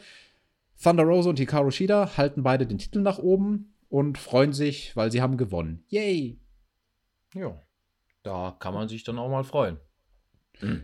Thunder 0.82 1.04
Rosa 1.04 1.30
und 1.30 1.38
Hikaru 1.38 1.70
Shida 1.70 2.16
halten 2.16 2.42
beide 2.42 2.66
den 2.66 2.78
Titel 2.78 3.00
nach 3.00 3.18
oben 3.18 3.73
und 3.94 4.18
freuen 4.18 4.52
sich, 4.52 4.96
weil 4.96 5.12
sie 5.12 5.22
haben 5.22 5.36
gewonnen. 5.36 5.84
Yay! 5.86 6.40
Ja, 7.32 7.60
da 8.24 8.56
kann 8.58 8.74
man 8.74 8.88
sich 8.88 9.04
dann 9.04 9.20
auch 9.20 9.30
mal 9.30 9.44
freuen. 9.44 9.78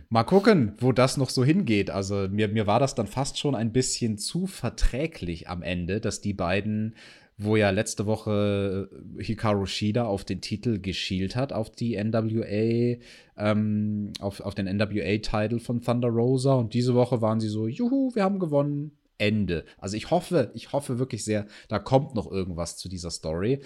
Mal 0.07 0.23
gucken, 0.23 0.75
wo 0.79 0.93
das 0.93 1.17
noch 1.17 1.29
so 1.29 1.43
hingeht. 1.43 1.89
Also 1.89 2.29
mir, 2.29 2.47
mir 2.47 2.67
war 2.67 2.79
das 2.79 2.95
dann 2.95 3.07
fast 3.07 3.37
schon 3.37 3.53
ein 3.53 3.73
bisschen 3.73 4.17
zu 4.17 4.47
verträglich 4.47 5.49
am 5.49 5.61
Ende, 5.61 5.99
dass 5.99 6.21
die 6.21 6.33
beiden, 6.33 6.95
wo 7.37 7.57
ja 7.57 7.69
letzte 7.71 8.05
Woche 8.05 8.89
äh, 9.17 9.23
Hikaru 9.23 9.65
Shida 9.65 10.05
auf 10.05 10.23
den 10.23 10.39
Titel 10.39 10.79
geschielt 10.79 11.35
hat, 11.35 11.51
auf 11.51 11.69
die 11.69 12.01
NWA, 12.01 12.97
ähm, 13.35 14.13
auf, 14.21 14.39
auf 14.39 14.55
den 14.55 14.67
NWA-Title 14.67 15.59
von 15.59 15.81
Thunder 15.81 16.07
Rosa 16.07 16.53
und 16.53 16.73
diese 16.73 16.95
Woche 16.95 17.21
waren 17.21 17.41
sie 17.41 17.49
so, 17.49 17.67
juhu, 17.67 18.15
wir 18.15 18.23
haben 18.23 18.39
gewonnen, 18.39 18.97
Ende. 19.21 19.65
Also 19.77 19.95
ich 19.95 20.09
hoffe, 20.09 20.51
ich 20.55 20.73
hoffe 20.73 20.97
wirklich 20.97 21.23
sehr, 21.23 21.45
da 21.67 21.77
kommt 21.77 22.15
noch 22.15 22.29
irgendwas 22.29 22.75
zu 22.75 22.89
dieser 22.89 23.11
Story. 23.11 23.61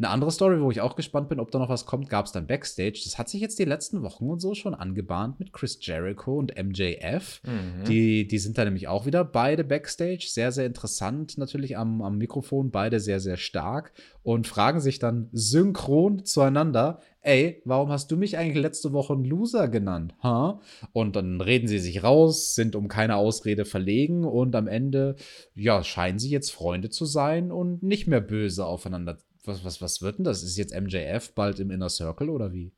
Eine 0.00 0.08
andere 0.08 0.30
Story, 0.30 0.62
wo 0.62 0.70
ich 0.70 0.80
auch 0.80 0.96
gespannt 0.96 1.28
bin, 1.28 1.40
ob 1.40 1.50
da 1.50 1.58
noch 1.58 1.68
was 1.68 1.84
kommt, 1.84 2.08
gab 2.08 2.24
es 2.24 2.32
dann 2.32 2.46
Backstage. 2.46 3.02
Das 3.04 3.18
hat 3.18 3.28
sich 3.28 3.42
jetzt 3.42 3.58
die 3.58 3.66
letzten 3.66 4.02
Wochen 4.02 4.30
und 4.30 4.40
so 4.40 4.54
schon 4.54 4.74
angebahnt 4.74 5.38
mit 5.38 5.52
Chris 5.52 5.78
Jericho 5.82 6.38
und 6.38 6.54
MJF. 6.56 7.42
Mhm. 7.44 7.84
Die, 7.84 8.26
die 8.26 8.38
sind 8.38 8.56
da 8.56 8.64
nämlich 8.64 8.88
auch 8.88 9.04
wieder 9.04 9.24
beide 9.24 9.62
Backstage. 9.62 10.24
Sehr, 10.26 10.52
sehr 10.52 10.64
interessant 10.64 11.36
natürlich 11.36 11.76
am, 11.76 12.00
am 12.00 12.16
Mikrofon. 12.16 12.70
Beide 12.70 12.98
sehr, 12.98 13.20
sehr 13.20 13.36
stark. 13.36 13.92
Und 14.22 14.46
fragen 14.46 14.80
sich 14.80 15.00
dann 15.00 15.28
synchron 15.32 16.24
zueinander: 16.24 17.00
Ey, 17.20 17.60
warum 17.66 17.90
hast 17.90 18.10
du 18.10 18.16
mich 18.16 18.38
eigentlich 18.38 18.62
letzte 18.62 18.94
Woche 18.94 19.12
ein 19.12 19.24
Loser 19.24 19.68
genannt? 19.68 20.14
Huh? 20.22 20.60
Und 20.92 21.14
dann 21.14 21.42
reden 21.42 21.68
sie 21.68 21.78
sich 21.78 22.02
raus, 22.02 22.54
sind 22.54 22.74
um 22.74 22.88
keine 22.88 23.16
Ausrede 23.16 23.66
verlegen 23.66 24.24
und 24.24 24.56
am 24.56 24.66
Ende, 24.66 25.16
ja, 25.54 25.84
scheinen 25.84 26.18
sie 26.18 26.30
jetzt 26.30 26.52
Freunde 26.52 26.88
zu 26.88 27.04
sein 27.04 27.52
und 27.52 27.82
nicht 27.82 28.06
mehr 28.06 28.22
böse 28.22 28.64
aufeinander 28.64 29.18
was, 29.44 29.64
was, 29.64 29.80
was 29.80 30.02
wird 30.02 30.18
denn 30.18 30.24
das? 30.24 30.42
Ist 30.42 30.56
jetzt 30.56 30.74
MJF 30.74 31.34
bald 31.34 31.60
im 31.60 31.70
Inner 31.70 31.88
Circle 31.88 32.30
oder 32.30 32.52
wie? 32.52 32.72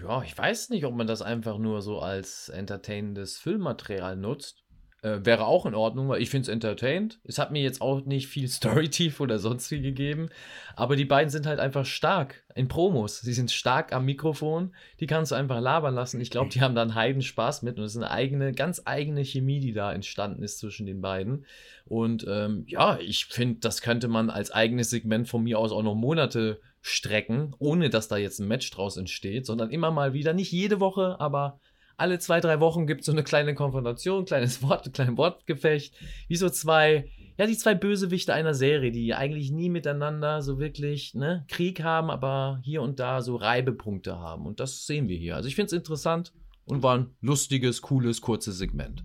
Ja, 0.00 0.22
ich 0.22 0.36
weiß 0.36 0.70
nicht, 0.70 0.84
ob 0.84 0.94
man 0.94 1.06
das 1.06 1.22
einfach 1.22 1.58
nur 1.58 1.80
so 1.80 2.00
als 2.00 2.48
entertainendes 2.48 3.38
Filmmaterial 3.38 4.16
nutzt. 4.16 4.63
Äh, 5.04 5.26
wäre 5.26 5.44
auch 5.44 5.66
in 5.66 5.74
Ordnung, 5.74 6.08
weil 6.08 6.22
ich 6.22 6.30
finde 6.30 6.44
es 6.44 6.48
entertained. 6.48 7.18
Es 7.24 7.38
hat 7.38 7.52
mir 7.52 7.60
jetzt 7.60 7.82
auch 7.82 8.06
nicht 8.06 8.26
viel 8.26 8.48
Story-Tief 8.48 9.20
oder 9.20 9.38
sonst 9.38 9.70
wie 9.70 9.82
gegeben. 9.82 10.30
Aber 10.76 10.96
die 10.96 11.04
beiden 11.04 11.28
sind 11.28 11.44
halt 11.44 11.60
einfach 11.60 11.84
stark 11.84 12.42
in 12.54 12.68
Promos. 12.68 13.20
Sie 13.20 13.34
sind 13.34 13.50
stark 13.50 13.92
am 13.92 14.06
Mikrofon. 14.06 14.72
Die 15.00 15.06
kannst 15.06 15.30
du 15.30 15.36
einfach 15.36 15.60
labern 15.60 15.94
lassen. 15.94 16.22
Ich 16.22 16.30
glaube, 16.30 16.48
die 16.48 16.62
haben 16.62 16.74
da 16.74 16.80
einen 16.80 16.94
heiden 16.94 17.20
Spaß 17.20 17.60
mit. 17.60 17.76
Und 17.76 17.84
es 17.84 17.92
ist 17.92 17.98
eine 17.98 18.10
eigene, 18.10 18.52
ganz 18.52 18.80
eigene 18.86 19.22
Chemie, 19.26 19.60
die 19.60 19.74
da 19.74 19.92
entstanden 19.92 20.42
ist 20.42 20.58
zwischen 20.58 20.86
den 20.86 21.02
beiden. 21.02 21.44
Und 21.84 22.24
ähm, 22.26 22.64
ja, 22.66 22.98
ich 22.98 23.26
finde, 23.26 23.60
das 23.60 23.82
könnte 23.82 24.08
man 24.08 24.30
als 24.30 24.52
eigenes 24.52 24.88
Segment 24.88 25.28
von 25.28 25.42
mir 25.42 25.58
aus 25.58 25.70
auch 25.70 25.82
noch 25.82 25.94
Monate 25.94 26.62
strecken, 26.80 27.54
ohne 27.58 27.90
dass 27.90 28.08
da 28.08 28.16
jetzt 28.16 28.38
ein 28.38 28.48
Match 28.48 28.70
draus 28.70 28.96
entsteht, 28.96 29.44
sondern 29.44 29.70
immer 29.70 29.90
mal 29.90 30.14
wieder, 30.14 30.32
nicht 30.32 30.50
jede 30.50 30.80
Woche, 30.80 31.20
aber 31.20 31.60
alle 31.96 32.18
zwei, 32.18 32.40
drei 32.40 32.60
Wochen 32.60 32.86
gibt 32.86 33.00
es 33.00 33.06
so 33.06 33.12
eine 33.12 33.22
kleine 33.22 33.54
Konfrontation, 33.54 34.24
kleines 34.24 34.62
Wort, 34.62 34.90
kleines 34.94 35.16
Wortgefecht, 35.16 35.94
wie 36.28 36.36
so 36.36 36.48
zwei, 36.48 37.08
ja, 37.38 37.46
die 37.46 37.56
zwei 37.56 37.74
Bösewichte 37.74 38.34
einer 38.34 38.54
Serie, 38.54 38.92
die 38.92 39.14
eigentlich 39.14 39.50
nie 39.50 39.70
miteinander 39.70 40.42
so 40.42 40.58
wirklich 40.58 41.14
ne, 41.14 41.44
Krieg 41.48 41.82
haben, 41.82 42.10
aber 42.10 42.60
hier 42.62 42.82
und 42.82 43.00
da 43.00 43.22
so 43.22 43.36
Reibepunkte 43.36 44.18
haben. 44.18 44.46
Und 44.46 44.60
das 44.60 44.86
sehen 44.86 45.08
wir 45.08 45.16
hier. 45.16 45.36
Also 45.36 45.48
ich 45.48 45.54
finde 45.54 45.66
es 45.66 45.72
interessant 45.72 46.32
und 46.64 46.82
war 46.82 46.98
ein 46.98 47.10
lustiges, 47.20 47.82
cooles, 47.82 48.20
kurzes 48.20 48.58
Segment. 48.58 49.04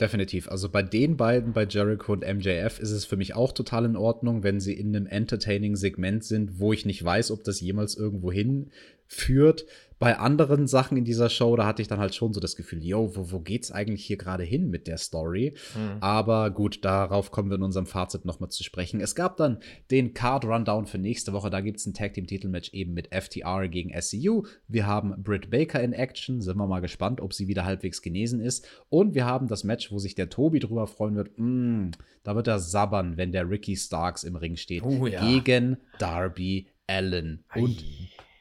Definitiv. 0.00 0.48
Also 0.48 0.68
bei 0.68 0.82
den 0.82 1.16
beiden, 1.16 1.52
bei 1.52 1.64
Jericho 1.66 2.12
und 2.12 2.24
MJF, 2.24 2.80
ist 2.80 2.90
es 2.90 3.04
für 3.04 3.16
mich 3.16 3.36
auch 3.36 3.52
total 3.52 3.84
in 3.84 3.96
Ordnung, 3.96 4.42
wenn 4.42 4.58
sie 4.58 4.74
in 4.74 4.94
einem 4.94 5.06
entertaining 5.06 5.76
Segment 5.76 6.24
sind, 6.24 6.58
wo 6.58 6.72
ich 6.72 6.84
nicht 6.84 7.04
weiß, 7.04 7.30
ob 7.30 7.44
das 7.44 7.60
jemals 7.60 7.96
irgendwo 7.96 8.32
hinführt 8.32 9.66
bei 9.98 10.18
anderen 10.18 10.66
Sachen 10.66 10.96
in 10.96 11.04
dieser 11.04 11.30
Show, 11.30 11.56
da 11.56 11.66
hatte 11.66 11.82
ich 11.82 11.88
dann 11.88 11.98
halt 11.98 12.14
schon 12.14 12.32
so 12.32 12.40
das 12.40 12.56
Gefühl, 12.56 12.84
yo, 12.84 13.14
wo, 13.14 13.30
wo 13.30 13.40
geht's 13.40 13.70
eigentlich 13.70 14.04
hier 14.04 14.16
gerade 14.16 14.42
hin 14.42 14.68
mit 14.68 14.86
der 14.86 14.98
Story? 14.98 15.54
Mhm. 15.74 15.98
Aber 16.00 16.50
gut, 16.50 16.84
darauf 16.84 17.30
kommen 17.30 17.50
wir 17.50 17.56
in 17.56 17.62
unserem 17.62 17.86
Fazit 17.86 18.24
nochmal 18.24 18.50
zu 18.50 18.64
sprechen. 18.64 19.00
Es 19.00 19.14
gab 19.14 19.36
dann 19.36 19.58
den 19.90 20.14
Card 20.14 20.44
Rundown 20.44 20.86
für 20.86 20.98
nächste 20.98 21.32
Woche. 21.32 21.50
Da 21.50 21.60
gibt's 21.60 21.86
ein 21.86 21.94
Tag 21.94 22.14
Team 22.14 22.26
Titelmatch 22.26 22.72
eben 22.72 22.94
mit 22.94 23.14
FTR 23.14 23.68
gegen 23.68 23.90
SCU. 24.00 24.44
Wir 24.68 24.86
haben 24.86 25.14
Britt 25.22 25.50
Baker 25.50 25.80
in 25.80 25.92
Action. 25.92 26.40
Sind 26.40 26.56
wir 26.56 26.66
mal 26.66 26.80
gespannt, 26.80 27.20
ob 27.20 27.32
sie 27.32 27.48
wieder 27.48 27.64
halbwegs 27.64 28.02
genesen 28.02 28.40
ist. 28.40 28.66
Und 28.88 29.14
wir 29.14 29.26
haben 29.26 29.48
das 29.48 29.64
Match, 29.64 29.92
wo 29.92 29.98
sich 29.98 30.14
der 30.14 30.28
Tobi 30.28 30.58
drüber 30.58 30.86
freuen 30.86 31.16
wird. 31.16 31.30
Mm, 31.36 31.90
da 32.22 32.34
wird 32.34 32.48
er 32.48 32.58
sabbern, 32.58 33.16
wenn 33.16 33.32
der 33.32 33.48
Ricky 33.48 33.76
Starks 33.76 34.24
im 34.24 34.36
Ring 34.36 34.56
steht. 34.56 34.82
Oh, 34.82 35.06
ja. 35.06 35.20
Gegen 35.20 35.78
Darby 35.98 36.68
Allen. 36.86 37.44
Und 37.54 37.84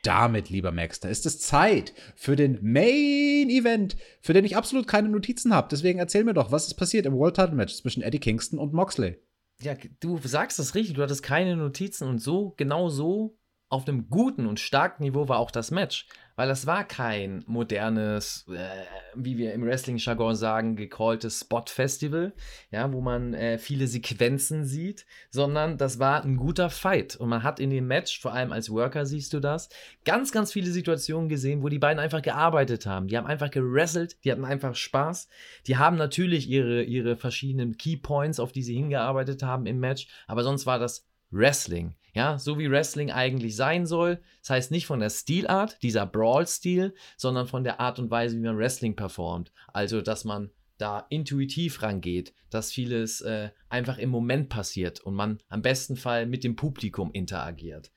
damit, 0.04 0.50
lieber 0.50 0.72
Max, 0.72 1.00
da 1.00 1.10
ist 1.10 1.26
es 1.26 1.40
Zeit 1.40 1.94
für 2.16 2.36
den 2.36 2.60
Main 2.62 3.50
Event, 3.50 3.98
für 4.22 4.34
den 4.34 4.46
ich 4.46 4.56
absolut 4.56 4.88
keine 4.88 5.10
Notizen 5.10 5.54
habe. 5.54 5.68
Deswegen 5.72 6.00
erzähl 6.00 6.24
mir 6.24 6.34
doch, 6.34 6.52
was 6.52 6.68
ist 6.68 6.76
passiert 6.76 7.06
im 7.06 7.14
World 7.14 7.36
Title 7.36 7.56
Match 7.56 7.76
zwischen 7.76 8.04
Eddie 8.04 8.20
Kingston 8.20 8.60
und 8.60 8.74
Moxley? 8.74 9.18
Ja, 9.62 9.76
du 10.00 10.20
sagst 10.20 10.60
das 10.60 10.76
richtig, 10.76 10.96
du 10.96 11.02
hattest 11.02 11.24
keine 11.24 11.56
Notizen 11.56 12.08
und 12.08 12.20
so, 12.20 12.54
genau 12.58 12.90
so 12.90 13.38
auf 13.74 13.88
einem 13.88 14.08
guten 14.08 14.46
und 14.46 14.60
starken 14.60 15.02
Niveau 15.02 15.28
war 15.28 15.40
auch 15.40 15.50
das 15.50 15.72
Match, 15.72 16.06
weil 16.36 16.48
das 16.48 16.68
war 16.68 16.84
kein 16.84 17.44
modernes, 17.48 18.46
äh, 18.48 18.86
wie 19.16 19.40
wir 19.40 19.52
im 19.54 19.66
Wrestling-Jargon 19.66 20.36
sagen, 20.36 20.76
gecalltes 20.76 21.40
Spot-Festival, 21.40 22.34
ja, 22.70 22.94
wo 22.94 23.02
man 23.02 23.34
äh, 23.34 23.58
viele 23.58 23.88
Sequenzen 23.88 24.64
sieht, 24.64 25.08
sondern 25.32 25.80
das 25.80 25.98
war 25.98 26.24
ein 26.24 26.38
guter 26.38 26.70
Fight 26.70 27.16
und 27.16 27.30
man 27.30 27.42
hat 27.42 27.60
in 27.60 27.72
dem 27.72 27.88
Match, 27.88 28.22
vor 28.22 28.34
allem 28.34 28.52
als 28.52 28.70
Worker 28.70 29.08
siehst 29.08 29.34
du 29.34 29.40
das, 29.40 29.70
ganz, 30.06 30.32
ganz 30.32 30.52
viele 30.54 30.70
Situationen 30.70 31.28
gesehen, 31.28 31.64
wo 31.64 31.68
die 31.68 31.80
beiden 31.80 32.00
einfach 32.00 32.22
gearbeitet 32.22 32.86
haben. 32.86 33.08
Die 33.08 33.18
haben 33.18 33.26
einfach 33.26 33.50
gewrestelt, 33.50 34.24
die 34.24 34.32
hatten 34.32 34.46
einfach 34.46 34.76
Spaß, 34.76 35.30
die 35.66 35.78
haben 35.78 35.98
natürlich 35.98 36.48
ihre, 36.48 36.84
ihre 36.84 37.18
verschiedenen 37.18 37.76
Keypoints, 37.76 38.40
auf 38.40 38.52
die 38.52 38.62
sie 38.62 38.76
hingearbeitet 38.76 39.42
haben 39.42 39.66
im 39.66 39.80
Match, 39.80 40.08
aber 40.28 40.44
sonst 40.44 40.68
war 40.68 40.78
das 40.78 41.08
Wrestling. 41.32 41.96
Ja, 42.14 42.38
so 42.38 42.60
wie 42.60 42.70
Wrestling 42.70 43.12
eigentlich 43.12 43.56
sein 43.56 43.86
soll. 43.86 44.22
Das 44.42 44.52
heißt 44.52 44.72
nicht 44.72 44.86
von 44.86 45.00
der 45.00 45.10
Stilart, 45.10 45.82
dieser 45.82 46.06
Brawl-Stil, 46.06 46.94
sondern 47.18 47.48
von 47.48 47.64
der 47.64 47.80
Art 47.80 47.98
und 48.00 48.12
Weise, 48.12 48.38
wie 48.38 48.46
man 48.46 48.58
Wrestling 48.58 48.96
performt. 48.96 49.52
Also, 49.68 50.02
dass 50.02 50.24
man 50.24 50.52
da 50.78 51.06
intuitiv 51.10 51.82
rangeht, 51.82 52.34
dass 52.50 52.72
vieles 52.72 53.22
äh, 53.22 53.50
einfach 53.70 53.98
im 53.98 54.10
Moment 54.10 54.50
passiert 54.50 55.00
und 55.00 55.16
man 55.16 55.40
am 55.50 55.62
besten 55.62 55.96
Fall 55.96 56.26
mit 56.26 56.44
dem 56.44 56.56
Publikum 56.56 57.12
interagiert 57.12 57.92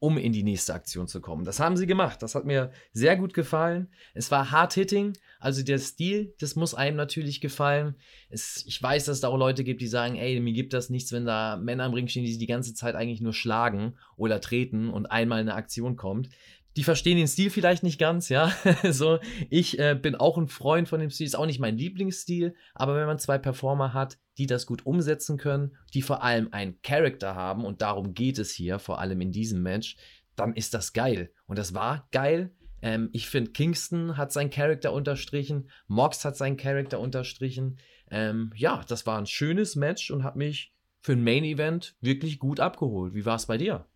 um 0.00 0.16
in 0.16 0.32
die 0.32 0.42
nächste 0.42 0.74
Aktion 0.74 1.06
zu 1.06 1.20
kommen. 1.20 1.44
Das 1.44 1.60
haben 1.60 1.76
sie 1.76 1.86
gemacht. 1.86 2.22
Das 2.22 2.34
hat 2.34 2.46
mir 2.46 2.72
sehr 2.92 3.16
gut 3.16 3.34
gefallen. 3.34 3.88
Es 4.14 4.30
war 4.30 4.50
hard-hitting, 4.50 5.12
also 5.38 5.62
der 5.62 5.78
Stil, 5.78 6.34
das 6.40 6.56
muss 6.56 6.74
einem 6.74 6.96
natürlich 6.96 7.42
gefallen. 7.42 7.94
Es, 8.30 8.64
ich 8.66 8.82
weiß, 8.82 9.04
dass 9.04 9.16
es 9.16 9.20
da 9.20 9.28
auch 9.28 9.36
Leute 9.36 9.62
gibt, 9.62 9.82
die 9.82 9.86
sagen, 9.86 10.16
ey, 10.16 10.40
mir 10.40 10.54
gibt 10.54 10.72
das 10.72 10.88
nichts, 10.88 11.12
wenn 11.12 11.26
da 11.26 11.58
Männer 11.58 11.84
im 11.84 11.92
Ring 11.92 12.08
stehen, 12.08 12.24
die 12.24 12.38
die 12.38 12.46
ganze 12.46 12.72
Zeit 12.74 12.94
eigentlich 12.94 13.20
nur 13.20 13.34
schlagen 13.34 13.98
oder 14.16 14.40
treten 14.40 14.88
und 14.88 15.06
einmal 15.06 15.40
eine 15.40 15.54
Aktion 15.54 15.96
kommt 15.96 16.30
die 16.76 16.84
verstehen 16.84 17.16
den 17.16 17.26
Stil 17.26 17.50
vielleicht 17.50 17.82
nicht 17.82 17.98
ganz, 17.98 18.28
ja. 18.28 18.52
so, 18.90 19.18
ich 19.48 19.78
äh, 19.78 19.98
bin 20.00 20.14
auch 20.14 20.38
ein 20.38 20.48
Freund 20.48 20.88
von 20.88 21.00
dem 21.00 21.10
Stil, 21.10 21.26
ist 21.26 21.36
auch 21.36 21.46
nicht 21.46 21.58
mein 21.58 21.76
Lieblingsstil, 21.76 22.54
aber 22.74 22.94
wenn 22.96 23.06
man 23.06 23.18
zwei 23.18 23.38
Performer 23.38 23.92
hat, 23.92 24.18
die 24.38 24.46
das 24.46 24.66
gut 24.66 24.86
umsetzen 24.86 25.36
können, 25.36 25.76
die 25.94 26.02
vor 26.02 26.22
allem 26.22 26.52
einen 26.52 26.80
Charakter 26.82 27.34
haben 27.34 27.64
und 27.64 27.82
darum 27.82 28.14
geht 28.14 28.38
es 28.38 28.52
hier, 28.52 28.78
vor 28.78 29.00
allem 29.00 29.20
in 29.20 29.32
diesem 29.32 29.62
Match, 29.62 29.96
dann 30.36 30.54
ist 30.54 30.74
das 30.74 30.92
geil. 30.92 31.32
Und 31.46 31.58
das 31.58 31.74
war 31.74 32.08
geil. 32.12 32.54
Ähm, 32.82 33.10
ich 33.12 33.28
finde, 33.28 33.50
Kingston 33.50 34.16
hat 34.16 34.32
seinen 34.32 34.50
Charakter 34.50 34.92
unterstrichen, 34.92 35.70
Mox 35.86 36.24
hat 36.24 36.36
seinen 36.36 36.56
Charakter 36.56 37.00
unterstrichen. 37.00 37.78
Ähm, 38.10 38.52
ja, 38.54 38.82
das 38.88 39.06
war 39.06 39.18
ein 39.18 39.26
schönes 39.26 39.76
Match 39.76 40.10
und 40.10 40.24
hat 40.24 40.36
mich 40.36 40.72
für 41.02 41.12
ein 41.12 41.24
Main 41.24 41.44
Event 41.44 41.96
wirklich 42.00 42.38
gut 42.38 42.60
abgeholt. 42.60 43.14
Wie 43.14 43.24
war 43.24 43.36
es 43.36 43.46
bei 43.46 43.58
dir? 43.58 43.86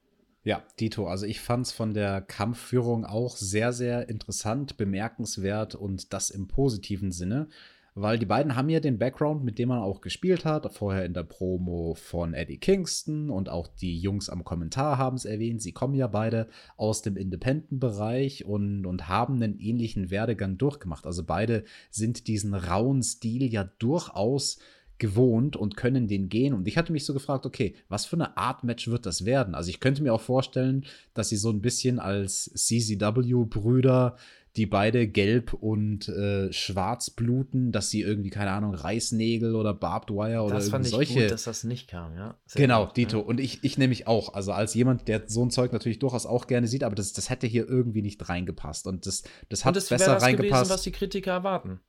Ja, 0.44 0.62
Dito, 0.78 1.06
also 1.06 1.24
ich 1.24 1.40
fand 1.40 1.64
es 1.66 1.72
von 1.72 1.94
der 1.94 2.20
Kampfführung 2.20 3.06
auch 3.06 3.34
sehr, 3.38 3.72
sehr 3.72 4.10
interessant, 4.10 4.76
bemerkenswert 4.76 5.74
und 5.74 6.12
das 6.12 6.28
im 6.28 6.48
positiven 6.48 7.12
Sinne, 7.12 7.48
weil 7.94 8.18
die 8.18 8.26
beiden 8.26 8.54
haben 8.54 8.68
ja 8.68 8.80
den 8.80 8.98
Background, 8.98 9.42
mit 9.42 9.58
dem 9.58 9.70
man 9.70 9.78
auch 9.78 10.02
gespielt 10.02 10.44
hat, 10.44 10.70
vorher 10.74 11.06
in 11.06 11.14
der 11.14 11.22
Promo 11.22 11.94
von 11.94 12.34
Eddie 12.34 12.58
Kingston 12.58 13.30
und 13.30 13.48
auch 13.48 13.68
die 13.68 13.98
Jungs 13.98 14.28
am 14.28 14.44
Kommentar 14.44 14.98
haben 14.98 15.16
es 15.16 15.24
erwähnt, 15.24 15.62
sie 15.62 15.72
kommen 15.72 15.94
ja 15.94 16.08
beide 16.08 16.48
aus 16.76 17.00
dem 17.00 17.16
Independent-Bereich 17.16 18.44
und, 18.44 18.84
und 18.84 19.08
haben 19.08 19.36
einen 19.36 19.58
ähnlichen 19.58 20.10
Werdegang 20.10 20.58
durchgemacht. 20.58 21.06
Also 21.06 21.24
beide 21.24 21.64
sind 21.90 22.26
diesen 22.26 22.52
rauen 22.52 23.02
Stil 23.02 23.50
ja 23.50 23.64
durchaus 23.78 24.58
gewohnt 25.04 25.54
und 25.54 25.76
können 25.76 26.08
den 26.08 26.30
gehen. 26.30 26.54
Und 26.54 26.66
ich 26.66 26.78
hatte 26.78 26.90
mich 26.90 27.04
so 27.04 27.12
gefragt, 27.12 27.44
okay, 27.44 27.74
was 27.90 28.06
für 28.06 28.16
eine 28.16 28.38
Art 28.38 28.64
Match 28.64 28.88
wird 28.88 29.04
das 29.04 29.26
werden? 29.26 29.54
Also 29.54 29.68
ich 29.68 29.78
könnte 29.78 30.02
mir 30.02 30.14
auch 30.14 30.20
vorstellen, 30.22 30.86
dass 31.12 31.28
sie 31.28 31.36
so 31.36 31.50
ein 31.50 31.60
bisschen 31.60 31.98
als 31.98 32.50
CCW-Brüder, 32.54 34.16
die 34.56 34.64
beide 34.64 35.06
gelb 35.06 35.52
und 35.52 36.08
äh, 36.08 36.50
schwarz 36.54 37.10
bluten, 37.10 37.70
dass 37.70 37.90
sie 37.90 38.00
irgendwie, 38.00 38.30
keine 38.30 38.52
Ahnung, 38.52 38.72
Reißnägel 38.72 39.56
oder 39.56 39.74
Barbed 39.74 40.10
Wire 40.10 40.40
oder 40.40 40.54
das 40.54 40.70
fand 40.70 40.86
ich 40.86 40.92
solche. 40.92 41.20
Gut, 41.20 41.32
dass 41.32 41.44
das 41.44 41.64
nicht 41.64 41.86
kam, 41.86 42.16
ja. 42.16 42.38
Sehr 42.46 42.62
genau, 42.62 42.86
gut, 42.86 42.96
Dito. 42.96 43.18
Ja. 43.18 43.24
Und 43.24 43.40
ich, 43.40 43.62
ich 43.62 43.76
nehme 43.76 43.90
mich 43.90 44.06
auch. 44.06 44.32
Also 44.32 44.52
als 44.52 44.72
jemand, 44.72 45.06
der 45.06 45.24
so 45.26 45.44
ein 45.44 45.50
Zeug 45.50 45.74
natürlich 45.74 45.98
durchaus 45.98 46.24
auch 46.24 46.46
gerne 46.46 46.66
sieht, 46.66 46.82
aber 46.82 46.94
das, 46.94 47.12
das 47.12 47.28
hätte 47.28 47.46
hier 47.46 47.68
irgendwie 47.68 48.00
nicht 48.00 48.26
reingepasst. 48.26 48.86
Und 48.86 49.04
das, 49.04 49.24
das 49.50 49.66
hat 49.66 49.72
und 49.72 49.76
das 49.76 49.90
besser 49.90 50.14
das 50.14 50.22
reingepasst. 50.22 50.62
Gewesen, 50.62 50.72
was 50.72 50.82
die 50.82 50.92
Kritiker 50.92 51.32
erwarten. 51.32 51.80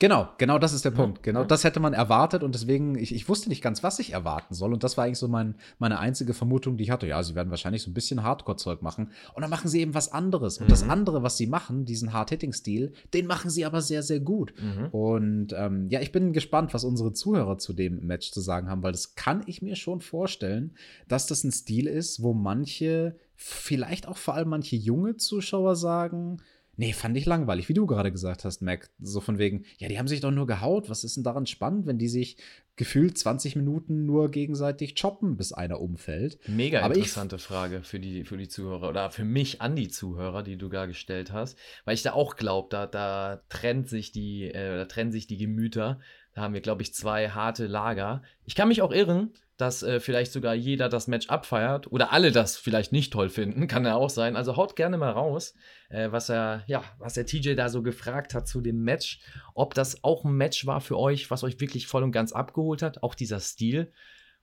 Genau, 0.00 0.28
genau 0.38 0.58
das 0.58 0.72
ist 0.72 0.84
der 0.84 0.92
Punkt. 0.92 1.24
Genau 1.24 1.42
das 1.42 1.64
hätte 1.64 1.80
man 1.80 1.92
erwartet 1.92 2.44
und 2.44 2.54
deswegen, 2.54 2.96
ich, 2.96 3.12
ich 3.12 3.28
wusste 3.28 3.48
nicht 3.48 3.62
ganz, 3.62 3.82
was 3.82 3.98
ich 3.98 4.12
erwarten 4.12 4.54
soll. 4.54 4.72
Und 4.72 4.84
das 4.84 4.96
war 4.96 5.04
eigentlich 5.04 5.18
so 5.18 5.26
mein, 5.26 5.56
meine 5.80 5.98
einzige 5.98 6.34
Vermutung, 6.34 6.76
die 6.76 6.84
ich 6.84 6.90
hatte. 6.90 7.08
Ja, 7.08 7.20
sie 7.24 7.34
werden 7.34 7.50
wahrscheinlich 7.50 7.82
so 7.82 7.90
ein 7.90 7.94
bisschen 7.94 8.22
Hardcore-Zeug 8.22 8.80
machen. 8.80 9.10
Und 9.34 9.42
dann 9.42 9.50
machen 9.50 9.68
sie 9.68 9.80
eben 9.80 9.94
was 9.94 10.12
anderes. 10.12 10.58
Und 10.58 10.66
mhm. 10.66 10.70
das 10.70 10.88
andere, 10.88 11.24
was 11.24 11.36
sie 11.36 11.48
machen, 11.48 11.84
diesen 11.84 12.12
Hard-Hitting-Stil, 12.12 12.92
den 13.12 13.26
machen 13.26 13.50
sie 13.50 13.64
aber 13.64 13.82
sehr, 13.82 14.04
sehr 14.04 14.20
gut. 14.20 14.54
Mhm. 14.60 14.86
Und 14.86 15.52
ähm, 15.56 15.88
ja, 15.88 16.00
ich 16.00 16.12
bin 16.12 16.32
gespannt, 16.32 16.74
was 16.74 16.84
unsere 16.84 17.12
Zuhörer 17.12 17.58
zu 17.58 17.72
dem 17.72 18.06
Match 18.06 18.30
zu 18.30 18.40
sagen 18.40 18.68
haben, 18.68 18.84
weil 18.84 18.92
das 18.92 19.16
kann 19.16 19.42
ich 19.46 19.62
mir 19.62 19.74
schon 19.74 20.00
vorstellen, 20.00 20.76
dass 21.08 21.26
das 21.26 21.42
ein 21.42 21.50
Stil 21.50 21.88
ist, 21.88 22.22
wo 22.22 22.34
manche, 22.34 23.16
vielleicht 23.34 24.06
auch 24.06 24.16
vor 24.16 24.34
allem 24.34 24.50
manche 24.50 24.76
junge 24.76 25.16
Zuschauer 25.16 25.74
sagen, 25.74 26.40
Nee, 26.80 26.92
fand 26.92 27.16
ich 27.16 27.26
langweilig, 27.26 27.68
wie 27.68 27.74
du 27.74 27.86
gerade 27.86 28.12
gesagt 28.12 28.44
hast, 28.44 28.62
Mac. 28.62 28.88
So 29.00 29.20
von 29.20 29.36
wegen, 29.36 29.64
ja, 29.78 29.88
die 29.88 29.98
haben 29.98 30.06
sich 30.06 30.20
doch 30.20 30.30
nur 30.30 30.46
gehaut. 30.46 30.88
Was 30.88 31.02
ist 31.02 31.16
denn 31.16 31.24
daran 31.24 31.44
spannend, 31.44 31.86
wenn 31.86 31.98
die 31.98 32.06
sich 32.06 32.36
gefühlt 32.76 33.18
20 33.18 33.56
Minuten 33.56 34.06
nur 34.06 34.30
gegenseitig 34.30 34.94
choppen, 34.94 35.36
bis 35.36 35.52
einer 35.52 35.80
umfällt? 35.80 36.38
Mega 36.46 36.82
Aber 36.82 36.94
interessante 36.94 37.34
ich, 37.34 37.42
Frage 37.42 37.82
für 37.82 37.98
die, 37.98 38.24
für 38.24 38.36
die 38.36 38.46
Zuhörer 38.46 38.88
oder 38.88 39.10
für 39.10 39.24
mich 39.24 39.60
an 39.60 39.74
die 39.74 39.88
Zuhörer, 39.88 40.44
die 40.44 40.56
du 40.56 40.68
da 40.68 40.86
gestellt 40.86 41.32
hast. 41.32 41.58
Weil 41.84 41.94
ich 41.94 42.02
da 42.02 42.12
auch 42.12 42.36
glaube, 42.36 42.68
da, 42.70 42.86
da 42.86 43.42
trennt 43.48 43.88
sich 43.88 44.12
die, 44.12 44.44
äh, 44.44 44.76
da 44.76 44.84
trennen 44.84 45.10
sich 45.10 45.26
die 45.26 45.36
Gemüter. 45.36 45.98
Da 46.32 46.42
haben 46.42 46.54
wir, 46.54 46.60
glaube 46.60 46.82
ich, 46.82 46.94
zwei 46.94 47.30
harte 47.30 47.66
Lager. 47.66 48.22
Ich 48.44 48.54
kann 48.54 48.68
mich 48.68 48.82
auch 48.82 48.92
irren, 48.92 49.32
dass 49.58 49.82
äh, 49.82 50.00
vielleicht 50.00 50.32
sogar 50.32 50.54
jeder 50.54 50.88
das 50.88 51.08
Match 51.08 51.28
abfeiert 51.28 51.90
oder 51.92 52.12
alle 52.12 52.32
das 52.32 52.56
vielleicht 52.56 52.92
nicht 52.92 53.12
toll 53.12 53.28
finden, 53.28 53.66
kann 53.68 53.84
ja 53.84 53.96
auch 53.96 54.08
sein. 54.08 54.36
Also 54.36 54.56
haut 54.56 54.76
gerne 54.76 54.96
mal 54.96 55.10
raus, 55.10 55.54
äh, 55.90 56.10
was 56.10 56.30
er, 56.30 56.64
ja, 56.66 56.82
was 56.98 57.14
der 57.14 57.26
TJ 57.26 57.54
da 57.54 57.68
so 57.68 57.82
gefragt 57.82 58.34
hat 58.34 58.48
zu 58.48 58.60
dem 58.60 58.82
Match, 58.82 59.20
ob 59.54 59.74
das 59.74 60.02
auch 60.04 60.24
ein 60.24 60.32
Match 60.32 60.64
war 60.64 60.80
für 60.80 60.98
euch, 60.98 61.30
was 61.30 61.44
euch 61.44 61.60
wirklich 61.60 61.86
voll 61.86 62.04
und 62.04 62.12
ganz 62.12 62.32
abgeholt 62.32 62.82
hat, 62.82 63.02
auch 63.02 63.14
dieser 63.14 63.40
Stil, 63.40 63.92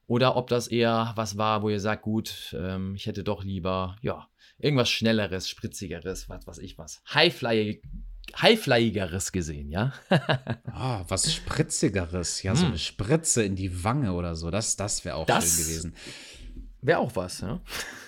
oder 0.07 0.35
ob 0.35 0.49
das 0.49 0.67
eher 0.67 1.13
was 1.15 1.37
war, 1.37 1.63
wo 1.63 1.69
ihr 1.69 1.79
sagt, 1.79 2.03
gut, 2.03 2.55
ähm, 2.59 2.93
ich 2.95 3.07
hätte 3.07 3.23
doch 3.23 3.43
lieber, 3.43 3.95
ja, 4.01 4.27
irgendwas 4.59 4.89
schnelleres, 4.89 5.49
spritzigeres, 5.49 6.29
was 6.29 6.45
weiß 6.45 6.57
ich 6.59 6.77
was, 6.77 7.01
Highfly 7.13 7.81
Highflyigeres 8.39 9.31
gesehen, 9.31 9.69
ja? 9.69 9.93
ah, 10.71 11.03
was 11.07 11.31
Spritzigeres, 11.33 12.43
ja, 12.43 12.55
so 12.55 12.63
hm. 12.63 12.69
eine 12.69 12.79
Spritze 12.79 13.43
in 13.43 13.55
die 13.55 13.83
Wange 13.83 14.13
oder 14.13 14.35
so, 14.35 14.51
das, 14.51 14.75
das 14.75 15.05
wäre 15.05 15.15
auch 15.15 15.25
das 15.25 15.55
schön 15.55 15.65
gewesen. 15.65 15.95
Wäre 16.81 16.99
auch 16.99 17.15
was, 17.15 17.41
ja. 17.41 17.61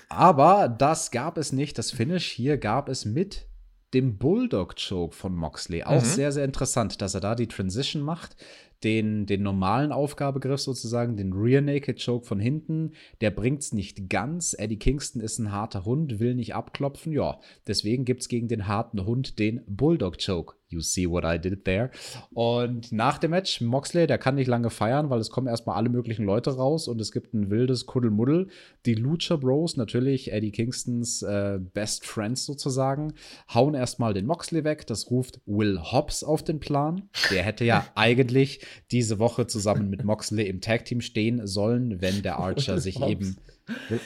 Aber 0.09 0.69
das 0.69 1.11
gab 1.11 1.37
es 1.37 1.51
nicht. 1.51 1.77
Das 1.77 1.91
Finish 1.91 2.29
hier 2.29 2.57
gab 2.57 2.89
es 2.89 3.05
mit 3.05 3.47
dem 3.93 4.17
Bulldog-Choke 4.17 5.15
von 5.15 5.35
Moxley. 5.35 5.83
Auch 5.83 6.01
mhm. 6.01 6.05
sehr, 6.05 6.31
sehr 6.31 6.45
interessant, 6.45 7.01
dass 7.01 7.13
er 7.13 7.21
da 7.21 7.35
die 7.35 7.47
Transition 7.47 8.01
macht. 8.01 8.35
Den, 8.83 9.25
den 9.25 9.43
normalen 9.43 9.91
Aufgabegriff 9.91 10.61
sozusagen, 10.61 11.17
den 11.17 11.33
Rear 11.33 11.61
Naked 11.61 12.03
Choke 12.03 12.25
von 12.25 12.39
hinten. 12.39 12.91
Der 13.21 13.31
bringt's 13.31 13.73
nicht 13.73 14.09
ganz. 14.09 14.55
Eddie 14.57 14.77
Kingston 14.77 15.21
ist 15.21 15.39
ein 15.39 15.51
harter 15.51 15.85
Hund, 15.85 16.19
will 16.19 16.35
nicht 16.35 16.55
abklopfen. 16.55 17.11
Ja, 17.11 17.39
deswegen 17.65 18.05
gibt's 18.05 18.27
gegen 18.27 18.47
den 18.47 18.67
harten 18.67 19.05
Hund 19.05 19.39
den 19.39 19.61
Bulldog 19.67 20.17
Choke. 20.23 20.55
You 20.69 20.81
see 20.81 21.09
what 21.09 21.23
I 21.23 21.39
did 21.39 21.63
there. 21.63 21.91
Und 22.33 22.91
nach 22.91 23.17
dem 23.19 23.31
Match, 23.31 23.61
Moxley, 23.61 24.05
der 24.05 24.17
kann 24.17 24.35
nicht 24.35 24.47
lange 24.47 24.69
feiern, 24.69 25.09
weil 25.09 25.19
es 25.19 25.29
kommen 25.29 25.47
erstmal 25.47 25.77
alle 25.77 25.89
möglichen 25.89 26.25
Leute 26.25 26.55
raus 26.57 26.89
und 26.89 26.99
es 26.99 27.13
gibt 27.13 27.33
ein 27.33 27.49
wildes 27.49 27.85
Kuddelmuddel. 27.85 28.47
Die 28.85 28.95
Lucha 28.95 29.37
Bros, 29.37 29.77
natürlich 29.77 30.33
Eddie 30.33 30.51
Kingstons 30.51 31.21
äh, 31.21 31.59
Best 31.73 32.05
Friends 32.05 32.45
sozusagen, 32.45 33.13
hauen 33.53 33.75
erstmal 33.75 34.13
den 34.13 34.25
Moxley 34.25 34.65
weg. 34.65 34.85
Das 34.87 35.09
ruft 35.09 35.39
Will 35.45 35.79
Hobbs 35.79 36.23
auf 36.23 36.43
den 36.43 36.59
Plan. 36.59 37.09
Der 37.31 37.43
hätte 37.43 37.63
ja 37.63 37.85
eigentlich 37.95 38.59
diese 38.91 39.19
Woche 39.19 39.47
zusammen 39.47 39.89
mit 39.89 40.03
Moxley 40.03 40.47
im 40.47 40.59
Tag 40.59 40.83
Team 40.83 40.99
stehen 40.99 41.47
sollen, 41.47 42.01
wenn 42.01 42.23
der 42.23 42.39
Archer 42.39 42.79
sich 42.79 43.01
eben 43.01 43.37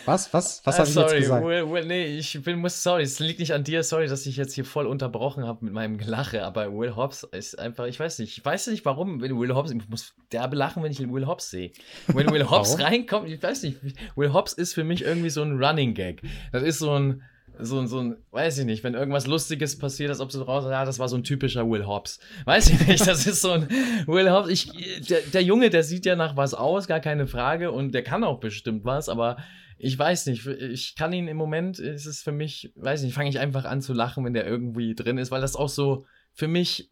was? 0.05 0.33
Was? 0.33 0.61
Was 0.65 0.75
ah, 0.75 0.79
habe 0.79 0.89
ich 0.89 0.95
jetzt 0.95 1.15
gesagt? 1.15 1.45
Will, 1.45 1.69
Will, 1.69 1.85
nee, 1.85 2.05
ich 2.17 2.41
bin, 2.41 2.59
muss, 2.59 2.81
sorry, 2.81 3.03
es 3.03 3.19
liegt 3.19 3.39
nicht 3.39 3.53
an 3.53 3.63
dir, 3.63 3.83
sorry, 3.83 4.07
dass 4.07 4.25
ich 4.25 4.37
jetzt 4.37 4.53
hier 4.53 4.65
voll 4.65 4.87
unterbrochen 4.87 5.45
habe 5.45 5.65
mit 5.65 5.73
meinem 5.73 5.97
Gelache, 5.97 6.43
aber 6.43 6.75
Will 6.77 6.95
Hobbs 6.95 7.23
ist 7.23 7.59
einfach, 7.59 7.85
ich 7.85 7.99
weiß 7.99 8.19
nicht, 8.19 8.37
ich 8.37 8.43
weiß 8.43 8.67
nicht 8.67 8.85
warum, 8.85 9.21
wenn 9.21 9.39
Will 9.39 9.53
Hobbs, 9.53 9.71
ich 9.71 9.89
muss 9.89 10.13
derbe 10.31 10.55
lachen, 10.55 10.83
wenn 10.83 10.91
ich 10.91 10.99
Will 10.99 11.27
Hobbs 11.27 11.49
sehe. 11.49 11.71
Wenn 12.07 12.31
Will 12.31 12.49
Hobbs 12.49 12.79
reinkommt, 12.79 13.29
ich 13.29 13.41
weiß 13.41 13.63
nicht, 13.63 13.77
Will 14.15 14.33
Hobbs 14.33 14.53
ist 14.53 14.73
für 14.73 14.83
mich 14.83 15.03
irgendwie 15.03 15.29
so 15.29 15.41
ein 15.41 15.63
Running 15.63 15.93
Gag. 15.93 16.21
Das 16.51 16.63
ist 16.63 16.79
so 16.79 16.97
ein, 16.97 17.21
so, 17.63 17.79
ein, 17.79 17.87
so 17.87 17.99
ein, 17.99 18.17
weiß 18.31 18.57
ich 18.59 18.65
nicht, 18.65 18.83
wenn 18.83 18.93
irgendwas 18.93 19.27
Lustiges 19.27 19.77
passiert, 19.77 20.09
als 20.09 20.19
ob 20.19 20.31
sie 20.31 20.43
raus, 20.43 20.65
ja, 20.69 20.85
das 20.85 20.99
war 20.99 21.07
so 21.07 21.15
ein 21.15 21.23
typischer 21.23 21.69
Will 21.69 21.85
Hobbs. 21.85 22.19
Weiß 22.45 22.69
ich 22.69 22.87
nicht, 22.87 23.05
das 23.07 23.25
ist 23.27 23.41
so 23.41 23.51
ein 23.51 23.69
Will 24.07 24.31
Hobbs. 24.31 24.49
Ich, 24.49 24.71
der, 25.07 25.21
der 25.33 25.43
Junge, 25.43 25.69
der 25.69 25.83
sieht 25.83 26.05
ja 26.05 26.15
nach 26.15 26.35
was 26.35 26.53
aus, 26.53 26.87
gar 26.87 26.99
keine 26.99 27.27
Frage, 27.27 27.71
und 27.71 27.93
der 27.93 28.03
kann 28.03 28.23
auch 28.23 28.39
bestimmt 28.39 28.85
was, 28.85 29.09
aber 29.09 29.37
ich 29.77 29.97
weiß 29.97 30.27
nicht, 30.27 30.45
ich 30.45 30.95
kann 30.95 31.13
ihn 31.13 31.27
im 31.27 31.37
Moment, 31.37 31.79
ist 31.79 32.05
es 32.05 32.21
für 32.21 32.31
mich, 32.31 32.71
weiß 32.75 33.01
nicht, 33.03 33.13
fange 33.13 33.29
ich 33.29 33.39
einfach 33.39 33.65
an 33.65 33.81
zu 33.81 33.93
lachen, 33.93 34.23
wenn 34.23 34.33
der 34.33 34.45
irgendwie 34.45 34.93
drin 34.93 35.17
ist, 35.17 35.31
weil 35.31 35.41
das 35.41 35.55
auch 35.55 35.69
so 35.69 36.05
für 36.33 36.47
mich 36.47 36.89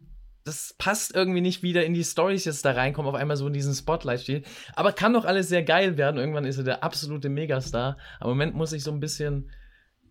das 0.49 0.73
passt 0.77 1.15
irgendwie 1.15 1.41
nicht 1.41 1.63
wieder 1.63 1.85
in 1.85 1.93
die 1.93 2.03
Stories 2.03 2.45
jetzt 2.45 2.65
da 2.65 2.71
reinkommen, 2.71 3.09
auf 3.09 3.19
einmal 3.19 3.37
so 3.37 3.47
in 3.47 3.53
diesen 3.53 3.73
Spotlight 3.73 4.21
steht. 4.21 4.47
Aber 4.75 4.91
kann 4.93 5.13
doch 5.13 5.25
alles 5.25 5.49
sehr 5.49 5.63
geil 5.63 5.97
werden. 5.97 6.17
Irgendwann 6.17 6.45
ist 6.45 6.57
er 6.57 6.63
der 6.63 6.83
absolute 6.83 7.29
Megastar. 7.29 7.97
Aber 8.19 8.31
im 8.31 8.37
Moment 8.37 8.55
muss 8.55 8.73
ich 8.73 8.83
so 8.83 8.91
ein 8.91 8.99
bisschen 8.99 9.51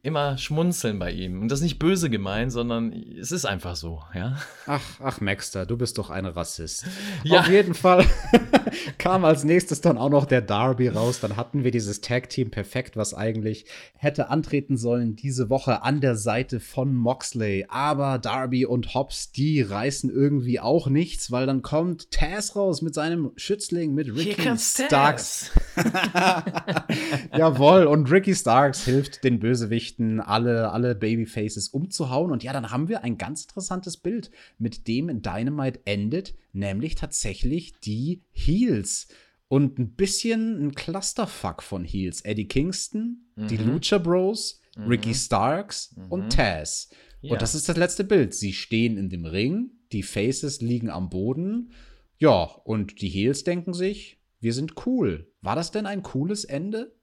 immer 0.09 0.39
schmunzeln 0.39 0.99
bei 0.99 1.13
ihm. 1.13 1.43
Und 1.43 1.49
das 1.51 1.59
ist 1.59 1.65
nicht 1.65 1.79
böse 1.79 2.09
gemeint, 2.09 2.51
sondern 2.51 2.93
es 3.21 3.31
ist 3.31 3.45
einfach 3.45 3.77
so, 3.77 4.03
ja. 4.15 4.39
Ach, 4.67 4.83
ach, 5.01 5.21
Maxter, 5.21 5.67
du 5.67 5.77
bist 5.77 5.99
doch 5.99 6.09
ein 6.09 6.25
Rassist. 6.25 6.87
Ja. 7.25 7.41
Auf 7.41 7.49
jeden 7.49 7.75
Fall 7.75 8.07
kam 8.99 9.27
als 9.27 9.45
nächstes 9.45 9.83
dann 9.83 9.99
auch 9.99 10.09
noch 10.09 10.25
der 10.25 10.41
Darby 10.41 10.89
raus. 10.89 11.21
Dann 11.21 11.37
hatten 11.37 11.63
wir 11.63 11.71
dieses 11.71 12.01
Tag-Team 12.01 12.51
perfekt, 12.51 12.97
was 12.97 13.13
eigentlich 13.13 13.67
hätte 13.95 14.31
antreten 14.31 14.79
sollen 14.79 15.15
diese 15.15 15.51
Woche 15.51 15.83
an 15.83 16.01
der 16.01 16.17
Seite 16.17 16.59
von 16.59 16.95
Moxley. 16.95 17.67
Aber 17.69 18.19
Darby 18.19 18.65
und 18.65 18.95
Hobbs, 18.95 19.31
die 19.33 19.61
reißen 19.61 20.11
irgendwie 20.11 20.59
auch 20.59 20.89
nichts, 20.89 21.31
weil 21.31 21.45
dann 21.45 21.61
kommt 21.61 22.11
Taz 22.11 22.57
raus 22.57 22.81
mit 22.81 22.95
seinem 22.95 23.33
Schützling, 23.37 23.93
mit 23.93 24.09
Ricky 24.17 24.57
Starks. 24.57 25.51
Jawohl, 27.37 27.85
und 27.87 28.11
Ricky 28.11 28.35
Starks 28.35 28.87
hilft 28.87 29.23
den 29.23 29.39
Bösewicht 29.39 29.98
Geschichten 29.99 30.21
alle, 30.21 30.71
alle 30.71 30.95
Babyfaces 30.95 31.69
umzuhauen. 31.69 32.31
Und 32.31 32.43
ja, 32.43 32.53
dann 32.53 32.71
haben 32.71 32.89
wir 32.89 33.05
ein 33.05 33.19
ganz 33.19 33.45
interessantes 33.45 33.97
Bild, 33.97 34.31
mit 34.59 34.87
dem 34.89 35.23
Dynamite 35.23 35.81
endet, 35.85 36.35
nämlich 36.53 36.95
tatsächlich 36.95 37.79
die 37.81 38.23
Heels. 38.31 39.09
Und 39.49 39.79
ein 39.79 39.95
bisschen 39.95 40.67
ein 40.67 40.75
Clusterfuck 40.75 41.63
von 41.63 41.85
Heels. 41.85 42.21
Eddie 42.23 42.49
Kingston, 42.49 43.27
mhm. 43.37 43.49
die 43.49 43.57
Lucha 43.57 43.99
Bros, 43.99 44.61
mhm. 44.77 44.89
Ricky 44.89 45.15
Starks 45.15 45.95
mhm. 45.97 46.13
und 46.13 46.33
Taz. 46.33 46.91
Ja. 47.21 47.33
Und 47.33 47.43
das 47.43 47.55
ist 47.55 47.69
das 47.69 47.77
letzte 47.77 48.05
Bild. 48.05 48.35
Sie 48.35 48.53
stehen 48.53 48.97
in 48.97 49.09
dem 49.09 49.25
Ring, 49.25 49.71
die 49.91 50.03
Faces 50.03 50.61
liegen 50.61 50.91
am 50.91 51.09
Boden. 51.09 51.73
Ja, 52.19 52.43
und 52.43 53.01
die 53.01 53.09
Heels 53.09 53.43
denken 53.45 53.73
sich, 53.73 54.21
wir 54.41 54.53
sind 54.53 54.87
cool. 54.87 55.33
War 55.41 55.57
das 55.57 55.71
denn 55.71 55.87
ein 55.87 56.03
cooles 56.03 56.45
Ende? 56.45 56.95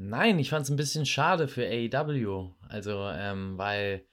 Nein, 0.00 0.38
ich 0.38 0.50
fand 0.50 0.62
es 0.62 0.70
ein 0.70 0.76
bisschen 0.76 1.06
schade 1.06 1.48
für 1.48 1.66
AEW. 1.66 2.52
Also, 2.68 3.08
ähm, 3.12 3.58
weil, 3.58 4.04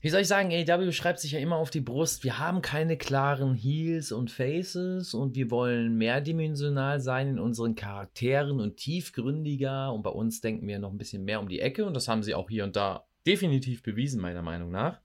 wie 0.00 0.10
soll 0.10 0.20
ich 0.20 0.28
sagen, 0.28 0.52
AEW 0.52 0.92
schreibt 0.92 1.20
sich 1.20 1.32
ja 1.32 1.38
immer 1.38 1.56
auf 1.56 1.70
die 1.70 1.80
Brust, 1.80 2.22
wir 2.22 2.38
haben 2.38 2.60
keine 2.60 2.98
klaren 2.98 3.54
Heels 3.54 4.12
und 4.12 4.30
Faces 4.30 5.14
und 5.14 5.36
wir 5.36 5.50
wollen 5.50 5.96
mehrdimensional 5.96 7.00
sein 7.00 7.28
in 7.28 7.38
unseren 7.38 7.76
Charakteren 7.76 8.60
und 8.60 8.76
tiefgründiger. 8.76 9.90
Und 9.90 10.02
bei 10.02 10.10
uns 10.10 10.42
denken 10.42 10.68
wir 10.68 10.78
noch 10.78 10.92
ein 10.92 10.98
bisschen 10.98 11.24
mehr 11.24 11.40
um 11.40 11.48
die 11.48 11.60
Ecke 11.60 11.86
und 11.86 11.94
das 11.94 12.06
haben 12.06 12.22
sie 12.22 12.34
auch 12.34 12.50
hier 12.50 12.64
und 12.64 12.76
da 12.76 13.06
definitiv 13.26 13.82
bewiesen, 13.82 14.20
meiner 14.20 14.42
Meinung 14.42 14.70
nach. 14.70 15.00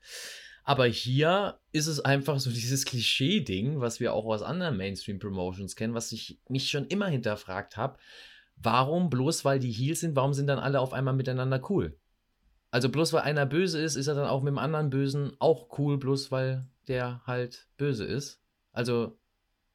Aber 0.65 0.87
hier 0.87 1.57
ist 1.71 1.87
es 1.87 2.01
einfach 2.01 2.39
so 2.39 2.49
dieses 2.49 2.83
Klischee-Ding, 2.83 3.79
was 3.79 4.01
wir 4.01 4.13
auch 4.13 4.25
aus 4.25 4.41
anderen 4.41 4.75
Mainstream-Promotions 4.75 5.77
kennen, 5.77 5.93
was 5.93 6.11
ich 6.11 6.37
mich 6.49 6.69
schon 6.69 6.87
immer 6.87 7.07
hinterfragt 7.07 7.77
habe 7.77 7.97
warum 8.65 9.09
bloß 9.09 9.45
weil 9.45 9.59
die 9.59 9.71
Heels 9.71 10.01
sind, 10.01 10.15
warum 10.15 10.33
sind 10.33 10.47
dann 10.47 10.59
alle 10.59 10.79
auf 10.79 10.93
einmal 10.93 11.13
miteinander 11.13 11.61
cool? 11.69 11.97
Also 12.71 12.89
bloß 12.89 13.13
weil 13.13 13.21
einer 13.21 13.45
böse 13.45 13.81
ist, 13.81 13.95
ist 13.95 14.07
er 14.07 14.15
dann 14.15 14.27
auch 14.27 14.41
mit 14.41 14.51
dem 14.51 14.57
anderen 14.57 14.89
Bösen 14.89 15.31
auch 15.39 15.77
cool, 15.77 15.97
bloß 15.97 16.31
weil 16.31 16.67
der 16.87 17.21
halt 17.25 17.67
böse 17.77 18.03
ist. 18.03 18.41
Also, 18.73 19.17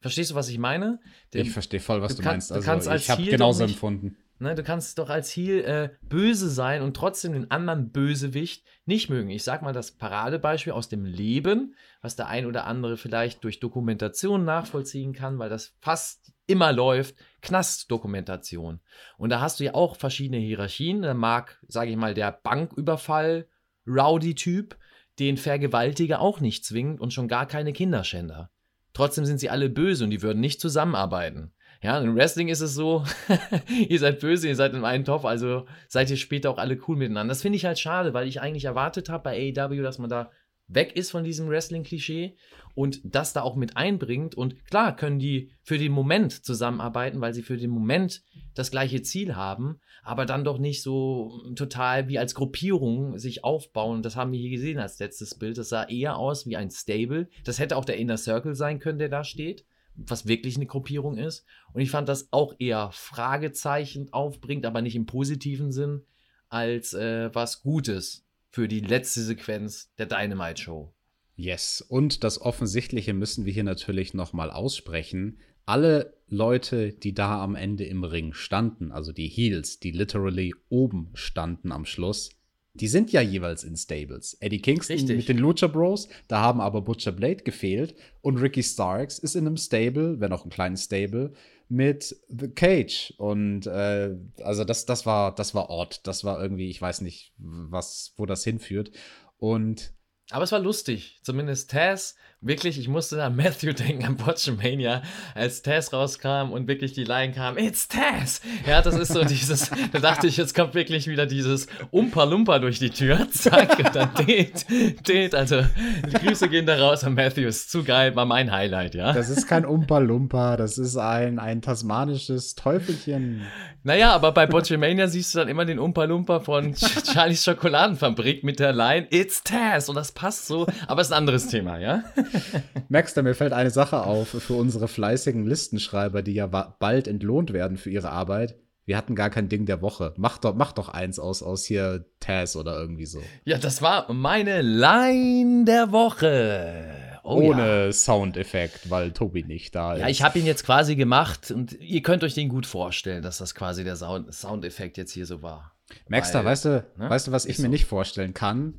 verstehst 0.01 0.31
du, 0.31 0.35
was 0.35 0.49
ich 0.49 0.59
meine? 0.59 1.01
Der, 1.33 1.43
ich 1.43 1.51
verstehe 1.51 1.81
voll, 1.81 2.03
was 2.03 2.17
du, 2.17 2.23
du 2.23 2.29
meinst. 2.29 2.53
Also, 2.53 2.93
ich 2.93 3.11
habe 3.11 3.23
genauso 3.25 3.65
empfunden. 3.65 4.17
Ne, 4.39 4.55
du 4.55 4.63
kannst 4.63 4.99
doch 4.99 5.11
als 5.11 5.31
Heel 5.37 5.61
äh, 5.65 5.91
böse 6.01 6.49
sein 6.49 6.81
und 6.81 6.97
trotzdem 6.97 7.35
den 7.35 7.51
anderen 7.51 7.91
Bösewicht 7.91 8.65
nicht 8.87 9.11
mögen. 9.11 9.29
Ich 9.29 9.45
sag 9.45 9.61
mal 9.61 9.75
das 9.75 9.93
Paradebeispiel 9.93 10.73
aus 10.73 10.89
dem 10.89 11.05
Leben, 11.05 11.75
was 12.01 12.17
der 12.17 12.29
ein 12.29 12.47
oder 12.47 12.67
andere 12.67 12.97
vielleicht 12.97 13.45
durch 13.45 13.61
Dokumentation 13.61 14.47
nachvollziehen 14.47 15.13
kann, 15.13 15.39
weil 15.39 15.51
das 15.51 15.75
fast 15.83 16.33
immer 16.51 16.73
läuft, 16.73 17.15
Knastdokumentation. 17.43 18.81
Und 19.17 19.31
da 19.31 19.41
hast 19.41 19.61
du 19.61 19.65
ja 19.65 19.75
auch 19.75 19.97
verschiedene 19.97 20.39
Hierarchien. 20.39 21.03
Da 21.03 21.15
mag, 21.15 21.59
sage 21.69 21.91
ich 21.91 21.97
mal, 21.97 22.15
der 22.15 22.33
Banküberfall, 22.33 23.47
Rowdy-Typ, 23.87 24.77
den 25.19 25.37
Vergewaltiger 25.37 26.21
auch 26.21 26.41
nicht 26.41 26.65
zwingend 26.65 27.01
und 27.01 27.13
schon 27.13 27.29
gar 27.29 27.47
keine 27.47 27.73
Kinderschänder. 27.73 28.51
Trotzdem 28.93 29.25
sind 29.25 29.39
sie 29.39 29.51
alle 29.51 29.69
böse 29.69 30.05
und 30.05 30.11
die 30.11 30.23
würden 30.23 30.41
nicht 30.41 30.61
zusammenarbeiten. 30.61 31.53
Ja, 31.83 31.99
im 31.99 32.15
Wrestling 32.15 32.49
ist 32.49 32.61
es 32.61 32.75
so, 32.75 33.05
ihr 33.89 33.99
seid 33.99 34.21
böse, 34.21 34.49
ihr 34.49 34.57
seid 34.57 34.75
in 34.75 34.85
einem 34.85 35.05
Topf, 35.05 35.25
also 35.25 35.67
seid 35.89 36.11
ihr 36.11 36.19
später 36.19 36.51
auch 36.51 36.59
alle 36.59 36.79
cool 36.87 36.97
miteinander. 36.97 37.31
Das 37.31 37.41
finde 37.41 37.57
ich 37.57 37.65
halt 37.65 37.79
schade, 37.79 38.13
weil 38.13 38.29
ich 38.29 38.41
eigentlich 38.41 38.67
erwartet 38.67 39.09
habe 39.09 39.25
bei 39.25 39.55
AEW, 39.57 39.83
dass 39.83 39.99
man 39.99 40.11
da 40.11 40.31
weg 40.73 40.97
ist 40.97 41.11
von 41.11 41.25
diesem 41.25 41.49
Wrestling-Klischee 41.49 42.37
und 42.75 43.01
das 43.05 43.33
da 43.33 43.43
auch 43.43 43.57
mit 43.57 43.77
einbringt. 43.77 44.35
Und 44.35 44.65
klar 44.67 44.95
können 44.95 45.19
die 45.19 45.51
für 45.63 45.79
den 45.79 45.93
Moment 45.93 46.45
zusammenarbeiten, 46.45 47.21
weil 47.21 47.35
sie 47.35 47.43
für 47.43 47.57
den 47.57 47.71
Moment 47.71 48.23
das 48.55 48.71
gleiche 48.71 49.03
Ziel 49.03 49.37
haben, 49.37 49.81
aber 50.03 50.27
dann 50.27 50.45
doch 50.45 50.59
nicht 50.59 50.83
so 50.83 51.43
total 51.57 52.09
wie 52.09 52.19
als 52.19 52.35
Gruppierung 52.35 53.19
sich 53.19 53.45
aufbauen. 53.45 54.03
Das 54.03 54.17
haben 54.17 54.33
wir 54.33 54.41
hier 54.41 54.51
gesehen 54.51 54.79
als 54.79 54.99
letztes 54.99 55.35
Bild. 55.35 55.59
Das 55.59 55.69
sah 55.69 55.85
eher 55.85 56.17
aus 56.17 56.47
wie 56.47 56.57
ein 56.57 56.71
Stable. 56.71 57.29
Das 57.45 57.59
hätte 57.59 57.77
auch 57.77 57.85
der 57.85 57.97
Inner 57.97 58.17
Circle 58.17 58.55
sein 58.55 58.79
können, 58.79 58.99
der 58.99 59.09
da 59.09 59.25
steht 59.25 59.65
was 59.97 60.27
wirklich 60.27 60.57
eine 60.57 60.67
Gruppierung 60.67 61.19
ist. 61.19 61.45
Und 61.75 61.81
ich 61.81 61.91
fand 61.91 62.09
das 62.09 62.29
auch 62.33 62.55
eher 62.59 62.91
Fragezeichen 62.93 64.13
aufbringt, 64.13 64.65
aber 64.65 64.81
nicht 64.81 64.97
im 64.97 65.05
positiven 65.05 65.73
Sinn, 65.73 66.05
als 66.49 66.95
äh, 66.95 67.35
was 67.35 67.63
Gutes 67.63 68.25
für 68.51 68.69
die 68.69 68.81
letzte 68.81 69.23
Sequenz 69.23 69.93
der 69.99 70.07
Dynamite 70.07 70.61
Show. 70.61 70.93
Yes, 71.37 71.81
und 71.81 72.23
das 72.23 72.41
Offensichtliche 72.41 73.15
müssen 73.15 73.47
wir 73.47 73.53
hier 73.53 73.65
natürlich 73.65 74.13
nochmal 74.13 74.51
aussprechen. 74.51 75.39
Alle 75.65 76.15
Leute, 76.29 76.93
die 76.93 77.15
da 77.15 77.43
am 77.43 77.55
Ende 77.55 77.85
im 77.85 78.05
Ring 78.05 78.35
standen, 78.35 78.93
also 78.93 79.13
die 79.13 79.29
Heels, 79.29 79.79
die 79.79 79.93
literally 79.93 80.55
oben 80.69 81.11
standen 81.15 81.73
am 81.73 81.87
Schluss, 81.87 82.31
die 82.75 82.89
sind 82.89 83.11
ja 83.13 83.21
jeweils 83.21 83.65
in 83.65 83.77
Stables. 83.77 84.37
Eddie 84.41 84.61
Kingston 84.61 84.97
Richtig. 84.97 85.17
mit 85.17 85.29
den 85.29 85.39
Lucha 85.39 85.67
Bros, 85.67 86.09
da 86.29 86.41
haben 86.41 86.61
aber 86.61 86.83
Butcher 86.83 87.13
Blade 87.13 87.43
gefehlt 87.43 87.95
und 88.21 88.37
Ricky 88.37 88.63
Starks 88.63 89.19
ist 89.19 89.35
in 89.35 89.47
einem 89.47 89.57
Stable, 89.57 90.21
wenn 90.21 90.33
auch 90.33 90.45
ein 90.45 90.51
kleines 90.51 90.85
Stable, 90.85 91.33
mit 91.71 92.17
The 92.29 92.49
Cage. 92.49 93.15
Und 93.17 93.67
äh, 93.67 94.17
also 94.43 94.65
das, 94.65 94.87
das 94.87 95.07
war, 95.07 95.35
das 95.35 95.55
war 95.55 95.71
Ort. 95.71 96.07
Das 96.07 96.25
war 96.25 96.43
irgendwie, 96.43 96.69
ich 96.69 96.83
weiß 96.83 97.01
nicht, 97.01 97.33
was, 97.39 98.13
wo 98.17 98.27
das 98.27 98.45
hinführt. 98.45 98.91
Und 99.39 99.93
aber 100.31 100.45
es 100.45 100.53
war 100.53 100.61
lustig. 100.61 101.21
Zumindest 101.23 101.71
Taz 101.71 102.17
wirklich, 102.43 102.79
ich 102.79 102.89
musste 102.89 103.23
an 103.23 103.37
Matthew 103.37 103.73
denken, 103.79 104.05
an 104.05 104.17
Botchamania, 104.17 105.03
als 105.35 105.63
Taz 105.63 105.93
rauskam 105.93 106.53
und 106.53 106.69
wirklich 106.69 106.93
die 106.93 107.05
Line 107.05 107.33
kam, 107.33 107.59
It's 107.59 107.89
Taz! 107.89 108.41
Ja, 108.67 108.81
das 108.83 108.97
ist 108.97 109.13
so 109.13 109.25
dieses, 109.25 109.71
da 109.93 109.99
dachte 109.99 110.27
ich, 110.27 110.37
jetzt 110.37 110.55
kommt 110.55 110.75
wirklich 110.75 111.07
wieder 111.07 111.27
dieses 111.27 111.67
Umpa-Lumpa 111.91 112.59
durch 112.59 112.79
die 112.79 112.91
Tür, 112.91 113.29
zack, 113.31 113.79
und 113.79 113.95
dann 113.95 114.11
det, 114.27 114.67
det, 115.07 115.35
also 115.35 115.63
die 116.07 116.27
Grüße 116.27 116.49
gehen 116.49 116.67
da 116.67 116.77
raus 116.79 117.05
an 117.05 117.15
Matthew, 117.15 117.47
ist 117.49 117.71
zu 117.71 117.85
geil, 117.85 118.17
war 118.17 118.25
mein 118.25 118.51
Highlight, 118.51 118.95
ja. 118.95 119.13
Das 119.13 119.29
ist 119.29 119.47
kein 119.47 119.67
Umpa-Lumpa, 119.67 120.57
das 120.57 120.79
ist 120.79 120.97
ein, 120.97 121.39
ein 121.39 121.61
tasmanisches 121.63 122.55
Teufelchen. 122.55 123.43
Naja, 123.83 124.13
aber 124.13 124.33
bei 124.33 124.47
Botchamania 124.47 125.09
siehst 125.09 125.35
du 125.35 125.39
dann 125.39 125.49
immer 125.49 125.65
den 125.65 125.79
Umpa-Lumpa 125.79 126.41
von 126.41 126.75
Charlies 126.75 127.45
Schokoladenfabrik 127.45 128.45
mit 128.45 128.61
der 128.61 128.73
Line, 128.73 129.07
It's 129.11 129.43
Taz! 129.43 129.89
Und 129.89 129.95
das 129.97 130.13
passt 130.13 130.47
so, 130.47 130.67
aber 130.87 131.03
ist 131.03 131.13
ein 131.13 131.19
anderes 131.19 131.49
Thema, 131.49 131.79
ja. 131.79 132.03
Max, 132.89 133.15
da 133.15 133.23
mir 133.23 133.35
fällt 133.35 133.53
eine 133.53 133.71
Sache 133.71 134.05
auf 134.05 134.29
für 134.29 134.55
unsere 134.55 134.89
fleißigen 134.89 135.47
Listenschreiber, 135.47 136.23
die 136.23 136.35
ja 136.35 136.47
bald 136.47 137.09
entlohnt 137.09 137.53
werden 137.53 137.77
für 137.77 137.91
ihre 137.91 138.11
Arbeit. 138.11 138.57
Wir 138.87 138.97
hatten 138.97 139.15
gar 139.15 139.31
kein 139.31 139.49
Ding 139.49 139.67
der 139.67 139.83
Woche. 139.83 140.15
Mach 140.17 140.39
doch, 140.39 140.55
mach 140.55 140.73
doch 140.73 140.89
eins 140.89 141.19
aus, 141.19 141.43
aus 141.43 141.65
hier 141.65 142.07
Taz 142.19 142.57
oder 142.57 142.77
irgendwie 142.77 143.07
so. 143.07 143.23
Ja, 143.45 143.59
das 143.59 143.83
war 143.83 144.13
meine 144.13 144.63
Line 144.63 145.65
der 145.65 145.93
Woche. 145.93 147.11
Oh, 147.23 147.35
Ohne 147.35 147.85
ja. 147.85 147.93
Soundeffekt, 147.93 148.91
weil 148.91 149.13
Tobi 149.13 149.45
nicht 149.45 149.75
da 149.75 149.95
ist. 149.95 150.01
Ja, 150.01 150.09
ich 150.09 150.23
habe 150.23 150.39
ihn 150.39 150.47
jetzt 150.47 150.65
quasi 150.65 150.97
gemacht 150.97 151.51
und 151.51 151.79
ihr 151.81 152.03
könnt 152.03 152.25
euch 152.25 152.35
den 152.35 152.49
gut 152.49 152.67
vorstellen, 152.67 153.23
dass 153.23 153.39
das 153.39 153.55
quasi 153.55 153.85
der 153.85 153.95
Sound 153.97 154.35
Soundeffekt 154.35 154.97
jetzt 154.97 155.13
hier 155.13 155.27
so 155.27 155.43
war. 155.43 155.77
Maxter, 156.09 156.45
weißt 156.45 156.65
du, 156.65 156.85
ne? 156.97 157.11
weißt 157.11 157.29
du, 157.29 157.33
was 157.33 157.47
ich 157.47 157.59
mir 157.59 157.65
so. 157.65 157.71
nicht 157.71 157.85
vorstellen 157.85 158.35
kann? 158.35 158.75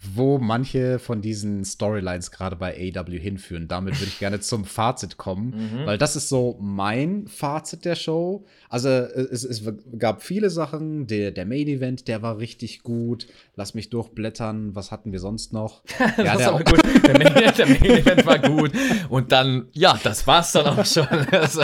Wo 0.00 0.38
manche 0.38 0.98
von 0.98 1.22
diesen 1.22 1.64
Storylines 1.64 2.30
gerade 2.30 2.56
bei 2.56 2.92
AW 2.94 3.18
hinführen. 3.18 3.66
Damit 3.66 3.98
würde 3.98 4.06
ich 4.06 4.18
gerne 4.18 4.40
zum 4.40 4.64
Fazit 4.64 5.16
kommen, 5.16 5.50
mhm. 5.72 5.86
weil 5.86 5.98
das 5.98 6.14
ist 6.14 6.28
so 6.28 6.56
mein 6.60 7.26
Fazit 7.26 7.84
der 7.84 7.96
Show. 7.96 8.44
Also 8.68 8.88
es, 8.88 9.44
es 9.44 9.62
gab 9.98 10.22
viele 10.22 10.50
Sachen. 10.50 11.06
Der, 11.06 11.32
der 11.32 11.46
Main 11.46 11.66
Event, 11.66 12.06
der 12.06 12.22
war 12.22 12.38
richtig 12.38 12.82
gut. 12.82 13.26
Lass 13.56 13.74
mich 13.74 13.90
durchblättern. 13.90 14.74
Was 14.76 14.92
hatten 14.92 15.10
wir 15.10 15.18
sonst 15.18 15.52
noch? 15.52 15.82
ja, 16.16 16.36
der, 16.36 16.52
gut. 16.52 16.80
Der, 17.06 17.18
Main, 17.18 17.54
der 17.56 17.66
Main 17.66 17.84
Event 17.84 18.26
war 18.26 18.38
gut. 18.38 18.70
Und 19.08 19.32
dann, 19.32 19.68
ja, 19.72 19.98
das 20.02 20.26
war's 20.26 20.52
dann 20.52 20.66
auch 20.66 20.86
schon. 20.86 21.06
Also, 21.38 21.62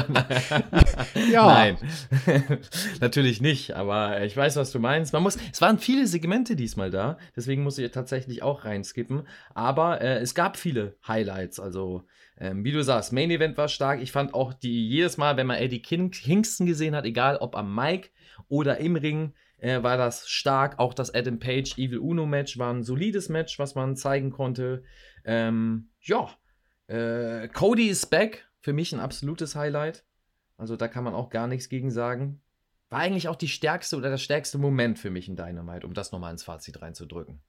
ja. 1.30 1.46
Nein, 1.46 1.76
natürlich 3.00 3.40
nicht. 3.40 3.74
Aber 3.74 4.22
ich 4.22 4.36
weiß, 4.36 4.56
was 4.56 4.72
du 4.72 4.78
meinst. 4.78 5.12
Man 5.12 5.22
muss, 5.22 5.36
es 5.52 5.60
waren 5.60 5.78
viele 5.78 6.06
Segmente 6.06 6.54
diesmal 6.56 6.90
da. 6.90 7.18
Deswegen 7.36 7.62
muss 7.62 7.78
ich 7.78 7.90
tatsächlich 7.90 8.23
tatsächlich 8.24 8.42
auch 8.42 8.64
reinskippen. 8.64 9.26
Aber 9.54 10.00
äh, 10.00 10.18
es 10.18 10.34
gab 10.34 10.56
viele 10.56 10.96
Highlights. 11.06 11.60
Also, 11.60 12.04
ähm, 12.38 12.64
wie 12.64 12.72
du 12.72 12.82
sagst, 12.82 13.12
Main 13.12 13.30
Event 13.30 13.56
war 13.56 13.68
stark. 13.68 14.00
Ich 14.00 14.12
fand 14.12 14.34
auch 14.34 14.54
die 14.54 14.88
jedes 14.88 15.16
Mal, 15.16 15.36
wenn 15.36 15.46
man 15.46 15.58
Eddie 15.58 15.82
King 15.82 16.10
Kingston 16.10 16.66
gesehen 16.66 16.96
hat, 16.96 17.04
egal 17.04 17.36
ob 17.36 17.56
am 17.56 17.74
Mic 17.74 18.10
oder 18.48 18.78
im 18.78 18.96
Ring, 18.96 19.34
äh, 19.58 19.82
war 19.82 19.96
das 19.96 20.28
stark. 20.28 20.78
Auch 20.78 20.94
das 20.94 21.14
Adam 21.14 21.38
Page 21.38 21.78
Evil 21.78 21.98
Uno 21.98 22.26
Match 22.26 22.58
war 22.58 22.72
ein 22.72 22.82
solides 22.82 23.28
Match, 23.28 23.58
was 23.58 23.74
man 23.74 23.96
zeigen 23.96 24.30
konnte. 24.30 24.82
Ähm, 25.24 25.90
ja, 26.00 26.30
äh, 26.86 27.48
Cody 27.48 27.88
ist 27.88 28.06
back. 28.06 28.48
Für 28.60 28.72
mich 28.72 28.94
ein 28.94 29.00
absolutes 29.00 29.56
Highlight. 29.56 30.04
Also 30.56 30.76
da 30.76 30.88
kann 30.88 31.04
man 31.04 31.12
auch 31.12 31.28
gar 31.28 31.46
nichts 31.46 31.68
gegen 31.68 31.90
sagen. 31.90 32.40
War 32.88 33.00
eigentlich 33.00 33.28
auch 33.28 33.36
die 33.36 33.48
stärkste 33.48 33.96
oder 33.96 34.08
das 34.08 34.22
stärkste 34.22 34.56
Moment 34.56 34.98
für 34.98 35.10
mich 35.10 35.28
in 35.28 35.36
Dynamite, 35.36 35.86
um 35.86 35.92
das 35.92 36.12
nochmal 36.12 36.32
ins 36.32 36.44
Fazit 36.44 36.80
reinzudrücken. 36.80 37.42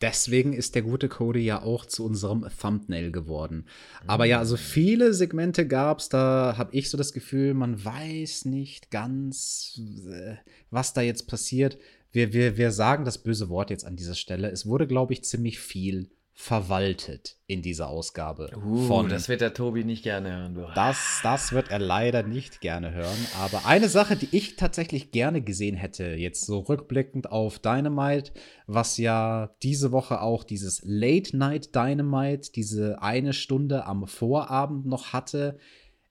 Deswegen 0.00 0.52
ist 0.52 0.74
der 0.74 0.82
gute 0.82 1.08
Cody 1.08 1.40
ja 1.40 1.62
auch 1.62 1.84
zu 1.84 2.04
unserem 2.04 2.46
Thumbnail 2.60 3.10
geworden. 3.10 3.66
Aber 4.06 4.26
ja, 4.26 4.38
also 4.38 4.56
viele 4.56 5.12
Segmente 5.12 5.66
gab 5.66 5.98
es, 5.98 6.08
da 6.08 6.54
habe 6.56 6.74
ich 6.74 6.88
so 6.88 6.96
das 6.96 7.12
Gefühl, 7.12 7.54
man 7.54 7.84
weiß 7.84 8.44
nicht 8.44 8.90
ganz, 8.90 9.80
äh, 10.08 10.36
was 10.70 10.92
da 10.92 11.00
jetzt 11.00 11.26
passiert. 11.26 11.78
Wir, 12.12 12.32
wir, 12.32 12.56
wir 12.56 12.70
sagen 12.70 13.04
das 13.04 13.18
böse 13.18 13.48
Wort 13.48 13.70
jetzt 13.70 13.84
an 13.84 13.96
dieser 13.96 14.14
Stelle. 14.14 14.50
Es 14.50 14.66
wurde, 14.66 14.86
glaube 14.86 15.12
ich, 15.12 15.24
ziemlich 15.24 15.58
viel 15.58 16.10
verwaltet 16.40 17.36
in 17.48 17.62
dieser 17.62 17.88
Ausgabe. 17.88 18.48
Uh, 18.56 18.86
von, 18.86 19.08
das 19.08 19.28
wird 19.28 19.40
der 19.40 19.54
Tobi 19.54 19.82
nicht 19.82 20.04
gerne 20.04 20.30
hören. 20.30 20.54
Du. 20.54 20.66
Das, 20.72 21.18
das 21.24 21.50
wird 21.50 21.72
er 21.72 21.80
leider 21.80 22.22
nicht 22.22 22.60
gerne 22.60 22.92
hören. 22.92 23.18
Aber 23.40 23.66
eine 23.66 23.88
Sache, 23.88 24.14
die 24.14 24.28
ich 24.30 24.54
tatsächlich 24.54 25.10
gerne 25.10 25.42
gesehen 25.42 25.74
hätte, 25.74 26.14
jetzt 26.14 26.46
so 26.46 26.60
rückblickend 26.60 27.32
auf 27.32 27.58
Dynamite, 27.58 28.32
was 28.68 28.98
ja 28.98 29.50
diese 29.64 29.90
Woche 29.90 30.20
auch 30.20 30.44
dieses 30.44 30.80
Late 30.84 31.36
Night 31.36 31.74
Dynamite, 31.74 32.52
diese 32.52 33.02
eine 33.02 33.32
Stunde 33.32 33.84
am 33.86 34.06
Vorabend 34.06 34.86
noch 34.86 35.12
hatte. 35.12 35.58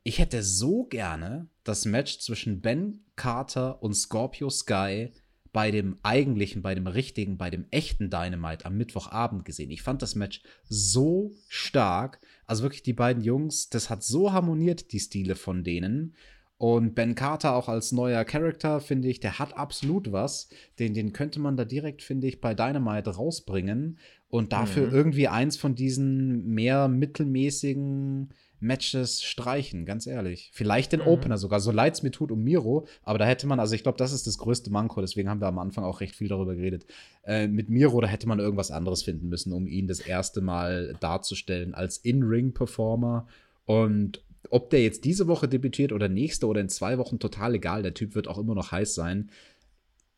Ich 0.04 0.20
hätte 0.20 0.44
so 0.44 0.84
gerne 0.84 1.48
das 1.64 1.86
Match 1.86 2.20
zwischen 2.20 2.60
Ben 2.60 3.06
Carter 3.16 3.82
und 3.82 3.94
Scorpio 3.94 4.50
Sky 4.50 5.14
bei 5.54 5.72
dem 5.72 5.98
eigentlichen, 6.04 6.62
bei 6.62 6.76
dem 6.76 6.88
richtigen, 6.88 7.38
bei 7.38 7.50
dem 7.50 7.66
echten 7.72 8.10
Dynamite 8.10 8.66
am 8.66 8.78
Mittwochabend 8.78 9.46
gesehen. 9.46 9.72
Ich 9.72 9.82
fand 9.82 10.02
das 10.02 10.16
Match 10.16 10.42
so 10.70 11.32
stark. 11.48 12.20
Also 12.46 12.64
wirklich 12.64 12.84
die 12.84 12.94
beiden 12.94 13.24
Jungs, 13.24 13.70
das 13.70 13.90
hat 13.90 14.04
so 14.04 14.32
harmoniert, 14.34 14.92
die 14.92 15.00
Stile 15.00 15.36
von 15.36 15.64
denen. 15.64 16.16
Und 16.58 16.96
Ben 16.96 17.14
Carter 17.14 17.56
auch 17.56 17.70
als 17.70 17.92
neuer 17.92 18.26
Charakter, 18.26 18.80
finde 18.80 19.10
ich, 19.10 19.20
der 19.20 19.38
hat 19.38 19.56
absolut 19.56 20.12
was. 20.12 20.50
Den, 20.80 20.96
den 20.96 21.14
könnte 21.14 21.40
man 21.40 21.56
da 21.56 21.66
direkt, 21.66 22.02
finde 22.02 22.28
ich, 22.28 22.42
bei 22.42 22.56
Dynamite 22.56 23.12
rausbringen 23.12 24.00
und 24.30 24.54
dafür 24.54 24.88
mhm. 24.88 24.94
irgendwie 24.94 25.28
eins 25.28 25.56
von 25.56 25.76
diesen 25.76 26.46
mehr 26.48 26.88
mittelmäßigen 26.88 28.30
Matches 28.60 29.24
streichen, 29.24 29.86
ganz 29.86 30.08
ehrlich. 30.08 30.50
Vielleicht 30.54 30.92
den 30.92 31.02
mhm. 31.02 31.08
Opener 31.08 31.38
sogar, 31.38 31.60
so 31.60 31.72
leid 31.72 31.94
es 31.94 32.04
mir 32.04 32.12
tut 32.12 32.32
um 32.32 32.44
Miro, 32.44 32.88
aber 33.04 33.20
da 33.20 33.26
hätte 33.26 33.48
man, 33.48 33.60
also 33.60 33.76
ich 33.76 33.84
glaube, 33.84 33.98
das 33.98 34.12
ist 34.12 34.28
das 34.28 34.38
größte 34.38 34.72
Manko, 34.72 35.02
deswegen 35.02 35.30
haben 35.30 35.42
wir 35.42 35.48
am 35.48 35.60
Anfang 35.60 35.84
auch 35.84 36.02
recht 36.02 36.16
viel 36.16 36.28
darüber 36.28 36.56
geredet. 36.56 36.86
Äh, 37.24 37.48
mit 37.48 37.70
Miro, 37.70 38.02
da 38.02 38.08
hätte 38.08 38.28
man 38.28 38.40
irgendwas 38.40 38.72
anderes 38.72 39.04
finden 39.04 39.30
müssen, 39.30 39.54
um 39.54 39.68
ihn 39.68 39.88
das 39.88 40.00
erste 40.00 40.42
Mal 40.42 40.96
darzustellen 41.00 41.74
als 41.74 41.98
In-Ring-Performer. 41.98 43.28
Und 43.66 44.22
ob 44.50 44.70
der 44.70 44.82
jetzt 44.82 45.06
diese 45.06 45.28
Woche 45.28 45.48
debütiert 45.48 45.92
oder 45.92 46.08
nächste 46.08 46.48
oder 46.48 46.62
in 46.62 46.70
zwei 46.70 46.98
Wochen, 46.98 47.20
total 47.20 47.56
egal. 47.56 47.84
Der 47.84 47.94
Typ 47.94 48.16
wird 48.16 48.28
auch 48.28 48.38
immer 48.38 48.56
noch 48.56 48.72
heiß 48.72 48.96
sein. 48.96 49.30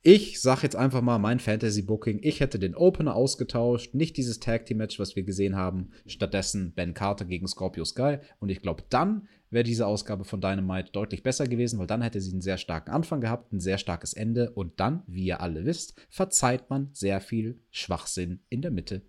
Ich 0.02 0.42
sag 0.42 0.64
jetzt 0.64 0.78
einfach 0.78 1.02
mal 1.02 1.20
mein 1.20 1.42
Fantasy 1.42 1.82
Booking. 1.82 2.20
Ich 2.24 2.40
hätte 2.40 2.58
den 2.58 2.74
Opener 2.74 3.16
ausgetauscht, 3.16 3.94
nicht 3.94 4.16
dieses 4.16 4.40
Tag 4.40 4.66
Team 4.66 4.78
Match, 4.78 4.98
was 4.98 5.18
wir 5.18 5.24
gesehen 5.24 5.58
haben. 5.58 5.92
Stattdessen 6.06 6.72
Ben 6.74 6.94
Carter 6.94 7.26
gegen 7.26 7.48
Scorpio 7.48 7.84
Sky. 7.84 8.20
Und 8.40 8.48
ich 8.48 8.62
glaube, 8.62 8.84
dann 8.90 9.28
wäre 9.50 9.66
diese 9.66 9.86
Ausgabe 9.86 10.24
von 10.24 10.40
Dynamite 10.40 10.94
deutlich 10.94 11.22
besser 11.22 11.48
gewesen, 11.48 11.80
weil 11.80 11.88
dann 11.88 12.02
hätte 12.02 12.22
sie 12.22 12.32
einen 12.32 12.40
sehr 12.40 12.58
starken 12.58 12.92
Anfang 12.92 13.20
gehabt, 13.20 13.52
ein 13.52 13.60
sehr 13.60 13.78
starkes 13.78 14.14
Ende. 14.14 14.52
Und 14.52 14.80
dann, 14.80 15.04
wie 15.06 15.26
ihr 15.26 15.42
alle 15.42 15.66
wisst, 15.66 15.96
verzeiht 16.10 16.70
man 16.70 16.90
sehr 16.94 17.20
viel 17.20 17.60
Schwachsinn 17.70 18.40
in 18.48 18.62
der 18.62 18.72
Mitte. 18.72 19.02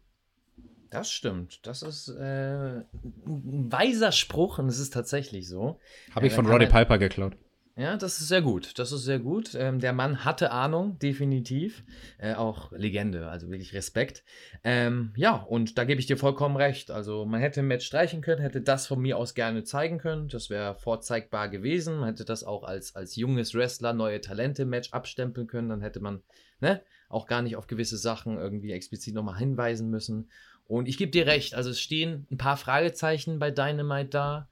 Das 0.90 1.08
stimmt. 1.12 1.64
Das 1.68 1.82
ist 1.82 2.08
äh, 2.08 2.80
ein 2.80 3.70
weiser 3.70 4.10
Spruch 4.10 4.58
und 4.58 4.66
es 4.66 4.80
ist 4.80 4.92
tatsächlich 4.92 5.48
so. 5.48 5.78
Habe 6.16 6.26
ich 6.26 6.32
von 6.32 6.46
Roddy 6.46 6.66
Piper 6.66 6.98
geklaut. 6.98 7.36
Ja, 7.81 7.97
das 7.97 8.20
ist 8.20 8.28
sehr 8.28 8.43
gut. 8.43 8.78
Das 8.78 8.93
ist 8.93 9.05
sehr 9.05 9.19
gut. 9.19 9.55
Ähm, 9.55 9.81
der 9.81 9.94
Mann 9.94 10.23
hatte 10.23 10.51
Ahnung, 10.51 10.98
definitiv. 10.98 11.82
Äh, 12.19 12.35
auch 12.35 12.73
Legende, 12.73 13.31
also 13.31 13.48
wirklich 13.48 13.73
Respekt. 13.73 14.23
Ähm, 14.65 15.15
ja, 15.16 15.36
und 15.36 15.78
da 15.78 15.85
gebe 15.85 15.98
ich 15.98 16.07
dir 16.07 16.19
vollkommen 16.19 16.57
recht. 16.57 16.90
Also 16.90 17.24
man 17.24 17.40
hätte 17.40 17.61
ein 17.61 17.69
Match 17.69 17.86
streichen 17.86 18.20
können, 18.20 18.43
hätte 18.43 18.61
das 18.61 18.86
von 18.86 19.01
mir 19.01 19.16
aus 19.16 19.32
gerne 19.32 19.65
zeigen 19.65 19.97
können. 19.97 20.28
Das 20.28 20.51
wäre 20.51 20.74
vorzeigbar 20.74 21.48
gewesen. 21.48 22.01
Man 22.01 22.09
hätte 22.11 22.27
das 22.27 22.44
auch 22.44 22.65
als, 22.65 22.97
als 22.97 23.16
junges 23.16 23.55
Wrestler, 23.55 23.94
neue 23.94 24.20
Talente-Match 24.20 24.93
abstempeln 24.93 25.47
können. 25.47 25.70
Dann 25.70 25.81
hätte 25.81 26.01
man 26.01 26.23
ne, 26.61 26.82
auch 27.09 27.27
gar 27.27 27.40
nicht 27.40 27.57
auf 27.57 27.66
gewisse 27.66 27.97
Sachen 27.97 28.36
irgendwie 28.36 28.73
explizit 28.73 29.15
nochmal 29.15 29.39
hinweisen 29.39 29.89
müssen. 29.89 30.28
Und 30.66 30.86
ich 30.86 30.98
gebe 30.98 31.12
dir 31.12 31.27
recht, 31.27 31.55
also 31.55 31.70
es 31.70 31.81
stehen 31.81 32.27
ein 32.31 32.36
paar 32.36 32.59
Fragezeichen 32.59 33.39
bei 33.39 33.51
Dynamite 33.51 34.11
da. 34.11 34.49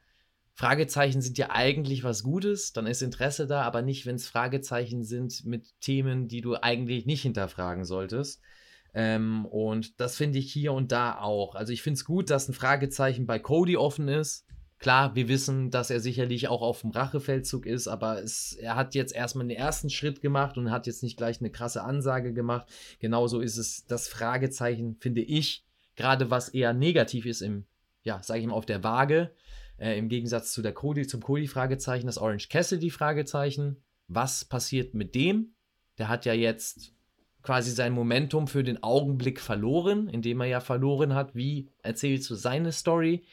Fragezeichen 0.59 1.23
sind 1.23 1.39
ja 1.39 1.51
eigentlich 1.51 2.03
was 2.03 2.25
Gutes, 2.25 2.73
dann 2.73 2.89
ist 2.89 3.01
Interesse 3.01 3.47
da, 3.47 3.63
aber 3.63 3.81
nicht, 3.81 4.07
wenn 4.07 4.17
es 4.17 4.27
Fragezeichen 4.27 5.05
sind 5.05 5.45
mit 5.45 5.81
Themen, 5.81 6.27
die 6.27 6.41
du 6.41 6.57
eigentlich 6.57 7.07
nicht 7.07 7.23
hinterfragen 7.23 7.85
solltest. 7.85 8.43
Ähm, 8.93 9.47
und 9.47 10.01
das 10.01 10.17
finde 10.17 10.41
ich 10.41 10.53
hier 10.53 10.73
und 10.73 10.91
da 10.91 11.17
auch. 11.21 11.55
Also 11.55 11.73
ich 11.73 11.81
finde 11.81 11.99
es 11.99 12.05
gut, 12.05 12.29
dass 12.29 12.49
ein 12.49 12.55
Fragezeichen 12.55 13.25
bei 13.25 13.39
Cody 13.39 13.77
offen 13.77 14.09
ist. 14.09 14.47
Klar, 14.81 15.15
wir 15.15 15.29
wissen, 15.29 15.71
dass 15.71 15.91
er 15.91 16.01
sicherlich 16.01 16.49
auch 16.49 16.63
auf 16.63 16.81
dem 16.81 16.91
Rachefeldzug 16.91 17.65
ist, 17.65 17.87
aber 17.87 18.21
es, 18.21 18.55
er 18.55 18.75
hat 18.75 18.97
jetzt 18.97 19.15
erstmal 19.15 19.47
den 19.47 19.57
ersten 19.57 19.91
Schritt 19.91 20.21
gemacht 20.21 20.59
und 20.59 20.73
hat 20.73 20.89
jetzt 20.89 21.05
nicht 21.05 21.17
gleich 21.17 21.39
eine 21.41 21.53
krasse 21.53 21.85
Ansage 21.85 22.33
gemacht. 22.33 22.67
Genauso 22.99 23.39
ist 23.39 23.59
es 23.59 23.87
das 23.87 24.09
Fragezeichen, 24.09 24.97
finde 24.99 25.21
ich, 25.21 25.65
gerade 25.95 26.33
was 26.33 26.49
eher 26.49 26.73
negativ 26.73 27.27
ist 27.27 27.43
im, 27.43 27.65
ja, 28.03 28.21
sage 28.25 28.41
ich 28.41 28.47
mal, 28.49 28.55
auf 28.55 28.67
der 28.67 28.83
Waage 28.83 29.31
äh, 29.79 29.97
Im 29.99 30.09
Gegensatz 30.09 30.53
zu 30.53 30.63
der 30.63 30.73
Cody, 30.73 31.07
zum 31.07 31.23
Cody-Fragezeichen, 31.23 32.07
das 32.07 32.19
Orange 32.19 32.49
Cassidy-Fragezeichen. 32.49 33.83
Was 34.09 34.45
passiert 34.45 34.95
mit 34.95 35.15
dem? 35.15 35.55
Der 35.99 36.09
hat 36.09 36.25
ja 36.25 36.33
jetzt 36.33 36.93
quasi 37.43 37.71
sein 37.71 37.93
Momentum 37.93 38.49
für 38.49 38.65
den 38.65 38.83
Augenblick 38.83 39.41
verloren, 39.41 40.09
indem 40.09 40.41
er 40.41 40.47
ja 40.47 40.61
verloren 40.61 41.15
hat, 41.15 41.35
wie 41.35 41.71
erzählst 41.83 42.29
du 42.31 42.35
seine 42.35 42.73
Story. 42.73 43.25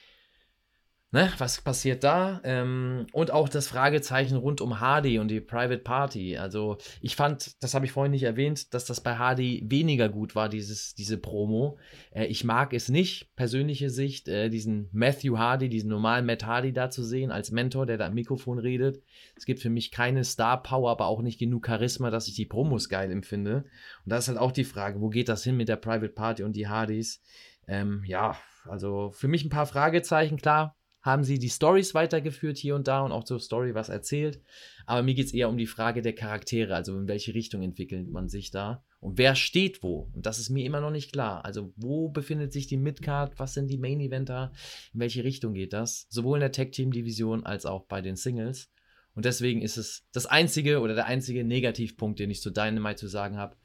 Ne, 1.16 1.32
was 1.38 1.62
passiert 1.62 2.04
da? 2.04 2.42
Ähm, 2.44 3.08
und 3.14 3.32
auch 3.32 3.48
das 3.48 3.70
Fragezeichen 3.70 4.36
rund 4.36 4.60
um 4.60 4.82
Hardy 4.82 5.18
und 5.18 5.30
die 5.30 5.40
Private 5.40 5.78
Party. 5.78 6.38
Also 6.38 6.78
ich 7.00 7.16
fand, 7.16 7.56
das 7.64 7.74
habe 7.74 7.86
ich 7.86 7.94
vorhin 7.94 8.12
nicht 8.12 8.24
erwähnt, 8.24 8.74
dass 8.74 8.84
das 8.84 9.00
bei 9.00 9.16
Hardy 9.16 9.64
weniger 9.66 10.10
gut 10.10 10.36
war, 10.36 10.50
dieses, 10.50 10.94
diese 10.94 11.18
Promo. 11.18 11.78
Äh, 12.12 12.26
ich 12.26 12.44
mag 12.44 12.74
es 12.74 12.90
nicht, 12.90 13.34
persönliche 13.38 13.90
Sicht, 13.90 14.28
äh, 14.28 14.50
diesen 14.50 14.90
Matthew 14.92 15.38
Hardy, 15.38 15.70
diesen 15.70 15.90
normalen 15.90 16.26
Matt 16.26 16.46
Hardy 16.46 16.74
da 16.74 16.90
zu 16.90 17.02
sehen 17.02 17.32
als 17.32 17.50
Mentor, 17.50 17.86
der 17.86 17.98
da 17.98 18.08
am 18.08 18.14
Mikrofon 18.14 18.60
redet. 18.60 19.02
Es 19.38 19.46
gibt 19.46 19.62
für 19.62 19.70
mich 19.70 19.92
keine 19.92 20.26
Star 20.26 20.62
Power, 20.62 20.92
aber 20.92 21.06
auch 21.06 21.22
nicht 21.22 21.40
genug 21.40 21.66
Charisma, 21.66 22.12
dass 22.12 22.28
ich 22.28 22.36
die 22.36 22.46
Promos 22.46 22.90
geil 22.90 23.10
empfinde. 23.10 23.64
Und 24.04 24.12
da 24.12 24.18
ist 24.18 24.28
halt 24.28 24.38
auch 24.38 24.52
die 24.52 24.66
Frage, 24.66 25.00
wo 25.00 25.08
geht 25.08 25.30
das 25.30 25.46
hin 25.46 25.56
mit 25.56 25.70
der 25.70 25.78
Private 25.78 26.12
Party 26.12 26.44
und 26.44 26.58
die 26.58 26.68
Hardys? 26.68 27.24
Ähm, 27.70 28.04
ja, 28.06 28.36
also 28.66 29.12
für 29.12 29.30
mich 29.30 29.46
ein 29.46 29.50
paar 29.50 29.66
Fragezeichen, 29.66 30.36
klar 30.36 30.76
haben 31.06 31.24
sie 31.24 31.38
die 31.38 31.50
Stories 31.50 31.94
weitergeführt 31.94 32.58
hier 32.58 32.74
und 32.74 32.88
da 32.88 33.02
und 33.02 33.12
auch 33.12 33.24
zur 33.24 33.40
Story 33.40 33.76
was 33.76 33.90
erzählt. 33.90 34.42
Aber 34.88 35.04
mir 35.04 35.14
geht 35.14 35.28
es 35.28 35.34
eher 35.36 35.50
um 35.50 35.58
die 35.58 35.68
Frage 35.68 36.02
der 36.02 36.16
Charaktere, 36.16 36.74
also 36.74 36.98
in 36.98 37.08
welche 37.08 37.36
Richtung 37.36 37.62
entwickelt 37.62 38.10
man 38.10 38.28
sich 38.28 38.50
da 38.50 38.84
und 39.00 39.20
wer 39.20 39.36
steht 39.36 39.84
wo. 39.84 40.10
Und 40.14 40.26
das 40.26 40.40
ist 40.40 40.50
mir 40.50 40.66
immer 40.66 40.82
noch 40.82 40.90
nicht 40.90 41.14
klar. 41.14 41.46
Also 41.46 41.72
wo 41.76 42.10
befindet 42.10 42.52
sich 42.52 42.66
die 42.66 42.78
Midcard, 42.78 43.38
was 43.38 43.54
sind 43.54 43.68
die 43.68 43.78
Main 43.78 44.00
Eventer, 44.00 44.52
in 44.96 45.00
welche 45.00 45.24
Richtung 45.24 45.54
geht 45.54 45.74
das? 45.74 46.08
Sowohl 46.10 46.40
in 46.40 46.42
der 46.42 46.52
Tag 46.52 46.72
Team 46.72 46.92
Division 46.92 47.46
als 47.46 47.68
auch 47.68 47.86
bei 47.86 48.02
den 48.02 48.16
Singles. 48.16 48.72
Und 49.14 49.26
deswegen 49.26 49.62
ist 49.62 49.78
es 49.78 50.08
das 50.12 50.26
einzige 50.26 50.80
oder 50.82 50.96
der 50.96 51.06
einzige 51.06 51.44
Negativpunkt, 51.44 52.20
den 52.20 52.32
ich 52.32 52.42
zu 52.42 52.50
Dynamite 52.50 52.96
zu 52.96 53.08
sagen 53.08 53.38
habe. 53.38 53.56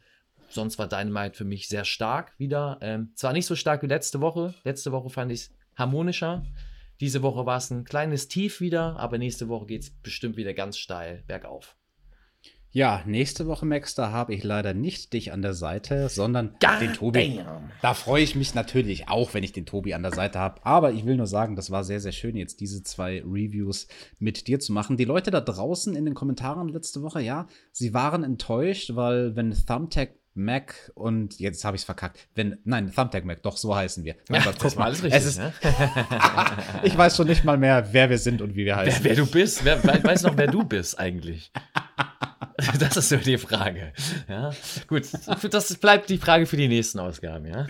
Sonst 0.50 0.78
war 0.78 0.88
Dynamite 0.88 1.38
für 1.38 1.46
mich 1.46 1.68
sehr 1.68 1.86
stark 1.86 2.38
wieder. 2.38 2.78
Ähm, 2.82 3.12
zwar 3.14 3.32
nicht 3.32 3.46
so 3.46 3.56
stark 3.56 3.82
wie 3.82 3.86
letzte 3.86 4.20
Woche. 4.20 4.54
Letzte 4.64 4.92
Woche 4.92 5.08
fand 5.08 5.32
ich 5.32 5.40
es 5.40 5.54
harmonischer. 5.74 6.44
Diese 7.00 7.22
Woche 7.22 7.46
war 7.46 7.56
es 7.56 7.70
ein 7.70 7.84
kleines 7.84 8.28
Tief 8.28 8.60
wieder, 8.60 8.96
aber 8.98 9.16
nächste 9.18 9.48
Woche 9.48 9.66
geht 9.66 9.82
es 9.82 9.90
bestimmt 9.90 10.36
wieder 10.36 10.52
ganz 10.52 10.76
steil 10.76 11.24
bergauf. 11.26 11.76
Ja, 12.72 13.02
nächste 13.04 13.48
Woche, 13.48 13.66
Max, 13.66 13.96
da 13.96 14.12
habe 14.12 14.32
ich 14.32 14.44
leider 14.44 14.74
nicht 14.74 15.12
dich 15.12 15.32
an 15.32 15.42
der 15.42 15.54
Seite, 15.54 16.08
sondern 16.08 16.54
God 16.60 16.80
den 16.80 16.92
Tobi. 16.92 17.38
Damn. 17.38 17.72
Da 17.82 17.94
freue 17.94 18.22
ich 18.22 18.36
mich 18.36 18.54
natürlich 18.54 19.08
auch, 19.08 19.34
wenn 19.34 19.42
ich 19.42 19.50
den 19.50 19.66
Tobi 19.66 19.92
an 19.92 20.02
der 20.02 20.12
Seite 20.12 20.38
habe. 20.38 20.64
Aber 20.64 20.92
ich 20.92 21.04
will 21.04 21.16
nur 21.16 21.26
sagen, 21.26 21.56
das 21.56 21.72
war 21.72 21.82
sehr, 21.82 21.98
sehr 21.98 22.12
schön, 22.12 22.36
jetzt 22.36 22.60
diese 22.60 22.84
zwei 22.84 23.22
Reviews 23.22 23.88
mit 24.20 24.46
dir 24.46 24.60
zu 24.60 24.72
machen. 24.72 24.96
Die 24.96 25.04
Leute 25.04 25.32
da 25.32 25.40
draußen 25.40 25.96
in 25.96 26.04
den 26.04 26.14
Kommentaren 26.14 26.68
letzte 26.68 27.02
Woche, 27.02 27.20
ja, 27.20 27.48
sie 27.72 27.92
waren 27.92 28.22
enttäuscht, 28.22 28.94
weil 28.94 29.34
wenn 29.34 29.52
Thumbtack 29.52 30.19
Mac 30.34 30.92
und 30.94 31.38
jetzt 31.40 31.64
habe 31.64 31.76
ich 31.76 31.82
es 31.82 31.84
verkackt. 31.84 32.28
Wenn, 32.34 32.58
nein, 32.64 32.92
Thumbtack 32.94 33.24
Mac, 33.24 33.42
doch, 33.42 33.56
so 33.56 33.74
heißen 33.74 34.04
wir. 34.04 34.14
Ja, 34.28 34.40
Gott, 34.42 34.56
guck 34.58 34.76
mal, 34.76 34.84
alles 34.84 35.02
richtig. 35.02 35.24
Ist, 35.24 35.38
ne? 35.38 35.52
ich 36.82 36.96
weiß 36.96 37.16
schon 37.16 37.26
nicht 37.26 37.44
mal 37.44 37.58
mehr, 37.58 37.88
wer 37.92 38.10
wir 38.10 38.18
sind 38.18 38.40
und 38.40 38.54
wie 38.54 38.64
wir 38.64 38.76
heißen. 38.76 39.04
Wer, 39.04 39.16
wer 39.16 39.24
du 39.24 39.30
bist, 39.30 39.64
wer 39.64 39.82
weiß 39.82 40.22
noch, 40.22 40.36
wer 40.36 40.46
du 40.46 40.64
bist 40.64 40.98
eigentlich. 40.98 41.52
das 42.78 42.96
ist 42.96 43.08
so 43.08 43.16
die 43.16 43.38
Frage. 43.38 43.92
Ja, 44.28 44.52
gut, 44.86 45.08
das 45.50 45.74
bleibt 45.76 46.10
die 46.10 46.18
Frage 46.18 46.46
für 46.46 46.56
die 46.56 46.68
nächsten 46.68 46.98
Ausgaben, 46.98 47.46
ja. 47.46 47.66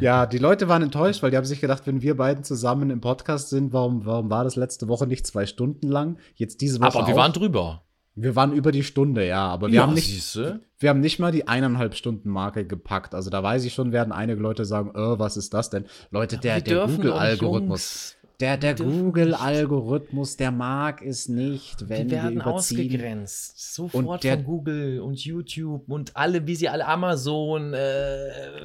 Ja, 0.00 0.26
die 0.26 0.38
Leute 0.38 0.68
waren 0.68 0.82
enttäuscht, 0.82 1.22
weil 1.22 1.30
die 1.30 1.36
haben 1.36 1.44
sich 1.44 1.60
gedacht, 1.60 1.86
wenn 1.86 2.02
wir 2.02 2.16
beiden 2.16 2.44
zusammen 2.44 2.90
im 2.90 3.00
Podcast 3.00 3.50
sind, 3.50 3.72
warum, 3.72 4.06
warum 4.06 4.30
war 4.30 4.44
das 4.44 4.56
letzte 4.56 4.88
Woche 4.88 5.06
nicht 5.06 5.26
zwei 5.26 5.46
Stunden 5.46 5.88
lang? 5.88 6.18
Jetzt 6.34 6.60
diese 6.60 6.80
Woche. 6.80 6.98
Aber 6.98 7.06
wir 7.06 7.14
auch. 7.14 7.18
waren 7.18 7.32
drüber. 7.32 7.84
Wir 8.22 8.36
waren 8.36 8.52
über 8.52 8.70
die 8.70 8.82
Stunde, 8.82 9.26
ja, 9.26 9.46
aber 9.46 9.68
wir 9.68 9.76
ja, 9.76 9.82
haben 9.82 9.94
nicht, 9.94 10.08
siehste. 10.08 10.60
wir 10.78 10.90
haben 10.90 11.00
nicht 11.00 11.18
mal 11.18 11.32
die 11.32 11.48
eineinhalb 11.48 11.94
Stunden 11.94 12.28
Marke 12.28 12.66
gepackt. 12.66 13.14
Also 13.14 13.30
da 13.30 13.42
weiß 13.42 13.64
ich 13.64 13.72
schon, 13.72 13.92
werden 13.92 14.12
einige 14.12 14.40
Leute 14.40 14.64
sagen, 14.64 14.92
oh, 14.94 15.18
was 15.18 15.36
ist 15.36 15.54
das 15.54 15.70
denn? 15.70 15.86
Leute, 16.10 16.36
der, 16.36 16.60
der 16.60 16.86
Google-Algorithmus, 16.86 18.16
der, 18.40 18.56
der 18.56 18.74
Google-Algorithmus, 18.74 20.36
der 20.36 20.50
mag 20.50 21.02
es 21.02 21.28
nicht, 21.28 21.88
wenn 21.88 22.10
wir 22.10 22.22
werden 22.22 22.36
wir 22.36 22.46
ausgegrenzt. 22.46 23.74
Sofort 23.74 24.24
der, 24.24 24.36
von 24.36 24.44
Google 24.44 25.00
und 25.00 25.22
YouTube 25.22 25.90
und 25.90 26.16
alle, 26.16 26.46
wie 26.46 26.56
sie 26.56 26.68
alle 26.68 26.86
Amazon, 26.86 27.74
äh, 27.74 28.62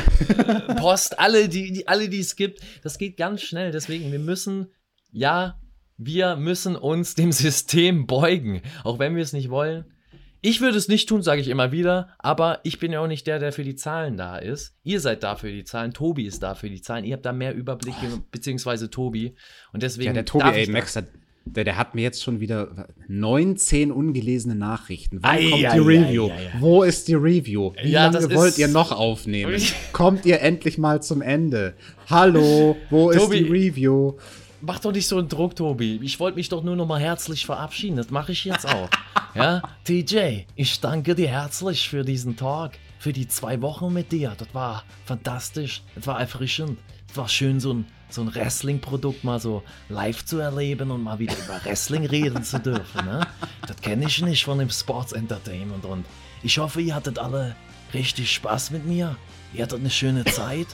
Post, 0.80 1.20
alle, 1.20 1.50
die, 1.50 1.72
die, 1.72 1.88
alle, 1.88 2.10
die 2.10 2.20
es 2.20 2.36
gibt. 2.36 2.62
Das 2.84 2.98
geht 2.98 3.18
ganz 3.18 3.42
schnell. 3.42 3.72
Deswegen, 3.72 4.12
wir 4.12 4.20
müssen, 4.20 4.68
ja, 5.12 5.60
wir 5.98 6.36
müssen 6.36 6.76
uns 6.76 7.16
dem 7.16 7.32
System 7.32 8.08
beugen, 8.08 8.62
auch 8.84 9.00
wenn 9.00 9.16
wir 9.16 9.24
es 9.24 9.34
nicht 9.34 9.50
wollen. 9.50 9.86
Ich 10.42 10.62
würde 10.62 10.78
es 10.78 10.88
nicht 10.88 11.10
tun, 11.10 11.24
sage 11.24 11.42
ich 11.42 11.48
immer 11.48 11.72
wieder, 11.72 12.10
aber 12.20 12.60
ich 12.62 12.78
bin 12.78 12.92
ja 12.92 13.00
auch 13.00 13.08
nicht 13.08 13.26
der, 13.26 13.40
der 13.40 13.52
für 13.52 13.64
die 13.64 13.76
Zahlen 13.76 14.16
da 14.16 14.38
ist. 14.38 14.76
Ihr 14.84 15.00
seid 15.00 15.24
da 15.24 15.36
für 15.36 15.52
die 15.52 15.64
Zahlen, 15.64 15.92
Tobi 15.92 16.26
ist 16.26 16.44
da 16.44 16.54
für 16.54 16.70
die 16.70 16.82
Zahlen. 16.82 17.04
Ihr 17.04 17.16
habt 17.16 17.26
da 17.26 17.34
mehr 17.34 17.56
Überblick, 17.56 17.96
oh. 18.04 18.20
beziehungsweise 18.30 18.92
Tobi. 18.92 19.34
Und 19.74 19.82
deswegen. 19.82 20.08
Ja, 20.08 20.14
der 20.14 20.26
Tobi, 20.26 20.46
ey, 20.46 20.70
Max 20.70 20.96
hat, 20.96 21.06
der, 21.46 21.64
der, 21.64 21.78
hat 21.78 21.96
mir 21.96 22.04
jetzt 22.04 22.22
schon 22.22 22.42
wieder 22.42 22.88
19 23.08 23.92
ungelesene 23.92 24.54
Nachrichten. 24.54 25.24
Wann 25.24 25.36
ei, 25.36 25.50
kommt 25.50 25.66
ei, 25.66 25.74
die 25.74 25.80
Review? 25.80 26.30
Ei, 26.30 26.52
Wo 26.60 26.84
ist 26.84 27.08
die 27.08 27.16
Review? 27.16 27.72
Wie 27.82 27.90
ja, 27.90 28.10
lange 28.10 28.32
wollt 28.36 28.60
ihr 28.60 28.68
noch 28.68 28.92
aufnehmen? 28.92 29.60
kommt 29.94 30.28
ihr 30.28 30.42
endlich 30.42 30.78
mal 30.78 31.02
zum 31.02 31.24
Ende? 31.24 31.74
Hallo, 32.08 32.78
wo 32.92 33.12
Tobi, 33.12 33.40
ist 33.40 33.48
die 33.48 33.52
Review? 33.52 34.14
Mach 34.68 34.80
doch 34.80 34.92
nicht 34.92 35.08
so 35.08 35.20
einen 35.20 35.30
Druck, 35.30 35.56
Tobi. 35.56 36.00
Ich 36.02 36.20
wollte 36.20 36.38
mich 36.38 36.50
doch 36.50 36.64
nur 36.64 36.76
noch 36.76 36.88
mal 36.88 37.00
herzlich 37.00 37.46
verabschieden. 37.46 37.98
Das 37.98 38.10
mache 38.10 38.32
ich 38.32 38.46
jetzt 38.46 38.66
auch. 38.66 38.90
ja, 39.36 39.62
TJ, 39.84 40.46
ich 40.56 40.80
danke 40.80 41.14
dir 41.14 41.28
herzlich 41.28 41.88
für 41.88 42.04
diesen 42.04 42.36
Tag, 42.36 42.80
für 42.98 43.14
die 43.14 43.28
zwei 43.28 43.62
Wochen 43.62 43.94
mit 43.94 44.12
dir. 44.12 44.34
Das 44.36 44.48
war 44.54 44.84
fantastisch. 45.06 45.84
Das 45.94 46.08
war 46.08 46.20
erfrischend. 46.20 46.80
Das 47.08 47.18
war 47.18 47.30
schön, 47.30 47.60
so 47.60 47.76
ein, 47.76 47.86
so 48.10 48.22
ein 48.22 48.34
Wrestling-Produkt 48.34 49.24
mal 49.24 49.40
so 49.40 49.62
live 49.88 50.26
zu 50.26 50.40
erleben 50.40 50.90
und 50.90 51.04
mal 51.04 51.20
wieder 51.20 51.38
über 51.38 51.64
Wrestling 51.64 52.08
reden 52.08 52.44
zu 52.44 52.60
dürfen. 52.60 53.06
Ne? 53.06 53.28
Das 53.68 53.80
kenne 53.82 54.06
ich 54.08 54.20
nicht 54.24 54.46
von 54.46 54.58
dem 54.58 54.72
Sports 54.72 55.12
Entertainment. 55.12 55.86
Und 55.86 56.08
ich 56.42 56.58
hoffe, 56.58 56.82
ihr 56.82 56.96
hattet 56.96 57.20
alle 57.20 57.56
richtig 57.94 58.34
Spaß 58.34 58.72
mit 58.72 58.84
mir. 58.88 59.16
Ihr 59.54 59.62
hattet 59.62 59.82
eine 59.82 59.92
schöne 59.92 60.26
Zeit. 60.26 60.68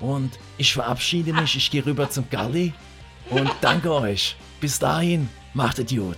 Und 0.00 0.30
ich 0.56 0.72
verabschiede 0.72 1.34
mich. 1.34 1.54
Ich 1.54 1.70
gehe 1.70 1.84
rüber 1.84 2.08
zum 2.08 2.30
Galli 2.30 2.72
und 3.30 3.50
danke 3.60 3.92
euch. 3.92 4.36
Bis 4.60 4.78
dahin, 4.78 5.28
macht 5.54 5.78
gut. 5.88 6.16